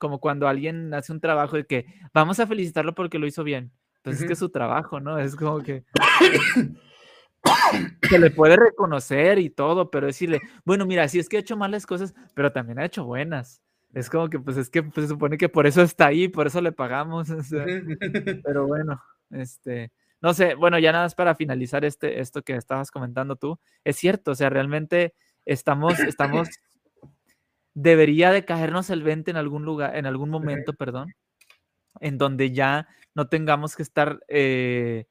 como 0.00 0.18
cuando 0.18 0.48
alguien 0.48 0.92
hace 0.94 1.12
un 1.12 1.20
trabajo 1.20 1.56
de 1.56 1.66
que 1.66 1.86
vamos 2.12 2.40
a 2.40 2.46
felicitarlo 2.48 2.96
porque 2.96 3.20
lo 3.20 3.28
hizo 3.28 3.44
bien. 3.44 3.70
Pues 4.02 4.20
es 4.20 4.26
que 4.26 4.32
es 4.32 4.38
su 4.38 4.48
trabajo, 4.48 4.98
¿no? 4.98 5.18
Es 5.18 5.36
como 5.36 5.60
que 5.60 5.84
se 8.08 8.18
le 8.18 8.30
puede 8.30 8.56
reconocer 8.56 9.38
y 9.38 9.50
todo, 9.50 9.90
pero 9.90 10.06
decirle, 10.06 10.40
bueno, 10.64 10.86
mira, 10.86 11.06
sí 11.06 11.18
es 11.18 11.28
que 11.28 11.36
ha 11.36 11.40
hecho 11.40 11.56
malas 11.56 11.86
cosas, 11.86 12.14
pero 12.34 12.50
también 12.50 12.78
ha 12.78 12.86
hecho 12.86 13.04
buenas. 13.04 13.62
Es 13.92 14.08
como 14.08 14.30
que, 14.30 14.38
pues 14.38 14.56
es 14.56 14.70
que 14.70 14.82
pues, 14.82 15.06
se 15.06 15.08
supone 15.08 15.36
que 15.36 15.50
por 15.50 15.66
eso 15.66 15.82
está 15.82 16.06
ahí, 16.06 16.28
por 16.28 16.46
eso 16.46 16.62
le 16.62 16.72
pagamos. 16.72 17.28
pero 18.44 18.66
bueno, 18.66 19.02
este, 19.30 19.92
no 20.22 20.32
sé, 20.32 20.54
bueno, 20.54 20.78
ya 20.78 20.92
nada 20.92 21.04
más 21.04 21.14
para 21.14 21.34
finalizar 21.34 21.84
este, 21.84 22.20
esto 22.20 22.42
que 22.42 22.56
estabas 22.56 22.90
comentando 22.90 23.36
tú, 23.36 23.60
es 23.84 23.96
cierto, 23.96 24.30
o 24.30 24.34
sea, 24.34 24.48
realmente 24.48 25.12
estamos, 25.44 25.98
estamos 26.00 26.48
debería 27.74 28.32
de 28.32 28.44
caernos 28.44 28.90
el 28.90 29.02
20 29.02 29.30
en 29.30 29.36
algún 29.36 29.64
lugar, 29.64 29.96
en 29.96 30.06
algún 30.06 30.30
momento, 30.30 30.72
perdón, 30.72 31.12
en 32.00 32.18
donde 32.18 32.52
ya 32.52 32.88
no 33.14 33.28
tengamos 33.28 33.76
que 33.76 33.82
estar, 33.82 34.20
eh, 34.28 35.06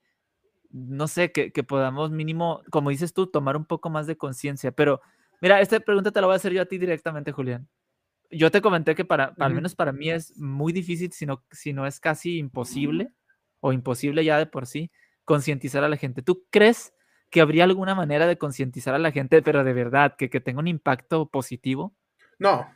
no 0.70 1.08
sé, 1.08 1.32
que, 1.32 1.52
podamos 1.64 2.12
mínimo, 2.12 2.62
como 2.70 2.90
dices 2.90 3.14
tú, 3.14 3.28
tomar 3.28 3.58
un 3.58 3.66
poco 3.66 3.90
más 3.90 4.08
de 4.08 4.18
conciencia. 4.18 4.72
Pero 4.72 5.02
mira, 5.42 5.62
esta 5.62 5.80
pregunta 5.80 6.12
te 6.12 6.22
la 6.22 6.28
voy 6.28 6.34
a 6.34 6.38
hacer 6.38 6.54
yo 6.54 6.62
a 6.62 6.66
ti 6.66 6.78
directamente, 6.78 7.32
Julián. 7.32 7.68
Yo 8.32 8.52
te 8.52 8.62
comenté 8.62 8.94
que 8.94 9.06
para, 9.06 9.34
al 9.40 9.54
menos 9.54 9.76
para 9.76 9.92
mí 9.92 10.12
es 10.12 10.38
muy 10.38 10.72
difícil, 10.72 11.12
sino, 11.12 11.44
si 11.52 11.74
no 11.74 11.88
es 11.88 12.00
casi 12.00 12.38
imposible, 12.38 13.12
o 13.60 13.74
imposible 13.74 14.24
ya 14.24 14.38
de 14.38 14.46
por 14.46 14.68
sí, 14.68 14.92
concientizar 15.26 15.84
a 15.84 15.90
la 15.90 15.98
gente. 15.98 16.22
¿Tú 16.22 16.46
crees 16.52 16.94
que 17.32 17.42
habría 17.42 17.64
alguna 17.64 17.96
manera 17.96 18.28
de 18.28 18.38
concientizar 18.38 18.94
a 18.94 19.00
la 19.00 19.12
gente, 19.12 19.42
pero 19.42 19.64
de 19.64 19.74
verdad, 19.74 20.16
que, 20.16 20.30
que 20.30 20.42
tenga 20.42 20.60
un 20.60 20.68
impacto 20.68 21.28
positivo? 21.28 21.96
No, 22.40 22.76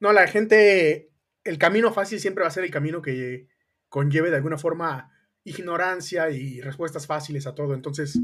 no, 0.00 0.12
la 0.12 0.26
gente, 0.26 1.10
el 1.44 1.58
camino 1.58 1.92
fácil 1.92 2.18
siempre 2.18 2.42
va 2.42 2.48
a 2.48 2.52
ser 2.52 2.64
el 2.64 2.70
camino 2.70 3.00
que 3.00 3.46
conlleve 3.88 4.30
de 4.30 4.36
alguna 4.36 4.58
forma 4.58 5.12
ignorancia 5.44 6.30
y 6.30 6.60
respuestas 6.60 7.06
fáciles 7.06 7.46
a 7.46 7.54
todo. 7.54 7.74
Entonces, 7.74 8.18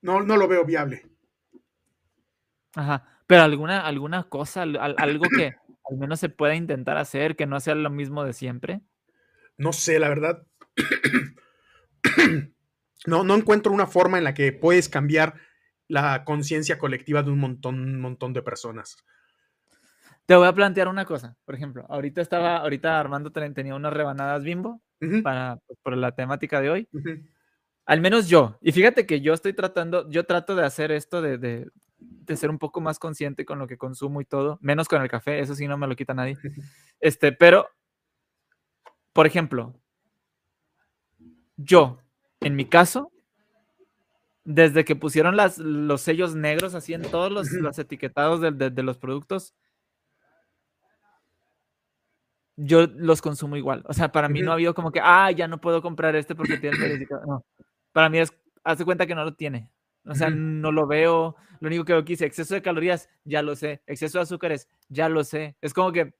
no, 0.00 0.22
no 0.22 0.36
lo 0.36 0.48
veo 0.48 0.64
viable. 0.64 1.06
Ajá, 2.74 3.22
pero 3.26 3.42
alguna, 3.42 3.80
alguna 3.80 4.24
cosa, 4.24 4.62
algo 4.62 5.24
que 5.36 5.54
al 5.90 5.98
menos 5.98 6.20
se 6.20 6.28
pueda 6.28 6.54
intentar 6.54 6.96
hacer, 6.96 7.36
que 7.36 7.46
no 7.46 7.60
sea 7.60 7.74
lo 7.74 7.90
mismo 7.90 8.24
de 8.24 8.32
siempre. 8.32 8.80
no 9.56 9.72
sé, 9.72 9.98
la 9.98 10.08
verdad. 10.08 10.46
no, 13.06 13.24
no 13.24 13.34
encuentro 13.34 13.72
una 13.72 13.86
forma 13.86 14.18
en 14.18 14.24
la 14.24 14.34
que 14.34 14.52
puedes 14.52 14.88
cambiar 14.88 15.34
la 15.88 16.24
conciencia 16.24 16.78
colectiva 16.78 17.22
de 17.22 17.30
un 17.30 17.38
montón, 17.38 17.80
un 17.80 18.00
montón 18.00 18.32
de 18.32 18.42
personas. 18.42 18.96
Te 20.26 20.34
voy 20.34 20.46
a 20.46 20.54
plantear 20.54 20.88
una 20.88 21.04
cosa, 21.04 21.36
por 21.44 21.54
ejemplo, 21.54 21.84
ahorita 21.88 22.22
estaba, 22.22 22.56
ahorita 22.58 22.98
Armando 22.98 23.30
tenía 23.30 23.74
unas 23.74 23.92
rebanadas 23.92 24.42
bimbo 24.42 24.80
para, 25.22 25.58
pues, 25.66 25.78
por 25.82 25.96
la 25.96 26.12
temática 26.12 26.60
de 26.62 26.70
hoy. 26.70 26.88
Al 27.84 28.00
menos 28.00 28.28
yo, 28.28 28.56
y 28.62 28.72
fíjate 28.72 29.06
que 29.06 29.20
yo 29.20 29.34
estoy 29.34 29.52
tratando, 29.52 30.08
yo 30.08 30.24
trato 30.24 30.56
de 30.56 30.64
hacer 30.64 30.90
esto 30.92 31.20
de, 31.20 31.36
de, 31.36 31.68
de, 31.98 32.36
ser 32.36 32.48
un 32.48 32.58
poco 32.58 32.80
más 32.80 32.98
consciente 32.98 33.44
con 33.44 33.58
lo 33.58 33.66
que 33.66 33.76
consumo 33.76 34.22
y 34.22 34.24
todo, 34.24 34.58
menos 34.62 34.88
con 34.88 35.02
el 35.02 35.10
café, 35.10 35.40
eso 35.40 35.54
sí 35.54 35.68
no 35.68 35.76
me 35.76 35.86
lo 35.86 35.96
quita 35.96 36.14
nadie. 36.14 36.38
Este, 37.00 37.32
pero, 37.32 37.68
por 39.12 39.26
ejemplo, 39.26 39.74
yo, 41.56 41.98
en 42.40 42.56
mi 42.56 42.64
caso, 42.64 43.12
desde 44.44 44.84
que 44.84 44.96
pusieron 44.96 45.36
las, 45.36 45.58
los 45.58 46.00
sellos 46.00 46.34
negros 46.34 46.74
así 46.74 46.94
en 46.94 47.02
todos 47.02 47.30
los, 47.30 47.50
los 47.52 47.78
etiquetados 47.78 48.40
de, 48.40 48.70
de, 48.70 48.82
los 48.82 48.98
productos, 48.98 49.54
yo 52.56 52.86
los 52.86 53.22
consumo 53.22 53.56
igual. 53.56 53.82
O 53.86 53.94
sea, 53.94 54.12
para 54.12 54.28
mí 54.28 54.42
no 54.42 54.50
ha 54.50 54.54
habido 54.54 54.74
como 54.74 54.92
que, 54.92 55.00
ah, 55.02 55.30
ya 55.30 55.48
no 55.48 55.60
puedo 55.60 55.82
comprar 55.82 56.14
este 56.16 56.34
porque 56.34 56.58
tiene 56.58 56.76
el 56.86 57.06
No. 57.26 57.44
Para 57.92 58.08
mí 58.08 58.18
es, 58.18 58.32
hace 58.62 58.84
cuenta 58.84 59.06
que 59.06 59.14
no 59.14 59.24
lo 59.24 59.34
tiene. 59.34 59.70
O 60.06 60.14
sea, 60.14 60.30
no 60.30 60.70
lo 60.70 60.86
veo. 60.86 61.36
Lo 61.60 61.68
único 61.68 61.84
que 61.84 61.92
veo 61.92 62.02
aquí 62.02 62.12
dice 62.12 62.26
exceso 62.26 62.54
de 62.54 62.62
calorías, 62.62 63.08
ya 63.24 63.42
lo 63.42 63.56
sé. 63.56 63.82
Exceso 63.86 64.18
de 64.18 64.22
azúcares, 64.22 64.68
ya 64.88 65.08
lo 65.08 65.24
sé. 65.24 65.56
Es 65.62 65.72
como 65.72 65.92
que 65.92 66.14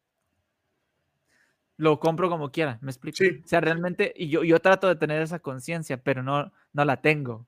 lo 1.77 1.99
compro 1.99 2.31
como 2.31 2.51
quiera, 2.51 2.79
me 2.83 2.91
explico. 2.91 3.19
O 3.45 3.49
sea, 3.49 3.61
realmente, 3.61 4.13
y 4.17 4.29
yo, 4.29 4.45
yo 4.45 4.61
trato 4.61 4.89
de 4.89 4.97
tener 4.97 5.21
esa 5.21 5.41
conciencia, 5.41 5.97
pero 6.03 6.23
no, 6.23 6.53
no 6.73 6.85
la 6.85 7.01
tengo. 7.01 7.47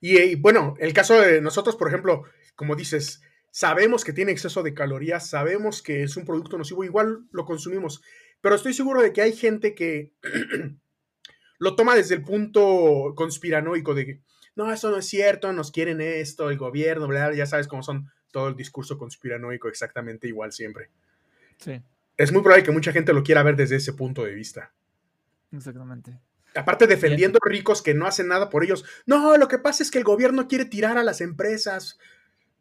Y, 0.00 0.34
bueno, 0.34 0.74
el 0.78 0.92
caso 0.92 1.18
de 1.18 1.40
nosotros, 1.40 1.76
por 1.76 1.88
ejemplo, 1.88 2.24
como 2.54 2.76
dices, 2.76 3.22
sabemos 3.54 4.04
que 4.04 4.12
tiene 4.12 4.32
exceso 4.32 4.64
de 4.64 4.74
calorías, 4.74 5.28
sabemos 5.28 5.80
que 5.80 6.02
es 6.02 6.16
un 6.16 6.24
producto 6.24 6.58
nocivo, 6.58 6.82
igual 6.82 7.28
lo 7.30 7.44
consumimos, 7.44 8.02
pero 8.40 8.56
estoy 8.56 8.74
seguro 8.74 9.00
de 9.00 9.12
que 9.12 9.22
hay 9.22 9.32
gente 9.32 9.76
que 9.76 10.10
lo 11.58 11.76
toma 11.76 11.94
desde 11.94 12.16
el 12.16 12.22
punto 12.22 13.12
conspiranoico 13.14 13.94
de 13.94 14.06
que, 14.06 14.20
no, 14.56 14.72
eso 14.72 14.90
no 14.90 14.96
es 14.96 15.06
cierto, 15.06 15.52
nos 15.52 15.70
quieren 15.70 16.00
esto, 16.00 16.50
el 16.50 16.58
gobierno, 16.58 17.06
bla, 17.06 17.32
ya 17.32 17.46
sabes 17.46 17.68
cómo 17.68 17.84
son 17.84 18.10
todo 18.32 18.48
el 18.48 18.56
discurso 18.56 18.98
conspiranoico 18.98 19.68
exactamente 19.68 20.26
igual 20.26 20.50
siempre. 20.50 20.90
Sí. 21.58 21.80
Es 22.16 22.32
muy 22.32 22.42
probable 22.42 22.64
que 22.64 22.72
mucha 22.72 22.90
gente 22.90 23.12
lo 23.12 23.22
quiera 23.22 23.44
ver 23.44 23.54
desde 23.54 23.76
ese 23.76 23.92
punto 23.92 24.24
de 24.24 24.34
vista. 24.34 24.72
Exactamente. 25.52 26.18
Aparte 26.56 26.88
defendiendo 26.88 27.38
ricos 27.40 27.82
que 27.82 27.94
no 27.94 28.06
hacen 28.06 28.26
nada 28.26 28.50
por 28.50 28.64
ellos. 28.64 28.84
No, 29.06 29.36
lo 29.36 29.46
que 29.46 29.58
pasa 29.58 29.84
es 29.84 29.92
que 29.92 29.98
el 29.98 30.04
gobierno 30.04 30.48
quiere 30.48 30.64
tirar 30.64 30.98
a 30.98 31.04
las 31.04 31.20
empresas 31.20 32.00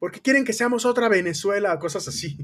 porque 0.03 0.19
quieren 0.19 0.43
que 0.43 0.51
seamos 0.51 0.85
otra 0.85 1.07
Venezuela, 1.07 1.79
cosas 1.79 2.05
así. 2.09 2.35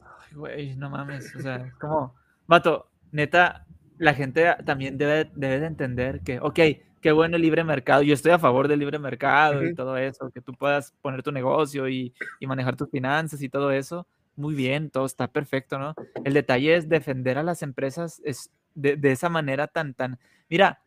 Ay, 0.00 0.34
güey, 0.34 0.74
no 0.74 0.90
mames. 0.90 1.32
O 1.36 1.40
sea, 1.40 1.72
como, 1.78 2.16
vato, 2.48 2.90
neta, 3.12 3.66
la 3.98 4.14
gente 4.14 4.52
también 4.66 4.98
debe, 4.98 5.30
debe 5.36 5.60
de 5.60 5.66
entender 5.66 6.22
que, 6.22 6.40
ok, 6.40 6.58
qué 7.00 7.12
bueno 7.12 7.36
el 7.36 7.42
libre 7.42 7.62
mercado. 7.62 8.02
Yo 8.02 8.12
estoy 8.12 8.32
a 8.32 8.40
favor 8.40 8.66
del 8.66 8.80
libre 8.80 8.98
mercado 8.98 9.64
y 9.64 9.76
todo 9.76 9.96
eso, 9.96 10.32
que 10.32 10.40
tú 10.40 10.54
puedas 10.54 10.92
poner 11.00 11.22
tu 11.22 11.30
negocio 11.30 11.88
y, 11.88 12.14
y 12.40 12.48
manejar 12.48 12.74
tus 12.74 12.90
finanzas 12.90 13.40
y 13.42 13.48
todo 13.48 13.70
eso. 13.70 14.08
Muy 14.34 14.56
bien, 14.56 14.90
todo 14.90 15.06
está 15.06 15.28
perfecto, 15.28 15.78
¿no? 15.78 15.94
El 16.24 16.34
detalle 16.34 16.74
es 16.74 16.88
defender 16.88 17.38
a 17.38 17.44
las 17.44 17.62
empresas 17.62 18.20
es 18.24 18.50
de, 18.74 18.96
de 18.96 19.12
esa 19.12 19.28
manera 19.28 19.68
tan, 19.68 19.94
tan, 19.94 20.18
Mira, 20.50 20.82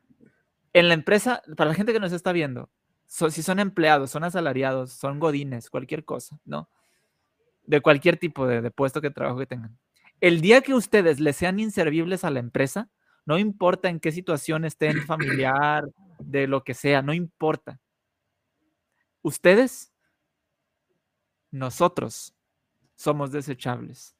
en 0.74 0.90
la 0.90 0.94
empresa, 0.94 1.42
para 1.56 1.70
la 1.70 1.74
gente 1.74 1.94
que 1.94 2.02
nos 2.02 2.12
está 2.12 2.34
viendo, 2.34 2.70
si 3.16 3.44
son 3.44 3.60
empleados, 3.60 4.12
son 4.12 4.24
asalariados, 4.24 4.92
son 4.92 5.20
godines, 5.20 5.70
cualquier 5.70 6.04
cosa, 6.04 6.40
¿no? 6.44 6.70
De 7.64 7.82
cualquier 7.82 8.18
tipo 8.18 8.46
de, 8.46 8.70
puesto 8.72 9.02
que 9.02 9.10
trabajo 9.10 9.40
que 9.40 9.46
tengan. 9.46 9.78
El 10.20 10.42
día 10.42 10.62
que 10.62 10.74
ustedes 10.74 11.20
les 11.20 11.36
sean 11.38 11.60
inservibles 11.60 12.24
a 12.26 12.30
la 12.30 12.40
empresa, 12.40 12.90
no 13.26 13.40
importa 13.40 13.90
en 13.90 14.00
qué 14.00 14.12
situación 14.12 14.66
estén, 14.66 15.02
familiar, 15.08 15.86
de 16.20 16.48
lo 16.48 16.64
que 16.64 16.74
sea, 16.74 17.02
no 17.02 17.14
importa. 17.14 17.80
Ustedes, 19.22 19.94
nosotros, 21.52 22.36
somos 22.96 23.32
desechables. 23.32 24.16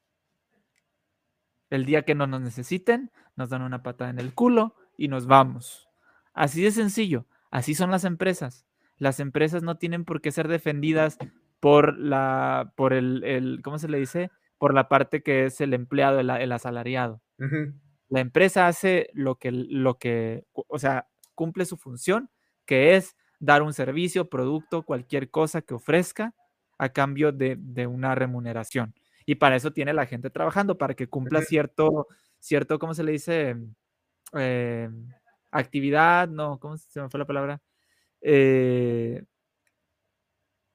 El 1.70 1.84
día 1.84 2.02
que 2.02 2.14
no 2.14 2.26
nos 2.26 2.40
necesiten, 2.40 3.10
nos 3.36 3.50
dan 3.50 3.62
una 3.62 3.82
patada 3.82 4.10
en 4.10 4.18
el 4.18 4.32
culo, 4.34 4.74
y 4.96 5.08
nos 5.08 5.26
vamos. 5.26 5.88
Así 6.32 6.62
de 6.62 6.70
sencillo, 6.70 7.26
así 7.50 7.74
son 7.74 7.90
las 7.90 8.04
empresas. 8.04 8.65
Las 8.98 9.20
empresas 9.20 9.62
no 9.62 9.76
tienen 9.76 10.04
por 10.04 10.20
qué 10.20 10.32
ser 10.32 10.48
defendidas 10.48 11.18
por 11.60 11.98
la, 11.98 12.72
por 12.76 12.92
el, 12.92 13.60
¿cómo 13.62 13.78
se 13.78 13.88
le 13.88 13.98
dice? 13.98 14.30
Por 14.58 14.74
la 14.74 14.88
parte 14.88 15.22
que 15.22 15.46
es 15.46 15.60
el 15.60 15.74
empleado, 15.74 16.20
el, 16.20 16.52
asalariado. 16.52 17.22
La 18.08 18.20
empresa 18.20 18.66
hace 18.66 19.10
lo 19.12 19.36
que, 19.36 19.50
lo 19.52 19.98
que, 19.98 20.44
o 20.52 20.78
sea, 20.78 21.08
cumple 21.34 21.64
su 21.66 21.76
función, 21.76 22.30
que 22.64 22.96
es 22.96 23.16
dar 23.38 23.62
un 23.62 23.74
servicio, 23.74 24.28
producto, 24.28 24.82
cualquier 24.82 25.30
cosa 25.30 25.60
que 25.60 25.74
ofrezca 25.74 26.34
a 26.78 26.90
cambio 26.90 27.32
de, 27.32 27.56
de 27.58 27.86
una 27.86 28.14
remuneración. 28.14 28.94
Y 29.26 29.34
para 29.34 29.56
eso 29.56 29.72
tiene 29.72 29.92
la 29.92 30.06
gente 30.06 30.30
trabajando, 30.30 30.78
para 30.78 30.94
que 30.94 31.08
cumpla 31.08 31.42
cierto, 31.42 32.06
cierto, 32.38 32.78
¿cómo 32.78 32.94
se 32.94 33.02
le 33.02 33.12
dice? 33.12 33.56
Eh, 34.38 34.88
actividad, 35.50 36.28
no, 36.28 36.58
¿cómo 36.58 36.76
se 36.76 37.00
me 37.00 37.08
fue 37.08 37.18
la 37.18 37.26
palabra? 37.26 37.60
Eh, 38.28 39.22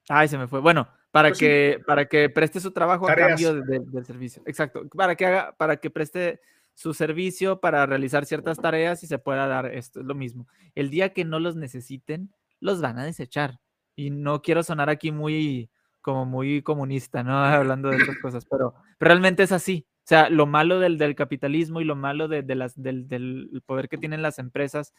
ay, 0.07 0.27
se 0.29 0.37
me 0.37 0.47
fue. 0.47 0.61
Bueno, 0.61 0.87
para 1.11 1.29
pues 1.29 1.39
que, 1.39 1.81
para 1.85 2.05
que 2.05 2.29
preste 2.29 2.61
su 2.61 2.71
trabajo 2.71 3.09
a 3.09 3.13
cambio 3.13 3.55
del 3.55 4.05
servicio. 4.05 4.41
Exacto. 4.45 4.87
Para 4.87 5.15
que 5.15 5.25
haga, 5.25 5.53
para 5.57 5.75
que 5.75 5.89
preste 5.89 6.39
su 6.73 6.93
servicio 6.93 7.59
para 7.59 7.85
realizar 7.85 8.25
ciertas 8.25 8.57
tareas 8.57 9.03
y 9.03 9.07
se 9.07 9.19
pueda 9.19 9.47
dar 9.47 9.65
esto. 9.65 9.99
Es 9.99 10.05
lo 10.05 10.15
mismo. 10.15 10.47
El 10.75 10.89
día 10.89 11.13
que 11.13 11.25
no 11.25 11.39
los 11.41 11.57
necesiten, 11.57 12.33
los 12.61 12.79
van 12.79 12.97
a 12.99 13.03
desechar. 13.03 13.59
Y 13.97 14.11
no 14.11 14.41
quiero 14.41 14.63
sonar 14.63 14.89
aquí 14.89 15.11
muy, 15.11 15.69
como 15.99 16.25
muy 16.25 16.61
comunista, 16.61 17.21
¿no? 17.21 17.33
Hablando 17.43 17.89
de 17.89 17.97
estas 17.97 18.17
cosas, 18.19 18.45
pero 18.49 18.75
realmente 18.97 19.43
es 19.43 19.51
así. 19.51 19.85
O 20.03 20.07
sea, 20.07 20.29
lo 20.29 20.45
malo 20.47 20.79
del, 20.79 20.97
del 20.97 21.15
capitalismo 21.15 21.81
y 21.81 21.83
lo 21.83 21.97
malo 21.97 22.29
de, 22.29 22.43
de 22.43 22.55
las, 22.55 22.81
del, 22.81 23.09
del, 23.09 23.61
poder 23.65 23.89
que 23.89 23.97
tienen 23.97 24.21
las 24.21 24.39
empresas 24.39 24.93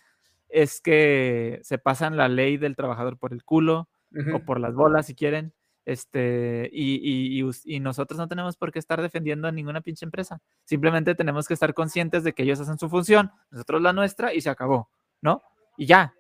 es 0.53 0.81
que 0.81 1.61
se 1.63 1.79
pasan 1.79 2.17
la 2.17 2.29
ley 2.29 2.59
del 2.59 2.77
trabajador 2.77 3.19
por 3.19 3.33
el 3.33 3.43
culo 3.43 3.89
o 4.35 4.39
por 4.41 4.61
las 4.61 4.75
bolas, 4.75 5.07
si 5.07 5.15
quieren. 5.15 5.55
Este, 5.85 6.71
y, 6.73 7.41
y, 7.41 7.51
y, 7.65 7.81
nosotros 7.81 8.17
no 8.17 8.29
tenemos 8.29 8.57
por 8.57 8.71
qué 8.71 8.79
estar 8.79 9.03
defendiendo 9.03 9.49
a 9.49 9.53
ninguna 9.53 9.81
pinche 9.81 10.05
empresa. 10.05 10.41
Simplemente 10.65 11.17
tenemos 11.17 11.49
que 11.49 11.55
estar 11.55 11.75
conscientes 11.75 12.23
de 12.23 12.35
que 12.35 12.45
ellos 12.45 12.61
hacen 12.61 12.79
su 12.79 12.89
función, 12.89 13.33
nosotros 13.51 13.83
la 13.83 13.93
nuestra 13.93 14.33
y 14.33 14.41
se 14.41 14.51
acabó, 14.51 14.91
¿no? 15.23 15.43
Y 15.77 15.87
ya. 15.87 16.15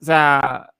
O 0.00 0.04
sea, 0.04 0.70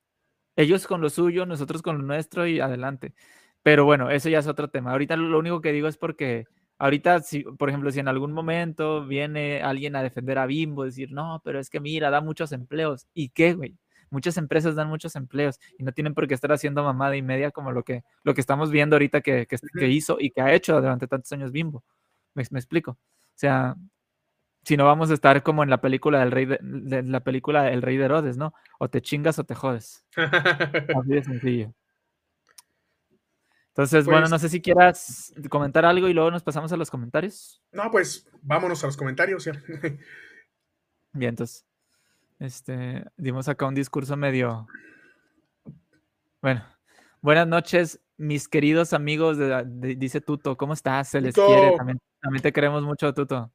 ellos 0.57 0.87
con 0.87 1.01
lo 1.01 1.09
suyo, 1.09 1.47
nosotros 1.47 1.81
con 1.81 1.99
lo 1.99 2.03
nuestro 2.03 2.47
y 2.47 2.61
adelante. 2.61 3.15
Pero 3.63 3.85
bueno, 3.85 4.11
eso 4.11 4.29
ya 4.29 4.41
es 4.41 4.47
otro 4.47 4.69
tema. 4.69 4.93
Ahorita 4.93 5.17
lo 5.17 5.39
único 5.39 5.61
que 5.61 5.73
digo 5.73 5.89
es 5.89 5.97
porque 5.97 6.47
Ahorita, 6.81 7.20
si, 7.20 7.43
por 7.43 7.69
ejemplo, 7.69 7.90
si 7.93 8.01
en 8.01 8.09
algún 8.09 8.32
momento 8.32 9.07
viene 9.07 9.61
alguien 9.61 9.97
a 9.97 10.02
defender 10.02 10.39
a 10.39 10.47
Bimbo, 10.47 10.85
decir, 10.85 11.12
no, 11.12 11.43
pero 11.44 11.61
es 11.61 11.69
que 11.69 11.78
mira, 11.78 12.09
da 12.09 12.23
muchos 12.23 12.52
empleos. 12.52 13.07
¿Y 13.12 13.28
qué, 13.28 13.52
güey? 13.52 13.77
Muchas 14.09 14.39
empresas 14.39 14.77
dan 14.77 14.89
muchos 14.89 15.15
empleos 15.15 15.61
y 15.78 15.85
no 15.85 15.93
tienen 15.93 16.15
por 16.15 16.27
qué 16.27 16.32
estar 16.32 16.51
haciendo 16.52 16.82
mamada 16.82 17.16
y 17.16 17.23
media 17.23 17.51
como 17.51 17.70
lo 17.70 17.82
que, 17.85 18.02
lo 18.24 18.32
que 18.32 18.40
estamos 18.40 18.70
viendo 18.70 18.97
ahorita 18.97 19.20
que, 19.20 19.47
que, 19.47 19.89
hizo 19.89 20.16
y 20.19 20.31
que 20.31 20.40
ha 20.40 20.55
hecho 20.55 20.74
durante 20.81 21.07
tantos 21.07 21.31
años 21.32 21.52
Bimbo. 21.52 21.85
Me, 22.35 22.44
me, 22.51 22.59
explico. 22.59 22.93
O 22.93 22.98
sea, 23.35 23.77
si 24.65 24.78
no 24.78 24.86
vamos 24.86 25.11
a 25.11 25.15
estar 25.15 25.43
como 25.43 25.62
en 25.62 25.69
la 25.69 25.82
película 25.82 26.20
del 26.20 26.31
rey 26.31 26.47
de, 26.47 27.02
la 27.02 27.20
película 27.20 27.70
El 27.70 27.82
Rey 27.82 27.98
de 27.98 28.07
Herodes, 28.07 28.39
¿no? 28.39 28.55
O 28.78 28.89
te 28.89 29.02
chingas 29.02 29.39
o 29.39 29.44
te 29.44 29.55
jodes. 29.55 30.07
Así 30.16 31.11
de 31.11 31.24
sencillo. 31.24 31.74
Entonces, 33.81 34.05
bueno, 34.05 34.27
no 34.27 34.31
pues 34.31 34.43
sé 34.43 34.48
si 34.51 34.61
quieras 34.61 35.32
comentar 35.48 35.86
algo 35.86 36.07
y 36.07 36.12
luego 36.12 36.31
nos 36.31 36.43
pasamos 36.43 36.70
a 36.70 36.77
los 36.77 36.90
comentarios. 36.90 37.62
No, 37.73 37.90
pues 37.90 38.28
vámonos 38.43 38.85
a 38.85 38.89
los 38.89 38.97
comentarios 38.97 39.47
ya. 39.47 39.52
Bien, 41.15 41.31
entonces, 41.31 41.65
este, 42.39 43.07
dimos 43.16 43.48
acá 43.48 43.65
un 43.65 43.74
discurso 43.74 44.19
medio. 44.19 44.66
Bueno, 46.43 46.62
buenas 47.23 47.47
noches, 47.47 48.01
mis 48.19 48.48
queridos 48.48 48.93
amigos, 48.93 49.39
de, 49.39 49.65
dice 49.97 50.20
Tuto, 50.20 50.59
¿cómo 50.59 50.74
estás? 50.74 51.09
Se 51.09 51.23
les 51.23 51.35
quiere, 51.35 51.74
también, 51.78 52.43
te 52.43 52.52
queremos 52.52 52.82
mucho, 52.82 53.15
Tuto. 53.15 53.51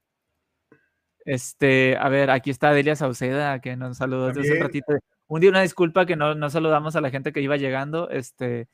Este, 1.23 1.97
a 1.97 2.09
ver, 2.09 2.31
aquí 2.31 2.49
está 2.49 2.71
Delia 2.71 2.95
Sauceda, 2.95 3.59
que 3.59 3.75
nos 3.77 3.97
saludó 3.97 4.29
hace 4.29 4.53
un 4.53 4.59
ratito. 4.59 4.91
Un 5.27 5.41
día 5.41 5.51
una 5.51 5.61
disculpa 5.61 6.07
que 6.07 6.15
no, 6.15 6.33
no 6.33 6.49
saludamos 6.49 6.95
a 6.95 7.01
la 7.01 7.11
gente 7.11 7.31
que 7.31 7.41
iba 7.41 7.57
llegando, 7.57 8.09
este, 8.09 8.67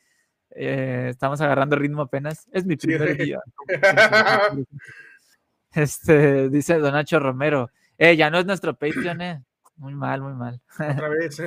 eh, 0.55 1.07
estamos 1.09 1.41
agarrando 1.41 1.75
ritmo 1.75 2.03
apenas. 2.03 2.47
Es 2.51 2.65
mi 2.65 2.75
primer 2.75 3.17
día. 3.17 3.39
Este, 5.73 6.49
dice 6.49 6.77
Donacho 6.79 7.19
Romero. 7.19 7.71
Eh, 7.97 8.17
ya 8.17 8.29
no 8.29 8.39
es 8.39 8.45
nuestro 8.45 8.75
Patreon, 8.75 9.21
eh. 9.21 9.43
Muy 9.77 9.95
mal, 9.95 10.21
muy 10.21 10.33
mal. 10.33 10.61
Otra 10.73 11.09
vez. 11.09 11.39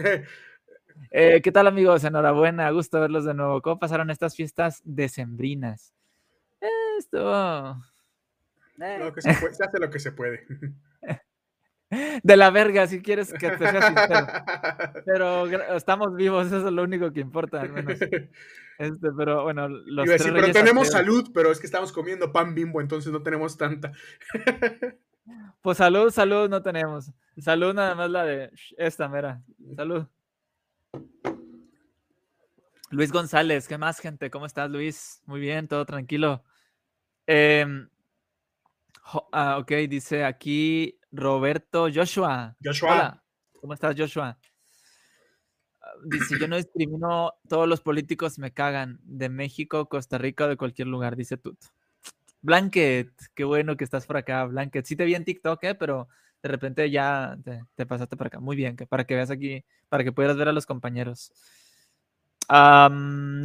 eh, 1.11 1.41
¿Qué 1.43 1.53
tal, 1.53 1.67
amigos? 1.67 2.05
Enhorabuena, 2.05 2.71
gusto 2.71 3.01
verlos 3.01 3.25
de 3.25 3.35
nuevo. 3.35 3.61
¿Cómo 3.61 3.79
pasaron 3.79 4.11
estas 4.11 4.35
fiestas 4.35 4.81
decembrinas? 4.85 5.93
Eh, 6.61 6.69
esto. 6.99 7.73
Eh. 8.81 9.13
que 9.15 9.21
se, 9.21 9.35
se 9.35 9.65
hace 9.65 9.79
lo 9.79 9.91
que 9.91 9.99
se 9.99 10.13
puede. 10.13 10.47
de 12.23 12.37
la 12.37 12.51
verga, 12.51 12.87
si 12.87 13.03
quieres 13.03 13.33
que 13.33 13.51
te 13.51 13.59
sea 13.59 13.83
sincero. 13.83 14.27
Pero 15.05 15.77
estamos 15.77 16.15
vivos, 16.17 16.47
eso 16.47 16.67
es 16.67 16.73
lo 16.73 16.83
único 16.83 17.13
que 17.13 17.21
importa, 17.21 17.61
al 17.61 17.73
menos. 17.73 17.99
Este, 18.79 19.13
pero 19.17 19.45
bueno, 19.45 19.69
los 19.69 20.07
pero 20.07 20.53
tenemos 20.53 20.89
salud, 20.89 21.31
pero 21.33 21.53
es 21.53 21.61
que 21.61 21.67
estamos 21.67 21.93
comiendo 21.93 22.33
pan 22.33 22.55
bimbo, 22.55 22.81
entonces 22.81 23.13
no 23.13 23.23
tenemos 23.23 23.57
tanta. 23.57 23.93
Pues 25.63 25.79
salud, 25.79 26.11
salud 26.11 26.51
no 26.51 26.63
tenemos. 26.63 27.11
Salud 27.39 27.73
nada 27.73 27.95
más 27.95 28.11
la 28.11 28.25
de 28.25 28.51
esta 28.77 29.09
mera. 29.09 29.43
Salud. 29.75 30.05
Luis 32.91 33.11
González, 33.11 33.67
¿qué 33.67 33.79
más, 33.79 33.99
gente? 33.99 34.31
¿Cómo 34.31 34.47
estás, 34.47 34.71
Luis? 34.71 35.23
Muy 35.25 35.41
bien, 35.41 35.67
todo 35.67 35.87
tranquilo. 35.87 36.45
Eh, 37.27 37.67
ah, 39.33 39.57
ok, 39.59 39.71
dice 39.89 40.25
aquí 40.25 40.99
Roberto 41.11 41.89
Joshua. 41.93 42.55
Joshua. 42.63 42.93
Hola, 42.93 43.25
¿cómo 43.61 43.73
estás, 43.73 43.97
Joshua? 43.99 44.39
Dice, 46.05 46.39
yo 46.39 46.49
no 46.49 46.57
discrimino, 46.57 47.33
todos 47.49 47.69
los 47.69 47.81
políticos 47.81 48.39
me 48.39 48.53
cagan, 48.53 49.01
de 49.05 49.29
México, 49.29 49.89
Costa 49.89 50.19
Rica 50.19 50.45
o 50.45 50.49
de 50.49 50.57
cualquier 50.57 50.89
lugar, 50.89 51.17
dice 51.17 51.37
Tuto. 51.37 51.69
Blanket, 52.43 53.11
qué 53.35 53.45
bueno 53.45 53.77
que 53.77 53.85
estás 53.85 54.07
por 54.07 54.19
acá, 54.19 54.45
Blanket. 54.45 54.85
Sí 54.85 54.97
te 54.97 55.07
vi 55.07 55.15
en 55.15 55.25
TikTok, 55.25 55.65
¿eh? 55.65 55.75
pero 55.75 56.09
de 56.43 56.49
repente 56.51 56.91
ya 56.91 57.39
te, 57.75 57.87
pasaste 57.87 58.19
por 58.19 58.27
acá. 58.27 58.39
Muy 58.39 58.55
bien, 58.55 58.77
que 58.77 58.87
para 58.87 59.05
que 59.05 59.15
veas 59.15 59.31
aquí, 59.31 59.65
para 59.89 60.05
que 60.05 60.13
puedas 60.13 60.37
ver 60.37 60.49
a 60.49 60.53
los 60.53 60.67
compañeros. 60.67 61.33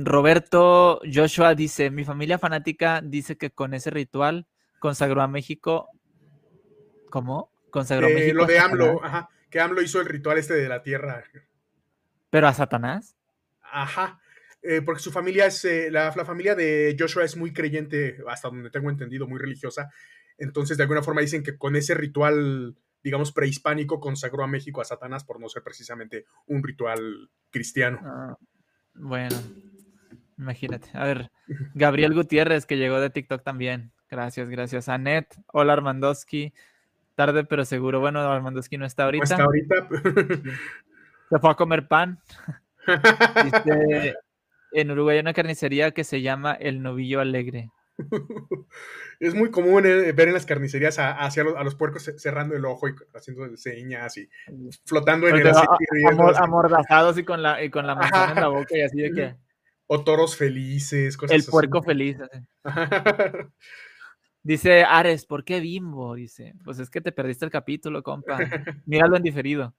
Roberto 0.04 1.00
Joshua 1.10 1.56
dice, 1.56 1.90
mi 1.90 2.04
familia 2.04 2.38
fanática 2.38 3.00
dice 3.02 3.38
que 3.38 3.52
con 3.52 3.74
ese 3.74 3.90
ritual 3.90 4.48
consagró 4.80 5.22
a 5.22 5.30
México. 5.30 5.88
¿Cómo? 7.10 7.54
Consagró 7.70 8.08
eh, 8.08 8.34
Lo 8.34 8.46
de 8.46 8.60
AMLO, 8.60 9.02
ajá, 9.02 9.30
que 9.50 9.62
AMLO 9.62 9.82
hizo 9.82 10.02
el 10.02 10.08
ritual 10.08 10.38
este 10.38 10.56
de 10.56 10.68
la 10.68 10.84
tierra. 10.84 11.24
¿Pero 12.30 12.48
a 12.48 12.54
Satanás? 12.54 13.16
Ajá, 13.62 14.20
eh, 14.62 14.82
porque 14.82 15.02
su 15.02 15.12
familia 15.12 15.46
es, 15.46 15.64
eh, 15.66 15.90
la, 15.92 16.12
familia 16.12 16.56
de 16.56 16.96
Joshua 17.00 17.24
es 17.24 17.38
muy 17.38 17.54
creyente, 17.54 18.18
hasta 18.28 18.50
donde 18.50 18.70
tengo 18.70 18.90
entendido, 18.90 19.28
muy 19.28 19.40
religiosa. 19.40 19.90
Entonces, 20.38 20.78
de 20.78 20.84
alguna 20.84 21.04
forma 21.04 21.22
dicen 21.22 21.44
que 21.44 21.58
con 21.58 21.76
ese 21.76 21.94
ritual, 21.94 22.76
digamos, 23.04 23.32
prehispánico, 23.32 24.00
consagró 24.00 24.44
a 24.44 24.48
México 24.48 24.82
a 24.82 24.86
Satanás 24.86 25.24
por 25.24 25.40
no 25.40 25.50
ser 25.50 25.64
precisamente 25.64 26.26
un 26.48 26.64
ritual 26.64 27.30
cristiano. 27.52 28.00
Ah, 28.04 28.38
bueno, 28.94 29.36
imagínate. 30.38 30.90
A 30.94 31.06
ver, 31.06 31.32
Gabriel 31.74 32.14
Gutiérrez, 32.14 32.66
que 32.66 32.78
llegó 32.78 33.00
de 33.00 33.10
TikTok 33.10 33.44
también. 33.44 33.92
Gracias, 34.10 34.50
gracias. 34.50 34.90
Anet, 34.90 35.28
hola 35.54 35.74
Armandowski. 35.74 36.54
Tarde 37.16 37.44
pero 37.44 37.66
seguro. 37.66 38.00
Bueno, 38.00 38.20
Armandowski 38.22 38.78
no 38.78 38.86
está 38.86 39.04
ahorita. 39.04 39.38
No 39.38 39.44
está 39.44 39.44
ahorita. 39.44 40.52
Se 41.30 41.40
fue 41.40 41.52
a 41.52 41.56
comer 41.56 41.88
pan. 41.88 42.20
en 44.72 44.92
Uruguay 44.92 45.18
hay 45.18 45.22
una 45.22 45.34
carnicería 45.34 45.92
que 45.92 46.04
se 46.04 46.22
llama 46.22 46.54
El 46.54 46.82
Novillo 46.82 47.20
Alegre. 47.22 47.72
Es 49.20 49.36
muy 49.36 49.52
común 49.52 49.86
eh, 49.86 50.14
ver 50.14 50.30
en 50.30 50.34
las 50.34 50.46
carnicerías 50.46 50.98
a, 50.98 51.12
hacia 51.12 51.44
los, 51.44 51.54
a 51.58 51.64
los 51.66 51.76
puercos 51.76 52.10
cerrando 52.18 52.56
el 52.56 52.64
ojo 52.64 52.88
y 52.88 52.96
haciendo 53.14 53.58
señas 53.58 54.16
y 54.16 54.30
flotando 54.86 55.28
en 55.28 55.36
el 55.36 55.48
aceite. 55.48 55.86
amordazados 56.38 57.18
y 57.18 57.26
con 57.26 57.44
la, 57.44 57.62
y 57.62 57.70
con 57.70 57.86
la 57.86 57.96
manzana 57.96 58.32
en 58.32 58.40
la 58.40 58.48
boca 58.48 58.78
y 58.78 58.82
así 58.82 59.02
de 59.02 59.12
que. 59.12 59.36
O 59.88 60.06
toros 60.06 60.38
felices, 60.38 61.18
cosas 61.18 61.36
El 61.36 61.44
puerco 61.44 61.82
feliz. 61.84 62.18
Dice 64.44 64.84
Ares, 64.84 65.26
¿por 65.26 65.44
qué 65.44 65.60
bimbo? 65.60 66.16
Dice, 66.16 66.54
pues 66.64 66.80
es 66.80 66.90
que 66.90 67.02
te 67.02 67.12
perdiste 67.12 67.44
el 67.44 67.52
capítulo, 67.52 68.02
compa. 68.04 68.40
Míralo 68.86 69.18
en 69.18 69.24
diferido. 69.24 69.76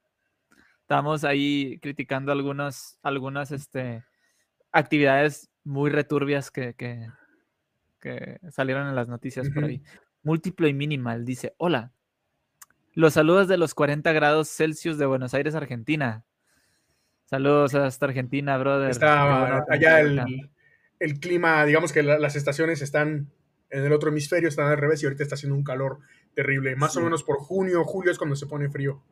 Estamos 0.91 1.23
ahí 1.23 1.79
criticando 1.81 2.33
algunas, 2.33 2.99
algunas 3.05 3.53
este, 3.53 4.03
actividades 4.73 5.49
muy 5.63 5.89
returbias 5.89 6.51
que, 6.51 6.75
que, 6.75 8.41
salieron 8.51 8.89
en 8.89 8.97
las 8.97 9.07
noticias 9.07 9.49
por 9.51 9.67
ahí. 9.67 9.85
Múltiplo 10.25 10.67
y 10.67 10.75
minimal 10.75 11.25
dice, 11.25 11.55
hola, 11.59 11.93
los 12.93 13.13
saludos 13.13 13.47
de 13.47 13.57
los 13.57 13.73
40 13.73 14.11
grados 14.11 14.49
Celsius 14.49 14.99
de 14.99 15.07
Buenos 15.07 15.33
Aires, 15.33 15.55
Argentina. 15.55 16.25
Saludos 17.25 17.77
hasta 17.77 18.07
Argentina, 18.07 18.59
brother. 18.59 18.91
Está 18.91 19.63
allá 19.71 20.01
el, 20.01 20.51
el, 20.99 21.21
clima, 21.21 21.65
digamos 21.67 21.93
que 21.93 22.03
las 22.03 22.35
estaciones 22.35 22.83
están 22.83 23.31
en 23.71 23.85
el 23.85 23.93
otro 23.93 24.11
hemisferio 24.11 24.49
están 24.49 24.67
al 24.67 24.77
revés 24.77 25.05
y 25.05 25.07
ahorita 25.07 25.23
está 25.23 25.37
haciendo 25.37 25.55
un 25.55 25.63
calor 25.63 26.01
terrible. 26.35 26.75
Más 26.75 26.97
o 26.97 27.01
menos 27.01 27.23
por 27.23 27.37
junio, 27.37 27.85
julio 27.85 28.11
es 28.11 28.19
cuando 28.19 28.35
se 28.35 28.49
pone 28.49 28.69
frío. 28.69 29.05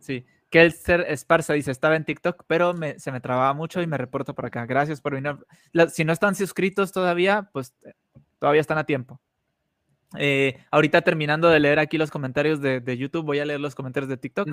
Sí. 0.00 0.26
Kelser 0.50 1.06
Esparza 1.08 1.52
dice, 1.52 1.70
estaba 1.70 1.96
en 1.96 2.04
TikTok, 2.04 2.44
pero 2.46 2.74
se 2.98 3.12
me 3.12 3.20
trababa 3.20 3.54
mucho 3.54 3.80
y 3.80 3.86
me 3.86 3.98
reporto 3.98 4.34
por 4.34 4.46
acá. 4.46 4.66
Gracias 4.66 5.00
por 5.00 5.14
venir. 5.14 5.36
si 5.92 6.04
no 6.04 6.12
están 6.12 6.34
suscritos 6.34 6.92
todavía, 6.92 7.48
pues 7.52 7.74
eh, 7.84 7.94
todavía 8.38 8.60
están 8.60 8.78
a 8.78 8.84
tiempo. 8.84 9.20
Eh, 10.18 10.58
ahorita 10.72 11.02
terminando 11.02 11.48
de 11.48 11.60
leer 11.60 11.78
aquí 11.78 11.96
los 11.96 12.10
comentarios 12.10 12.60
de, 12.60 12.96
YouTube, 12.98 13.24
voy 13.24 13.38
a 13.38 13.44
leer 13.44 13.60
los 13.60 13.76
comentarios 13.76 14.08
de 14.08 14.16
TikTok 14.16 14.48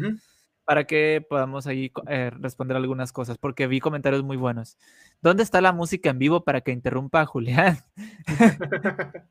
para 0.68 0.84
que 0.84 1.26
podamos 1.28 1.66
ahí 1.66 1.94
eh, 2.10 2.30
responder 2.30 2.76
algunas 2.76 3.14
cosas, 3.14 3.38
porque 3.38 3.68
vi 3.68 3.80
comentarios 3.80 4.22
muy 4.24 4.36
buenos. 4.36 4.78
¿Dónde 5.22 5.42
está 5.42 5.62
la 5.62 5.72
música 5.72 6.10
en 6.10 6.20
vivo 6.20 6.44
para 6.44 6.60
que 6.60 6.74
interrumpa 6.74 7.22
a 7.22 7.26
Julián? 7.26 7.78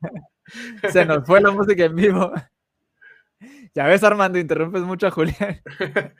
Se 0.89 1.05
nos 1.05 1.27
fue 1.27 1.39
la 1.39 1.51
música 1.51 1.85
en 1.85 1.95
vivo. 1.95 2.33
Ya 3.75 3.85
ves, 3.85 4.03
Armando, 4.03 4.39
interrumpes 4.39 4.81
mucho 4.81 5.05
a 5.05 5.11
Julián. 5.11 5.61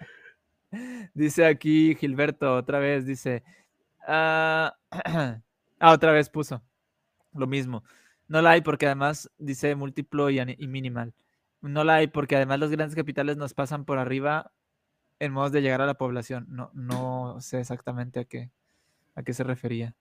dice 1.14 1.46
aquí 1.46 1.96
Gilberto, 1.96 2.56
otra 2.56 2.80
vez, 2.80 3.06
dice. 3.06 3.44
ah, 4.08 4.76
ah 5.80 5.92
otra 5.94 6.12
vez 6.12 6.30
puso 6.30 6.62
lo 7.34 7.48
mismo. 7.48 7.84
No 8.28 8.42
la 8.42 8.52
hay 8.52 8.62
porque 8.62 8.86
además 8.88 9.32
dice 9.38 9.76
múltiplo 9.76 10.30
y, 10.30 10.40
y 10.40 10.68
minimal. 10.68 11.14
No 11.62 11.84
la 11.84 11.96
hay 11.96 12.08
porque 12.08 12.36
además 12.36 12.60
los 12.60 12.72
grandes 12.72 12.96
capitales 12.96 13.38
nos 13.38 13.54
pasan 13.54 13.86
por 13.86 14.00
arriba 14.00 14.52
en 15.20 15.34
modos 15.34 15.52
de 15.52 15.62
llegar 15.62 15.82
a 15.82 15.86
la 15.86 15.96
población. 15.96 16.46
No, 16.50 16.72
no 16.74 17.40
sé 17.42 17.60
exactamente 17.60 18.20
a 18.22 18.26
qué, 18.26 18.52
a 19.16 19.24
qué 19.24 19.34
se 19.34 19.44
refería. 19.44 19.96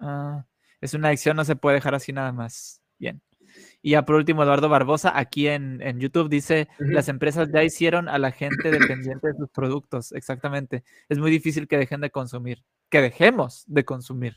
Ah, 0.00 0.46
es 0.80 0.94
una 0.94 1.08
adicción, 1.08 1.36
no 1.36 1.44
se 1.44 1.56
puede 1.56 1.76
dejar 1.76 1.94
así 1.94 2.12
nada 2.12 2.32
más. 2.32 2.82
Bien. 2.98 3.20
Y 3.82 3.92
ya 3.92 4.04
por 4.04 4.16
último, 4.16 4.42
Eduardo 4.42 4.68
Barbosa, 4.68 5.16
aquí 5.18 5.48
en, 5.48 5.80
YouTube, 5.98 6.28
dice, 6.28 6.68
las 6.78 7.08
empresas 7.08 7.48
ya 7.52 7.62
hicieron 7.62 8.08
a 8.08 8.18
la 8.18 8.32
gente 8.32 8.70
dependiente 8.70 9.28
de 9.28 9.34
sus 9.34 9.50
productos. 9.50 10.12
Exactamente. 10.12 10.84
Es 11.08 11.18
muy 11.18 11.30
difícil 11.30 11.68
que 11.68 11.78
dejen 11.78 12.00
de 12.00 12.10
consumir. 12.10 12.64
Que 12.88 13.00
dejemos 13.00 13.64
de 13.66 13.84
consumir. 13.84 14.36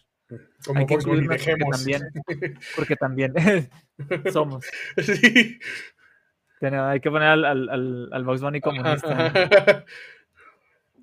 Como 0.66 0.80
Hay 0.80 0.86
que 0.86 0.98
dejemos. 0.98 1.86
Porque 2.76 2.96
también, 2.96 3.34
porque 3.34 3.36
también 4.16 4.30
somos. 4.32 4.66
Sí 4.98 5.60
hay 6.68 7.00
que 7.00 7.10
poner 7.10 7.28
al, 7.28 7.46
al, 7.46 8.10
al, 8.12 8.24
Box 8.24 8.42
Bunny 8.42 8.62
comunista. 8.62 9.34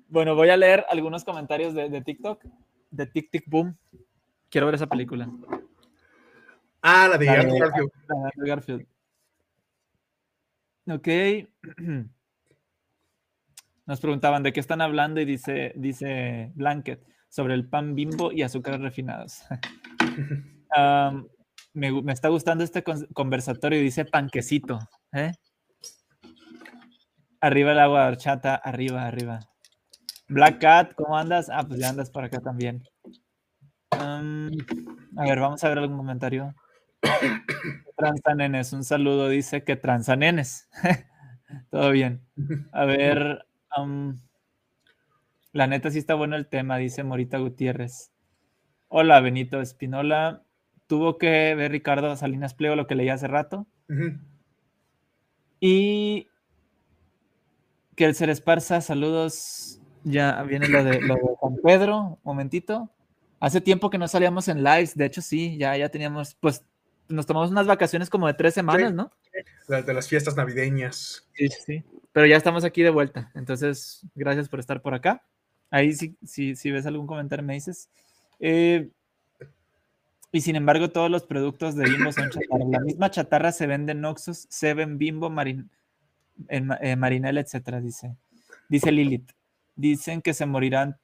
bueno, 0.07 0.35
voy 0.35 0.49
a 0.49 0.57
leer 0.57 0.85
algunos 0.89 1.25
comentarios 1.25 1.73
de, 1.73 1.89
de 1.89 2.01
TikTok, 2.01 2.43
de 2.91 3.05
Tic 3.05 3.29
Tic 3.29 3.43
Boom. 3.47 3.77
Quiero 4.49 4.67
ver 4.67 4.75
esa 4.75 4.87
película. 4.87 5.29
Ah, 6.81 7.07
la 7.09 7.17
de, 7.17 7.25
Garfield. 7.25 7.91
La 8.07 8.31
de 8.35 8.49
Garfield. 8.49 8.87
Ok. 10.87 11.07
Nos 13.85 13.99
preguntaban 13.99 14.43
de 14.43 14.53
qué 14.53 14.59
están 14.59 14.81
hablando 14.81 15.19
y 15.19 15.25
dice, 15.25 15.73
dice 15.75 16.51
Blanket 16.55 17.03
sobre 17.27 17.53
el 17.55 17.67
pan 17.67 17.95
bimbo 17.95 18.31
y 18.31 18.43
azúcares 18.43 18.81
refinados. 18.81 19.41
me, 21.73 22.01
me, 22.01 22.13
está 22.13 22.29
gustando 22.29 22.63
este 22.63 22.83
conversatorio, 23.13 23.79
dice 23.79 24.05
panquecito. 24.05 24.79
¿eh? 25.13 25.31
Arriba 27.41 27.71
el 27.71 27.79
agua 27.79 28.15
chata, 28.17 28.55
arriba, 28.55 29.07
arriba. 29.07 29.39
Black 30.27 30.59
Cat, 30.59 30.93
¿cómo 30.95 31.17
andas? 31.17 31.49
Ah, 31.49 31.63
pues 31.67 31.79
ya 31.79 31.89
andas 31.89 32.11
por 32.11 32.23
acá 32.23 32.39
también. 32.39 32.83
a 33.91 34.21
ver, 34.21 35.39
vamos 35.39 35.63
a 35.63 35.69
ver 35.69 35.79
algún 35.79 35.97
comentario. 35.97 36.53
Transanenes, 37.95 38.73
un 38.73 38.83
saludo, 38.83 39.29
dice 39.29 39.63
que 39.63 39.75
transanenes. 39.75 40.69
Todo 41.69 41.91
bien. 41.91 42.21
A 42.71 42.85
ver, 42.85 43.45
la 45.51 45.67
neta 45.67 45.91
sí 45.91 45.99
está 45.99 46.15
bueno 46.15 46.35
el 46.35 46.47
tema, 46.47 46.77
dice 46.77 47.03
Morita 47.03 47.37
Gutiérrez. 47.37 48.11
Hola, 48.87 49.19
Benito 49.19 49.61
Espinola. 49.61 50.43
Tuvo 50.87 51.17
que 51.17 51.53
ver 51.55 51.71
Ricardo 51.71 52.15
Salinas 52.15 52.53
Pleo 52.53 52.75
lo 52.75 52.87
que 52.87 52.95
leí 52.95 53.09
hace 53.09 53.27
rato. 53.27 53.67
Y 55.59 56.27
que 57.95 58.05
el 58.05 58.15
Ser 58.15 58.29
Esparza, 58.29 58.81
saludos. 58.81 59.81
Ya 60.03 60.41
viene 60.43 60.69
lo 60.69 60.83
de, 60.83 61.01
lo 61.01 61.15
de 61.15 61.21
Juan 61.37 61.57
Pedro, 61.61 62.19
momentito. 62.23 62.89
Hace 63.39 63.61
tiempo 63.61 63.89
que 63.89 63.97
no 63.97 64.07
salíamos 64.07 64.47
en 64.47 64.63
lives, 64.63 64.95
de 64.95 65.05
hecho 65.05 65.21
sí, 65.21 65.57
ya, 65.57 65.75
ya 65.77 65.89
teníamos, 65.89 66.35
pues 66.35 66.65
nos 67.09 67.25
tomamos 67.25 67.51
unas 67.51 67.67
vacaciones 67.67 68.09
como 68.09 68.27
de 68.27 68.33
tres 68.33 68.53
semanas, 68.53 68.93
¿no? 68.93 69.11
de 69.67 69.93
las 69.93 70.07
fiestas 70.07 70.35
navideñas. 70.35 71.27
Sí, 71.33 71.49
sí, 71.49 71.83
pero 72.13 72.25
ya 72.25 72.37
estamos 72.37 72.63
aquí 72.63 72.81
de 72.81 72.89
vuelta, 72.89 73.31
entonces 73.35 74.05
gracias 74.15 74.47
por 74.47 74.59
estar 74.59 74.81
por 74.81 74.93
acá. 74.93 75.23
Ahí 75.71 75.93
sí, 75.93 76.15
sí, 76.25 76.55
si 76.55 76.71
ves 76.71 76.85
algún 76.85 77.07
comentario 77.07 77.45
me 77.45 77.53
dices. 77.53 77.89
Eh, 78.39 78.89
y 80.31 80.41
sin 80.41 80.55
embargo, 80.55 80.89
todos 80.89 81.09
los 81.09 81.23
productos 81.23 81.75
de 81.75 81.85
Bimbo 81.89 82.11
son 82.11 82.29
chatarra. 82.29 82.65
La 82.69 82.79
misma 82.79 83.09
chatarra 83.09 83.51
se 83.51 83.65
vende 83.65 83.93
en 83.93 84.05
Oxus, 84.05 84.45
Seven, 84.49 84.97
Bimbo, 84.97 85.29
Marin, 85.29 85.69
en, 86.47 86.69
eh, 86.81 86.95
Marinel, 86.95 87.37
etcétera, 87.39 87.81
dice. 87.81 88.15
Dice 88.67 88.91
Lilith. 88.91 89.31
Dicen 89.75 90.21
que 90.21 90.33
se 90.33 90.45
morirán, 90.45 90.97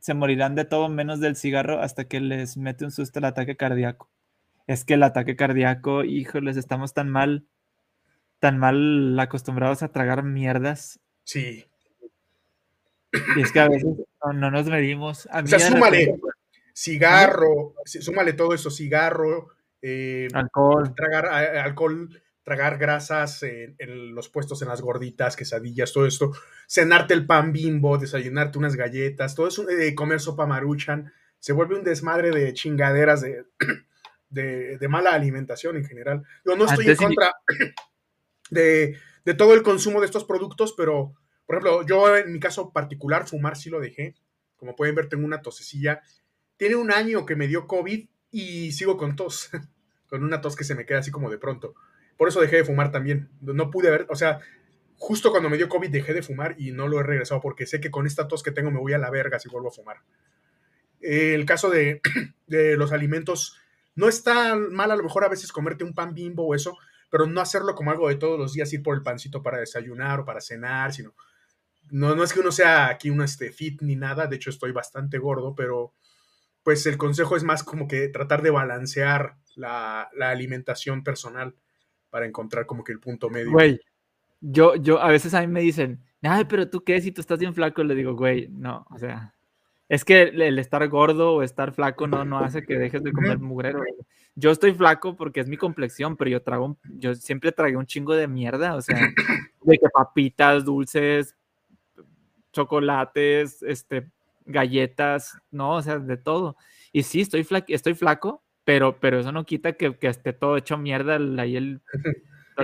se 0.00 0.14
morirán 0.14 0.54
de 0.54 0.64
todo 0.64 0.88
menos 0.88 1.20
del 1.20 1.36
cigarro 1.36 1.80
hasta 1.80 2.04
que 2.06 2.18
les 2.20 2.56
mete 2.56 2.84
un 2.84 2.90
susto 2.90 3.20
el 3.20 3.26
ataque 3.26 3.56
cardíaco. 3.56 4.08
Es 4.66 4.84
que 4.84 4.94
el 4.94 5.02
ataque 5.02 5.36
cardíaco, 5.36 6.04
híjoles, 6.04 6.56
estamos 6.56 6.94
tan 6.94 7.10
mal, 7.10 7.46
tan 8.38 8.58
mal 8.58 9.18
acostumbrados 9.18 9.82
a 9.82 9.92
tragar 9.92 10.22
mierdas. 10.22 11.00
Sí. 11.24 11.66
Y 13.36 13.40
es 13.40 13.52
que 13.52 13.60
a 13.60 13.68
veces 13.68 13.96
no, 14.34 14.50
nos 14.50 14.66
medimos. 14.66 15.26
A 15.30 15.40
o 15.40 15.46
sea, 15.46 15.58
súmale 15.58 16.14
cigarro, 16.72 17.74
súmale 17.84 18.32
todo 18.32 18.54
eso, 18.54 18.70
cigarro, 18.70 19.48
eh, 19.82 20.28
alcohol. 20.32 20.94
Tragar 20.94 21.26
alcohol, 21.26 22.08
tragar 22.42 22.78
grasas 22.78 23.42
en, 23.42 23.76
los 24.14 24.28
puestos 24.28 24.62
en 24.62 24.68
las 24.68 24.80
gorditas, 24.80 25.36
quesadillas, 25.36 25.92
todo 25.92 26.06
esto, 26.06 26.32
cenarte 26.66 27.14
el 27.14 27.26
pan 27.26 27.52
bimbo, 27.52 27.98
desayunarte 27.98 28.58
unas 28.58 28.76
galletas, 28.76 29.34
todo 29.34 29.48
eso, 29.48 29.68
eh, 29.68 29.94
comer 29.94 30.20
sopa 30.20 30.46
maruchan, 30.46 31.12
se 31.38 31.52
vuelve 31.52 31.76
un 31.76 31.84
desmadre 31.84 32.30
de 32.30 32.52
chingaderas 32.54 33.20
de, 33.20 33.44
de, 34.30 34.78
mala 34.88 35.12
alimentación 35.12 35.76
en 35.76 35.84
general. 35.84 36.22
Yo 36.44 36.56
no 36.56 36.64
estoy 36.64 36.88
en 36.88 36.96
contra 36.96 37.34
de, 38.50 38.96
de 39.24 39.34
todo 39.34 39.54
el 39.54 39.62
consumo 39.62 40.00
de 40.00 40.06
estos 40.06 40.24
productos, 40.24 40.74
pero 40.76 41.14
por 41.50 41.56
ejemplo, 41.56 41.84
yo 41.84 42.16
en 42.16 42.32
mi 42.32 42.38
caso 42.38 42.72
particular, 42.72 43.26
fumar 43.26 43.56
sí 43.56 43.70
lo 43.70 43.80
dejé. 43.80 44.14
Como 44.56 44.76
pueden 44.76 44.94
ver, 44.94 45.08
tengo 45.08 45.24
una 45.24 45.42
tosecilla. 45.42 46.00
Tiene 46.56 46.76
un 46.76 46.92
año 46.92 47.26
que 47.26 47.34
me 47.34 47.48
dio 47.48 47.66
COVID 47.66 48.08
y 48.30 48.70
sigo 48.70 48.96
con 48.96 49.16
tos. 49.16 49.50
con 50.06 50.22
una 50.22 50.40
tos 50.40 50.54
que 50.54 50.62
se 50.62 50.76
me 50.76 50.86
queda 50.86 51.00
así 51.00 51.10
como 51.10 51.28
de 51.28 51.38
pronto. 51.38 51.74
Por 52.16 52.28
eso 52.28 52.40
dejé 52.40 52.58
de 52.58 52.64
fumar 52.64 52.92
también. 52.92 53.30
No 53.40 53.68
pude 53.72 53.90
ver, 53.90 54.06
o 54.10 54.14
sea, 54.14 54.38
justo 54.96 55.32
cuando 55.32 55.50
me 55.50 55.56
dio 55.56 55.68
COVID 55.68 55.90
dejé 55.90 56.14
de 56.14 56.22
fumar 56.22 56.54
y 56.56 56.70
no 56.70 56.86
lo 56.86 57.00
he 57.00 57.02
regresado 57.02 57.40
porque 57.40 57.66
sé 57.66 57.80
que 57.80 57.90
con 57.90 58.06
esta 58.06 58.28
tos 58.28 58.44
que 58.44 58.52
tengo 58.52 58.70
me 58.70 58.78
voy 58.78 58.92
a 58.92 58.98
la 58.98 59.10
verga 59.10 59.40
si 59.40 59.48
vuelvo 59.48 59.70
a 59.70 59.72
fumar. 59.72 59.96
El 61.00 61.46
caso 61.46 61.68
de, 61.68 62.00
de 62.46 62.76
los 62.76 62.92
alimentos, 62.92 63.59
no 63.94 64.08
está 64.08 64.56
mal 64.56 64.90
a 64.90 64.96
lo 64.96 65.02
mejor 65.02 65.24
a 65.24 65.28
veces 65.28 65.52
comerte 65.52 65.84
un 65.84 65.94
pan 65.94 66.14
bimbo 66.14 66.46
o 66.46 66.54
eso, 66.54 66.78
pero 67.10 67.26
no 67.26 67.40
hacerlo 67.40 67.74
como 67.74 67.90
algo 67.90 68.08
de 68.08 68.16
todos 68.16 68.38
los 68.38 68.52
días, 68.52 68.72
ir 68.72 68.82
por 68.82 68.96
el 68.96 69.02
pancito 69.02 69.42
para 69.42 69.58
desayunar 69.58 70.20
o 70.20 70.24
para 70.24 70.40
cenar, 70.40 70.92
sino 70.92 71.14
no, 71.90 72.14
no 72.14 72.22
es 72.22 72.32
que 72.32 72.40
uno 72.40 72.52
sea 72.52 72.88
aquí 72.88 73.10
un 73.10 73.22
este, 73.22 73.52
fit 73.52 73.82
ni 73.82 73.96
nada, 73.96 74.26
de 74.26 74.36
hecho 74.36 74.50
estoy 74.50 74.72
bastante 74.72 75.18
gordo, 75.18 75.54
pero 75.54 75.92
pues 76.62 76.86
el 76.86 76.96
consejo 76.96 77.36
es 77.36 77.42
más 77.42 77.64
como 77.64 77.88
que 77.88 78.08
tratar 78.08 78.42
de 78.42 78.50
balancear 78.50 79.36
la, 79.56 80.08
alimentación 80.20 81.02
personal 81.02 81.54
para 82.10 82.26
encontrar 82.26 82.66
como 82.66 82.84
que 82.84 82.92
el 82.92 83.00
punto 83.00 83.28
medio. 83.30 83.52
Güey, 83.52 83.80
yo, 84.40 84.76
yo, 84.76 85.00
a 85.00 85.08
veces 85.08 85.34
a 85.34 85.40
mí 85.40 85.46
me 85.48 85.60
dicen, 85.60 86.04
ay, 86.22 86.44
pero 86.44 86.68
tú 86.68 86.84
qué, 86.84 87.00
si 87.00 87.12
tú 87.12 87.20
estás 87.20 87.38
bien 87.38 87.54
flaco, 87.54 87.82
le 87.82 87.94
digo, 87.94 88.14
güey, 88.14 88.48
no, 88.48 88.86
o 88.90 88.98
sea, 88.98 89.34
es 89.90 90.04
que 90.04 90.22
el 90.22 90.58
estar 90.60 90.86
gordo 90.88 91.34
o 91.34 91.42
estar 91.42 91.72
flaco 91.72 92.06
no, 92.06 92.24
no 92.24 92.38
hace 92.38 92.62
que 92.62 92.78
dejes 92.78 93.02
de 93.02 93.10
comer 93.10 93.40
mugrero. 93.40 93.82
Yo 94.36 94.52
estoy 94.52 94.72
flaco 94.72 95.16
porque 95.16 95.40
es 95.40 95.48
mi 95.48 95.56
complexión, 95.56 96.16
pero 96.16 96.30
yo 96.30 96.42
trago, 96.42 96.78
yo 96.84 97.16
siempre 97.16 97.50
tragué 97.50 97.76
un 97.76 97.86
chingo 97.86 98.14
de 98.14 98.28
mierda, 98.28 98.76
o 98.76 98.80
sea, 98.80 98.96
de 99.62 99.78
que 99.78 99.88
papitas, 99.92 100.64
dulces, 100.64 101.34
chocolates, 102.52 103.64
este, 103.64 104.08
galletas, 104.46 105.36
no, 105.50 105.74
o 105.74 105.82
sea, 105.82 105.98
de 105.98 106.16
todo. 106.16 106.56
Y 106.92 107.02
sí, 107.02 107.22
estoy, 107.22 107.44
estoy 107.66 107.94
flaco, 107.94 108.44
pero, 108.62 109.00
pero 109.00 109.18
eso 109.18 109.32
no 109.32 109.44
quita 109.44 109.72
que, 109.72 109.96
esté 110.02 110.32
todo 110.32 110.56
hecho 110.56 110.78
mierda 110.78 111.16
ahí 111.16 111.56
el, 111.56 111.82
el 112.04 112.22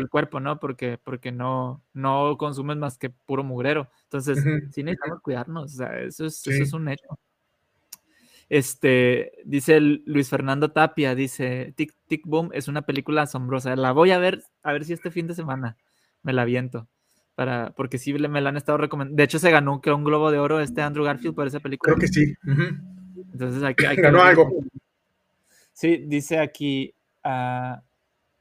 cuerpo, 0.08 0.40
¿no? 0.40 0.60
Porque, 0.60 0.98
porque 1.02 1.32
no, 1.32 1.82
no 1.92 2.36
consumes 2.38 2.76
más 2.76 2.98
que 2.98 3.10
puro 3.10 3.42
mugrero. 3.42 3.88
Entonces, 4.04 4.42
sí 4.72 4.82
necesitamos 4.82 5.20
cuidarnos, 5.22 5.74
o 5.74 5.76
sea, 5.76 5.98
eso 6.00 6.26
es, 6.26 6.46
eso 6.46 6.62
es 6.62 6.72
un 6.72 6.88
hecho. 6.88 7.18
Este, 8.48 9.32
dice 9.44 9.80
Luis 9.80 10.28
Fernando 10.28 10.70
Tapia, 10.70 11.14
dice, 11.14 11.72
Tic 11.76 11.94
Tic 12.06 12.22
Boom 12.24 12.50
es 12.52 12.68
una 12.68 12.82
película 12.82 13.22
asombrosa. 13.22 13.74
La 13.74 13.92
voy 13.92 14.12
a 14.12 14.18
ver, 14.18 14.42
a 14.62 14.72
ver 14.72 14.84
si 14.84 14.92
este 14.92 15.10
fin 15.10 15.26
de 15.26 15.34
semana 15.34 15.76
me 16.22 16.32
la 16.32 16.44
viento 16.44 16.86
para, 17.34 17.70
porque 17.76 17.98
sí 17.98 18.12
me 18.14 18.40
la 18.40 18.48
han 18.48 18.56
estado 18.56 18.78
recomendando. 18.78 19.16
De 19.16 19.24
hecho, 19.24 19.38
se 19.38 19.50
ganó 19.50 19.80
un 19.84 20.04
globo 20.04 20.30
de 20.30 20.38
oro 20.38 20.60
este 20.60 20.82
Andrew 20.82 21.04
Garfield 21.04 21.34
por 21.34 21.46
esa 21.46 21.60
película. 21.60 21.94
Creo 21.94 22.00
que 22.00 22.08
sí. 22.08 22.34
Entonces 23.32 23.62
hay 23.62 23.74
que... 23.74 23.94
ganó 23.96 24.22
algo. 24.22 24.50
Sí, 25.72 26.04
dice 26.06 26.38
aquí, 26.38 26.94
uh, 27.24 27.76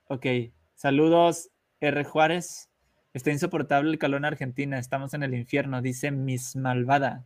ok, 0.08 0.26
saludos 0.76 1.50
R. 1.80 2.04
Juárez. 2.04 2.70
Está 3.14 3.32
insoportable 3.32 3.92
el 3.92 3.98
calor 3.98 4.18
en 4.20 4.26
Argentina, 4.26 4.78
estamos 4.78 5.14
en 5.14 5.24
el 5.24 5.34
infierno, 5.34 5.82
dice 5.82 6.12
Miss 6.12 6.56
Malvada. 6.56 7.24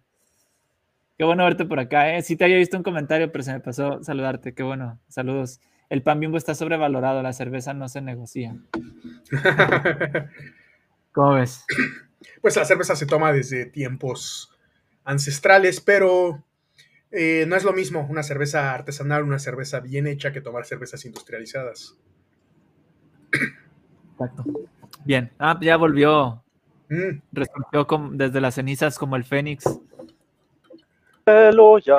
Qué 1.17 1.25
bueno 1.25 1.43
verte 1.43 1.65
por 1.65 1.79
acá, 1.79 2.15
¿eh? 2.15 2.21
Sí 2.21 2.35
te 2.35 2.45
había 2.45 2.57
visto 2.57 2.77
un 2.77 2.83
comentario, 2.83 3.31
pero 3.31 3.43
se 3.43 3.51
me 3.51 3.59
pasó 3.59 4.01
saludarte. 4.03 4.53
Qué 4.53 4.63
bueno, 4.63 4.99
saludos. 5.09 5.59
El 5.89 6.03
pan 6.03 6.19
bimbo 6.19 6.37
está 6.37 6.55
sobrevalorado, 6.55 7.21
la 7.21 7.33
cerveza 7.33 7.73
no 7.73 7.89
se 7.89 8.01
negocia. 8.01 8.55
¿Cómo 11.11 11.33
ves? 11.33 11.65
Pues 12.41 12.55
la 12.55 12.63
cerveza 12.63 12.95
se 12.95 13.05
toma 13.05 13.33
desde 13.33 13.65
tiempos 13.65 14.55
ancestrales, 15.03 15.81
pero 15.81 16.45
eh, 17.11 17.45
no 17.47 17.55
es 17.55 17.63
lo 17.63 17.73
mismo 17.73 18.05
una 18.09 18.23
cerveza 18.23 18.73
artesanal, 18.73 19.23
una 19.23 19.39
cerveza 19.39 19.79
bien 19.79 20.05
hecha 20.05 20.31
que 20.31 20.41
tomar 20.41 20.65
cervezas 20.65 21.03
industrializadas. 21.05 21.97
Exacto. 24.11 24.43
Bien, 25.05 25.31
ah, 25.39 25.57
ya 25.61 25.77
volvió. 25.77 26.43
Mm. 26.89 27.21
desde 28.13 28.41
las 28.41 28.55
cenizas 28.55 28.97
como 28.97 29.15
el 29.15 29.23
Fénix. 29.23 29.63
Aleluya, 31.25 31.97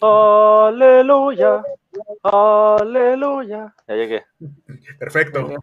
aleluya, 0.00 1.62
aleluya. 2.22 3.74
Ya 3.88 3.94
llegué. 3.94 4.24
Perfecto. 4.98 5.54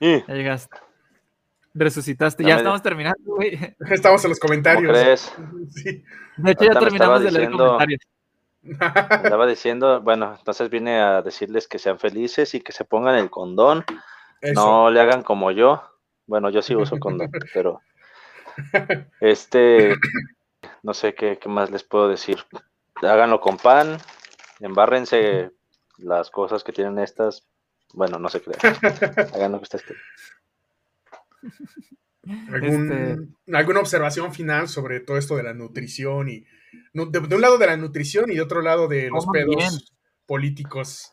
Ya 0.00 0.24
llegaste. 0.26 0.76
Resucitaste. 1.74 2.42
Ya, 2.42 2.56
estamos 2.56 2.82
terminando, 2.82 3.34
güey. 3.34 3.58
Estamos 3.90 4.24
en 4.24 4.30
los 4.30 4.40
comentarios. 4.40 5.32
De 6.36 6.50
hecho, 6.50 6.64
ya 6.64 6.80
terminamos 6.80 7.22
de 7.22 7.30
leer 7.30 7.50
comentarios. 7.50 8.00
Estaba 8.70 9.46
diciendo, 9.46 10.00
bueno, 10.00 10.34
entonces 10.38 10.70
vine 10.70 11.00
a 11.00 11.22
decirles 11.22 11.68
que 11.68 11.78
sean 11.78 11.98
felices 11.98 12.54
y 12.54 12.60
que 12.60 12.72
se 12.72 12.84
pongan 12.84 13.16
el 13.16 13.30
condón. 13.30 13.84
No 14.54 14.90
le 14.90 15.00
hagan 15.00 15.22
como 15.22 15.50
yo. 15.50 15.82
Bueno, 16.26 16.50
yo 16.50 16.62
sí 16.62 16.74
uso 16.74 16.98
condón, 16.98 17.30
pero 17.54 17.80
este, 19.20 19.94
no 20.82 20.94
sé 20.94 21.14
qué, 21.14 21.38
qué 21.38 21.48
más 21.48 21.70
les 21.70 21.84
puedo 21.84 22.08
decir. 22.08 22.38
Háganlo 23.02 23.40
con 23.40 23.58
pan, 23.58 23.98
embárrense 24.60 25.52
las 25.98 26.30
cosas 26.30 26.64
que 26.64 26.72
tienen 26.72 26.98
estas. 26.98 27.46
Bueno, 27.92 28.18
no 28.18 28.28
sé 28.28 28.40
qué. 28.40 28.52
Hagan 29.34 29.52
lo 29.52 29.58
que 29.58 29.64
ustedes 29.64 29.84
quieran. 29.84 30.02
Este 32.52 33.18
¿Alguna 33.52 33.80
observación 33.80 34.34
final 34.34 34.68
sobre 34.68 35.00
todo 35.00 35.16
esto 35.16 35.36
de 35.36 35.44
la 35.44 35.54
nutrición 35.54 36.28
y 36.28 36.44
de, 36.92 37.34
un 37.34 37.40
lado 37.40 37.58
de 37.58 37.66
la 37.66 37.76
nutrición 37.76 38.30
y 38.30 38.34
de 38.34 38.42
otro 38.42 38.62
lado 38.62 38.88
de 38.88 39.10
los 39.10 39.26
pedos 39.26 39.92
políticos? 40.26 41.12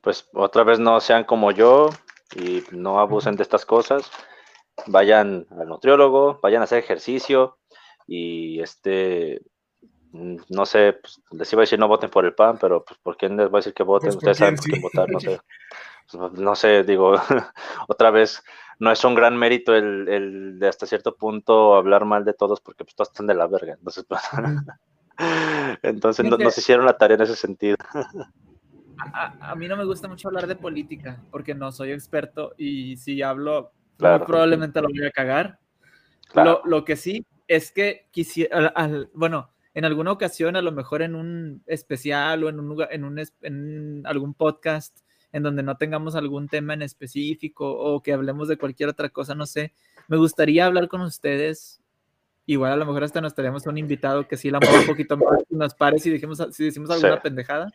Pues 0.00 0.28
otra 0.32 0.64
vez 0.64 0.78
no 0.78 1.00
sean 1.00 1.24
como 1.24 1.50
yo 1.50 1.90
y 2.34 2.62
no 2.70 3.00
abusen 3.00 3.36
de 3.36 3.42
estas 3.42 3.66
cosas. 3.66 4.10
Vayan 4.86 5.46
al 5.58 5.68
nutriólogo, 5.68 6.38
vayan 6.42 6.60
a 6.60 6.64
hacer 6.64 6.78
ejercicio 6.78 7.58
y 8.06 8.60
este 8.60 9.40
no 10.12 10.66
sé, 10.66 10.94
pues, 10.94 11.20
les 11.32 11.52
iba 11.52 11.60
a 11.60 11.64
decir 11.64 11.78
no 11.78 11.88
voten 11.88 12.10
por 12.10 12.24
el 12.24 12.34
PAN, 12.34 12.58
pero 12.58 12.84
pues 12.84 12.98
por 13.00 13.16
quién 13.16 13.36
les 13.36 13.50
voy 13.50 13.58
a 13.58 13.60
decir 13.60 13.74
que 13.74 13.82
voten, 13.82 14.08
pues, 14.08 14.16
ustedes 14.16 14.38
saben 14.38 14.56
por 14.56 14.64
quién 14.64 14.82
votar, 14.82 15.10
no 15.10 15.20
sé. 15.20 15.38
Pues, 16.10 16.32
no 16.32 16.54
sé, 16.54 16.84
digo, 16.84 17.14
otra 17.88 18.10
vez, 18.10 18.42
no 18.78 18.90
es 18.90 19.04
un 19.04 19.14
gran 19.14 19.36
mérito 19.36 19.74
el, 19.74 20.58
de 20.58 20.68
hasta 20.68 20.86
cierto 20.86 21.16
punto 21.16 21.74
hablar 21.74 22.04
mal 22.04 22.24
de 22.24 22.34
todos 22.34 22.60
porque 22.60 22.84
pues 22.84 22.94
todos 22.94 23.08
están 23.08 23.26
de 23.26 23.34
la 23.34 23.46
verga. 23.46 23.74
Entonces, 23.74 24.04
pues, 24.08 24.22
entonces 25.82 26.24
no, 26.26 26.36
nos 26.36 26.58
hicieron 26.58 26.84
la 26.84 26.96
tarea 26.96 27.16
en 27.16 27.22
ese 27.22 27.36
sentido. 27.36 27.76
A, 28.98 29.54
mí 29.54 29.68
no 29.68 29.76
me 29.76 29.84
gusta 29.84 30.08
mucho 30.08 30.28
hablar 30.28 30.46
de 30.46 30.56
política 30.56 31.20
porque 31.30 31.54
no 31.54 31.70
soy 31.70 31.92
experto 31.92 32.54
y 32.56 32.96
si 32.96 33.20
hablo, 33.20 33.72
probablemente 33.98 34.80
lo 34.80 34.88
voy 34.88 35.06
a 35.06 35.10
cagar. 35.10 35.58
Lo, 36.64 36.82
que 36.82 36.96
sí 36.96 37.26
es 37.46 37.70
que 37.72 38.08
quisiera, 38.10 38.72
bueno, 39.12 39.50
en 39.74 39.84
alguna 39.84 40.12
ocasión, 40.12 40.56
a 40.56 40.62
lo 40.62 40.72
mejor 40.72 41.02
en 41.02 41.14
un 41.14 41.62
especial 41.66 42.42
o 42.44 42.48
en, 42.48 42.58
un, 42.58 42.86
en, 42.90 43.04
un, 43.04 43.22
en 43.42 44.02
algún 44.06 44.32
podcast 44.32 45.00
en 45.36 45.42
donde 45.42 45.62
no 45.62 45.76
tengamos 45.76 46.14
algún 46.14 46.48
tema 46.48 46.72
en 46.72 46.80
específico 46.80 47.70
o 47.70 48.02
que 48.02 48.14
hablemos 48.14 48.48
de 48.48 48.56
cualquier 48.56 48.88
otra 48.88 49.10
cosa, 49.10 49.34
no 49.34 49.44
sé, 49.44 49.74
me 50.08 50.16
gustaría 50.16 50.64
hablar 50.64 50.88
con 50.88 51.02
ustedes. 51.02 51.82
Igual 52.46 52.72
a 52.72 52.76
lo 52.76 52.86
mejor 52.86 53.04
hasta 53.04 53.20
nos 53.20 53.34
traemos 53.34 53.66
un 53.66 53.76
invitado 53.76 54.26
que 54.26 54.38
sí 54.38 54.50
la 54.50 54.60
mueva 54.60 54.80
un 54.80 54.86
poquito 54.86 55.18
más 55.18 55.42
y 55.50 55.54
nos 55.54 55.74
pare 55.74 55.98
si, 55.98 56.08
dijimos, 56.08 56.42
si 56.52 56.64
decimos 56.64 56.88
alguna 56.88 57.20
pendejada, 57.20 57.70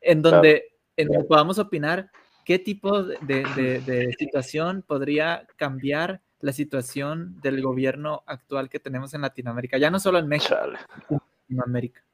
en 0.00 0.22
donde, 0.22 0.76
en 0.96 1.08
donde 1.08 1.24
podamos 1.24 1.58
opinar 1.58 2.08
qué 2.44 2.60
tipo 2.60 3.02
de, 3.02 3.18
de, 3.84 4.14
situación 4.16 4.84
podría 4.86 5.48
cambiar 5.56 6.22
la 6.38 6.52
situación 6.52 7.40
del 7.40 7.60
gobierno 7.62 8.22
actual 8.26 8.68
que 8.68 8.78
tenemos 8.78 9.12
en 9.14 9.22
Latinoamérica, 9.22 9.76
ya 9.76 9.90
no 9.90 9.98
solo 9.98 10.20
en 10.20 10.28
México, 10.28 10.54
en 11.08 11.18
Latinoamérica. 11.18 12.04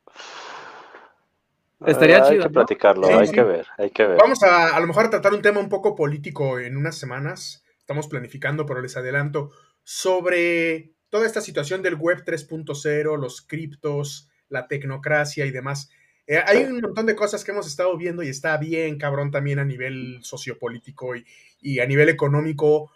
Estaría 1.86 2.22
chido. 2.22 2.42
Hay 2.42 2.48
que 2.48 2.50
platicarlo, 2.50 3.06
hay 3.06 3.30
que 3.30 3.42
ver, 3.42 3.66
hay 3.76 3.90
que 3.90 4.06
ver. 4.06 4.18
Vamos 4.18 4.42
a 4.42 4.76
a 4.76 4.80
lo 4.80 4.86
mejor 4.86 5.10
tratar 5.10 5.32
un 5.32 5.42
tema 5.42 5.60
un 5.60 5.68
poco 5.68 5.94
político 5.94 6.58
en 6.58 6.76
unas 6.76 6.96
semanas. 6.96 7.64
Estamos 7.78 8.08
planificando, 8.08 8.66
pero 8.66 8.82
les 8.82 8.96
adelanto, 8.96 9.50
sobre 9.84 10.92
toda 11.08 11.26
esta 11.26 11.40
situación 11.40 11.82
del 11.82 11.94
web 11.94 12.24
3.0, 12.24 13.18
los 13.18 13.42
criptos, 13.42 14.28
la 14.48 14.66
tecnocracia 14.66 15.46
y 15.46 15.50
demás. 15.50 15.90
Eh, 16.26 16.42
hay 16.44 16.64
un 16.64 16.80
montón 16.80 17.06
de 17.06 17.16
cosas 17.16 17.44
que 17.44 17.52
hemos 17.52 17.66
estado 17.66 17.96
viendo 17.96 18.22
y 18.22 18.28
está 18.28 18.56
bien, 18.58 18.98
cabrón, 18.98 19.30
también 19.30 19.58
a 19.58 19.64
nivel 19.64 20.18
sociopolítico 20.22 21.14
y, 21.60 21.80
a 21.80 21.86
nivel 21.86 22.08
económico. 22.08 22.90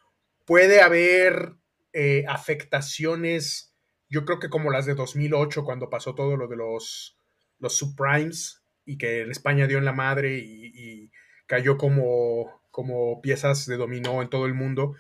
Puede 0.45 0.83
haber 0.83 1.55
eh, 1.93 2.25
afectaciones, 2.29 3.75
yo 4.11 4.25
creo 4.25 4.39
que 4.39 4.51
como 4.51 4.71
las 4.71 4.85
de 4.85 4.95
2008, 4.95 5.65
cuando 5.65 5.89
pasó 5.89 6.15
todo 6.15 6.37
lo 6.37 6.49
de 6.49 6.57
los, 6.57 7.17
los 7.59 7.77
subprimes 7.77 8.62
y 8.85 8.99
que 8.99 9.23
España 9.23 9.67
dio 9.67 9.79
en 9.79 9.85
la 9.85 9.93
madre 9.93 10.39
y, 10.39 11.11
cayó 11.47 11.77
como, 11.77 12.63
como 12.71 13.21
piezas 13.21 13.67
de 13.67 13.77
dominó 13.77 14.23
en 14.23 14.31
todo 14.31 14.47
el 14.47 14.55
mundo. 14.55 14.95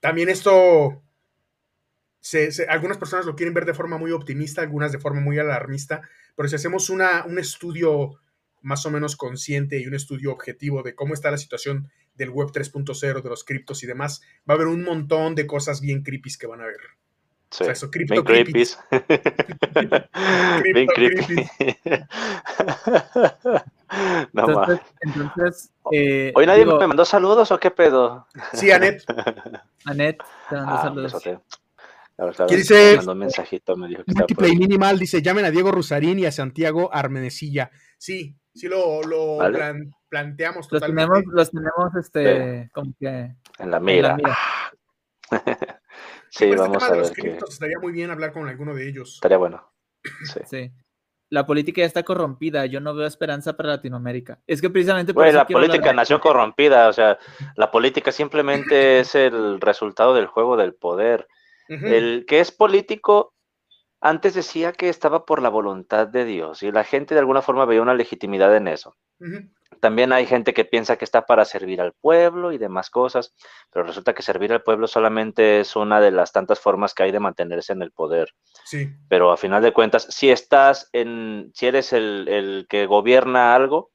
También 0.00 0.28
esto 0.28 1.02
algunas 2.68 2.98
personas 2.98 3.26
lo 3.26 3.36
quieren 3.36 3.54
ver 3.54 3.66
de 3.66 3.74
forma 3.74 3.98
muy 3.98 4.10
optimista, 4.10 4.62
algunas 4.62 4.92
de 4.92 4.98
forma 4.98 5.20
muy 5.20 5.38
alarmista, 5.38 6.02
pero 6.34 6.48
si 6.48 6.56
hacemos 6.56 6.90
una, 6.90 7.24
un 7.24 7.38
estudio 7.38 8.20
más 8.62 8.84
o 8.84 8.90
menos 8.90 9.16
consciente 9.16 9.78
y 9.78 9.86
un 9.86 9.94
estudio 9.94 10.32
objetivo 10.32 10.82
de 10.82 10.94
cómo 10.94 11.14
está 11.14 11.30
la 11.30 11.38
situación 11.38 11.88
del 12.14 12.30
web 12.30 12.48
3.0, 12.48 13.22
de 13.22 13.28
los 13.28 13.44
criptos 13.44 13.82
y 13.84 13.86
demás, 13.86 14.22
va 14.48 14.54
a 14.54 14.56
haber 14.56 14.66
un 14.66 14.82
montón 14.82 15.34
de 15.34 15.46
cosas 15.46 15.80
bien 15.80 16.02
creepy 16.02 16.30
que 16.38 16.46
van 16.46 16.60
a 16.60 16.66
ver. 16.66 16.80
Sí, 17.50 17.62
o 17.62 17.64
sea, 17.64 17.72
eso, 17.72 17.88
bien 17.92 18.24
creepy. 18.24 18.52
bien 20.74 20.86
creepy. 20.88 21.36
no 24.32 24.48
entonces, 24.48 24.80
entonces 25.00 25.70
eh, 25.92 26.32
¿Hoy 26.34 26.46
nadie 26.46 26.66
me 26.66 26.86
mandó 26.86 27.04
saludos 27.04 27.50
o 27.52 27.58
qué 27.58 27.70
pedo? 27.70 28.26
Sí, 28.52 28.70
Anet. 28.70 29.04
Anet, 29.84 30.18
te 30.50 30.56
mandó 30.56 30.72
ah, 30.72 30.82
saludos. 30.82 31.22
Pues, 32.16 32.36
¿Qué 32.48 32.56
dice? 32.56 32.98
un 33.06 33.18
mensajito, 33.18 33.76
me 33.76 33.88
dijo 33.88 34.02
que 34.04 34.12
Multiplay 34.14 34.56
Minimal 34.56 34.98
dice: 34.98 35.22
llamen 35.22 35.44
a 35.44 35.50
Diego 35.50 35.70
Rusarín 35.70 36.18
y 36.18 36.26
a 36.26 36.32
Santiago 36.32 36.90
Armenecilla. 36.92 37.70
Sí, 37.98 38.34
sí 38.54 38.68
lo, 38.68 39.02
lo 39.02 39.38
planteamos 40.08 40.70
los 40.70 40.82
Tenemos, 40.82 41.22
los 41.26 41.50
tenemos, 41.50 41.94
este, 42.00 42.70
como 42.72 42.92
que. 42.98 43.34
En 43.58 43.70
la 43.70 43.80
mira. 43.80 44.16
Sí, 46.30 46.46
pues, 46.46 46.60
vamos 46.60 46.82
a 46.82 46.92
ver. 46.92 47.02
Estaría 47.02 47.78
muy 47.80 47.92
bien 47.92 48.10
hablar 48.10 48.32
con 48.32 48.48
alguno 48.48 48.74
de 48.74 48.88
ellos. 48.88 49.14
Estaría 49.14 49.38
bueno. 49.38 49.72
Sí. 50.32 50.40
sí. 50.44 50.72
La 51.28 51.44
política 51.44 51.80
ya 51.80 51.86
está 51.86 52.04
corrompida. 52.04 52.66
Yo 52.66 52.80
no 52.80 52.94
veo 52.94 53.06
esperanza 53.06 53.56
para 53.56 53.70
Latinoamérica. 53.70 54.40
Es 54.46 54.60
que 54.60 54.70
precisamente. 54.70 55.12
Por 55.12 55.32
la 55.32 55.46
política 55.46 55.92
nació 55.92 56.20
corrompida. 56.20 56.88
O 56.88 56.92
sea, 56.92 57.18
la 57.56 57.70
política 57.70 58.12
simplemente 58.12 59.00
es 59.00 59.14
el 59.14 59.60
resultado 59.60 60.14
del 60.14 60.26
juego 60.26 60.56
del 60.56 60.74
poder 60.74 61.26
el 61.68 62.24
que 62.26 62.40
es 62.40 62.52
político 62.52 63.34
antes 64.00 64.34
decía 64.34 64.72
que 64.72 64.88
estaba 64.88 65.24
por 65.24 65.42
la 65.42 65.48
voluntad 65.48 66.06
de 66.06 66.24
Dios 66.24 66.62
y 66.62 66.70
la 66.70 66.84
gente 66.84 67.14
de 67.14 67.20
alguna 67.20 67.42
forma 67.42 67.64
veía 67.64 67.82
una 67.82 67.94
legitimidad 67.94 68.54
en 68.56 68.68
eso. 68.68 68.94
También 69.80 70.12
hay 70.12 70.26
gente 70.26 70.54
que 70.54 70.64
piensa 70.64 70.96
que 70.96 71.04
está 71.04 71.26
para 71.26 71.44
servir 71.44 71.80
al 71.80 71.92
pueblo 71.92 72.52
y 72.52 72.58
demás 72.58 72.90
cosas, 72.90 73.34
pero 73.70 73.84
resulta 73.84 74.14
que 74.14 74.22
servir 74.22 74.52
al 74.52 74.62
pueblo 74.62 74.86
solamente 74.86 75.60
es 75.60 75.76
una 75.76 76.00
de 76.00 76.10
las 76.10 76.32
tantas 76.32 76.60
formas 76.60 76.94
que 76.94 77.02
hay 77.02 77.12
de 77.12 77.20
mantenerse 77.20 77.72
en 77.72 77.82
el 77.82 77.92
poder. 77.92 78.34
Sí. 78.64 78.88
Pero 79.08 79.32
a 79.32 79.36
final 79.36 79.62
de 79.62 79.72
cuentas, 79.72 80.06
si 80.10 80.30
estás 80.30 80.88
en, 80.92 81.50
si 81.54 81.66
eres 81.66 81.92
el, 81.92 82.66
que 82.68 82.86
gobierna 82.86 83.54
algo, 83.54 83.90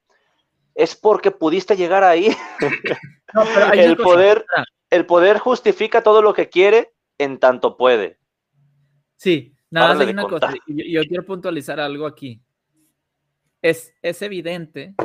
es 0.76 0.96
porque 0.96 1.32
pudiste 1.32 1.76
llegar 1.76 2.04
ahí. 2.04 2.36
el 3.74 3.98
poder, 3.98 4.46
el 4.90 5.06
poder 5.06 5.40
justifica 5.40 6.04
todo 6.04 6.22
lo 6.22 6.34
que 6.34 6.50
quiere 6.50 6.94
en 7.18 7.40
tanto 7.40 7.78
puede. 7.78 8.18
Sí, 9.16 9.54
nada 9.70 9.94
más 9.94 10.00
hay 10.06 10.14
una 10.14 10.24
cosa. 10.24 10.54
Yo, 10.68 11.02
quiero 11.04 11.26
puntualizar 11.26 11.80
algo 11.80 12.06
aquí. 12.06 12.42
Es, 13.62 13.94
es 14.02 14.22
evidente 14.24 14.96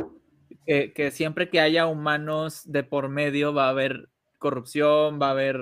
que, 0.67 1.11
siempre 1.11 1.49
que 1.49 1.61
haya 1.61 1.87
humanos 1.87 2.61
de 2.65 2.83
por 2.83 3.07
medio 3.07 3.53
va 3.53 3.67
a 3.67 3.69
haber 3.69 4.09
corrupción, 4.37 5.19
va 5.19 5.27
a 5.27 5.31
haber 5.31 5.57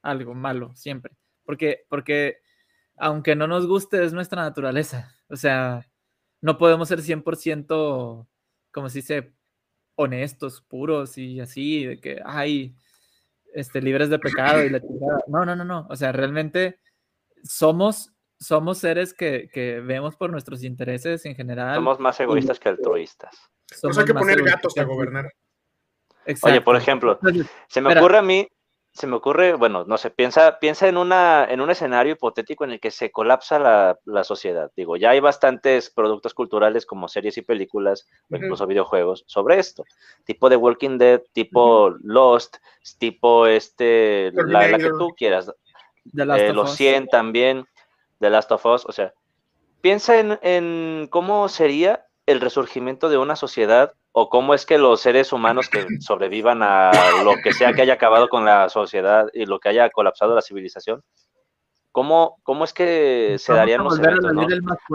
algo 0.00 0.34
malo, 0.34 0.74
siempre. 0.76 1.16
Porque, 1.44 1.84
porque 1.88 2.38
aunque 2.96 3.34
no 3.34 3.48
nos 3.48 3.66
guste, 3.66 4.04
es 4.04 4.12
nuestra 4.12 4.42
naturaleza. 4.42 5.12
O 5.28 5.36
sea, 5.36 5.86
no 6.40 6.56
podemos 6.56 6.88
ser 6.88 7.00
100%, 7.00 8.28
como 8.72 8.88
se 8.88 8.98
dice, 8.98 9.32
honestos, 9.96 10.62
puros 10.62 11.18
y 11.18 11.40
así, 11.40 11.84
de 11.84 12.00
que, 12.00 12.20
ay, 12.24 12.76
este, 13.52 13.82
libres 13.82 14.08
de 14.08 14.20
pecado 14.20 14.62
y 14.62 14.70
la 14.70 14.80
No, 15.26 15.44
no, 15.44 15.56
no, 15.56 15.64
no. 15.64 15.86
O 15.90 15.96
sea, 15.96 16.12
realmente 16.12 16.78
somos, 17.42 18.12
somos 18.38 18.78
seres 18.78 19.12
que, 19.12 19.50
que 19.52 19.80
vemos 19.80 20.14
por 20.14 20.30
nuestros 20.30 20.62
intereses 20.62 21.26
en 21.26 21.34
general. 21.34 21.74
Somos 21.74 21.98
más 21.98 22.20
egoístas 22.20 22.60
que 22.60 22.68
altruistas. 22.68 23.50
Hay 23.98 24.04
que 24.04 24.14
poner 24.14 24.42
gatos 24.42 24.76
a 24.78 24.84
gobernar. 24.84 25.32
Oye, 26.42 26.60
por 26.60 26.76
ejemplo, 26.76 27.18
se 27.68 27.80
me 27.80 27.96
ocurre 27.96 28.18
a 28.18 28.22
mí, 28.22 28.46
se 28.92 29.06
me 29.06 29.16
ocurre, 29.16 29.54
bueno, 29.54 29.84
no 29.84 29.96
sé, 29.96 30.10
piensa, 30.10 30.58
piensa 30.58 30.88
en, 30.88 30.96
una, 30.96 31.46
en 31.48 31.60
un 31.60 31.70
escenario 31.70 32.14
hipotético 32.14 32.64
en 32.64 32.72
el 32.72 32.80
que 32.80 32.90
se 32.90 33.10
colapsa 33.10 33.58
la, 34.04 34.24
sociedad. 34.24 34.70
Digo, 34.76 34.96
ya 34.96 35.10
hay 35.10 35.20
bastantes 35.20 35.88
productos 35.88 36.34
culturales 36.34 36.84
como 36.84 37.08
series 37.08 37.38
y 37.38 37.42
películas, 37.42 38.08
o 38.30 38.36
incluso 38.36 38.66
videojuegos, 38.66 39.24
sobre 39.26 39.58
esto. 39.58 39.84
Tipo 40.24 40.50
de 40.50 40.56
Walking 40.56 40.98
Dead, 40.98 41.22
tipo 41.32 41.90
Lost, 42.02 42.56
tipo 42.98 43.46
este, 43.46 44.32
la, 44.34 44.76
que 44.76 44.90
tú 44.90 45.14
quieras. 45.16 45.50
Eh, 46.16 46.52
los 46.52 46.74
100 46.74 47.08
también, 47.08 47.66
The 48.18 48.30
Last 48.30 48.50
of 48.50 48.66
Us, 48.66 48.84
o 48.84 48.92
sea, 48.92 49.14
piensa 49.80 50.18
en, 50.18 50.38
en 50.42 51.06
cómo 51.08 51.48
sería 51.48 52.07
el 52.28 52.42
resurgimiento 52.42 53.08
de 53.08 53.16
una 53.16 53.36
sociedad 53.36 53.94
o 54.12 54.28
cómo 54.28 54.52
es 54.52 54.66
que 54.66 54.76
los 54.76 55.00
seres 55.00 55.32
humanos 55.32 55.70
que 55.70 55.86
sobrevivan 56.00 56.62
a 56.62 56.92
lo 57.24 57.36
que 57.42 57.54
sea 57.54 57.72
que 57.72 57.82
haya 57.82 57.94
acabado 57.94 58.28
con 58.28 58.44
la 58.44 58.68
sociedad 58.68 59.28
y 59.32 59.46
lo 59.46 59.58
que 59.58 59.70
haya 59.70 59.88
colapsado 59.88 60.34
la 60.34 60.42
civilización, 60.42 61.02
¿cómo, 61.90 62.38
cómo 62.42 62.64
es 62.64 62.74
que 62.74 63.36
se 63.38 63.54
darían 63.54 63.82
los 63.82 63.98
eventos? 63.98 64.30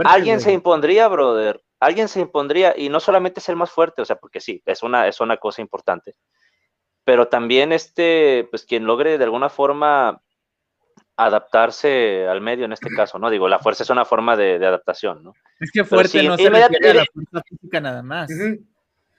Alguien 0.06 0.42
se 0.42 0.54
impondría, 0.54 1.08
brother, 1.08 1.62
alguien 1.80 2.08
se 2.08 2.22
impondría 2.22 2.76
y 2.78 2.90
no 2.90 3.00
solamente 3.00 3.40
es 3.40 3.50
el 3.50 3.56
más 3.56 3.72
fuerte, 3.72 4.04
o 4.04 4.06
sea, 4.06 4.18
porque 4.18 4.40
sí, 4.40 4.62
es 4.66 4.84
una, 4.84 5.08
es 5.08 5.20
una 5.20 5.38
cosa 5.38 5.62
importante, 5.62 6.16
pero 7.04 7.30
también 7.30 7.72
este, 7.72 8.48
pues 8.52 8.64
quien 8.64 8.86
logre 8.86 9.18
de 9.18 9.24
alguna 9.24 9.50
forma 9.50 10.22
adaptarse 11.26 12.28
al 12.28 12.42
medio 12.42 12.66
en 12.66 12.74
este 12.74 12.90
caso, 12.96 13.20
¿no? 13.20 13.30
Digo, 13.30 13.48
la 13.48 13.60
fuerza 13.60 13.84
es 13.84 13.90
una 13.90 14.06
forma 14.06 14.36
de, 14.36 14.56
adaptación, 14.66 15.24
¿no? 15.24 15.34
Es 15.60 15.72
que 15.72 15.84
fuerte 15.84 16.24
no 16.24 16.38
se 16.38 16.50
refiere 16.50 16.90
a 16.90 16.94
la 16.94 17.06
fuerza 17.14 17.42
física 17.48 17.80
nada 17.80 18.04
más. 18.04 18.30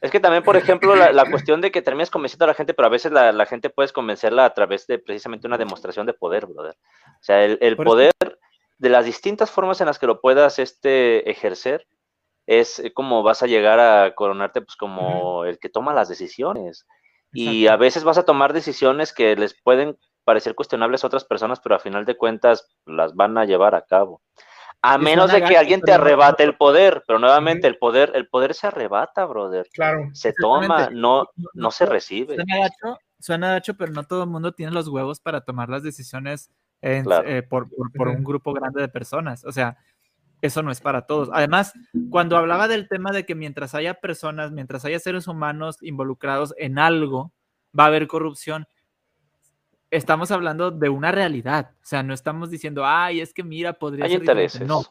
Es 0.04 0.10
que 0.10 0.20
también, 0.20 0.42
por 0.42 0.56
ejemplo, 0.56 0.94
la, 0.94 1.24
cuestión 1.30 1.62
de 1.62 1.70
que 1.70 1.80
termines 1.80 2.10
convenciendo 2.10 2.44
a 2.44 2.48
la 2.48 2.54
gente, 2.54 2.74
pero 2.74 2.86
a 2.86 2.90
veces 2.90 3.10
la, 3.10 3.46
gente 3.46 3.70
puedes 3.70 3.92
convencerla 3.92 4.44
a 4.44 4.52
través 4.52 4.86
de 4.86 4.98
precisamente 4.98 5.46
una 5.46 5.56
demostración 5.56 6.04
de 6.04 6.12
poder, 6.12 6.44
brother. 6.44 6.76
O 7.06 7.22
sea, 7.22 7.42
el, 7.42 7.76
poder 7.76 8.12
de 8.78 8.88
las 8.90 9.06
distintas 9.06 9.50
formas 9.50 9.80
en 9.80 9.86
las 9.86 9.98
que 9.98 10.06
lo 10.06 10.20
puedas 10.20 10.58
este, 10.58 11.30
ejercer 11.30 11.86
es 12.46 12.82
como 12.92 13.22
vas 13.22 13.42
a 13.42 13.46
llegar 13.46 13.80
a 13.80 14.14
coronarte 14.14 14.60
pues 14.60 14.76
como 14.76 15.46
el 15.46 15.58
que 15.58 15.70
toma 15.70 15.94
las 15.94 16.10
decisiones. 16.10 16.86
Y 17.32 17.66
a 17.66 17.76
veces 17.76 18.04
vas 18.04 18.18
a 18.18 18.24
tomar 18.24 18.52
decisiones 18.52 19.12
que 19.12 19.34
les 19.34 19.60
pueden 19.60 19.96
parecer 20.24 20.54
cuestionables 20.54 21.04
a 21.04 21.06
otras 21.06 21.24
personas, 21.24 21.60
pero 21.60 21.76
a 21.76 21.78
final 21.78 22.04
de 22.04 22.16
cuentas 22.16 22.68
las 22.86 23.14
van 23.14 23.36
a 23.38 23.44
llevar 23.44 23.74
a 23.74 23.82
cabo. 23.82 24.22
A 24.82 24.98
menos 24.98 25.32
de 25.32 25.42
que 25.42 25.56
alguien 25.56 25.80
te 25.80 25.92
arrebate 25.92 26.42
el 26.42 26.56
poder, 26.56 27.02
pero 27.06 27.18
nuevamente 27.18 27.66
el 27.66 27.78
poder, 27.78 28.12
el 28.14 28.28
poder 28.28 28.52
se 28.52 28.66
arrebata, 28.66 29.24
brother. 29.24 29.66
Claro. 29.72 30.10
Se 30.12 30.34
toma, 30.34 30.90
no, 30.90 31.28
no 31.54 31.70
se 31.70 31.86
recibe. 31.86 32.36
Suena 33.18 33.52
gacho, 33.52 33.74
pero 33.74 33.92
no 33.92 34.04
todo 34.04 34.24
el 34.24 34.28
mundo 34.28 34.52
tiene 34.52 34.72
los 34.72 34.88
huevos 34.88 35.20
para 35.20 35.40
tomar 35.40 35.70
las 35.70 35.82
decisiones 35.82 36.50
eh, 36.82 37.42
por, 37.48 37.68
un 37.96 38.22
grupo 38.22 38.52
grande 38.52 38.82
de 38.82 38.88
personas. 38.88 39.42
O 39.46 39.52
sea, 39.52 39.78
eso 40.42 40.62
no 40.62 40.70
es 40.70 40.82
para 40.82 41.06
todos. 41.06 41.30
Además, 41.32 41.72
cuando 42.10 42.36
hablaba 42.36 42.68
del 42.68 42.86
tema 42.86 43.10
de 43.12 43.24
que 43.24 43.34
mientras 43.34 43.74
haya 43.74 43.94
personas, 43.94 44.52
mientras 44.52 44.84
haya 44.84 44.98
seres 44.98 45.26
humanos 45.26 45.78
involucrados 45.80 46.52
en 46.58 46.78
algo, 46.78 47.32
va 47.78 47.84
a 47.84 47.86
haber 47.86 48.06
corrupción, 48.06 48.66
estamos 49.96 50.30
hablando 50.30 50.70
de 50.70 50.88
una 50.88 51.12
realidad. 51.12 51.70
O 51.82 51.86
sea, 51.86 52.02
no 52.02 52.14
estamos 52.14 52.50
diciendo, 52.50 52.84
ay, 52.84 53.20
es 53.20 53.32
que 53.32 53.44
mira, 53.44 53.74
podría 53.74 54.08
ser. 54.08 54.20
Intereses. 54.20 54.66
No, 54.66 54.82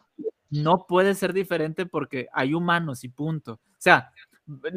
no 0.50 0.86
puede 0.88 1.14
ser 1.16 1.34
diferente 1.34 1.86
porque 1.86 2.28
hay 2.34 2.54
humanos 2.54 3.04
y 3.04 3.10
punto. 3.10 3.54
O 3.54 3.80
sea, 3.80 4.12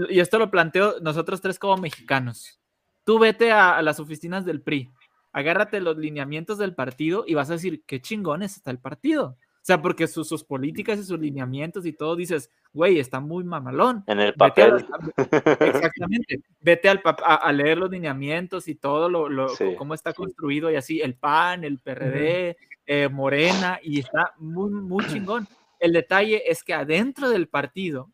y 0.09 0.20
esto 0.20 0.39
lo 0.39 0.51
planteo 0.51 1.01
nosotros 1.01 1.40
tres 1.40 1.59
como 1.59 1.77
mexicanos. 1.77 2.61
Tú 3.05 3.19
vete 3.19 3.53
a 3.53 3.81
las 3.82 4.01
oficinas 4.01 4.44
del 4.44 4.61
PRI, 4.61 4.90
agárrate 5.32 5.81
los 5.81 5.97
lineamientos 5.97 6.59
del 6.59 6.74
partido 6.74 7.24
y 7.27 7.35
vas 7.35 7.51
a 7.51 7.55
decir, 7.55 7.85
qué 7.86 8.01
chingones 8.01 8.57
está 8.57 8.70
el 8.70 8.78
partido. 8.78 9.36
O 9.66 9.72
sea, 9.74 9.82
porque 9.82 10.06
sus, 10.06 10.44
políticas 10.44 10.97
y 11.01 11.02
sus 11.02 11.18
lineamientos 11.18 11.84
y 11.86 11.93
todo 11.93 12.14
dices, 12.14 12.52
güey, 12.72 13.01
está 13.01 13.18
muy 13.18 13.43
mamalón. 13.43 14.05
En 14.06 14.20
el 14.20 14.32
papel. 14.32 14.86
exactamente. 15.16 16.38
Vete 16.60 16.88
al, 16.88 17.02
a, 17.05 17.51
leer 17.51 17.76
los 17.76 17.90
lineamientos 17.90 18.68
y 18.68 18.76
todo 18.76 19.09
lo, 19.09 19.28
lo 19.28 19.48
cómo 19.76 19.94
está 19.94 20.12
construido 20.12 20.70
y 20.70 20.76
así, 20.76 21.01
el 21.01 21.16
PAN, 21.16 21.64
el 21.64 21.80
PRD, 21.80 22.56
eh, 22.86 23.09
Morena, 23.09 23.80
y 23.82 23.98
está 23.98 24.34
muy, 24.38 24.70
muy 24.70 25.05
chingón. 25.09 25.48
El 25.80 25.94
detalle 25.94 26.48
es 26.48 26.62
que 26.62 26.72
adentro 26.72 27.28
del 27.28 27.48
partido, 27.48 28.12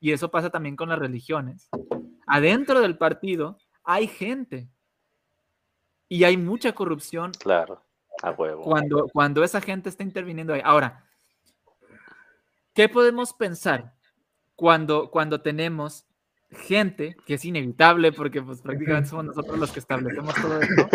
y 0.00 0.12
eso 0.12 0.30
pasa 0.30 0.50
también 0.50 0.76
con 0.76 0.90
las 0.90 0.98
religiones, 0.98 1.70
adentro 2.26 2.82
del 2.82 2.98
partido 2.98 3.56
hay 3.84 4.06
gente 4.06 4.68
y 6.10 6.24
hay 6.24 6.36
mucha 6.36 6.74
corrupción. 6.74 7.32
Claro 7.40 7.80
a 8.22 8.30
huevo. 8.32 8.62
Cuando, 8.62 9.08
cuando 9.12 9.44
esa 9.44 9.60
gente 9.60 9.88
está 9.88 10.02
interviniendo 10.02 10.52
ahí. 10.52 10.60
Ahora, 10.64 11.04
¿qué 12.74 12.88
podemos 12.88 13.32
pensar 13.32 13.94
cuando, 14.56 15.10
cuando 15.10 15.40
tenemos 15.40 16.06
gente, 16.50 17.16
que 17.26 17.34
es 17.34 17.44
inevitable 17.44 18.12
porque 18.12 18.42
pues 18.42 18.60
prácticamente 18.62 19.10
somos 19.10 19.26
nosotros 19.26 19.58
los 19.58 19.72
que 19.72 19.80
establecemos 19.80 20.34
todo 20.34 20.60
esto. 20.60 20.88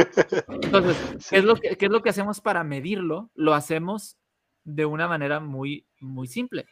Entonces, 0.61 1.27
¿qué 1.29 1.37
es, 1.37 1.43
lo 1.43 1.55
que, 1.55 1.75
¿qué 1.77 1.85
es 1.85 1.91
lo 1.91 2.01
que 2.01 2.09
hacemos 2.09 2.41
para 2.41 2.63
medirlo? 2.63 3.29
Lo 3.35 3.53
hacemos 3.53 4.17
de 4.63 4.85
una 4.85 5.07
manera 5.07 5.39
muy, 5.39 5.87
muy 5.99 6.27
simple. 6.27 6.65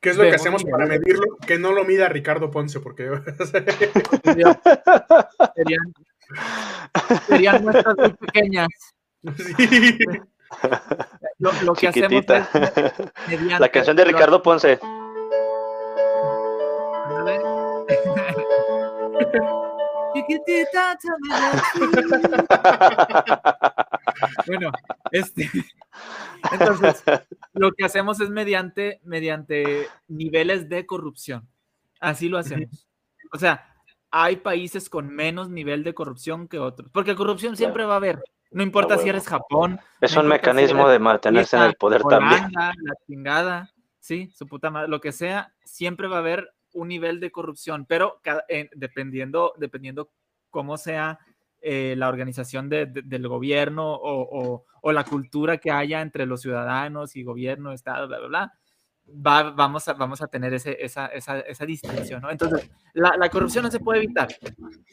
¿Qué 0.00 0.10
es 0.10 0.16
lo 0.16 0.24
que 0.24 0.34
hacemos 0.34 0.64
para 0.64 0.84
medirlo? 0.84 1.38
Que 1.46 1.58
no 1.58 1.72
lo 1.72 1.84
mida 1.84 2.10
Ricardo 2.10 2.50
Ponce, 2.50 2.78
porque 2.80 3.08
serían, 5.54 5.94
serían 7.26 7.62
muestras 7.62 7.96
muy 7.96 8.12
pequeñas. 8.12 8.68
Lo, 11.38 11.74
que 11.74 11.88
hacemos 11.88 12.24
La 13.58 13.68
canción 13.70 13.96
de 13.96 14.04
Ricardo 14.04 14.42
Ponce. 14.42 14.78
bueno, 24.46 24.70
este, 25.10 25.50
entonces, 26.52 27.02
lo 27.52 27.72
que 27.72 27.84
hacemos 27.84 28.20
es 28.20 28.30
mediante, 28.30 29.00
mediante 29.04 29.88
niveles 30.08 30.68
de 30.68 30.86
corrupción. 30.86 31.48
Así 32.00 32.28
lo 32.28 32.38
hacemos. 32.38 32.86
O 33.32 33.38
sea, 33.38 33.74
hay 34.10 34.36
países 34.36 34.88
con 34.88 35.08
menos 35.08 35.50
nivel 35.50 35.82
de 35.84 35.94
corrupción 35.94 36.48
que 36.48 36.58
otros, 36.58 36.90
porque 36.92 37.16
corrupción 37.16 37.56
siempre 37.56 37.84
va 37.84 37.94
a 37.94 37.96
haber. 37.96 38.22
No 38.54 38.62
importa 38.62 38.96
si 38.98 39.08
eres 39.08 39.26
Japón. 39.26 39.80
Es 40.00 40.16
un 40.16 40.28
mecanismo 40.28 40.88
de 40.88 41.00
mantenerse 41.00 41.56
en 41.56 41.64
el 41.64 41.74
poder 41.74 42.02
también. 42.02 42.52
La 42.52 42.72
chingada, 43.06 43.70
sí, 43.98 44.30
su 44.32 44.46
puta 44.46 44.70
madre, 44.70 44.88
lo 44.88 45.00
que 45.00 45.10
sea, 45.10 45.52
siempre 45.64 46.06
va 46.06 46.16
a 46.16 46.20
haber 46.20 46.54
un 46.72 46.88
nivel 46.88 47.18
de 47.18 47.32
corrupción, 47.32 47.84
pero 47.84 48.20
dependiendo, 48.74 49.54
dependiendo 49.58 50.10
cómo 50.50 50.76
sea 50.76 51.18
eh, 51.60 51.94
la 51.96 52.08
organización 52.08 52.68
del 52.68 53.28
gobierno 53.28 53.98
o, 54.00 54.64
la 54.92 55.04
cultura 55.04 55.58
que 55.58 55.72
haya 55.72 56.00
entre 56.00 56.26
los 56.26 56.42
ciudadanos 56.42 57.16
y 57.16 57.24
gobierno, 57.24 57.72
Estado, 57.72 58.06
bla, 58.06 58.18
bla, 58.18 58.28
bla, 58.28 58.52
vamos, 59.06 59.88
a, 59.88 59.94
vamos 59.94 60.22
a 60.22 60.26
tener 60.26 60.54
ese, 60.54 60.76
esa, 60.80 61.06
esa, 61.06 61.40
esa, 61.40 61.66
distinción, 61.66 62.22
¿no? 62.22 62.30
Entonces, 62.30 62.70
la, 62.94 63.16
la, 63.16 63.28
corrupción 63.28 63.64
no 63.64 63.70
se 63.70 63.80
puede 63.80 64.02
evitar, 64.02 64.28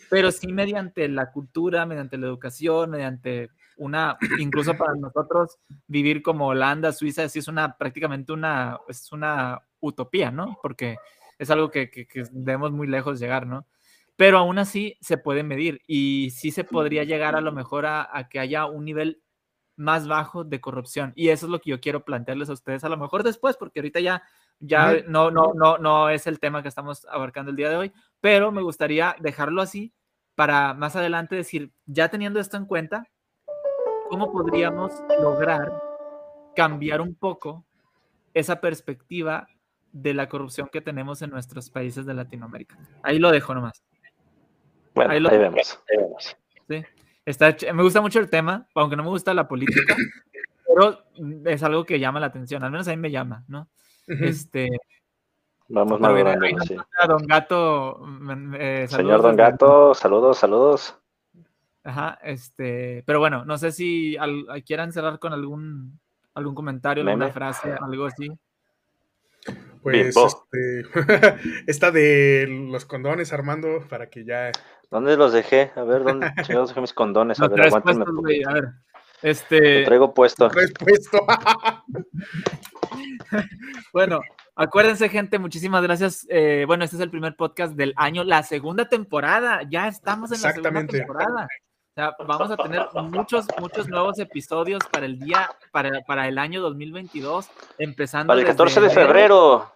pero 0.10 0.32
sí 0.32 0.52
mediante 0.52 1.08
la 1.08 1.32
cultura, 1.32 1.86
mediante 1.86 2.18
la 2.18 2.28
educación, 2.28 2.92
mediante 2.92 3.50
una, 3.78 4.18
incluso 4.40 4.76
para 4.78 4.94
nosotros, 4.96 5.58
vivir 5.88 6.22
como 6.22 6.48
Holanda, 6.48 6.92
Suiza, 6.92 7.28
sí 7.30 7.40
es 7.40 7.48
una, 7.48 7.78
prácticamente 7.78 8.32
una, 8.34 8.80
es 8.88 9.12
una 9.12 9.60
utopía, 9.80 10.32
¿no? 10.32 10.58
Porque 10.62 10.98
es 11.40 11.50
algo 11.50 11.72
que, 11.72 11.90
que, 11.90 12.08
que 12.08 12.24
debemos 12.32 12.72
muy 12.72 12.88
lejos 12.88 13.20
llegar, 13.20 13.48
¿no? 13.48 13.66
Pero 14.18 14.38
aún 14.38 14.60
así 14.60 14.98
se 15.02 15.18
puede 15.18 15.42
medir 15.42 15.82
y 15.88 16.30
sí 16.32 16.52
se 16.52 16.64
podría 16.64 17.04
llegar 17.04 17.36
a 17.36 17.42
lo 17.42 17.52
mejor 17.52 17.86
a, 17.86 18.08
a 18.16 18.30
que 18.30 18.40
haya 18.40 18.66
un 18.66 18.86
nivel 18.86 19.22
más 19.82 20.08
bajo 20.08 20.44
de 20.44 20.62
corrupción. 20.62 21.12
Y 21.16 21.30
eso 21.30 21.48
es 21.48 21.52
lo 21.52 21.60
que 21.60 21.72
yo 21.72 21.82
quiero 21.82 22.06
plantearles 22.06 22.50
a 22.50 22.54
ustedes 22.54 22.84
a 22.84 22.90
lo 22.90 22.98
mejor 22.98 23.24
después, 23.24 23.58
porque 23.58 23.80
ahorita 23.80 24.00
ya, 24.00 24.24
ya 24.60 25.02
no, 25.08 25.32
no, 25.32 25.54
no, 25.54 25.78
no 25.78 26.10
es 26.10 26.28
el 26.28 26.40
tema 26.40 26.62
que 26.62 26.70
estamos 26.70 27.06
abarcando 27.10 27.52
el 27.52 27.58
día 27.58 27.70
de 27.70 27.76
hoy, 27.76 27.94
pero 28.22 28.52
me 28.52 28.62
gustaría 28.62 29.16
dejarlo 29.20 29.62
así 29.62 29.94
para 30.36 30.74
más 30.74 30.96
adelante 30.96 31.36
decir, 31.36 31.72
ya 31.86 32.10
teniendo 32.10 32.40
esto 32.40 32.58
en 32.58 32.66
cuenta, 32.66 33.08
¿cómo 34.10 34.32
podríamos 34.32 34.94
lograr 35.20 35.72
cambiar 36.56 37.02
un 37.02 37.16
poco 37.16 37.66
esa 38.34 38.62
perspectiva 38.62 39.48
de 39.92 40.14
la 40.14 40.30
corrupción 40.30 40.70
que 40.72 40.80
tenemos 40.80 41.22
en 41.22 41.32
nuestros 41.32 41.70
países 41.70 42.06
de 42.06 42.14
Latinoamérica? 42.14 42.78
Ahí 43.04 43.20
lo 43.20 43.32
dejo 43.32 43.54
nomás. 43.54 43.84
Bueno, 44.94 45.14
ahí, 45.14 45.20
lo 45.20 45.30
vemos. 45.30 45.80
Ahí 45.90 45.98
vemos. 45.98 46.38
Sí 46.70 46.86
me 47.26 47.84
gusta 47.84 48.02
mucho 48.02 48.20
el 48.20 48.30
tema, 48.30 48.68
aunque 48.76 48.96
no 48.96 49.04
me 49.04 49.10
gusta 49.10 49.34
la 49.34 49.48
política, 49.48 49.96
pero 50.68 51.04
es 51.46 51.64
algo 51.64 51.86
que 51.86 52.00
llama 52.00 52.20
la 52.20 52.28
atención, 52.28 52.64
al 52.64 52.72
menos 52.72 52.88
a 52.88 52.92
mí 52.92 52.98
me 52.98 53.12
llama, 53.12 53.44
¿no? 53.48 53.68
Este. 54.08 54.70
Vamos 55.68 56.00
madurando, 56.02 56.46
sí. 56.66 56.76
Don 57.08 57.26
Gato. 57.26 58.06
Eh, 58.60 58.88
Señor 58.90 59.22
Don 59.22 59.36
Gato, 59.36 59.94
saludos, 59.94 60.38
saludos. 60.38 60.98
Ajá, 61.84 62.20
este, 62.22 63.04
pero 63.06 63.20
bueno, 63.20 63.46
no 63.46 63.58
sé 63.58 63.72
si 63.72 64.18
quieran 64.66 64.92
cerrar 64.92 65.18
con 65.18 65.34
algún, 65.34 66.00
algún 66.34 66.54
comentario, 66.54 67.04
alguna 67.04 67.32
frase, 67.32 67.74
algo 67.80 68.06
así. 68.06 68.30
Pues 69.82 70.16
este, 70.16 70.86
esta 71.68 71.92
de 71.92 72.48
los 72.48 72.86
condones, 72.86 73.34
Armando, 73.34 73.86
para 73.90 74.10
que 74.10 74.26
ya. 74.26 74.52
¿Dónde 74.90 75.18
los 75.18 75.34
dejé? 75.34 75.72
A 75.76 75.84
ver, 75.84 76.04
¿dónde 76.04 76.32
chingados 76.44 76.70
dejé 76.70 76.82
mis 76.82 76.94
condones? 76.94 77.40
A 77.40 77.48
ver, 77.48 77.62
aguántenme. 77.62 78.06
a 78.48 78.54
ver. 78.54 78.66
Este. 79.22 79.80
Lo 79.80 79.86
traigo 79.86 80.14
puesto. 80.14 80.50
puesto. 80.80 81.26
bueno, 83.94 84.22
acuérdense, 84.56 85.10
gente, 85.10 85.40
muchísimas 85.40 85.84
gracias. 85.84 86.26
Eh, 86.30 86.66
bueno, 86.68 86.84
este 86.84 86.98
es 86.98 87.02
el 87.02 87.12
primer 87.12 87.36
podcast 87.36 87.76
del 87.76 87.94
año, 87.98 88.24
la 88.24 88.44
segunda 88.44 88.88
temporada. 88.88 89.62
Ya 89.70 89.88
estamos 89.88 90.32
en 90.32 90.42
la 90.42 90.54
segunda 90.54 90.86
temporada. 90.86 91.48
O 91.92 91.94
sea, 91.94 92.16
vamos 92.26 92.50
a 92.50 92.56
tener 92.56 92.88
muchos, 93.10 93.46
muchos 93.60 93.90
nuevos 93.90 94.18
episodios 94.18 94.82
para 94.90 95.06
el 95.06 95.20
día, 95.20 95.50
para, 95.74 96.00
para 96.08 96.26
el 96.30 96.38
año 96.38 96.62
2022, 96.62 97.50
empezando. 97.80 98.32
Para 98.32 98.40
el 98.40 98.48
14 98.48 98.80
de 98.80 98.90
febrero. 98.90 99.70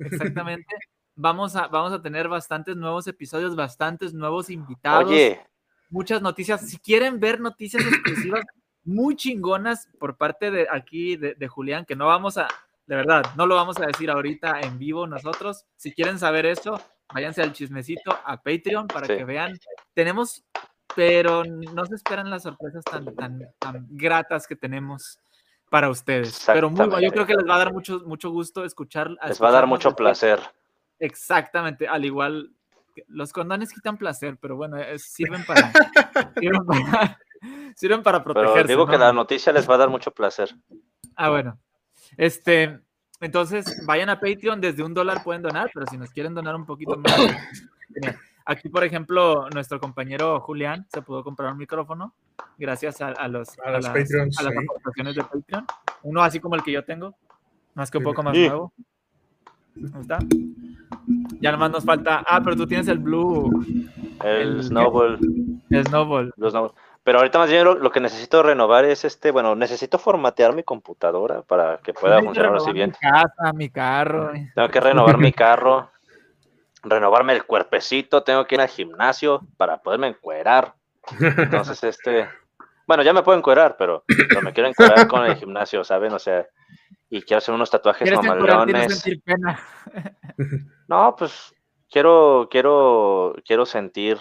Exactamente. 0.00 0.74
Vamos 1.14 1.54
a, 1.54 1.68
vamos 1.68 1.92
a 1.92 2.02
tener 2.02 2.26
bastantes 2.26 2.74
nuevos 2.74 3.06
episodios, 3.06 3.54
bastantes 3.54 4.12
nuevos 4.12 4.50
invitados. 4.50 5.08
Oye. 5.08 5.40
Muchas 5.90 6.20
noticias. 6.20 6.68
Si 6.68 6.76
quieren 6.78 7.20
ver 7.20 7.38
noticias 7.38 7.84
exclusivas 7.86 8.44
muy 8.82 9.14
chingonas 9.14 9.88
por 10.00 10.16
parte 10.16 10.50
de 10.50 10.66
aquí 10.68 11.16
de, 11.16 11.36
de 11.36 11.46
Julián, 11.46 11.84
que 11.84 11.94
no 11.94 12.06
vamos 12.06 12.36
a, 12.36 12.48
de 12.86 12.96
verdad, 12.96 13.22
no 13.36 13.46
lo 13.46 13.54
vamos 13.54 13.78
a 13.78 13.86
decir 13.86 14.10
ahorita 14.10 14.60
en 14.60 14.76
vivo 14.76 15.06
nosotros. 15.06 15.64
Si 15.76 15.92
quieren 15.92 16.18
saber 16.18 16.46
eso, 16.46 16.80
váyanse 17.12 17.42
al 17.42 17.52
chismecito 17.52 18.10
a 18.24 18.42
Patreon 18.42 18.88
para 18.88 19.06
que 19.06 19.24
vean. 19.24 19.56
Tenemos 19.94 20.44
pero 20.94 21.44
no 21.44 21.86
se 21.86 21.94
esperan 21.94 22.30
las 22.30 22.44
sorpresas 22.44 22.84
tan, 22.84 23.14
tan, 23.14 23.40
tan 23.58 23.86
gratas 23.90 24.46
que 24.46 24.56
tenemos 24.56 25.18
para 25.70 25.90
ustedes. 25.90 26.44
Pero 26.46 26.70
muy, 26.70 27.02
yo 27.02 27.10
creo 27.10 27.26
que 27.26 27.34
les 27.34 27.48
va 27.48 27.56
a 27.56 27.58
dar 27.58 27.72
mucho, 27.72 28.00
mucho 28.06 28.30
gusto 28.30 28.64
escuchar. 28.64 29.10
Les 29.26 29.42
va 29.42 29.48
a 29.48 29.52
dar 29.52 29.66
mucho 29.66 29.94
placer. 29.94 30.40
Exactamente, 30.98 31.88
al 31.88 32.04
igual, 32.04 32.52
los 33.08 33.32
condones 33.32 33.72
quitan 33.72 33.96
placer, 33.96 34.38
pero 34.40 34.56
bueno, 34.56 34.76
sirven 34.98 35.44
para, 35.44 35.72
sirven 37.74 38.02
para, 38.02 38.22
protegerse. 38.22 38.54
Pero 38.54 38.68
digo 38.68 38.86
que 38.86 38.98
la 38.98 39.12
noticia 39.12 39.52
les 39.52 39.68
va 39.68 39.74
a 39.74 39.78
dar 39.78 39.90
mucho 39.90 40.12
placer. 40.12 40.54
Ah, 41.16 41.30
bueno. 41.30 41.58
Este, 42.16 42.80
entonces, 43.20 43.84
vayan 43.86 44.10
a 44.10 44.20
Patreon, 44.20 44.60
desde 44.60 44.82
un 44.82 44.94
dólar 44.94 45.22
pueden 45.24 45.42
donar, 45.42 45.70
pero 45.72 45.86
si 45.86 45.96
nos 45.96 46.10
quieren 46.10 46.34
donar 46.34 46.54
un 46.54 46.66
poquito 46.66 46.96
más, 46.96 47.16
Aquí, 48.46 48.68
por 48.68 48.84
ejemplo, 48.84 49.48
nuestro 49.54 49.80
compañero 49.80 50.38
Julián 50.40 50.86
se 50.92 51.00
pudo 51.00 51.24
comprar 51.24 51.52
un 51.52 51.58
micrófono 51.58 52.12
gracias 52.58 53.00
a, 53.00 53.28
los, 53.28 53.58
a, 53.58 53.70
las, 53.70 53.86
aportaciones 53.86 55.14
de 55.14 55.22
Patreon. 55.22 55.66
Uno 56.02 56.22
así 56.22 56.40
como 56.40 56.54
el 56.54 56.62
que 56.62 56.72
yo 56.72 56.84
tengo, 56.84 57.14
más 57.74 57.90
que 57.90 57.98
un 57.98 58.04
poco 58.04 58.22
más 58.22 58.36
nuevo. 58.36 58.72
¿Dónde 59.74 60.00
está? 60.00 60.18
Ya 61.40 61.52
nomás 61.52 61.70
nos 61.70 61.84
falta. 61.84 62.22
Ah, 62.26 62.40
pero 62.44 62.56
tú 62.56 62.66
tienes 62.66 62.86
el 62.88 62.98
Blue. 62.98 63.50
El, 64.22 64.62
Snowball. 64.62 65.18
El 65.70 65.84
Snowball. 65.86 66.32
Pero 67.02 67.18
ahorita 67.18 67.38
más 67.38 67.50
bien 67.50 67.64
lo, 67.64 67.90
que 67.90 68.00
necesito 68.00 68.42
renovar 68.42 68.86
es 68.86 69.04
este, 69.04 69.30
bueno, 69.30 69.54
necesito 69.54 69.98
formatear 69.98 70.54
mi 70.54 70.62
computadora 70.62 71.42
para 71.42 71.78
que 71.78 71.92
pueda 71.92 72.22
funcionar 72.22 72.56
así 72.56 72.72
bien. 72.72 72.90
Mi 72.90 73.10
casa, 73.10 73.52
mi 73.52 73.68
carro. 73.68 74.32
Tengo 74.54 74.68
que 74.68 74.80
renovar 74.80 75.18
mi 75.18 75.32
carro, 75.32 75.90
renovarme 76.84 77.32
el 77.32 77.44
cuerpecito, 77.44 78.22
tengo 78.22 78.46
que 78.46 78.56
ir 78.56 78.60
al 78.60 78.68
gimnasio 78.68 79.40
para 79.56 79.78
poderme 79.78 80.08
encuerar. 80.08 80.74
Entonces, 81.20 81.82
este, 81.84 82.28
bueno, 82.86 83.02
ya 83.02 83.12
me 83.12 83.22
puedo 83.22 83.38
encuerar, 83.38 83.76
pero, 83.76 84.04
me 84.42 84.52
quiero 84.52 84.68
encuerar 84.68 85.06
con 85.08 85.24
el 85.24 85.36
gimnasio, 85.36 85.84
¿saben? 85.84 86.12
O 86.12 86.18
sea, 86.18 86.46
y 87.10 87.22
quiero 87.22 87.38
hacer 87.38 87.54
unos 87.54 87.70
tatuajes 87.70 88.10
mamalones. 88.12 89.04
No, 90.86 91.16
pues 91.16 91.54
quiero, 91.90 92.46
quiero, 92.50 93.34
quiero 93.42 93.64
sentir 93.64 94.18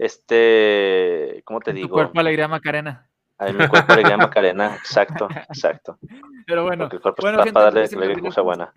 este, 0.00 1.42
¿cómo 1.44 1.60
te 1.60 1.74
digo? 1.74 1.88
Tu 1.88 1.92
cuerpo 1.92 2.20
alegría 2.20 2.48
Macarena. 2.48 3.06
Ay, 3.36 3.52
mi 3.52 3.68
cuerpo 3.68 3.92
alegría 3.92 4.16
Macarena, 4.16 4.74
exacto, 4.76 5.28
exacto. 5.30 5.98
Pero 6.46 6.62
bueno, 6.62 6.88
el 6.90 7.00
cuerpo 7.02 7.20
bueno, 7.20 7.44
para 7.52 7.70
darle, 7.70 8.18
cosa 8.20 8.40
buena. 8.40 8.72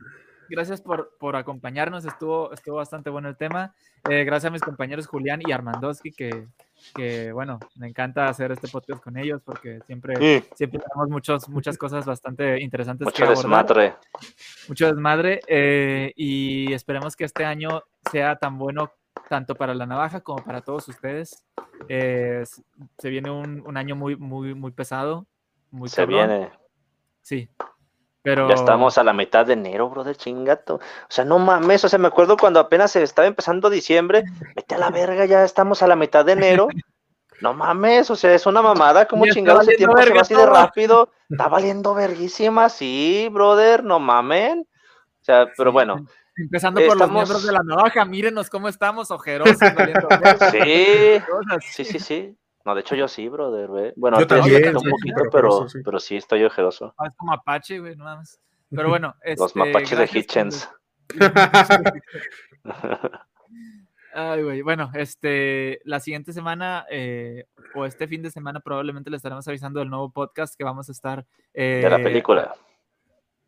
Gracias 0.53 0.81
por, 0.81 1.17
por 1.17 1.35
acompañarnos, 1.35 2.05
estuvo, 2.05 2.53
estuvo 2.53 2.75
bastante 2.75 3.09
bueno 3.09 3.27
el 3.27 3.35
tema. 3.35 3.73
Eh, 4.07 4.23
gracias 4.23 4.51
a 4.51 4.53
mis 4.53 4.61
compañeros 4.61 5.07
Julián 5.07 5.41
y 5.43 5.51
Armandowski, 5.51 6.11
que, 6.11 6.45
que, 6.93 7.31
bueno, 7.31 7.59
me 7.75 7.87
encanta 7.87 8.29
hacer 8.29 8.51
este 8.51 8.67
podcast 8.67 9.03
con 9.03 9.17
ellos 9.17 9.41
porque 9.43 9.79
siempre, 9.87 10.13
siempre 10.53 10.79
tenemos 10.79 11.09
muchos, 11.09 11.49
muchas 11.49 11.75
cosas 11.75 12.05
bastante 12.05 12.61
interesantes 12.61 13.07
Mucho 13.07 13.23
que 13.23 13.29
desmadre. 13.31 13.95
Mucho 14.67 14.85
desmadre. 14.85 15.39
Eh, 15.47 16.13
y 16.15 16.71
esperemos 16.71 17.15
que 17.15 17.23
este 17.23 17.45
año 17.45 17.81
sea 18.11 18.35
tan 18.35 18.59
bueno 18.59 18.91
tanto 19.27 19.55
para 19.55 19.73
la 19.73 19.87
navaja 19.87 20.21
como 20.21 20.43
para 20.43 20.61
todos 20.61 20.87
ustedes. 20.87 21.43
Eh, 21.89 22.43
se 22.99 23.09
viene 23.09 23.31
un, 23.31 23.75
año 23.75 23.95
muy, 23.95 24.15
muy, 24.17 24.53
muy 24.53 24.69
pesado. 24.69 25.25
Muy 25.71 25.89
se 25.89 26.05
viene. 26.05 26.51
Sí. 27.23 27.49
Pero... 28.23 28.47
Ya 28.47 28.55
estamos 28.55 28.97
a 28.97 29.03
la 29.03 29.13
mitad 29.13 29.45
de 29.45 29.53
enero, 29.53 29.89
bro, 29.89 30.03
de 30.03 30.15
chingato. 30.15 30.75
O 30.75 30.79
sea, 31.09 31.25
no 31.25 31.37
mames, 31.39 31.83
o 31.83 31.89
sea, 31.89 31.99
me 31.99 32.07
acuerdo 32.07 32.37
cuando 32.37 32.59
apenas 32.59 32.95
estaba 32.95 33.27
empezando 33.27 33.69
diciembre, 33.69 34.23
vete 34.55 34.75
a 34.75 34.79
la 34.79 34.89
verga, 34.89 35.25
ya 35.25 35.43
estamos 35.43 35.83
a 35.83 35.87
la 35.87 35.95
mitad 35.95 36.25
de 36.25 36.31
enero. 36.31 36.67
No 37.41 37.53
mames, 37.53 38.09
o 38.09 38.15
sea, 38.15 38.33
es 38.33 38.45
una 38.45 38.61
mamada, 38.61 39.05
como 39.05 39.27
chingado 39.27 39.61
ese 39.61 39.75
tiempo 39.75 40.01
se 40.01 40.13
va 40.13 40.21
así 40.21 40.33
de 40.33 40.45
rápido. 40.45 41.11
Está 41.29 41.49
valiendo 41.49 41.93
verguísima, 41.93 42.69
sí, 42.69 43.27
brother, 43.31 43.83
no 43.83 43.99
mamen. 43.99 44.65
O 45.21 45.25
sea, 45.25 45.47
pero 45.57 45.71
bueno, 45.71 46.05
Empezando 46.35 46.81
por 46.85 46.97
los 46.97 47.11
miembros 47.11 47.45
de 47.45 47.51
la 47.51 47.61
navaja, 47.63 48.05
mírenos 48.05 48.49
cómo 48.49 48.67
estamos, 48.67 49.11
ojerosos. 49.11 49.57
sí, 50.51 51.21
sí, 51.61 51.85
sí, 51.85 51.99
sí. 51.99 52.37
No, 52.65 52.75
de 52.75 52.81
hecho 52.81 52.95
yo 52.95 53.07
sí, 53.07 53.27
brother, 53.27 53.93
Bueno, 53.95 54.19
yo 54.19 54.27
también, 54.27 54.75
un 54.75 54.89
poquito, 54.89 55.23
pero, 55.31 55.67
pero, 55.83 55.99
sí. 55.99 56.15
estoy 56.15 56.43
ojeroso. 56.43 56.93
Ah, 56.97 57.07
es 57.07 57.15
como 57.17 57.33
Apache, 57.33 57.79
güey, 57.79 57.95
no 57.95 58.05
más. 58.05 58.39
Pero 58.69 58.89
bueno, 58.89 59.15
Los 59.25 59.47
este, 59.47 59.59
mapaches 59.59 59.97
de 59.97 60.09
Hitchens. 60.11 60.69
Ay, 64.15 64.43
güey. 64.43 64.61
Bueno, 64.61 64.91
este, 64.93 65.81
la 65.83 65.99
siguiente 65.99 66.33
semana 66.33 66.85
eh, 66.89 67.45
o 67.75 67.85
este 67.85 68.07
fin 68.07 68.21
de 68.21 68.31
semana 68.31 68.61
probablemente 68.61 69.09
le 69.09 69.17
estaremos 69.17 69.47
avisando 69.47 69.79
del 69.79 69.89
nuevo 69.89 70.11
podcast 70.11 70.55
que 70.55 70.63
vamos 70.63 70.87
a 70.87 70.91
estar. 70.91 71.25
de 71.53 71.87
la 71.89 71.99
eh, 71.99 72.03
película. 72.03 72.55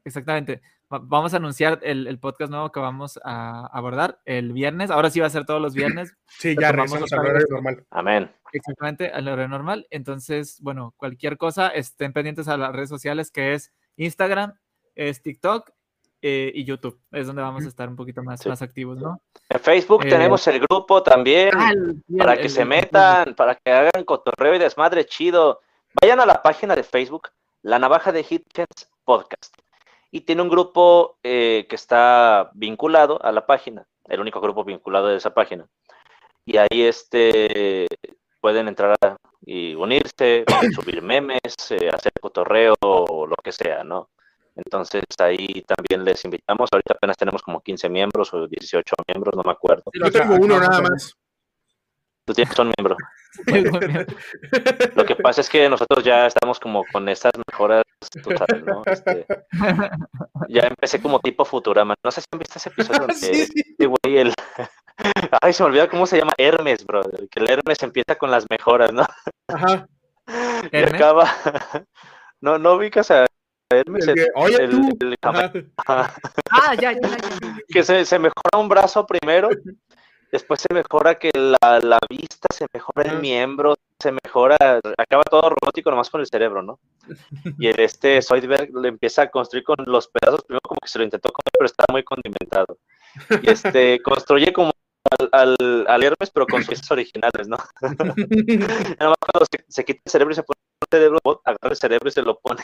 Exactamente 0.04 0.62
vamos 0.90 1.34
a 1.34 1.38
anunciar 1.38 1.80
el, 1.84 2.20
podcast 2.20 2.52
nuevo 2.52 2.72
que 2.72 2.80
vamos 2.80 3.20
a 3.24 3.68
abordar 3.68 4.20
el 4.26 4.54
viernes. 4.54 4.92
Ahora 4.92 5.10
sí 5.10 5.20
va 5.20 5.28
a 5.28 5.32
ser 5.32 5.46
todos 5.46 5.62
los 5.62 5.74
viernes. 5.76 6.16
Sí, 6.28 6.56
ya 6.60 6.72
regresamos 6.72 7.12
al 7.12 7.20
horario 7.20 7.48
normal. 7.50 7.86
Amén. 7.90 8.32
Exactamente, 8.54 9.10
al 9.10 9.28
horario 9.28 9.50
normal. 9.50 9.88
Entonces, 9.90 10.60
bueno, 10.62 10.94
cualquier 10.98 11.38
cosa, 11.38 11.70
estén 11.70 12.14
pendientes 12.14 12.48
a 12.48 12.58
las 12.58 12.74
redes 12.74 12.90
sociales 12.90 13.32
que 13.32 13.54
es 13.54 13.72
Instagram, 13.98 14.54
es 14.96 15.22
TikTok 15.22 15.72
eh, 16.22 16.52
y 16.54 16.64
YouTube. 16.64 17.00
Es 17.12 17.28
donde 17.28 17.42
vamos 17.42 17.66
a 17.66 17.68
estar 17.68 17.90
un 17.90 17.96
poquito 17.96 18.24
más, 18.24 18.46
más 18.46 18.62
activos, 18.62 18.98
¿no? 18.98 19.22
En 19.50 19.60
Facebook 19.60 20.06
eh, 20.06 20.10
tenemos 20.10 20.48
el 20.48 20.60
grupo 20.60 21.04
también 21.04 21.52
ah, 21.56 21.72
para 22.18 22.38
que 22.38 22.50
se 22.50 22.66
metan, 22.66 23.36
para 23.36 23.56
que 23.56 23.72
hagan 23.72 24.04
cotorreo 24.06 24.56
y 24.56 24.60
desmadre 24.60 25.06
chido. 25.06 25.60
Vayan 26.02 26.20
a 26.20 26.26
la 26.26 26.42
página 26.42 26.76
de 26.76 26.84
Facebook, 26.84 27.30
La 27.62 27.80
Navaja 27.80 28.12
de 28.12 28.22
Hitchens 28.22 28.90
Podcast 29.04 29.55
y 30.16 30.22
tiene 30.22 30.44
un 30.44 30.48
grupo 30.48 31.18
eh, 31.24 31.66
que 31.70 31.76
está 31.76 32.50
vinculado 32.54 33.22
a 33.22 33.34
la 33.34 33.46
página, 33.46 33.86
el 34.06 34.22
único 34.22 34.40
grupo 34.40 34.64
vinculado 34.64 35.08
de 35.10 35.18
esa 35.18 35.34
página. 35.34 35.68
Y 36.46 36.56
ahí 36.56 36.84
este, 36.84 37.86
pueden 38.40 38.70
entrar 38.70 38.96
y 39.46 39.76
unirse, 39.76 40.46
subir 40.74 41.02
memes, 41.02 41.42
eh, 41.70 41.90
hacer 41.94 42.14
cotorreo 42.22 42.76
o 42.80 43.28
lo 43.28 43.36
que 43.44 43.52
sea, 43.52 43.84
¿no? 43.84 44.08
Entonces 44.56 45.04
ahí 45.20 45.66
también 45.68 46.06
les 46.06 46.24
invitamos. 46.24 46.70
Ahorita 46.72 46.94
apenas 46.94 47.18
tenemos 47.18 47.42
como 47.42 47.60
15 47.60 47.90
miembros 47.90 48.34
o 48.34 48.48
18 48.48 48.96
miembros, 49.10 49.36
no 49.36 49.44
me 49.44 49.52
acuerdo. 49.52 49.84
Yo 49.94 50.10
tengo 50.10 50.36
uno 50.36 50.58
nada 50.62 50.80
más. 50.80 51.14
Tú 52.26 52.34
tienes 52.34 52.58
un 52.58 52.72
miembro. 52.76 52.98
Lo 54.96 55.06
que 55.06 55.16
pasa 55.16 55.42
es 55.42 55.50
que 55.50 55.70
nosotros 55.70 56.04
ya 56.04 56.26
estamos 56.26 56.60
como 56.60 56.84
con 56.92 57.08
estas 57.08 57.32
mejoras, 57.52 57.84
tú 58.24 58.32
sabes, 58.36 58.64
¿no? 58.64 58.82
Este, 58.86 59.26
ya 60.50 60.62
empecé 60.62 61.00
como 61.02 61.20
tipo 61.20 61.46
Futurama. 61.46 61.94
No 62.04 62.10
sé 62.10 62.22
si 62.22 62.28
han 62.32 62.40
visto 62.40 62.58
ese 62.58 62.70
episodio 62.70 63.00
donde 63.08 63.14
sí, 63.14 63.46
güey, 63.80 64.18
el... 64.18 64.34
Ay, 65.42 65.54
se 65.54 65.62
me 65.62 65.70
olvidó 65.70 65.90
cómo 65.90 66.08
se 66.08 66.18
llama 66.18 66.34
Hermes, 66.38 66.84
bro. 66.86 67.02
Que 67.30 67.40
el 67.40 67.50
Hermes 67.50 67.84
empieza 67.84 68.16
con 68.16 68.32
las 68.32 68.46
mejoras, 68.50 68.92
¿no? 68.92 69.06
Ajá. 69.48 69.88
Y 70.72 70.78
acaba... 70.78 71.30
No, 72.42 72.60
no 72.60 72.74
ubicas 72.74 73.10
a 73.10 73.26
Hermes. 73.72 74.08
El, 74.08 74.28
Oye, 74.36 74.68
tú. 74.68 74.88
ah, 75.88 76.76
ya, 76.80 76.92
ya, 76.92 77.00
ya. 77.02 77.18
Que 77.70 77.82
se, 77.82 78.06
se 78.06 78.20
mejora 78.20 78.60
un 78.60 78.70
brazo 78.70 79.08
primero 79.08 79.50
después 80.36 80.62
se 80.62 80.74
mejora 80.74 81.16
que 81.16 81.32
la, 81.34 81.80
la 81.80 81.98
vista, 82.10 82.48
se 82.54 82.66
mejora 82.74 83.04
el 83.10 83.20
miembro, 83.20 83.76
se 84.00 84.12
mejora, 84.12 84.58
acaba 84.98 85.24
todo 85.24 85.50
robótico 85.50 85.90
nomás 85.90 86.10
con 86.10 86.22
el 86.22 86.28
cerebro, 86.28 86.62
¿no? 86.62 86.80
Y 87.60 87.68
el 87.68 87.80
este 87.80 88.22
Zoidberg 88.22 88.70
le 88.76 88.90
empieza 88.90 89.24
a 89.24 89.32
construir 89.32 89.64
con 89.64 89.78
los 89.86 90.08
pedazos, 90.08 90.44
primero 90.44 90.62
como 90.68 90.80
que 90.82 90.90
se 90.90 91.00
lo 91.00 91.06
intentó 91.06 91.32
comer, 91.32 91.52
pero 91.54 91.66
estaba 91.66 91.88
muy 91.92 92.04
condimentado. 92.04 92.78
Y 93.42 93.50
este 93.50 94.00
construye 94.04 94.52
como 94.52 94.72
al, 95.32 95.86
al, 95.88 96.04
Hermes, 96.04 96.32
pero 96.32 96.48
con 96.48 96.64
piezas 96.64 96.90
originales, 96.92 97.48
¿no? 97.48 97.58
Nada 97.82 99.10
más 99.10 99.20
cuando 99.20 99.46
se, 99.50 99.66
se, 99.70 99.86
quita 99.86 100.02
el 100.06 100.12
cerebro 100.12 100.34
y 100.34 100.36
se 100.36 100.44
pone 100.44 100.60
el 100.82 100.88
cerebro, 100.92 101.42
agarra 101.46 101.70
el 101.70 101.78
cerebro 101.78 102.10
y 102.10 102.12
se 102.12 102.22
lo 102.22 102.38
pone 102.40 102.64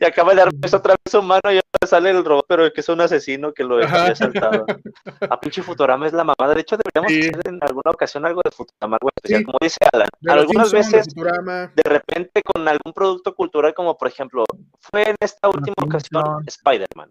y 0.00 0.04
acaba 0.04 0.32
de 0.32 0.38
darme 0.38 0.58
otra 0.72 0.96
vez 1.04 1.14
humano 1.14 1.52
y 1.52 1.56
ahora 1.56 1.86
sale 1.86 2.10
el 2.10 2.24
robot, 2.24 2.46
pero 2.48 2.72
que 2.72 2.80
es 2.80 2.88
un 2.88 3.00
asesino 3.00 3.52
que 3.52 3.64
lo 3.64 3.76
había 3.76 4.14
saltado. 4.14 4.66
A 5.28 5.40
pinche 5.40 5.62
Futurama 5.62 6.06
es 6.06 6.12
la 6.12 6.24
mamada. 6.24 6.54
De 6.54 6.60
hecho, 6.60 6.76
deberíamos 6.76 7.12
hacer 7.12 7.48
en 7.48 7.62
alguna 7.62 7.90
ocasión 7.90 8.26
algo 8.26 8.40
de 8.44 8.50
Futurama, 8.50 8.98
como 8.98 9.58
dice 9.60 9.78
Alan. 9.92 10.08
algunas 10.28 10.72
veces, 10.72 11.06
de, 11.06 11.82
repente, 11.84 12.42
con 12.42 12.66
algún 12.68 12.92
producto 12.92 13.34
cultural, 13.34 13.74
como 13.74 13.96
por 13.96 14.08
ejemplo, 14.08 14.44
fue 14.80 15.10
en 15.10 15.16
esta 15.20 15.48
última 15.48 15.74
ocasión 15.78 16.44
Spider-Man 16.46 17.10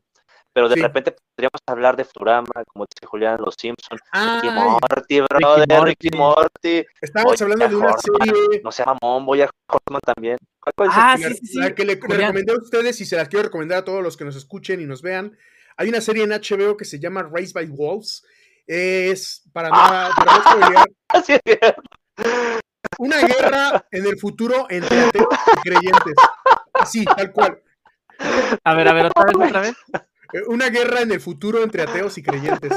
pero 0.56 0.69
de 0.69 0.76
repente 0.77 1.14
podríamos 1.36 1.60
hablar 1.68 1.98
de 1.98 2.06
Futurama, 2.06 2.64
como 2.72 2.86
dice 2.86 3.06
Julián, 3.06 3.38
Los 3.44 3.56
Simpsons, 3.60 3.99
Ricky 4.14 4.56
Morty, 4.56 5.19
brother, 5.19 5.84
Ricky 5.84 6.10
Morty. 6.11 6.86
Estamos 7.02 7.41
hablando 7.41 7.68
de 7.68 7.76
una 7.76 7.94
serie. 7.98 8.61
No 8.64 8.72
se 8.72 8.86
llama 8.86 8.98
Mon, 9.02 9.26
voy 9.26 9.41
a 9.41 9.49
Horseman 9.68 9.99
también. 10.06 10.38
¿Cuál, 10.61 10.90
ah, 10.94 11.18
sí, 11.18 11.36
sí, 11.45 11.60
La 11.60 11.76
que 11.76 11.84
le, 11.84 11.95
recomendé 11.95 12.53
a 12.53 12.56
ustedes 12.56 13.02
y 13.02 13.06
se 13.06 13.18
las 13.18 13.27
quiero 13.27 13.44
recomendar 13.44 13.80
a 13.80 13.84
todos 13.84 14.02
los 14.02 14.15
que 14.15 14.23
nos 14.23 14.38
escuchen 14.38 14.80
y 14.80 14.86
nos 14.86 15.02
vean. 15.02 15.38
Hay 15.76 15.90
una 15.90 15.99
serie 15.99 16.23
en 16.23 16.30
HBO 16.30 16.77
que 16.77 16.86
se 16.86 17.02
llama 17.02 17.23
Race 17.23 17.52
by 17.53 17.65
Wolves. 17.65 18.23
Es 18.65 19.44
para 19.52 19.69
nada, 19.69 20.10
para 20.15 21.76
una 22.98 23.19
guerra 23.27 23.86
en 23.91 24.06
el 24.06 24.18
futuro 24.18 24.68
entre 24.69 25.02
ateos 25.02 25.27
y 25.53 25.69
creyentes. 25.69 26.15
Así, 26.73 27.03
tal 27.03 27.34
cual. 27.34 27.61
A 28.64 28.73
ver, 28.73 28.88
a 28.88 28.94
ver, 28.94 29.06
otra 29.07 29.23
vez, 29.26 29.36
otra 29.36 29.60
vez. 29.60 29.76
Eh, 30.34 30.41
una 30.47 30.69
guerra 30.69 31.02
en 31.02 31.11
el 31.11 31.22
futuro 31.22 31.64
entre 31.64 31.84
ateos 31.84 32.18
y 32.18 32.23
creyentes. 32.23 32.73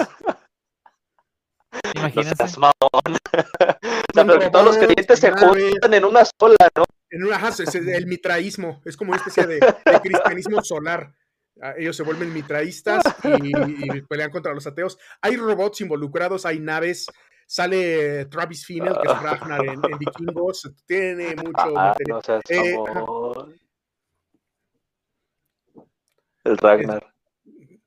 Imagínate. 1.95 2.45
todos 4.53 4.65
los 4.65 4.79
creyentes 4.79 5.19
se 5.19 5.31
juntan 5.31 5.95
en 5.95 6.05
una 6.05 6.25
sola, 6.25 6.57
¿no? 6.77 6.85
En 7.11 7.25
una, 7.25 7.49
es 7.49 7.75
el 7.75 8.07
mitraísmo, 8.07 8.83
es 8.85 8.97
como 8.97 9.13
una 9.13 9.19
especie 9.19 9.47
de, 9.47 9.61
cristianismo 10.03 10.63
solar. 10.63 11.15
Ah, 11.61 11.75
ellos 11.77 11.97
se 11.97 12.05
vuelven 12.05 12.33
mitraístas 12.33 13.03
y, 13.25 14.01
pelean 14.03 14.31
contra 14.31 14.55
los 14.55 14.67
ateos. 14.67 14.99
Hay 15.23 15.37
robots 15.37 15.81
involucrados, 15.81 16.47
hay 16.47 16.61
naves, 16.61 17.07
Sale 17.47 18.27
Travis 18.27 18.67
Finnell, 18.67 18.97
que 19.03 19.11
es 19.11 19.23
Ragnar 19.23 19.65
en, 19.65 19.81
Vikingos. 19.99 20.71
Tiene 20.87 21.35
mucho 21.35 21.79
ah, 21.79 21.97
material. 21.99 22.43
Eh, 22.51 22.77
el 26.45 26.59
Ragnar. 26.59 27.08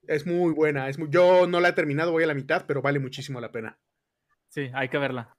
Es, 0.07 0.26
muy 0.26 0.53
buena. 0.53 0.90
Es 0.90 0.98
yo 1.10 1.48
no 1.48 1.60
la 1.60 1.69
he 1.69 1.73
terminado, 1.73 2.11
voy 2.11 2.23
a 2.23 2.28
la 2.28 2.34
mitad, 2.34 2.65
pero 2.68 2.82
vale 2.82 2.99
muchísimo 2.99 3.40
la 3.40 3.52
pena. 3.52 3.78
Sí, 4.48 4.69
hay 4.73 4.90
que 4.90 4.98
verla. 4.98 5.36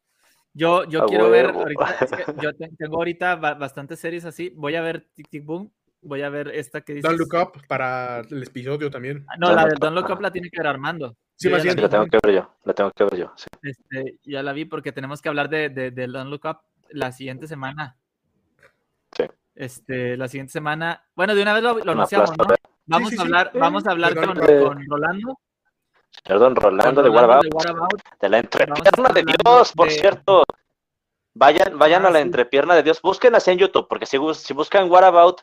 Yo, 0.54 0.84
yo 0.84 1.06
quiero 1.06 1.30
ver, 1.30 1.46
ahorita, 1.46 2.06
yo 2.42 2.52
tengo 2.54 2.96
ahorita 2.96 3.36
bastantes 3.36 4.00
series 4.00 4.24
así. 4.24 4.52
Voy 4.54 4.74
a 4.74 4.82
ver 4.82 5.08
Tic 5.14 5.28
Tic 5.28 5.44
Boom. 5.44 5.72
Voy 6.02 6.22
a 6.22 6.28
ver 6.28 6.48
esta 6.48 6.80
que 6.80 6.94
dice. 6.94 7.06
Don't 7.06 7.18
Look 7.18 7.34
Up 7.34 7.66
para 7.68 8.20
el 8.20 8.42
episodio 8.42 8.90
también. 8.90 9.24
Ah, 9.28 9.36
no, 9.38 9.54
la 9.54 9.66
de 9.66 9.76
Don't 9.78 9.94
Look 9.94 10.10
Up 10.10 10.20
la 10.20 10.32
tiene 10.32 10.50
que 10.50 10.58
ver 10.58 10.66
Armando. 10.66 11.16
Sí, 11.36 11.48
más 11.48 11.62
bien. 11.62 11.80
La 11.80 11.88
tengo 11.88 12.06
que 12.06 12.18
ver 12.22 12.34
yo. 12.34 12.54
La 12.64 12.74
tengo 12.74 12.90
que 12.90 13.04
ver 13.04 13.16
yo. 13.16 13.32
Este, 13.62 14.18
ya 14.24 14.42
la 14.42 14.52
vi 14.52 14.64
porque 14.64 14.92
tenemos 14.92 15.22
que 15.22 15.28
hablar 15.28 15.48
de, 15.48 15.68
de, 15.68 15.90
de 15.90 16.06
Don't 16.06 16.28
Look 16.28 16.44
Up 16.44 16.58
la 16.90 17.12
siguiente 17.12 17.46
semana. 17.46 17.96
Sí. 19.16 19.24
Este, 19.54 20.16
la 20.16 20.28
siguiente 20.28 20.52
semana. 20.52 21.04
Bueno, 21.14 21.34
de 21.34 21.42
una 21.42 21.54
vez 21.54 21.62
lo, 21.62 21.92
anunciamos, 21.92 22.36
¿no? 22.36 22.46
Vamos, 22.86 23.18
a 23.18 23.22
hablar, 23.22 23.50
vamos 23.54 23.86
a 23.86 23.90
hablar 23.92 24.14
con, 24.14 24.34
con 24.34 24.86
Rolando 24.88 25.38
Perdón, 26.24 26.56
Rolando 26.56 27.02
de 27.02 27.10
What 27.10 27.40
De 28.20 28.28
la 28.28 28.38
entrepierna 28.38 29.08
de 29.10 29.24
Dios, 29.24 29.72
por 29.72 29.90
cierto. 29.90 30.44
Vayan, 31.34 31.78
vayan 31.78 32.04
a 32.04 32.10
la 32.10 32.20
entrepierna 32.20 32.74
de 32.74 32.82
Dios. 32.82 33.00
Busquen 33.02 33.34
así 33.34 33.50
en 33.50 33.58
YouTube, 33.58 33.88
porque 33.88 34.06
si, 34.06 34.18
si 34.34 34.52
buscan 34.52 34.90
What 34.90 35.04
About, 35.04 35.40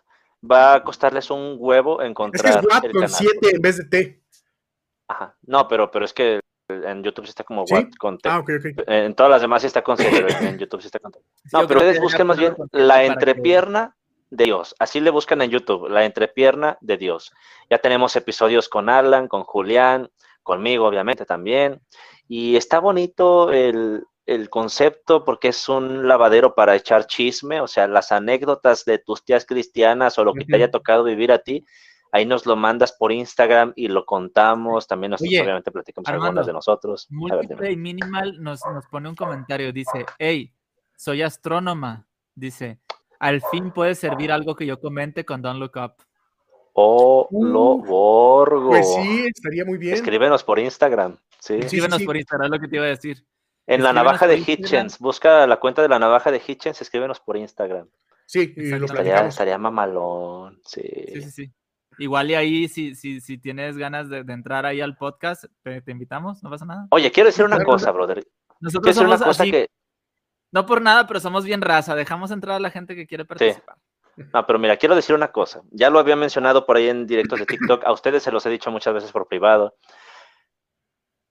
va 0.49 0.75
a 0.75 0.83
costarles 0.83 1.31
un 1.31 1.57
huevo 1.59 2.01
encontrar. 2.01 2.63
Es 2.63 2.81
que 2.81 2.87
es 2.87 2.93
con 2.93 3.09
7 3.09 3.55
en 3.55 3.61
vez 3.61 3.77
de 3.77 3.85
T. 3.85 4.23
Ajá. 5.07 5.35
No, 5.41 5.67
pero, 5.67 5.89
pero 5.89 6.05
es 6.05 6.13
que 6.13 6.39
en 6.69 7.03
YouTube 7.03 7.25
sí 7.25 7.31
está 7.31 7.43
como 7.43 7.65
¿Sí? 7.65 7.89
con 7.97 8.19
T. 8.19 8.29
Ah, 8.29 8.39
ok, 8.39 8.49
ok. 8.59 8.83
En 8.87 9.15
todas 9.15 9.31
las 9.31 9.41
demás 9.41 9.61
sí 9.63 9.67
está 9.67 9.81
con 9.81 9.97
C, 9.97 10.07
pero 10.11 10.27
en 10.29 10.57
YouTube 10.59 10.81
sí 10.81 10.87
está 10.87 10.99
con 10.99 11.11
T. 11.11 11.19
No, 11.51 11.67
pero 11.67 11.79
ustedes 11.79 11.99
busquen 11.99 12.27
más 12.27 12.37
bien 12.37 12.55
la 12.71 13.03
entrepierna 13.03 13.97
de 14.29 14.45
Dios. 14.45 14.75
Así 14.79 14.99
le 14.99 15.09
buscan 15.09 15.41
en 15.41 15.49
YouTube, 15.49 15.89
la 15.89 16.05
entrepierna 16.05 16.77
de 16.81 16.97
Dios. 16.97 17.31
Ya 17.69 17.79
tenemos 17.79 18.15
episodios 18.15 18.69
con 18.69 18.89
Alan, 18.89 19.27
con 19.27 19.43
Julián, 19.43 20.09
conmigo 20.43 20.85
obviamente 20.85 21.25
también. 21.25 21.81
Y 22.27 22.55
está 22.55 22.79
bonito 22.79 23.51
el, 23.51 24.05
concepto 24.51 25.25
porque 25.25 25.47
es 25.47 25.67
un 25.69 26.07
lavadero 26.07 26.53
para 26.53 26.75
echar 26.75 27.07
chisme, 27.07 27.61
o 27.61 27.67
sea, 27.67 27.87
las 27.87 28.11
anécdotas 28.11 28.85
de 28.85 28.99
tus 28.99 29.25
tías 29.25 29.43
cristianas 29.43 30.19
o 30.19 30.23
lo 30.23 30.35
que 30.35 30.45
te 30.45 30.55
haya 30.55 30.69
tocado 30.69 31.03
vivir 31.03 31.31
a 31.31 31.39
ti, 31.39 31.65
ahí 32.11 32.27
nos 32.27 32.45
lo 32.45 32.55
mandas 32.55 32.91
por 32.91 33.11
Instagram 33.11 33.73
y 33.75 33.87
lo 33.87 34.05
contamos, 34.05 34.85
también 34.85 35.11
nosotros 35.11 35.41
obviamente 35.41 35.71
platicamos 35.71 36.07
algunas 36.09 36.45
de 36.45 36.53
nosotros. 36.53 37.07
Múltiple 37.09 37.71
y 37.71 37.75
Minimal 37.75 38.35
nos, 38.39 38.61
nos 38.71 38.85
pone 38.85 39.09
un 39.09 39.15
comentario, 39.15 39.73
dice, 39.73 40.05
hey, 40.19 40.53
soy 40.95 41.23
astrónoma, 41.23 42.07
dice, 42.35 42.79
al 43.19 43.41
fin 43.51 43.71
puede 43.71 43.95
servir 43.95 44.31
algo 44.31 44.55
que 44.55 44.65
yo 44.65 44.79
comente 44.79 45.25
con 45.25 45.41
Don't 45.41 45.59
Look 45.59 45.73
Up. 45.75 45.93
Oh, 46.73 47.27
lo 47.31 47.77
borgo. 47.77 48.69
Pues 48.69 48.87
sí, 48.93 49.25
estaría 49.27 49.65
muy 49.65 49.77
bien. 49.77 49.93
Escríbenos 49.93 50.43
por 50.43 50.59
Instagram. 50.59 51.17
Sí. 51.39 51.55
Escríbenos 51.55 52.01
por 52.03 52.15
Instagram, 52.15 52.45
es 52.45 52.51
lo 52.51 52.59
que 52.59 52.67
te 52.67 52.75
iba 52.77 52.85
a 52.85 52.89
decir. 52.89 53.25
En 53.67 53.83
la 53.83 53.93
navaja 53.93 54.25
de 54.27 54.37
Hitchens, 54.37 54.97
busca 54.97 55.45
la 55.45 55.57
cuenta 55.57 55.81
de 55.81 55.89
la 55.89 55.99
navaja 55.99 56.31
de 56.31 56.41
Hitchens, 56.45 56.81
escríbenos 56.81 57.19
por 57.19 57.37
Instagram. 57.37 57.87
Sí, 58.25 58.53
y 58.55 58.69
lo 58.69 58.85
estaría, 58.85 59.27
estaría 59.27 59.57
mamalón. 59.57 60.59
Sí. 60.65 60.81
sí, 61.13 61.21
sí, 61.21 61.31
sí. 61.31 61.53
Igual 61.99 62.31
y 62.31 62.35
ahí, 62.35 62.67
si, 62.69 62.95
si, 62.95 63.19
si 63.19 63.37
tienes 63.37 63.77
ganas 63.77 64.09
de, 64.09 64.19
entrar 64.19 64.65
ahí 64.65 64.79
al 64.79 64.95
podcast, 64.95 65.43
te, 65.63 65.83
invitamos, 65.91 66.41
no 66.41 66.49
pasa 66.49 66.65
nada. 66.65 66.87
Oye, 66.91 67.11
quiero 67.11 67.27
decir 67.27 67.43
una 67.43 67.61
cosa, 67.63 67.91
brother. 67.91 68.25
Nosotros 68.61 68.95
somos 68.95 69.17
una 69.17 69.25
cosa 69.25 69.43
que... 69.43 69.69
No 70.51 70.65
por 70.65 70.81
nada, 70.81 71.07
pero 71.07 71.19
somos 71.19 71.45
bien 71.45 71.61
raza. 71.61 71.95
Dejamos 71.95 72.31
entrar 72.31 72.55
a 72.55 72.59
la 72.59 72.71
gente 72.71 72.95
que 72.95 73.05
quiere 73.05 73.25
participar. 73.25 73.75
No, 74.33 74.45
pero 74.45 74.59
mira, 74.59 74.77
quiero 74.77 74.95
decir 74.95 75.15
una 75.15 75.31
cosa. 75.31 75.61
Ya 75.71 75.89
lo 75.89 75.99
había 75.99 76.15
mencionado 76.15 76.65
por 76.65 76.77
ahí 76.77 76.89
en 76.89 77.07
directos 77.07 77.39
de 77.39 77.45
TikTok. 77.77 77.85
A 77.85 77.91
ustedes 77.91 78.23
se 78.23 78.31
los 78.31 78.45
he 78.45 78.49
dicho 78.49 78.71
muchas 78.71 78.93
veces 78.93 79.11
por 79.11 79.27
privado. 79.27 79.75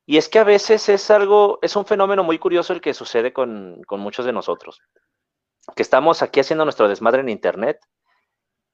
Y 0.07 0.17
es 0.17 0.31
que 0.31 0.39
a 0.39 0.45
veces 0.45 0.89
es 0.89 1.11
algo, 1.11 1.59
es 1.61 1.77
un 1.77 1.85
fenómeno 1.85 2.25
muy 2.25 2.39
curioso 2.39 2.73
el 2.73 2.81
que 2.81 2.95
sucede 2.95 3.35
con, 3.35 3.83
muchos 3.91 4.25
de 4.25 4.33
nosotros. 4.33 4.81
Que 5.77 5.83
estamos 5.83 6.23
aquí 6.23 6.41
haciendo 6.41 6.65
nuestro 6.65 6.89
desmadre 6.89 7.21
en 7.21 7.29
Internet 7.29 7.79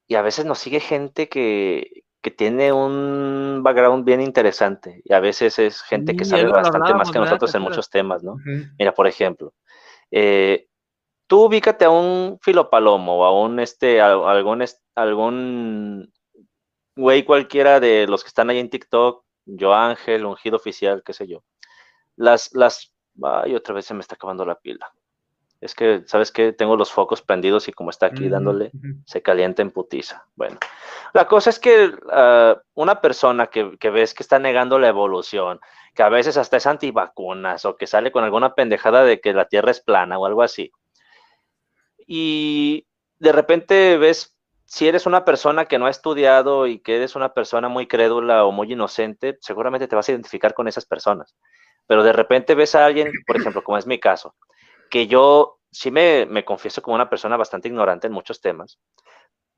y 0.07 0.15
a 0.15 0.23
veces 0.23 0.45
nos 0.45 0.61
sigue 0.61 0.79
gente 0.79 1.29
que, 1.29 2.05
tiene 2.37 2.73
un 2.73 3.61
background 3.63 4.05
bien 4.07 4.23
interesante 4.23 5.03
y 5.05 5.13
a 5.13 5.21
veces 5.21 5.59
es 5.59 5.83
gente 5.83 6.17
que 6.17 6.25
sabe 6.25 6.47
bastante 6.47 6.95
más 6.95 7.11
que 7.11 7.19
nosotros 7.19 7.55
en 7.55 7.61
muchos 7.61 7.91
temas, 7.91 8.23
¿no? 8.23 8.37
Mira, 8.79 8.95
por 8.95 9.07
ejemplo, 9.07 9.53
eh, 10.11 10.69
tú 11.27 11.47
ubícate 11.47 11.85
a 11.85 11.91
un 11.91 12.39
filopalomo 12.41 13.19
o 13.21 13.25
a 13.25 13.43
un 13.43 13.61
este, 13.61 14.01
algún, 14.01 14.65
algún 14.95 16.13
güey 16.97 17.25
cualquiera 17.25 17.81
de 17.81 18.07
los 18.07 18.23
que 18.23 18.29
están 18.29 18.51
ahí 18.51 18.59
en 18.59 18.71
TikTok, 18.71 19.25
yo 19.47 19.75
Ángel, 19.75 20.25
ungido 20.25 20.57
oficial, 20.57 21.03
qué 21.05 21.13
sé 21.13 21.27
yo. 21.27 21.45
Las, 22.17 22.51
las, 22.55 22.95
ay, 23.23 23.55
otra 23.55 23.75
vez 23.75 23.87
se 23.87 23.95
me 23.95 24.01
está 24.01 24.15
acabando 24.15 24.45
la 24.45 24.59
pila. 24.59 24.93
Es 25.65 25.75
que, 25.75 26.03
¿sabes 26.05 26.31
qué? 26.31 26.53
Tengo 26.53 26.77
los 26.77 26.93
focos 26.93 27.23
prendidos 27.23 27.69
y 27.69 27.73
como 27.73 27.89
está 27.89 28.05
aquí 28.05 28.29
dándole, 28.29 28.71
se 29.07 29.23
calienta 29.23 29.63
en 29.63 29.71
putiza. 29.71 30.27
Bueno, 30.37 30.59
la 31.15 31.27
cosa 31.27 31.49
es 31.49 31.59
que 31.59 31.91
ah, 32.13 32.61
una 32.75 33.01
persona 33.01 33.47
que, 33.47 33.79
que, 33.79 33.89
ves 33.89 34.13
que 34.13 34.23
está 34.23 34.39
negando 34.39 34.79
la 34.79 34.89
evolución, 34.89 35.61
que 35.95 36.03
a 36.03 36.11
veces 36.11 36.37
hasta 36.37 36.59
es 36.59 36.67
antivacunas 36.67 37.65
o 37.65 37.79
que 37.79 37.87
sale 37.87 38.13
con 38.13 38.25
alguna 38.25 38.55
pendejada 38.55 39.05
de 39.05 39.23
que 39.23 39.33
la 39.33 39.47
Tierra 39.47 39.71
es 39.71 39.81
plana 39.81 40.19
o 40.19 40.27
algo 40.27 40.43
así, 40.43 40.71
y 42.07 42.87
de 43.19 43.33
repente 43.33 43.97
ves, 43.97 44.37
si 44.67 44.87
eres 44.87 45.07
una 45.07 45.25
persona 45.25 45.65
que 45.65 45.79
no 45.79 45.87
ha 45.87 45.91
estudiado 45.91 46.67
y 46.67 46.81
que 46.81 46.97
eres 46.97 47.17
una 47.17 47.33
persona 47.33 47.71
muy 47.71 47.87
crédula 47.87 48.45
o 48.45 48.53
muy 48.53 48.71
inocente, 48.71 49.39
seguramente 49.41 49.89
te 49.89 49.97
vas 49.97 50.11
a 50.11 50.13
identificar 50.13 50.53
con 50.53 50.69
esas 50.69 50.85
personas. 50.85 51.35
Pero 51.87 52.03
de 52.03 52.13
repente 52.13 52.55
ves 52.55 52.75
a 52.75 52.85
alguien, 52.85 53.11
por 53.27 53.37
ejemplo, 53.37 53.65
como 53.65 53.79
es 53.79 53.87
mi 53.87 53.99
caso, 53.99 54.35
que 54.95 55.09
yo 55.09 55.59
sí 55.73 55.91
me, 55.91 56.25
me 56.25 56.45
confieso 56.45 56.81
como 56.81 56.95
una 56.95 57.11
persona 57.11 57.37
bastante 57.37 57.67
ignorante 57.67 58.07
en 58.07 58.13
muchos 58.13 58.41
temas, 58.41 58.79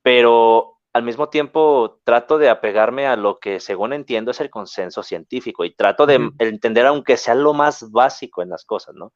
pero 0.00 0.78
al 0.94 1.02
mismo 1.02 1.28
tiempo 1.28 2.00
trato 2.04 2.38
de 2.38 2.48
apegarme 2.48 3.06
a 3.06 3.16
lo 3.16 3.38
que 3.38 3.60
según 3.60 3.92
entiendo 3.92 4.30
es 4.30 4.40
el 4.40 4.48
consenso 4.48 5.02
científico 5.02 5.66
y 5.66 5.74
trato 5.74 6.06
de 6.06 6.30
entender 6.38 6.86
aunque 6.86 7.18
sea 7.18 7.34
lo 7.34 7.52
más 7.52 7.90
básico 7.90 8.40
en 8.40 8.48
las 8.48 8.64
cosas, 8.64 8.94
¿no? 8.94 9.12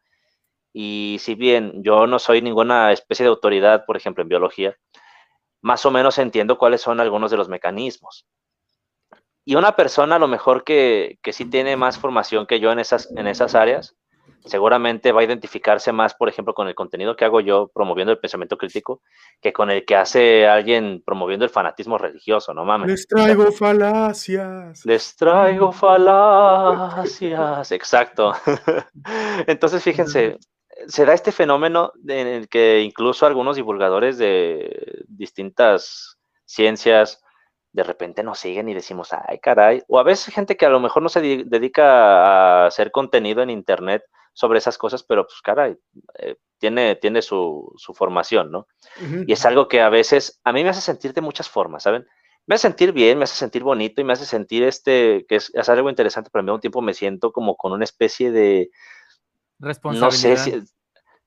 Y 0.75 1.17
si 1.21 1.37
bien 1.37 1.83
yo 1.83 2.07
no 2.07 2.19
soy 2.19 2.43
ninguna 2.43 2.93
especie 2.93 3.25
de 3.25 3.31
autoridad, 3.31 3.87
por 3.87 3.97
ejemplo, 3.97 4.21
en 4.21 4.29
biología, 4.29 4.77
más 5.63 5.87
o 5.87 5.91
menos 5.91 6.19
entiendo 6.19 6.59
cuáles 6.59 6.83
son 6.83 7.01
algunos 7.01 7.31
de 7.31 7.39
los 7.39 7.49
mecanismos. 7.49 8.27
Y 9.47 9.55
una 9.55 9.75
persona 9.75 10.17
a 10.17 10.19
lo 10.19 10.29
mejor 10.29 10.65
que, 10.65 11.19
que 11.23 11.33
sí 11.33 11.47
tiene 11.47 11.79
más 11.79 11.99
formación 11.99 12.45
que 12.47 12.61
yo 12.61 12.73
en 12.73 12.79
esas, 12.79 13.11
en 13.17 13.27
esas 13.27 13.55
áreas, 13.55 13.97
seguramente 14.45 15.13
va 15.13 15.21
a 15.21 15.25
identificarse 15.25 15.93
más, 15.93 16.15
por 16.15 16.29
ejemplo, 16.29 16.55
con 16.55 16.69
el 16.69 16.75
contenido 16.75 17.17
que 17.17 17.25
hago 17.25 17.41
yo 17.41 17.71
promoviendo 17.75 18.13
el 18.13 18.19
pensamiento 18.19 18.57
crítico, 18.57 19.03
que 19.41 19.53
con 19.53 19.71
el 19.71 19.85
que 19.85 19.97
hace 19.97 20.47
alguien 20.47 21.03
promoviendo 21.05 21.45
el 21.45 21.51
fanatismo 21.51 21.99
religioso, 21.99 22.55
no 22.55 22.65
mames. 22.65 22.89
Les 22.89 23.07
traigo 23.07 23.51
falacias. 23.53 24.85
Les 24.85 25.17
traigo 25.17 25.73
falacias. 25.73 27.73
Exacto. 27.73 28.33
Entonces, 29.47 29.83
fíjense, 29.83 30.39
se 30.87 31.05
da 31.05 31.13
este 31.13 31.33
fenómeno 31.33 31.93
en 32.07 32.27
el 32.27 32.49
que 32.49 32.81
incluso 32.81 33.27
algunos 33.27 33.57
divulgadores 33.57 34.19
de 34.19 35.05
distintas 35.09 36.19
ciencias 36.45 37.23
de 37.73 37.85
repente 37.85 38.23
nos 38.23 38.39
siguen 38.39 38.69
y 38.69 38.75
decimos, 38.75 39.11
ay, 39.13 39.39
caray, 39.39 39.83
o 39.87 40.01
a 40.01 40.03
veces 40.03 40.35
gente 40.35 40.57
que 40.57 40.67
a 40.67 40.71
lo 40.71 40.81
mejor 40.81 41.03
no 41.03 41.09
se 41.09 41.21
dedica 41.21 42.65
a 42.65 42.67
hacer 42.67 42.91
contenido 42.91 43.43
en 43.43 43.51
Internet 43.51 44.03
sobre 44.41 44.59
esas 44.59 44.79
cosas, 44.79 45.03
pero 45.03 45.27
pues, 45.27 45.43
caray, 45.43 45.77
eh, 46.19 46.37
tiene, 46.59 46.97
tiene 46.97 47.21
su, 47.21 47.75
formación, 47.95 48.51
¿no? 48.51 48.67
Y 49.27 49.33
es 49.33 49.45
algo 49.45 49.69
que 49.69 49.83
a 49.83 49.91
veces 49.91 50.41
a 50.45 50.53
mí 50.55 50.65
me 50.65 50.71
hace 50.71 50.81
sentir 50.81 51.13
de 51.13 51.21
muchas 51.21 51.49
formas, 51.49 51.83
¿saben? 51.83 52.07
Me 52.47 52.55
hace 52.55 52.63
sentir 52.63 52.93
bien, 52.93 53.19
me 53.19 53.25
hace 53.25 53.37
sentir 53.37 53.63
bonito 53.63 54.01
y 54.01 54.05
me 54.05 54.15
hace 54.15 54.25
sentir 54.25 54.63
este, 54.63 55.27
que 55.29 55.37
es, 55.37 55.53
es 55.55 55.69
algo 55.69 55.91
interesante, 55.91 56.31
pero 56.33 56.41
al 56.41 56.47
mismo 56.47 56.61
tiempo 56.61 56.81
me 56.81 56.95
siento 56.95 57.33
como 57.33 57.55
con 57.57 57.73
una 57.73 57.85
especie 57.85 58.33
de, 58.33 58.71
no 59.85 60.11
sé 60.11 60.39
si, 60.39 60.63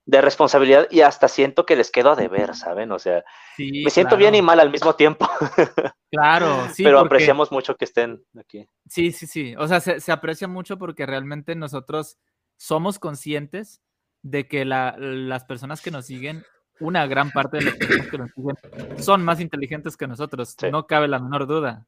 de 0.05 0.21
responsabilidad 0.21 0.87
y 0.91 1.01
hasta 1.01 1.27
siento 1.27 1.65
que 1.65 1.75
les 1.75 1.91
quedo 1.91 2.11
a 2.11 2.15
deber, 2.15 2.55
¿saben? 2.55 2.91
O 2.91 2.99
sea, 2.99 3.23
me 3.57 3.89
siento 3.89 4.17
bien 4.17 4.35
y 4.35 4.41
mal 4.41 4.59
al 4.59 4.71
mismo 4.71 4.95
tiempo. 4.95 5.29
Claro, 6.15 6.67
sí. 6.71 6.83
Pero 6.83 6.99
apreciamos 6.99 7.51
mucho 7.51 7.75
que 7.75 7.85
estén 7.85 8.23
aquí. 8.37 8.69
Sí, 8.87 9.11
sí, 9.11 9.25
sí. 9.25 9.55
O 9.57 9.67
sea, 9.67 9.79
se, 9.79 10.11
aprecia 10.11 10.47
mucho 10.47 10.77
porque 10.77 11.07
realmente 11.07 11.55
nosotros 11.55 12.19
somos 12.63 12.97
conscientes 12.97 13.81
de 14.21 14.47
que 14.47 14.63
las 14.63 15.43
personas 15.43 15.81
que 15.81 15.91
nos 15.91 16.05
siguen, 16.05 16.45
una 16.79 17.05
gran 17.07 17.29
parte 17.31 17.57
de 17.57 17.65
las 17.65 17.75
personas 17.75 18.07
que 18.07 18.17
nos 18.17 18.31
siguen, 18.31 18.55
son 19.03 19.25
más 19.25 19.41
inteligentes 19.41 19.97
que 19.97 20.07
nosotros. 20.07 20.55
No 20.71 20.87
cabe 20.87 21.09
la 21.09 21.19
menor 21.19 21.45
duda. 21.45 21.85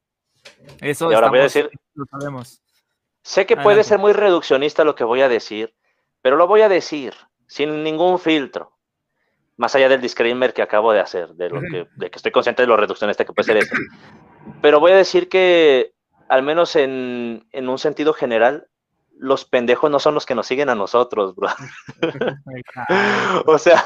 Eso 0.82 1.10
y 1.10 1.16
ahora 1.16 1.30
voy 1.30 1.40
a 1.40 1.44
decir, 1.44 1.70
lo 1.94 2.06
sabemos. 2.08 2.62
Sé 3.22 3.46
que 3.46 3.56
puede 3.56 3.86
ser 3.86 4.00
muy 4.00 4.12
reduccionista 4.12 4.84
lo 4.84 4.96
que 4.96 5.06
voy 5.06 5.22
a 5.22 5.30
decir, 5.30 5.74
pero 6.22 6.36
lo 6.36 6.46
voy 6.46 6.60
a 6.60 6.68
decir 6.68 7.14
sin 7.48 7.82
ningún 7.82 8.20
filtro. 8.20 8.74
Más 9.56 9.76
allá 9.76 9.88
del 9.88 10.02
disclaimer 10.02 10.54
que 10.54 10.62
acabo 10.62 10.92
de 10.92 11.00
hacer, 11.00 11.36
de, 11.36 11.50
lo 11.52 11.62
que, 11.62 11.88
de 11.96 12.12
que 12.12 12.18
estoy 12.18 12.34
consciente 12.34 12.64
de 12.64 12.68
lo 12.68 12.76
reduccionista 12.76 13.24
que 13.24 13.32
puede 13.32 13.46
ser 13.46 13.58
eso. 13.58 13.74
Pero 14.62 14.82
voy 14.82 14.92
a 14.92 14.98
decir 14.98 15.30
que, 15.30 15.94
al 16.28 16.44
menos 16.44 16.76
en, 16.76 17.48
en 17.54 17.70
un 17.70 17.80
sentido 17.80 18.12
general, 18.12 18.68
los 19.18 19.46
pendejos 19.46 19.90
no 19.90 20.00
son 20.00 20.14
los 20.14 20.26
que 20.26 20.36
nos 20.36 20.48
siguen 20.48 20.70
a 20.70 20.76
nosotros, 20.76 21.36
bro. 21.36 21.50
o 23.46 23.58
sea, 23.58 23.86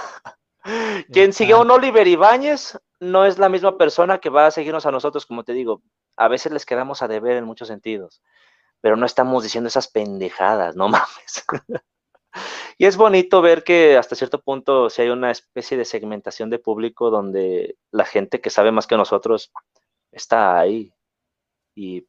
quien 1.12 1.34
sigue 1.34 1.54
a 1.54 1.58
un 1.58 1.72
Oliver 1.72 2.08
Ibáñez 2.08 2.78
no 3.00 3.26
es 3.26 3.38
la 3.38 3.50
misma 3.50 3.78
persona 3.78 4.20
que 4.20 4.30
va 4.30 4.48
a 4.48 4.52
seguirnos 4.52 4.86
a 4.86 4.92
nosotros, 4.92 5.26
como 5.26 5.44
te 5.44 5.54
digo. 5.54 5.82
A 6.18 6.28
veces 6.28 6.52
les 6.52 6.66
quedamos 6.66 7.02
a 7.02 7.08
deber 7.08 7.38
en 7.38 7.46
muchos 7.46 7.68
sentidos, 7.68 8.22
pero 8.82 8.98
no 8.98 9.06
estamos 9.06 9.44
diciendo 9.44 9.68
esas 9.68 9.88
pendejadas, 9.88 10.76
no 10.76 10.90
mames. 10.90 11.46
y 12.78 12.86
es 12.86 12.98
bonito 12.98 13.42
ver 13.42 13.64
que 13.64 13.98
hasta 13.98 14.16
cierto 14.16 14.42
punto 14.42 14.90
si 14.90 15.02
hay 15.02 15.10
una 15.10 15.32
especie 15.32 15.78
de 15.78 15.86
segmentación 15.86 16.50
de 16.50 16.60
público 16.60 17.10
donde 17.10 17.78
la 17.92 18.06
gente 18.06 18.42
que 18.42 18.50
sabe 18.50 18.72
más 18.72 18.88
que 18.88 18.98
nosotros 18.98 19.52
está 20.12 20.60
ahí. 20.60 20.94
Y 21.76 22.08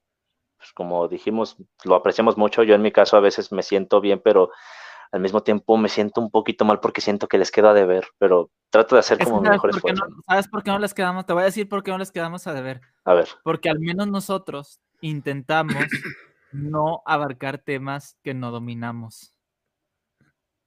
pues, 0.60 0.74
como 0.74 1.08
dijimos, 1.08 1.56
lo 1.84 1.94
apreciamos 1.94 2.36
mucho. 2.36 2.62
Yo 2.62 2.74
en 2.74 2.82
mi 2.82 2.92
caso 2.92 3.16
a 3.16 3.20
veces 3.20 3.50
me 3.50 3.62
siento 3.62 4.02
bien, 4.02 4.20
pero 4.22 4.50
al 5.10 5.20
mismo 5.20 5.42
tiempo 5.42 5.78
me 5.78 5.88
siento 5.88 6.20
un 6.20 6.30
poquito 6.30 6.66
mal 6.66 6.80
porque 6.80 7.00
siento 7.00 7.28
que 7.28 7.38
les 7.38 7.50
queda 7.50 7.70
a 7.70 7.74
deber, 7.74 8.06
pero 8.18 8.50
trato 8.68 8.94
de 8.94 9.00
hacer 9.00 9.24
como 9.24 9.40
mi 9.40 9.48
mejor 9.48 9.70
esfuerzo. 9.70 10.04
¿Sabes 10.26 10.48
por 10.48 10.62
qué 10.62 10.70
no 10.70 10.78
les 10.78 10.92
quedamos? 10.92 11.24
Te 11.24 11.32
voy 11.32 11.42
a 11.42 11.46
decir 11.46 11.66
por 11.66 11.82
qué 11.82 11.90
no 11.92 11.96
les 11.96 12.12
quedamos 12.12 12.46
a 12.46 12.52
deber. 12.52 12.82
A 13.06 13.14
ver. 13.14 13.28
Porque 13.42 13.70
al 13.70 13.80
menos 13.80 14.06
nosotros 14.06 14.80
intentamos 15.00 15.76
no 16.52 17.02
abarcar 17.06 17.56
temas 17.56 18.18
que 18.22 18.34
no 18.34 18.50
dominamos. 18.50 19.34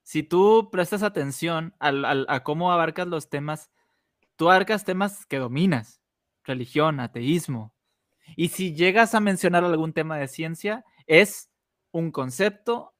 Si 0.01 0.23
tú 0.23 0.69
prestas 0.71 1.03
atención 1.03 1.75
a 1.79 2.43
cómo 2.43 2.73
abarcas 2.73 3.07
los 3.07 3.29
temas, 3.29 3.69
tú 4.37 4.49
abarcas 4.49 4.85
temas 4.85 5.27
que 5.27 5.37
dominas, 5.37 6.01
religión, 6.43 6.99
ateísmo, 6.99 7.72
y 8.35 8.49
si 8.49 8.73
llegas 8.73 9.15
a 9.15 9.19
mencionar 9.19 9.63
algún 9.63 9.93
tema 9.93 10.17
de 10.17 10.27
ciencia, 10.27 10.85
es 11.07 11.49
un 11.91 12.11
concepto 12.11 12.93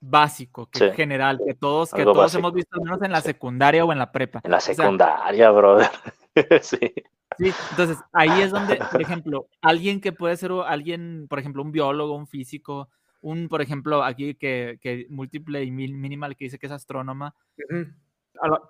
básico, 0.00 0.68
que 0.70 0.92
general, 0.92 1.40
que 1.44 1.54
todos, 1.54 1.90
que 1.90 2.04
todos 2.04 2.34
hemos 2.34 2.52
visto, 2.52 2.80
menos 2.80 3.02
en 3.02 3.12
la 3.12 3.20
secundaria 3.20 3.84
o 3.84 3.92
en 3.92 3.98
la 3.98 4.12
prepa. 4.12 4.40
En 4.44 4.50
la 4.50 4.60
secundaria, 4.60 5.50
brother. 5.50 5.90
sí. 6.62 6.92
Sí, 7.38 7.52
entonces 7.70 7.98
ahí 8.12 8.40
es 8.40 8.50
donde, 8.50 8.76
por 8.76 9.02
ejemplo, 9.02 9.48
alguien 9.60 10.00
que 10.00 10.12
puede 10.12 10.36
ser 10.36 10.52
alguien, 10.64 11.26
por 11.28 11.38
ejemplo, 11.38 11.62
un 11.62 11.72
biólogo, 11.72 12.16
un 12.16 12.26
físico, 12.26 12.88
un, 13.20 13.48
por 13.48 13.60
ejemplo, 13.60 14.02
aquí 14.04 14.34
que, 14.36 14.78
que 14.80 15.06
múltiple 15.10 15.62
y 15.64 15.70
minimal 15.70 16.36
que 16.36 16.46
dice 16.46 16.58
que 16.58 16.66
es 16.66 16.72
astrónoma, 16.72 17.34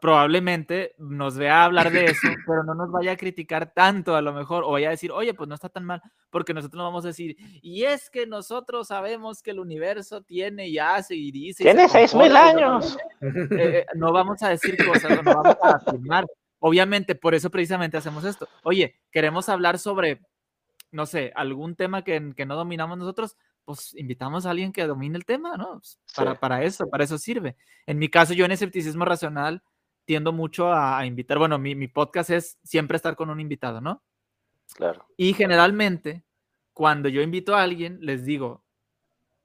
probablemente 0.00 0.94
nos 0.98 1.36
vea 1.36 1.64
hablar 1.64 1.90
de 1.90 2.06
eso, 2.06 2.20
pero 2.46 2.64
no 2.64 2.74
nos 2.74 2.90
vaya 2.90 3.12
a 3.12 3.16
criticar 3.16 3.72
tanto 3.72 4.16
a 4.16 4.22
lo 4.22 4.32
mejor, 4.32 4.64
o 4.64 4.72
vaya 4.72 4.88
a 4.88 4.90
decir, 4.90 5.12
oye, 5.12 5.34
pues 5.34 5.48
no 5.48 5.54
está 5.54 5.68
tan 5.68 5.84
mal, 5.84 6.02
porque 6.30 6.54
nosotros 6.54 6.78
no 6.78 6.84
vamos 6.84 7.04
a 7.04 7.08
decir, 7.08 7.36
y 7.62 7.84
es 7.84 8.10
que 8.10 8.26
nosotros 8.26 8.88
sabemos 8.88 9.42
que 9.42 9.52
el 9.52 9.60
universo 9.60 10.22
tiene 10.22 10.68
y 10.68 10.78
hace 10.78 11.14
y 11.14 11.30
dice. 11.30 11.64
Tiene 11.64 11.88
seis 11.88 12.14
mil 12.14 12.36
años. 12.36 12.96
Eh, 13.20 13.48
eh, 13.50 13.86
no 13.94 14.12
vamos 14.12 14.42
a 14.42 14.50
decir 14.50 14.76
cosas, 14.86 15.22
no 15.22 15.34
vamos 15.34 15.56
a 15.62 15.70
afirmar. 15.76 16.26
Obviamente, 16.58 17.14
por 17.14 17.34
eso 17.34 17.50
precisamente 17.50 17.96
hacemos 17.96 18.24
esto. 18.24 18.48
Oye, 18.62 18.96
queremos 19.10 19.48
hablar 19.48 19.78
sobre, 19.78 20.20
no 20.90 21.06
sé, 21.06 21.32
algún 21.34 21.76
tema 21.76 22.02
que, 22.02 22.32
que 22.36 22.46
no 22.46 22.56
dominamos 22.56 22.98
nosotros, 22.98 23.36
pues 23.66 23.94
invitamos 23.94 24.46
a 24.46 24.50
alguien 24.50 24.72
que 24.72 24.86
domine 24.86 25.18
el 25.18 25.26
tema, 25.26 25.56
¿no? 25.56 25.72
Pues, 25.72 26.00
para, 26.14 26.38
para 26.38 26.62
eso, 26.62 26.88
para 26.88 27.04
eso 27.04 27.18
sirve. 27.18 27.56
En 27.84 27.98
mi 27.98 28.08
caso, 28.08 28.32
yo 28.32 28.46
en 28.46 28.52
escepticismo 28.52 29.04
racional 29.04 29.62
tiendo 30.06 30.32
mucho 30.32 30.72
a, 30.72 31.04
invitar, 31.04 31.36
bueno, 31.38 31.58
mi, 31.58 31.74
mi, 31.74 31.88
podcast 31.88 32.30
es 32.30 32.58
siempre 32.62 32.96
estar 32.96 33.16
con 33.16 33.28
un 33.28 33.40
invitado, 33.40 33.80
¿no? 33.80 34.04
Claro. 34.74 35.04
Y 35.16 35.34
generalmente, 35.34 36.22
cuando 36.72 37.08
yo 37.08 37.22
invito 37.22 37.56
a 37.56 37.62
alguien, 37.62 37.98
les 38.00 38.24
digo, 38.24 38.64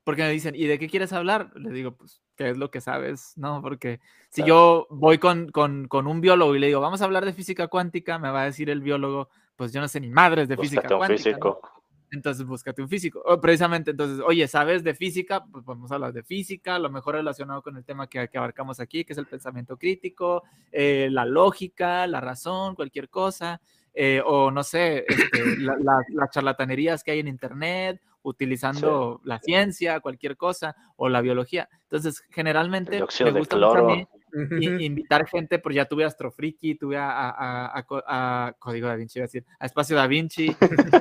porque 0.03 0.22
me 0.22 0.30
dicen, 0.30 0.53
¿y 0.53 0.65
de 0.68 0.77
qué 0.77 0.88
quieres 0.88 1.14
hablar? 1.14 1.52
Les 1.56 1.73
digo, 1.73 1.95
pues, 1.95 2.22
¿qué 2.35 2.52
es 2.52 2.57
lo 2.57 2.69
que 2.69 2.80
sabes? 2.80 3.34
¿No? 3.38 3.60
Porque 3.64 4.02
si 4.30 4.43
yo 4.43 4.85
voy 4.91 5.18
con, 5.18 5.49
con, 5.49 5.88
con, 5.88 6.06
un 6.06 6.22
biólogo 6.22 6.56
y 6.56 6.60
le 6.60 6.68
digo, 6.68 6.80
vamos 6.80 7.02
a 7.02 7.06
hablar 7.06 7.26
de 7.26 7.34
física 7.34 7.68
cuántica, 7.68 8.19
me 8.19 8.30
va 8.30 8.43
a 8.43 8.45
decir 8.45 8.69
el 8.69 8.81
biólogo, 8.81 9.30
pues 9.56 9.73
yo 9.73 9.81
no 9.81 9.88
sé 9.88 9.99
ni 9.99 10.10
madres 10.10 10.48
de 10.48 10.57
física 10.57 10.88
cuántica. 10.88 11.23
Físico 11.23 11.81
entonces 12.11 12.45
búscate 12.45 12.81
un 12.81 12.89
físico. 12.89 13.21
O 13.25 13.39
precisamente, 13.39 13.91
entonces, 13.91 14.23
oye, 14.25 14.47
¿sabes 14.47 14.83
de 14.83 14.93
física? 14.93 15.43
Pues 15.45 15.63
podemos 15.63 15.91
hablar 15.91 16.13
de 16.13 16.23
física, 16.23 16.77
lo 16.77 16.89
mejor 16.89 17.15
relacionado 17.15 17.61
con 17.61 17.77
el 17.77 17.85
tema 17.85 18.07
que, 18.07 18.27
que 18.27 18.38
abarcamos 18.38 18.79
aquí, 18.79 19.05
que 19.05 19.13
es 19.13 19.19
el 19.19 19.25
pensamiento 19.25 19.77
crítico, 19.77 20.43
eh, 20.71 21.07
la 21.11 21.25
lógica, 21.25 22.05
la 22.07 22.19
razón, 22.19 22.75
cualquier 22.75 23.09
cosa, 23.09 23.61
eh, 23.93 24.21
o 24.25 24.51
no 24.51 24.63
sé, 24.63 25.05
este, 25.07 25.57
las 25.57 26.29
charlatanerías 26.31 27.03
que 27.03 27.11
hay 27.11 27.19
en 27.19 27.27
Internet, 27.27 28.01
utilizando 28.23 29.19
la 29.23 29.39
ciencia, 29.39 29.99
cualquier 29.99 30.38
cosa, 30.38 30.75
o 30.95 31.09
la 31.09 31.21
biología. 31.21 31.69
Entonces, 31.83 32.23
generalmente 32.29 32.99
me 32.99 33.31
gusta 33.31 33.55
mucho 33.55 33.77
a 33.77 33.83
mí 33.83 34.07
invitar 34.34 35.28
gente, 35.28 35.60
porque 35.60 35.78
ya 35.78 35.86
tuve 35.86 36.03
a 36.03 36.08
Astrofriki, 36.08 36.76
tuve 36.76 36.98
a, 36.98 37.84
a, 37.86 38.56
Código 38.60 38.88
Da 38.88 38.95
Vinci, 38.95 39.20
a 39.20 39.24
decir, 39.24 39.45
a 39.60 39.66
Espacio 39.66 39.95
Da 39.95 40.08
Vinci, 40.08 40.56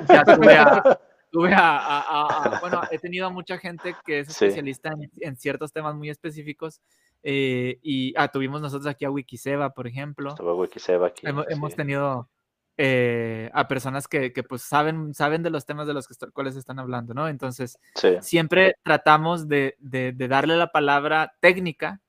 ya 0.09 0.25
tuve 0.25 0.57
a, 0.57 1.01
tuve 1.31 1.53
a, 1.55 2.59
bueno, 2.61 2.83
he 2.91 2.99
tenido 2.99 3.27
a 3.27 3.31
mucha 3.31 3.59
gente 3.59 3.95
que 4.05 4.21
es 4.21 4.29
especialista 4.29 4.93
en, 5.21 5.37
ciertos 5.37 5.73
temas 5.73 5.95
muy 5.95 6.11
específicos. 6.11 6.81
Eh, 7.23 7.79
y 7.83 8.15
ah, 8.17 8.29
tuvimos 8.29 8.61
nosotros 8.61 8.87
aquí 8.87 9.05
a 9.05 9.11
Wikiseba, 9.11 9.71
por 9.71 9.87
ejemplo. 9.87 10.35
Wikiseba 10.35 11.09
aquí. 11.09 11.27
Hemos, 11.27 11.75
tenido 11.75 12.29
eh, 12.77 13.51
a 13.53 13.69
personas 13.69 14.09
que, 14.09 14.33
que, 14.33 14.43
pues 14.43 14.63
saben, 14.63 15.15
saben 15.15 15.43
de 15.43 15.51
los 15.51 15.67
temas 15.67 15.87
de 15.87 15.95
los 15.95 16.09
que 16.09 16.15
cuales 16.33 16.57
están 16.57 16.79
hablando, 16.79 17.15
¿no? 17.15 17.29
Entonces, 17.29 17.79
siempre 18.21 18.75
tratamos 18.83 19.49
de, 19.49 19.77
de, 19.79 20.13
darle 20.13 20.57
la 20.57 20.73
palabra 20.73 21.35
técnica 21.41 22.01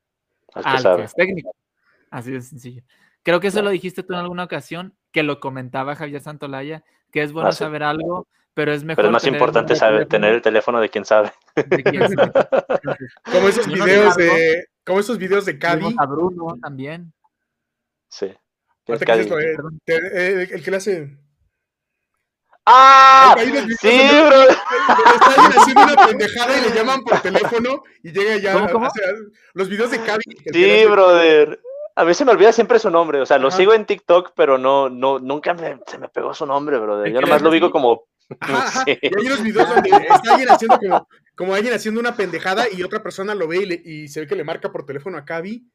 al, 0.54 0.98
que, 0.98 1.04
es 1.04 1.14
técnico. 1.14 1.56
Así 2.10 2.32
de 2.32 2.42
sencillo. 2.42 2.84
Creo 3.24 3.40
que 3.40 3.48
eso 3.48 3.62
lo 3.62 3.70
dijiste 3.70 4.04
tú 4.04 4.14
en 4.14 4.20
alguna 4.20 4.44
ocasión, 4.44 4.96
que 5.12 5.24
lo 5.24 5.40
comentaba 5.40 5.96
Javier 5.96 6.22
Santolaya, 6.22 6.84
que 7.12 7.22
es 7.22 7.32
bueno 7.32 7.50
ah, 7.50 7.54
saber 7.54 7.84
algo, 7.84 8.28
pero 8.54 8.74
es 8.74 8.84
mejor. 8.84 8.98
Pero 8.98 9.10
es 9.10 9.14
más 9.14 9.28
importante 9.28 9.76
saber, 9.76 10.08
tener 10.08 10.34
el 10.34 10.42
teléfono 10.42 10.82
de 10.82 10.90
quien 10.90 11.06
sabe. 11.06 11.32
como 13.32 13.48
esos 13.48 13.68
videos 13.68 14.16
de, 14.16 14.66
como 14.84 15.00
esos 15.00 15.18
videos 15.18 15.46
de 15.46 15.60
Cali. 15.60 15.96
A 15.98 16.06
Bruno 16.06 16.58
también. 16.62 17.14
Sí. 18.10 18.34
El, 18.88 18.96
el, 19.86 20.64
que 20.64 20.72
le 20.72 20.78
hace. 20.78 21.18
¡Ah! 22.66 23.36
Sí, 23.80 24.10
bro. 24.28 24.42
Está 24.42 25.62
haciendo 25.62 25.84
una 25.84 26.08
pendejada 26.08 26.58
y 26.58 26.62
le 26.62 26.76
llaman 26.76 27.04
por 27.04 27.20
teléfono 27.22 27.84
y 28.04 28.12
llega 28.12 28.38
ya. 28.38 28.68
los 29.54 29.70
videos 29.70 29.92
de 29.92 30.00
Cavi. 30.02 30.24
Sí, 30.52 30.86
brother. 30.86 31.60
A 31.96 32.06
mí 32.06 32.14
se 32.14 32.24
me 32.24 32.32
olvida 32.32 32.54
siempre 32.54 32.80
su 32.80 32.90
nombre, 32.90 33.20
o 33.20 33.26
sea, 33.26 33.38
lo 33.38 33.52
sigo 33.52 33.74
en 33.74 33.86
TikTok, 33.86 34.32
pero 34.36 34.58
no, 34.58 34.90
no, 34.90 35.20
nunca 35.20 35.56
se 35.86 35.98
me 35.98 36.08
pegó 36.08 36.34
su 36.34 36.46
nombre, 36.46 36.78
brother. 36.78 37.12
Yo 37.12 37.20
nomás 37.20 37.42
lo 37.42 37.52
digo 37.52 37.70
como. 37.70 38.06
Y 38.86 38.92
hay 38.92 39.26
unos 39.26 39.44
videos 39.44 39.68
donde 39.68 39.90
está 39.90 40.32
alguien 40.32 40.50
haciendo 40.50 40.78
como, 40.80 41.08
como 41.36 41.54
alguien 41.54 41.74
haciendo 41.74 42.00
una 42.00 42.16
pendejada 42.16 42.66
y 42.72 42.82
otra 42.82 43.04
persona 43.04 43.36
lo 43.36 43.46
ve 43.48 43.82
y, 43.84 44.04
y 44.04 44.08
se 44.08 44.22
ve 44.22 44.28
que 44.28 44.38
le 44.38 44.46
marca 44.46 44.72
por 44.72 44.86
teléfono 44.86 45.18
a 45.18 45.26
Cavi 45.26 45.68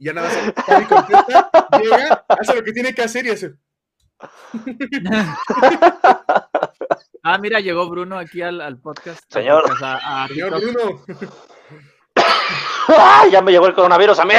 y 0.00 0.06
ya 0.06 0.14
nada 0.14 0.28
más 0.28 0.64
Cavi 0.66 0.86
contesta, 0.86 1.50
llega, 1.78 2.24
hace 2.26 2.56
lo 2.56 2.64
que 2.64 2.72
tiene 2.72 2.94
que 2.94 3.02
hacer 3.02 3.26
y 3.26 3.30
hace. 3.30 3.54
Ah, 7.22 7.38
mira, 7.38 7.60
llegó 7.60 7.88
Bruno 7.88 8.18
aquí 8.18 8.42
al, 8.42 8.78
podcast. 8.78 9.22
Señor. 9.32 9.64
Señor 10.28 10.60
Bruno. 10.60 11.02
Ya 13.30 13.40
me 13.42 13.52
llegó 13.52 13.66
el 13.66 13.74
coronavirus 13.74 14.18
a 14.18 14.24
mí. 14.24 14.34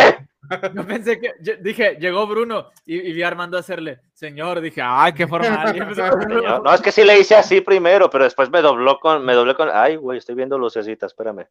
Yo 0.73 0.85
pensé 0.85 1.19
que, 1.19 1.33
dije, 1.61 1.97
llegó 1.99 2.27
Bruno 2.27 2.71
y, 2.85 3.13
vi 3.13 3.23
a 3.23 3.27
Armando 3.27 3.57
hacerle, 3.57 4.01
señor, 4.13 4.59
dije, 4.59 4.81
ay, 4.83 5.13
qué 5.13 5.25
formal. 5.25 5.73
no, 6.63 6.73
es 6.73 6.81
que 6.81 6.91
sí 6.91 7.05
le 7.05 7.19
hice 7.19 7.35
así 7.35 7.61
primero, 7.61 8.09
pero 8.09 8.25
después 8.25 8.49
me 8.49 8.61
dobló 8.61 8.99
con, 8.99 9.23
me 9.23 9.33
doblé 9.33 9.55
con, 9.55 9.69
ay, 9.71 9.95
güey, 9.95 10.17
estoy 10.17 10.35
viendo 10.35 10.57
lucecitas, 10.57 11.11
espérame. 11.11 11.47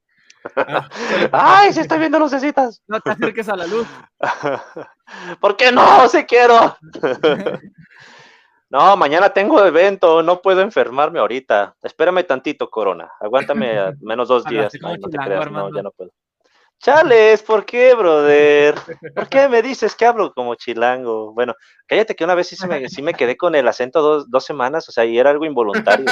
Ah, 0.56 0.88
ay, 1.32 1.72
sí 1.72 1.80
estoy 1.80 1.98
viendo 1.98 2.18
lucecitas. 2.18 2.82
No 2.86 3.00
te 3.00 3.10
acerques 3.10 3.48
a 3.48 3.56
la 3.56 3.66
luz. 3.66 3.86
¿Por 5.40 5.56
qué 5.56 5.72
no? 5.72 6.08
Si 6.08 6.24
quiero. 6.24 6.76
No, 8.70 8.96
mañana 8.96 9.30
tengo 9.30 9.64
evento, 9.64 10.22
no 10.22 10.40
puedo 10.40 10.60
enfermarme 10.60 11.18
ahorita. 11.18 11.74
Espérame 11.82 12.24
tantito, 12.24 12.70
Corona. 12.70 13.10
Aguántame 13.20 13.74
menos 14.00 14.28
dos 14.28 14.44
días. 14.44 14.72
no 14.80 15.08
te 15.08 15.18
creas, 15.18 15.50
no, 15.50 15.74
ya 15.74 15.82
no 15.82 15.90
puedo. 15.90 16.12
Chales, 16.78 17.42
¿por 17.42 17.66
qué, 17.66 17.92
brother? 17.94 18.74
¿Por 19.14 19.28
qué 19.28 19.48
me 19.48 19.60
dices 19.60 19.94
que 19.94 20.06
hablo 20.06 20.32
como 20.32 20.54
chilango? 20.54 21.34
Bueno, 21.34 21.54
cállate 21.84 22.14
que 22.14 22.24
una 22.24 22.34
vez 22.34 22.46
sí, 22.46 22.66
me, 22.66 22.88
sí 22.88 23.02
me 23.02 23.12
quedé 23.12 23.36
con 23.36 23.54
el 23.54 23.68
acento 23.68 24.00
dos, 24.00 24.30
dos, 24.30 24.46
semanas, 24.46 24.88
o 24.88 24.92
sea, 24.92 25.04
y 25.04 25.18
era 25.18 25.28
algo 25.28 25.44
involuntario. 25.44 26.06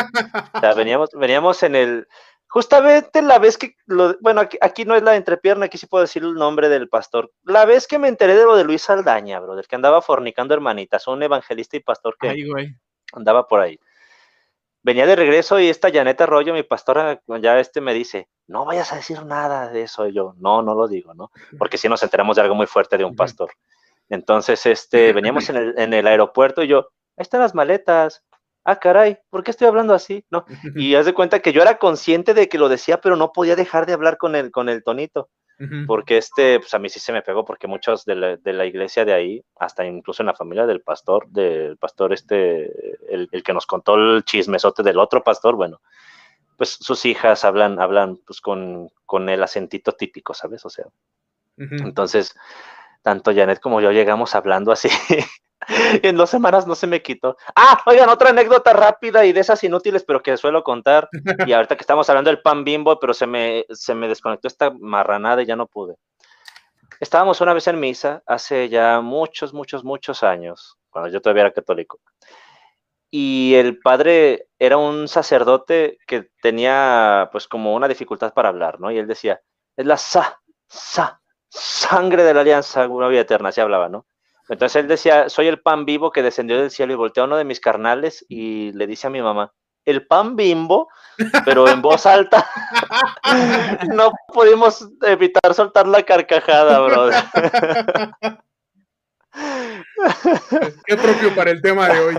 O 0.52 0.60
sea, 0.60 0.74
veníamos, 0.74 1.08
veníamos 1.14 1.62
en 1.62 1.74
el, 1.74 2.08
Justamente 2.50 3.20
la 3.20 3.38
vez 3.38 3.58
que, 3.58 3.76
lo, 3.86 4.16
bueno, 4.20 4.40
aquí, 4.40 4.84
no 4.86 4.96
es 4.96 5.02
la 5.02 5.16
entrepierna, 5.16 5.66
aquí 5.66 5.76
sí 5.76 5.86
puedo 5.86 6.02
decir 6.02 6.22
el 6.22 6.34
nombre 6.34 6.70
del 6.70 6.88
pastor. 6.88 7.30
La 7.44 7.66
vez 7.66 7.86
que 7.86 7.98
me 7.98 8.08
enteré 8.08 8.34
de 8.34 8.44
lo 8.44 8.56
de 8.56 8.64
Luis 8.64 8.82
Saldaña, 8.82 9.38
bro, 9.38 9.54
del 9.54 9.66
que 9.66 9.76
andaba 9.76 10.00
fornicando 10.00 10.54
hermanitas, 10.54 11.06
un 11.08 11.22
evangelista 11.22 11.76
y 11.76 11.80
pastor 11.80 12.16
que 12.18 12.46
andaba 13.12 13.46
por 13.46 13.60
ahí. 13.60 13.78
Venía 14.82 15.04
de 15.04 15.16
regreso 15.16 15.60
y 15.60 15.68
esta 15.68 15.90
Janeta 15.90 16.24
Arroyo, 16.24 16.54
mi 16.54 16.62
pastora, 16.62 17.20
ya 17.40 17.60
este 17.60 17.82
me 17.82 17.92
dice, 17.92 18.28
no 18.46 18.64
vayas 18.64 18.92
a 18.94 18.96
decir 18.96 19.26
nada 19.26 19.68
de 19.68 19.82
eso. 19.82 20.06
Y 20.08 20.14
yo, 20.14 20.34
no, 20.38 20.62
no 20.62 20.74
lo 20.74 20.88
digo, 20.88 21.12
¿no? 21.12 21.30
Porque 21.58 21.76
si 21.76 21.88
nos 21.88 22.02
enteramos 22.02 22.36
de 22.36 22.42
algo 22.42 22.54
muy 22.54 22.66
fuerte 22.66 22.96
de 22.96 23.04
un 23.04 23.14
pastor. 23.14 23.50
Entonces, 24.08 24.64
este, 24.64 25.12
veníamos 25.12 25.50
en 25.50 25.56
el, 25.56 25.78
en 25.78 25.92
el 25.92 26.06
aeropuerto 26.06 26.62
y 26.62 26.68
yo, 26.68 26.88
ahí 27.18 27.22
están 27.22 27.42
las 27.42 27.54
maletas, 27.54 28.24
ah, 28.68 28.78
caray, 28.78 29.18
¿por 29.30 29.42
qué 29.42 29.50
estoy 29.50 29.66
hablando 29.66 29.94
así? 29.94 30.24
¿No? 30.30 30.44
Y 30.74 30.94
haz 30.94 31.06
de 31.06 31.14
cuenta 31.14 31.40
que 31.40 31.52
yo 31.52 31.62
era 31.62 31.78
consciente 31.78 32.34
de 32.34 32.48
que 32.48 32.58
lo 32.58 32.68
decía, 32.68 33.00
pero 33.00 33.16
no 33.16 33.32
podía 33.32 33.56
dejar 33.56 33.86
de 33.86 33.94
hablar 33.94 34.18
con 34.18 34.36
el, 34.36 34.50
con 34.50 34.68
el 34.68 34.82
tonito. 34.82 35.30
Porque 35.88 36.18
este, 36.18 36.60
pues 36.60 36.72
a 36.72 36.78
mí 36.78 36.88
sí 36.88 37.00
se 37.00 37.12
me 37.12 37.20
pegó, 37.20 37.44
porque 37.44 37.66
muchos 37.66 38.04
de 38.04 38.14
la, 38.14 38.64
iglesia 38.64 39.04
de 39.04 39.12
ahí, 39.12 39.42
hasta 39.56 39.84
incluso 39.84 40.22
en 40.22 40.28
la 40.28 40.34
familia 40.36 40.66
del 40.66 40.82
pastor, 40.82 41.26
del 41.30 41.76
pastor 41.78 42.12
este, 42.12 42.70
el, 43.12 43.28
que 43.42 43.52
nos 43.52 43.66
contó 43.66 43.96
el 43.96 44.22
chismesote 44.22 44.84
del 44.84 45.00
otro 45.00 45.24
pastor, 45.24 45.56
bueno, 45.56 45.80
pues 46.56 46.78
sus 46.80 47.04
hijas 47.06 47.44
hablan, 47.44 47.80
hablan 47.80 48.18
pues 48.24 48.40
con, 48.40 48.88
con 49.04 49.28
el 49.28 49.42
acentito 49.42 49.90
típico, 49.90 50.32
¿sabes? 50.32 50.64
O 50.64 50.70
sea, 50.70 50.84
entonces, 51.56 52.36
tanto 53.02 53.34
Janet 53.34 53.58
como 53.58 53.80
yo 53.80 53.90
llegamos 53.90 54.36
hablando 54.36 54.70
así, 54.70 54.88
en 56.02 56.16
dos 56.16 56.30
semanas 56.30 56.66
no 56.66 56.74
se 56.74 56.86
me 56.86 57.02
quitó. 57.02 57.36
Ah, 57.54 57.82
oigan, 57.86 58.08
otra 58.08 58.30
anécdota 58.30 58.72
rápida 58.72 59.24
y 59.24 59.32
de 59.32 59.40
esas 59.40 59.62
inútiles, 59.64 60.04
pero 60.04 60.22
que 60.22 60.36
suelo 60.36 60.64
contar. 60.64 61.08
Y 61.46 61.52
ahorita 61.52 61.76
que 61.76 61.82
estamos 61.82 62.08
hablando 62.08 62.30
del 62.30 62.40
pan 62.40 62.64
bimbo, 62.64 62.98
pero 62.98 63.14
se 63.14 63.26
me, 63.26 63.66
se 63.70 63.94
me 63.94 64.08
desconectó 64.08 64.48
esta 64.48 64.70
marranada 64.70 65.42
y 65.42 65.46
ya 65.46 65.56
no 65.56 65.66
pude. 65.66 65.96
Estábamos 67.00 67.40
una 67.40 67.52
vez 67.52 67.66
en 67.68 67.78
misa 67.78 68.22
hace 68.26 68.68
ya 68.68 69.00
muchos, 69.00 69.54
muchos, 69.54 69.84
muchos 69.84 70.22
años, 70.22 70.78
cuando 70.90 71.10
yo 71.10 71.20
todavía 71.20 71.42
era 71.42 71.52
católico. 71.52 72.00
Y 73.10 73.54
el 73.54 73.78
padre 73.78 74.48
era 74.58 74.76
un 74.76 75.08
sacerdote 75.08 75.98
que 76.06 76.28
tenía 76.42 77.28
pues 77.30 77.46
como 77.46 77.74
una 77.74 77.88
dificultad 77.88 78.34
para 78.34 78.48
hablar, 78.48 78.80
¿no? 78.80 78.90
Y 78.90 78.98
él 78.98 79.06
decía, 79.06 79.40
es 79.76 79.86
la 79.86 79.96
sa, 79.96 80.40
sa, 80.66 81.20
sangre 81.48 82.24
de 82.24 82.34
la 82.34 82.40
alianza, 82.40 82.86
una 82.88 83.08
vida 83.08 83.20
eterna, 83.20 83.50
así 83.50 83.60
hablaba, 83.60 83.88
¿no? 83.88 84.06
Entonces 84.48 84.76
él 84.76 84.88
decía, 84.88 85.28
soy 85.28 85.46
el 85.46 85.60
pan 85.60 85.84
vivo 85.84 86.10
que 86.10 86.22
descendió 86.22 86.58
del 86.60 86.70
cielo 86.70 86.92
y 86.92 86.96
volteó 86.96 87.22
a 87.22 87.26
uno 87.26 87.36
de 87.36 87.44
mis 87.44 87.60
carnales 87.60 88.24
y 88.28 88.72
le 88.72 88.86
dice 88.86 89.06
a 89.06 89.10
mi 89.10 89.20
mamá, 89.20 89.52
el 89.84 90.06
pan 90.06 90.36
bimbo, 90.36 90.88
pero 91.44 91.68
en 91.68 91.82
voz 91.82 92.06
alta. 92.06 92.48
no 93.94 94.12
pudimos 94.32 94.88
evitar 95.02 95.54
soltar 95.54 95.86
la 95.88 96.02
carcajada, 96.02 96.80
brother. 96.80 97.24
Qué 100.86 100.96
propio 100.96 101.34
para 101.34 101.50
el 101.50 101.62
tema 101.62 101.88
de 101.88 102.00
hoy. 102.00 102.16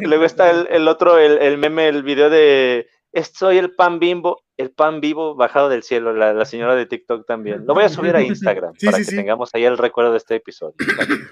Y 0.00 0.06
luego 0.06 0.24
está 0.24 0.50
el, 0.50 0.66
el 0.70 0.88
otro, 0.88 1.18
el, 1.18 1.38
el, 1.38 1.58
meme, 1.58 1.88
el 1.88 2.02
video 2.02 2.30
de 2.30 2.88
soy 3.32 3.58
el 3.58 3.74
pan 3.74 3.98
bimbo, 3.98 4.42
el 4.56 4.70
pan 4.70 5.00
vivo 5.00 5.34
bajado 5.34 5.68
del 5.68 5.82
cielo, 5.82 6.12
la, 6.12 6.44
señora 6.44 6.74
de 6.74 6.86
TikTok 6.86 7.26
también. 7.26 7.66
Lo 7.66 7.74
voy 7.74 7.84
a 7.84 7.88
subir 7.88 8.14
a 8.16 8.22
Instagram 8.22 8.74
para 8.84 8.98
que 8.98 9.04
tengamos 9.04 9.54
ahí 9.54 9.64
el 9.64 9.78
recuerdo 9.78 10.12
de 10.12 10.18
este 10.18 10.36
episodio. 10.36 10.74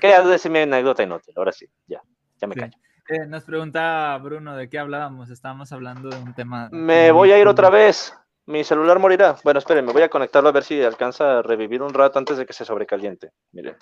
Quería 0.00 0.22
decirme 0.22 0.62
anécdota 0.62 1.02
inútil, 1.02 1.34
ahora 1.36 1.52
sí, 1.52 1.66
ya, 1.86 2.00
ya 2.36 2.46
me 2.46 2.54
callo. 2.54 2.76
Eh, 3.08 3.24
nos 3.26 3.44
pregunta 3.44 4.18
Bruno 4.18 4.56
de 4.56 4.68
qué 4.68 4.78
hablábamos, 4.78 5.30
estábamos 5.30 5.70
hablando 5.72 6.08
de 6.08 6.16
un 6.16 6.34
tema. 6.34 6.68
Me 6.72 7.12
voy 7.12 7.30
a 7.30 7.38
ir 7.38 7.46
otra 7.46 7.70
vez. 7.70 8.12
Mi 8.46 8.62
celular 8.62 8.98
morirá. 9.00 9.36
Bueno, 9.42 9.58
espérenme, 9.58 9.92
voy 9.92 10.02
a 10.02 10.08
conectarlo 10.08 10.48
a 10.48 10.52
ver 10.52 10.62
si 10.62 10.80
alcanza 10.80 11.38
a 11.38 11.42
revivir 11.42 11.82
un 11.82 11.92
rato 11.92 12.18
antes 12.18 12.36
de 12.36 12.46
que 12.46 12.52
se 12.52 12.64
sobrecaliente. 12.64 13.32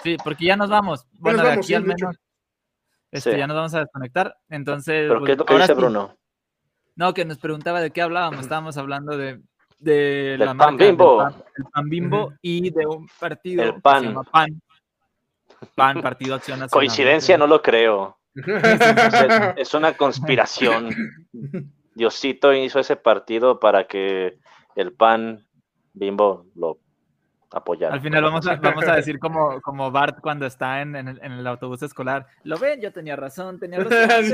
Sí, 0.02 0.16
porque 0.22 0.46
ya 0.46 0.56
nos 0.56 0.70
vamos. 0.70 1.06
Bueno, 1.12 1.42
de 1.42 1.52
aquí 1.52 1.74
al 1.74 1.84
menos. 1.84 2.16
Este, 3.10 3.38
Ya 3.38 3.46
nos 3.46 3.56
vamos 3.56 3.74
a 3.74 3.80
desconectar. 3.80 4.36
Entonces. 4.48 5.06
¿Pero 5.08 5.22
qué 5.22 5.32
es 5.32 5.38
lo 5.38 5.44
que 5.44 5.54
dice 5.54 5.74
Bruno? 5.74 6.16
No, 6.96 7.12
que 7.14 7.24
nos 7.24 7.38
preguntaba 7.38 7.80
de 7.80 7.90
qué 7.90 8.02
hablábamos. 8.02 8.40
Estábamos 8.40 8.76
hablando 8.76 9.16
de, 9.16 9.40
de 9.78 10.36
la 10.38 10.54
pan 10.54 10.76
bimbo. 10.76 11.26
el 11.26 11.64
pan 11.72 11.88
bimbo 11.88 12.32
y 12.40 12.70
de 12.70 12.86
un 12.86 13.08
partido 13.18 13.62
el 13.62 13.80
pan. 13.80 14.00
se 14.00 14.08
llama 14.08 14.24
PAN. 14.24 14.62
PAN, 15.74 16.02
Partido 16.02 16.34
Acción 16.36 16.58
Nacional. 16.58 16.70
Coincidencia, 16.70 17.38
no 17.38 17.46
lo 17.46 17.62
creo. 17.62 18.18
es 19.56 19.74
una 19.74 19.96
conspiración. 19.96 20.90
Diosito 21.94 22.52
hizo 22.52 22.80
ese 22.80 22.96
partido 22.96 23.60
para 23.60 23.86
que 23.86 24.38
el 24.74 24.92
PAN 24.92 25.46
bimbo 25.92 26.46
lo 26.56 26.78
apoyara. 27.50 27.94
Al 27.94 28.00
final 28.00 28.24
vamos 28.24 28.46
a, 28.46 28.56
vamos 28.62 28.86
a 28.86 28.96
decir 28.96 29.18
como, 29.18 29.60
como 29.60 29.90
Bart 29.90 30.18
cuando 30.20 30.46
está 30.46 30.80
en, 30.82 30.96
en, 30.96 31.08
el, 31.08 31.20
en, 31.22 31.32
el, 31.32 31.46
autobús 31.46 31.82
escolar. 31.82 32.26
Lo 32.42 32.58
ven, 32.58 32.80
yo 32.80 32.92
tenía 32.92 33.16
razón, 33.16 33.58
tenía 33.60 33.78
razón. 33.80 34.32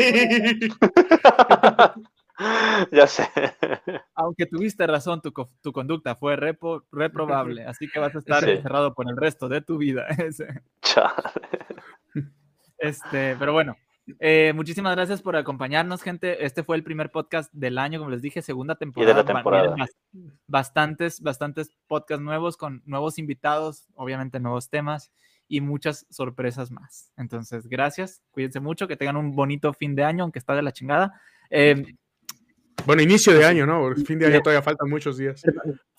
ya 2.93 3.07
sé. 3.07 3.29
Aunque 4.15 4.47
tuviste 4.47 4.87
razón, 4.87 5.21
tu, 5.21 5.33
tu 5.61 5.73
conducta 5.73 6.17
fue 6.17 6.37
reprobable, 6.37 7.65
así 7.67 7.89
que 7.89 8.01
vas 8.01 8.15
a 8.15 8.19
estar 8.19 8.49
encerrado 8.49 8.95
por 8.95 9.09
el 9.09 9.17
resto 9.17 9.49
de 9.49 9.61
tu 9.61 9.79
vida. 9.79 10.07
este, 12.79 13.37
pero 13.37 13.53
bueno, 13.53 13.77
eh, 14.19 14.53
muchísimas 14.55 14.97
gracias 14.97 15.23
por 15.23 15.37
acompañarnos, 15.37 16.03
gente. 16.03 16.45
Este 16.45 16.63
fue 16.63 16.77
el 16.77 16.83
primer 16.83 17.11
podcast 17.11 17.53
del 17.53 17.79
año, 17.79 17.99
como 17.99 18.11
les 18.11 18.23
dije, 18.23 18.43
segunda 18.43 18.77
temporada. 18.77 19.13
Y 19.13 19.15
de 19.15 19.23
la 19.23 19.35
temporada. 19.35 19.77
Bastantes, 20.47 21.21
bastantes 21.21 21.71
podcasts 21.87 22.25
nuevos 22.25 22.57
con 22.57 22.83
nuevos 22.87 23.19
invitados, 23.19 23.87
obviamente 23.95 24.41
nuevos 24.41 24.71
temas 24.71 25.13
y 25.47 25.61
muchas 25.61 26.07
sorpresas 26.11 26.71
más. 26.71 27.13
Entonces, 27.17 27.67
gracias, 27.67 28.23
cuídense 28.31 28.61
mucho, 28.61 28.89
que 28.89 28.97
tengan 28.97 29.17
un 29.17 29.35
bonito 29.35 29.73
fin 29.73 29.95
de 29.95 30.05
año, 30.05 30.23
aunque 30.23 30.39
está 30.39 30.55
de 30.55 30.63
la 30.63 30.73
chingada. 30.73 31.21
Eh, 31.51 31.85
bueno, 32.87 33.03
inicio 33.03 33.33
de 33.33 33.45
año, 33.45 33.67
¿no? 33.67 33.95
Fin 34.07 34.19
de 34.19 34.27
año 34.27 34.41
todavía 34.41 34.63
faltan 34.63 34.89
muchos 34.89 35.17
días. 35.17 35.43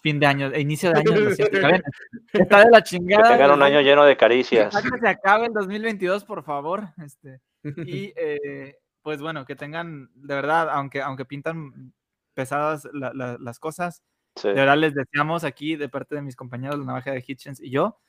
Fin 0.02 0.20
de 0.20 0.26
año, 0.26 0.56
inicio 0.58 0.92
de 0.92 1.00
año. 1.00 1.12
Está 2.34 2.66
de 2.66 2.72
la 2.72 2.84
chingada. 2.84 3.24
Que 3.24 3.34
tengan 3.34 3.52
un 3.52 3.64
año 3.64 3.82
lleno 3.82 4.04
de 4.04 4.18
caricias. 4.18 4.76
Que 4.76 5.00
se 5.00 5.08
acabe 5.08 5.48
el 5.48 5.54
2022, 5.54 6.26
por 6.26 6.44
favor. 6.44 6.90
Este, 7.04 7.40
y 7.86 8.14
eh, 8.16 8.76
pues 9.02 9.22
bueno, 9.22 9.46
que 9.46 9.56
tengan, 9.56 10.10
de 10.16 10.36
verdad, 10.36 10.70
aunque, 10.70 11.02
aunque 11.02 11.26
pintan 11.26 11.94
pesadas 12.34 12.88
las 12.94 13.60
cosas, 13.60 14.04
de 14.42 14.54
verdad 14.54 14.78
les 14.78 14.94
deseamos 14.94 15.44
aquí, 15.44 15.76
de 15.76 15.90
parte 15.90 16.16
de 16.16 16.22
mis 16.22 16.36
compañeros, 16.36 16.80
la 16.80 16.86
navaja 16.86 17.12
de 17.12 17.24
Hitchens 17.26 17.60
y 17.60 17.70
yo, 17.70 18.00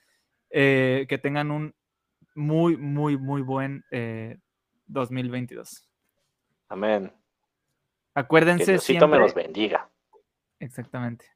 eh, 0.50 1.06
que 1.08 1.18
tengan 1.18 1.50
un 1.50 1.74
muy, 2.34 2.76
muy, 2.76 3.16
muy 3.18 3.42
buen 3.42 3.84
2022. 4.86 5.72
Eh, 5.72 5.86
Amén. 6.68 7.12
Acuérdense. 8.14 8.72
Que 8.72 8.78
siempre, 8.78 9.08
me 9.08 9.18
los 9.18 9.34
bendiga. 9.34 9.88
Exactamente. 10.58 11.26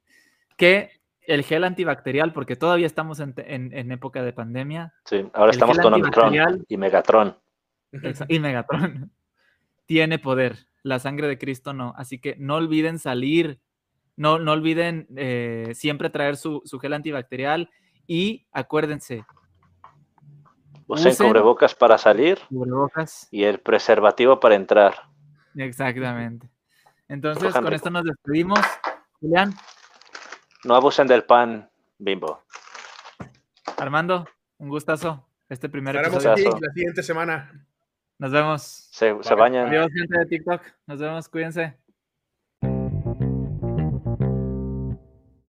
Que 0.56 0.90
el 1.26 1.42
gel 1.42 1.64
antibacterial, 1.64 2.32
porque 2.32 2.56
todavía 2.56 2.86
estamos 2.86 3.20
en, 3.20 3.92
época 3.92 4.22
de 4.22 4.32
pandemia. 4.32 4.94
Sí, 5.04 5.28
ahora 5.34 5.52
estamos 5.52 5.78
con 5.78 5.94
Omicron 5.94 6.64
y 6.68 6.76
Megatron. 6.76 7.36
Y 8.28 8.38
Megatron. 8.38 9.10
Tiene 9.86 10.18
poder. 10.18 10.66
La 10.82 10.98
sangre 10.98 11.26
de 11.26 11.38
Cristo 11.38 11.72
no. 11.72 11.94
Así 11.96 12.18
que 12.20 12.36
no 12.38 12.56
olviden 12.56 12.98
salir. 12.98 13.60
No, 14.16 14.38
no 14.38 14.52
olviden 14.52 15.08
eh, 15.16 15.72
siempre 15.74 16.10
traer 16.10 16.36
su, 16.36 16.62
gel 16.80 16.92
antibacterial. 16.92 17.70
Y 18.06 18.46
acuérdense. 18.52 19.24
Usen, 20.86 21.16
cubrebocas 21.16 21.74
para 21.74 21.98
salir. 21.98 22.38
Cubrebocas. 22.48 23.26
Y 23.32 23.44
el 23.44 23.58
preservativo 23.58 24.38
para 24.38 24.54
entrar. 24.54 24.94
Exactamente. 25.56 26.48
Entonces, 27.08 27.54
con 27.54 27.72
esto 27.72 27.90
nos 27.90 28.04
despedimos. 28.04 28.60
Julián. 29.20 29.54
No 30.64 30.74
abusen 30.74 31.06
del 31.06 31.24
pan, 31.24 31.70
bimbo. 31.98 32.42
Armando, 33.76 34.26
un 34.58 34.68
gustazo. 34.68 35.26
Este 35.48 35.68
primer 35.68 35.94
episodio. 35.96 36.32
aquí 36.32 36.42
la 36.42 36.72
siguiente 36.72 37.02
semana. 37.02 37.66
Nos 38.18 38.32
vemos. 38.32 38.62
Se, 38.62 39.16
se 39.20 39.34
bañan. 39.34 39.68
Adiós, 39.68 39.88
gente 39.92 40.18
de 40.18 40.26
TikTok. 40.26 40.62
Nos 40.86 40.98
vemos. 40.98 41.28
Cuídense. 41.28 41.78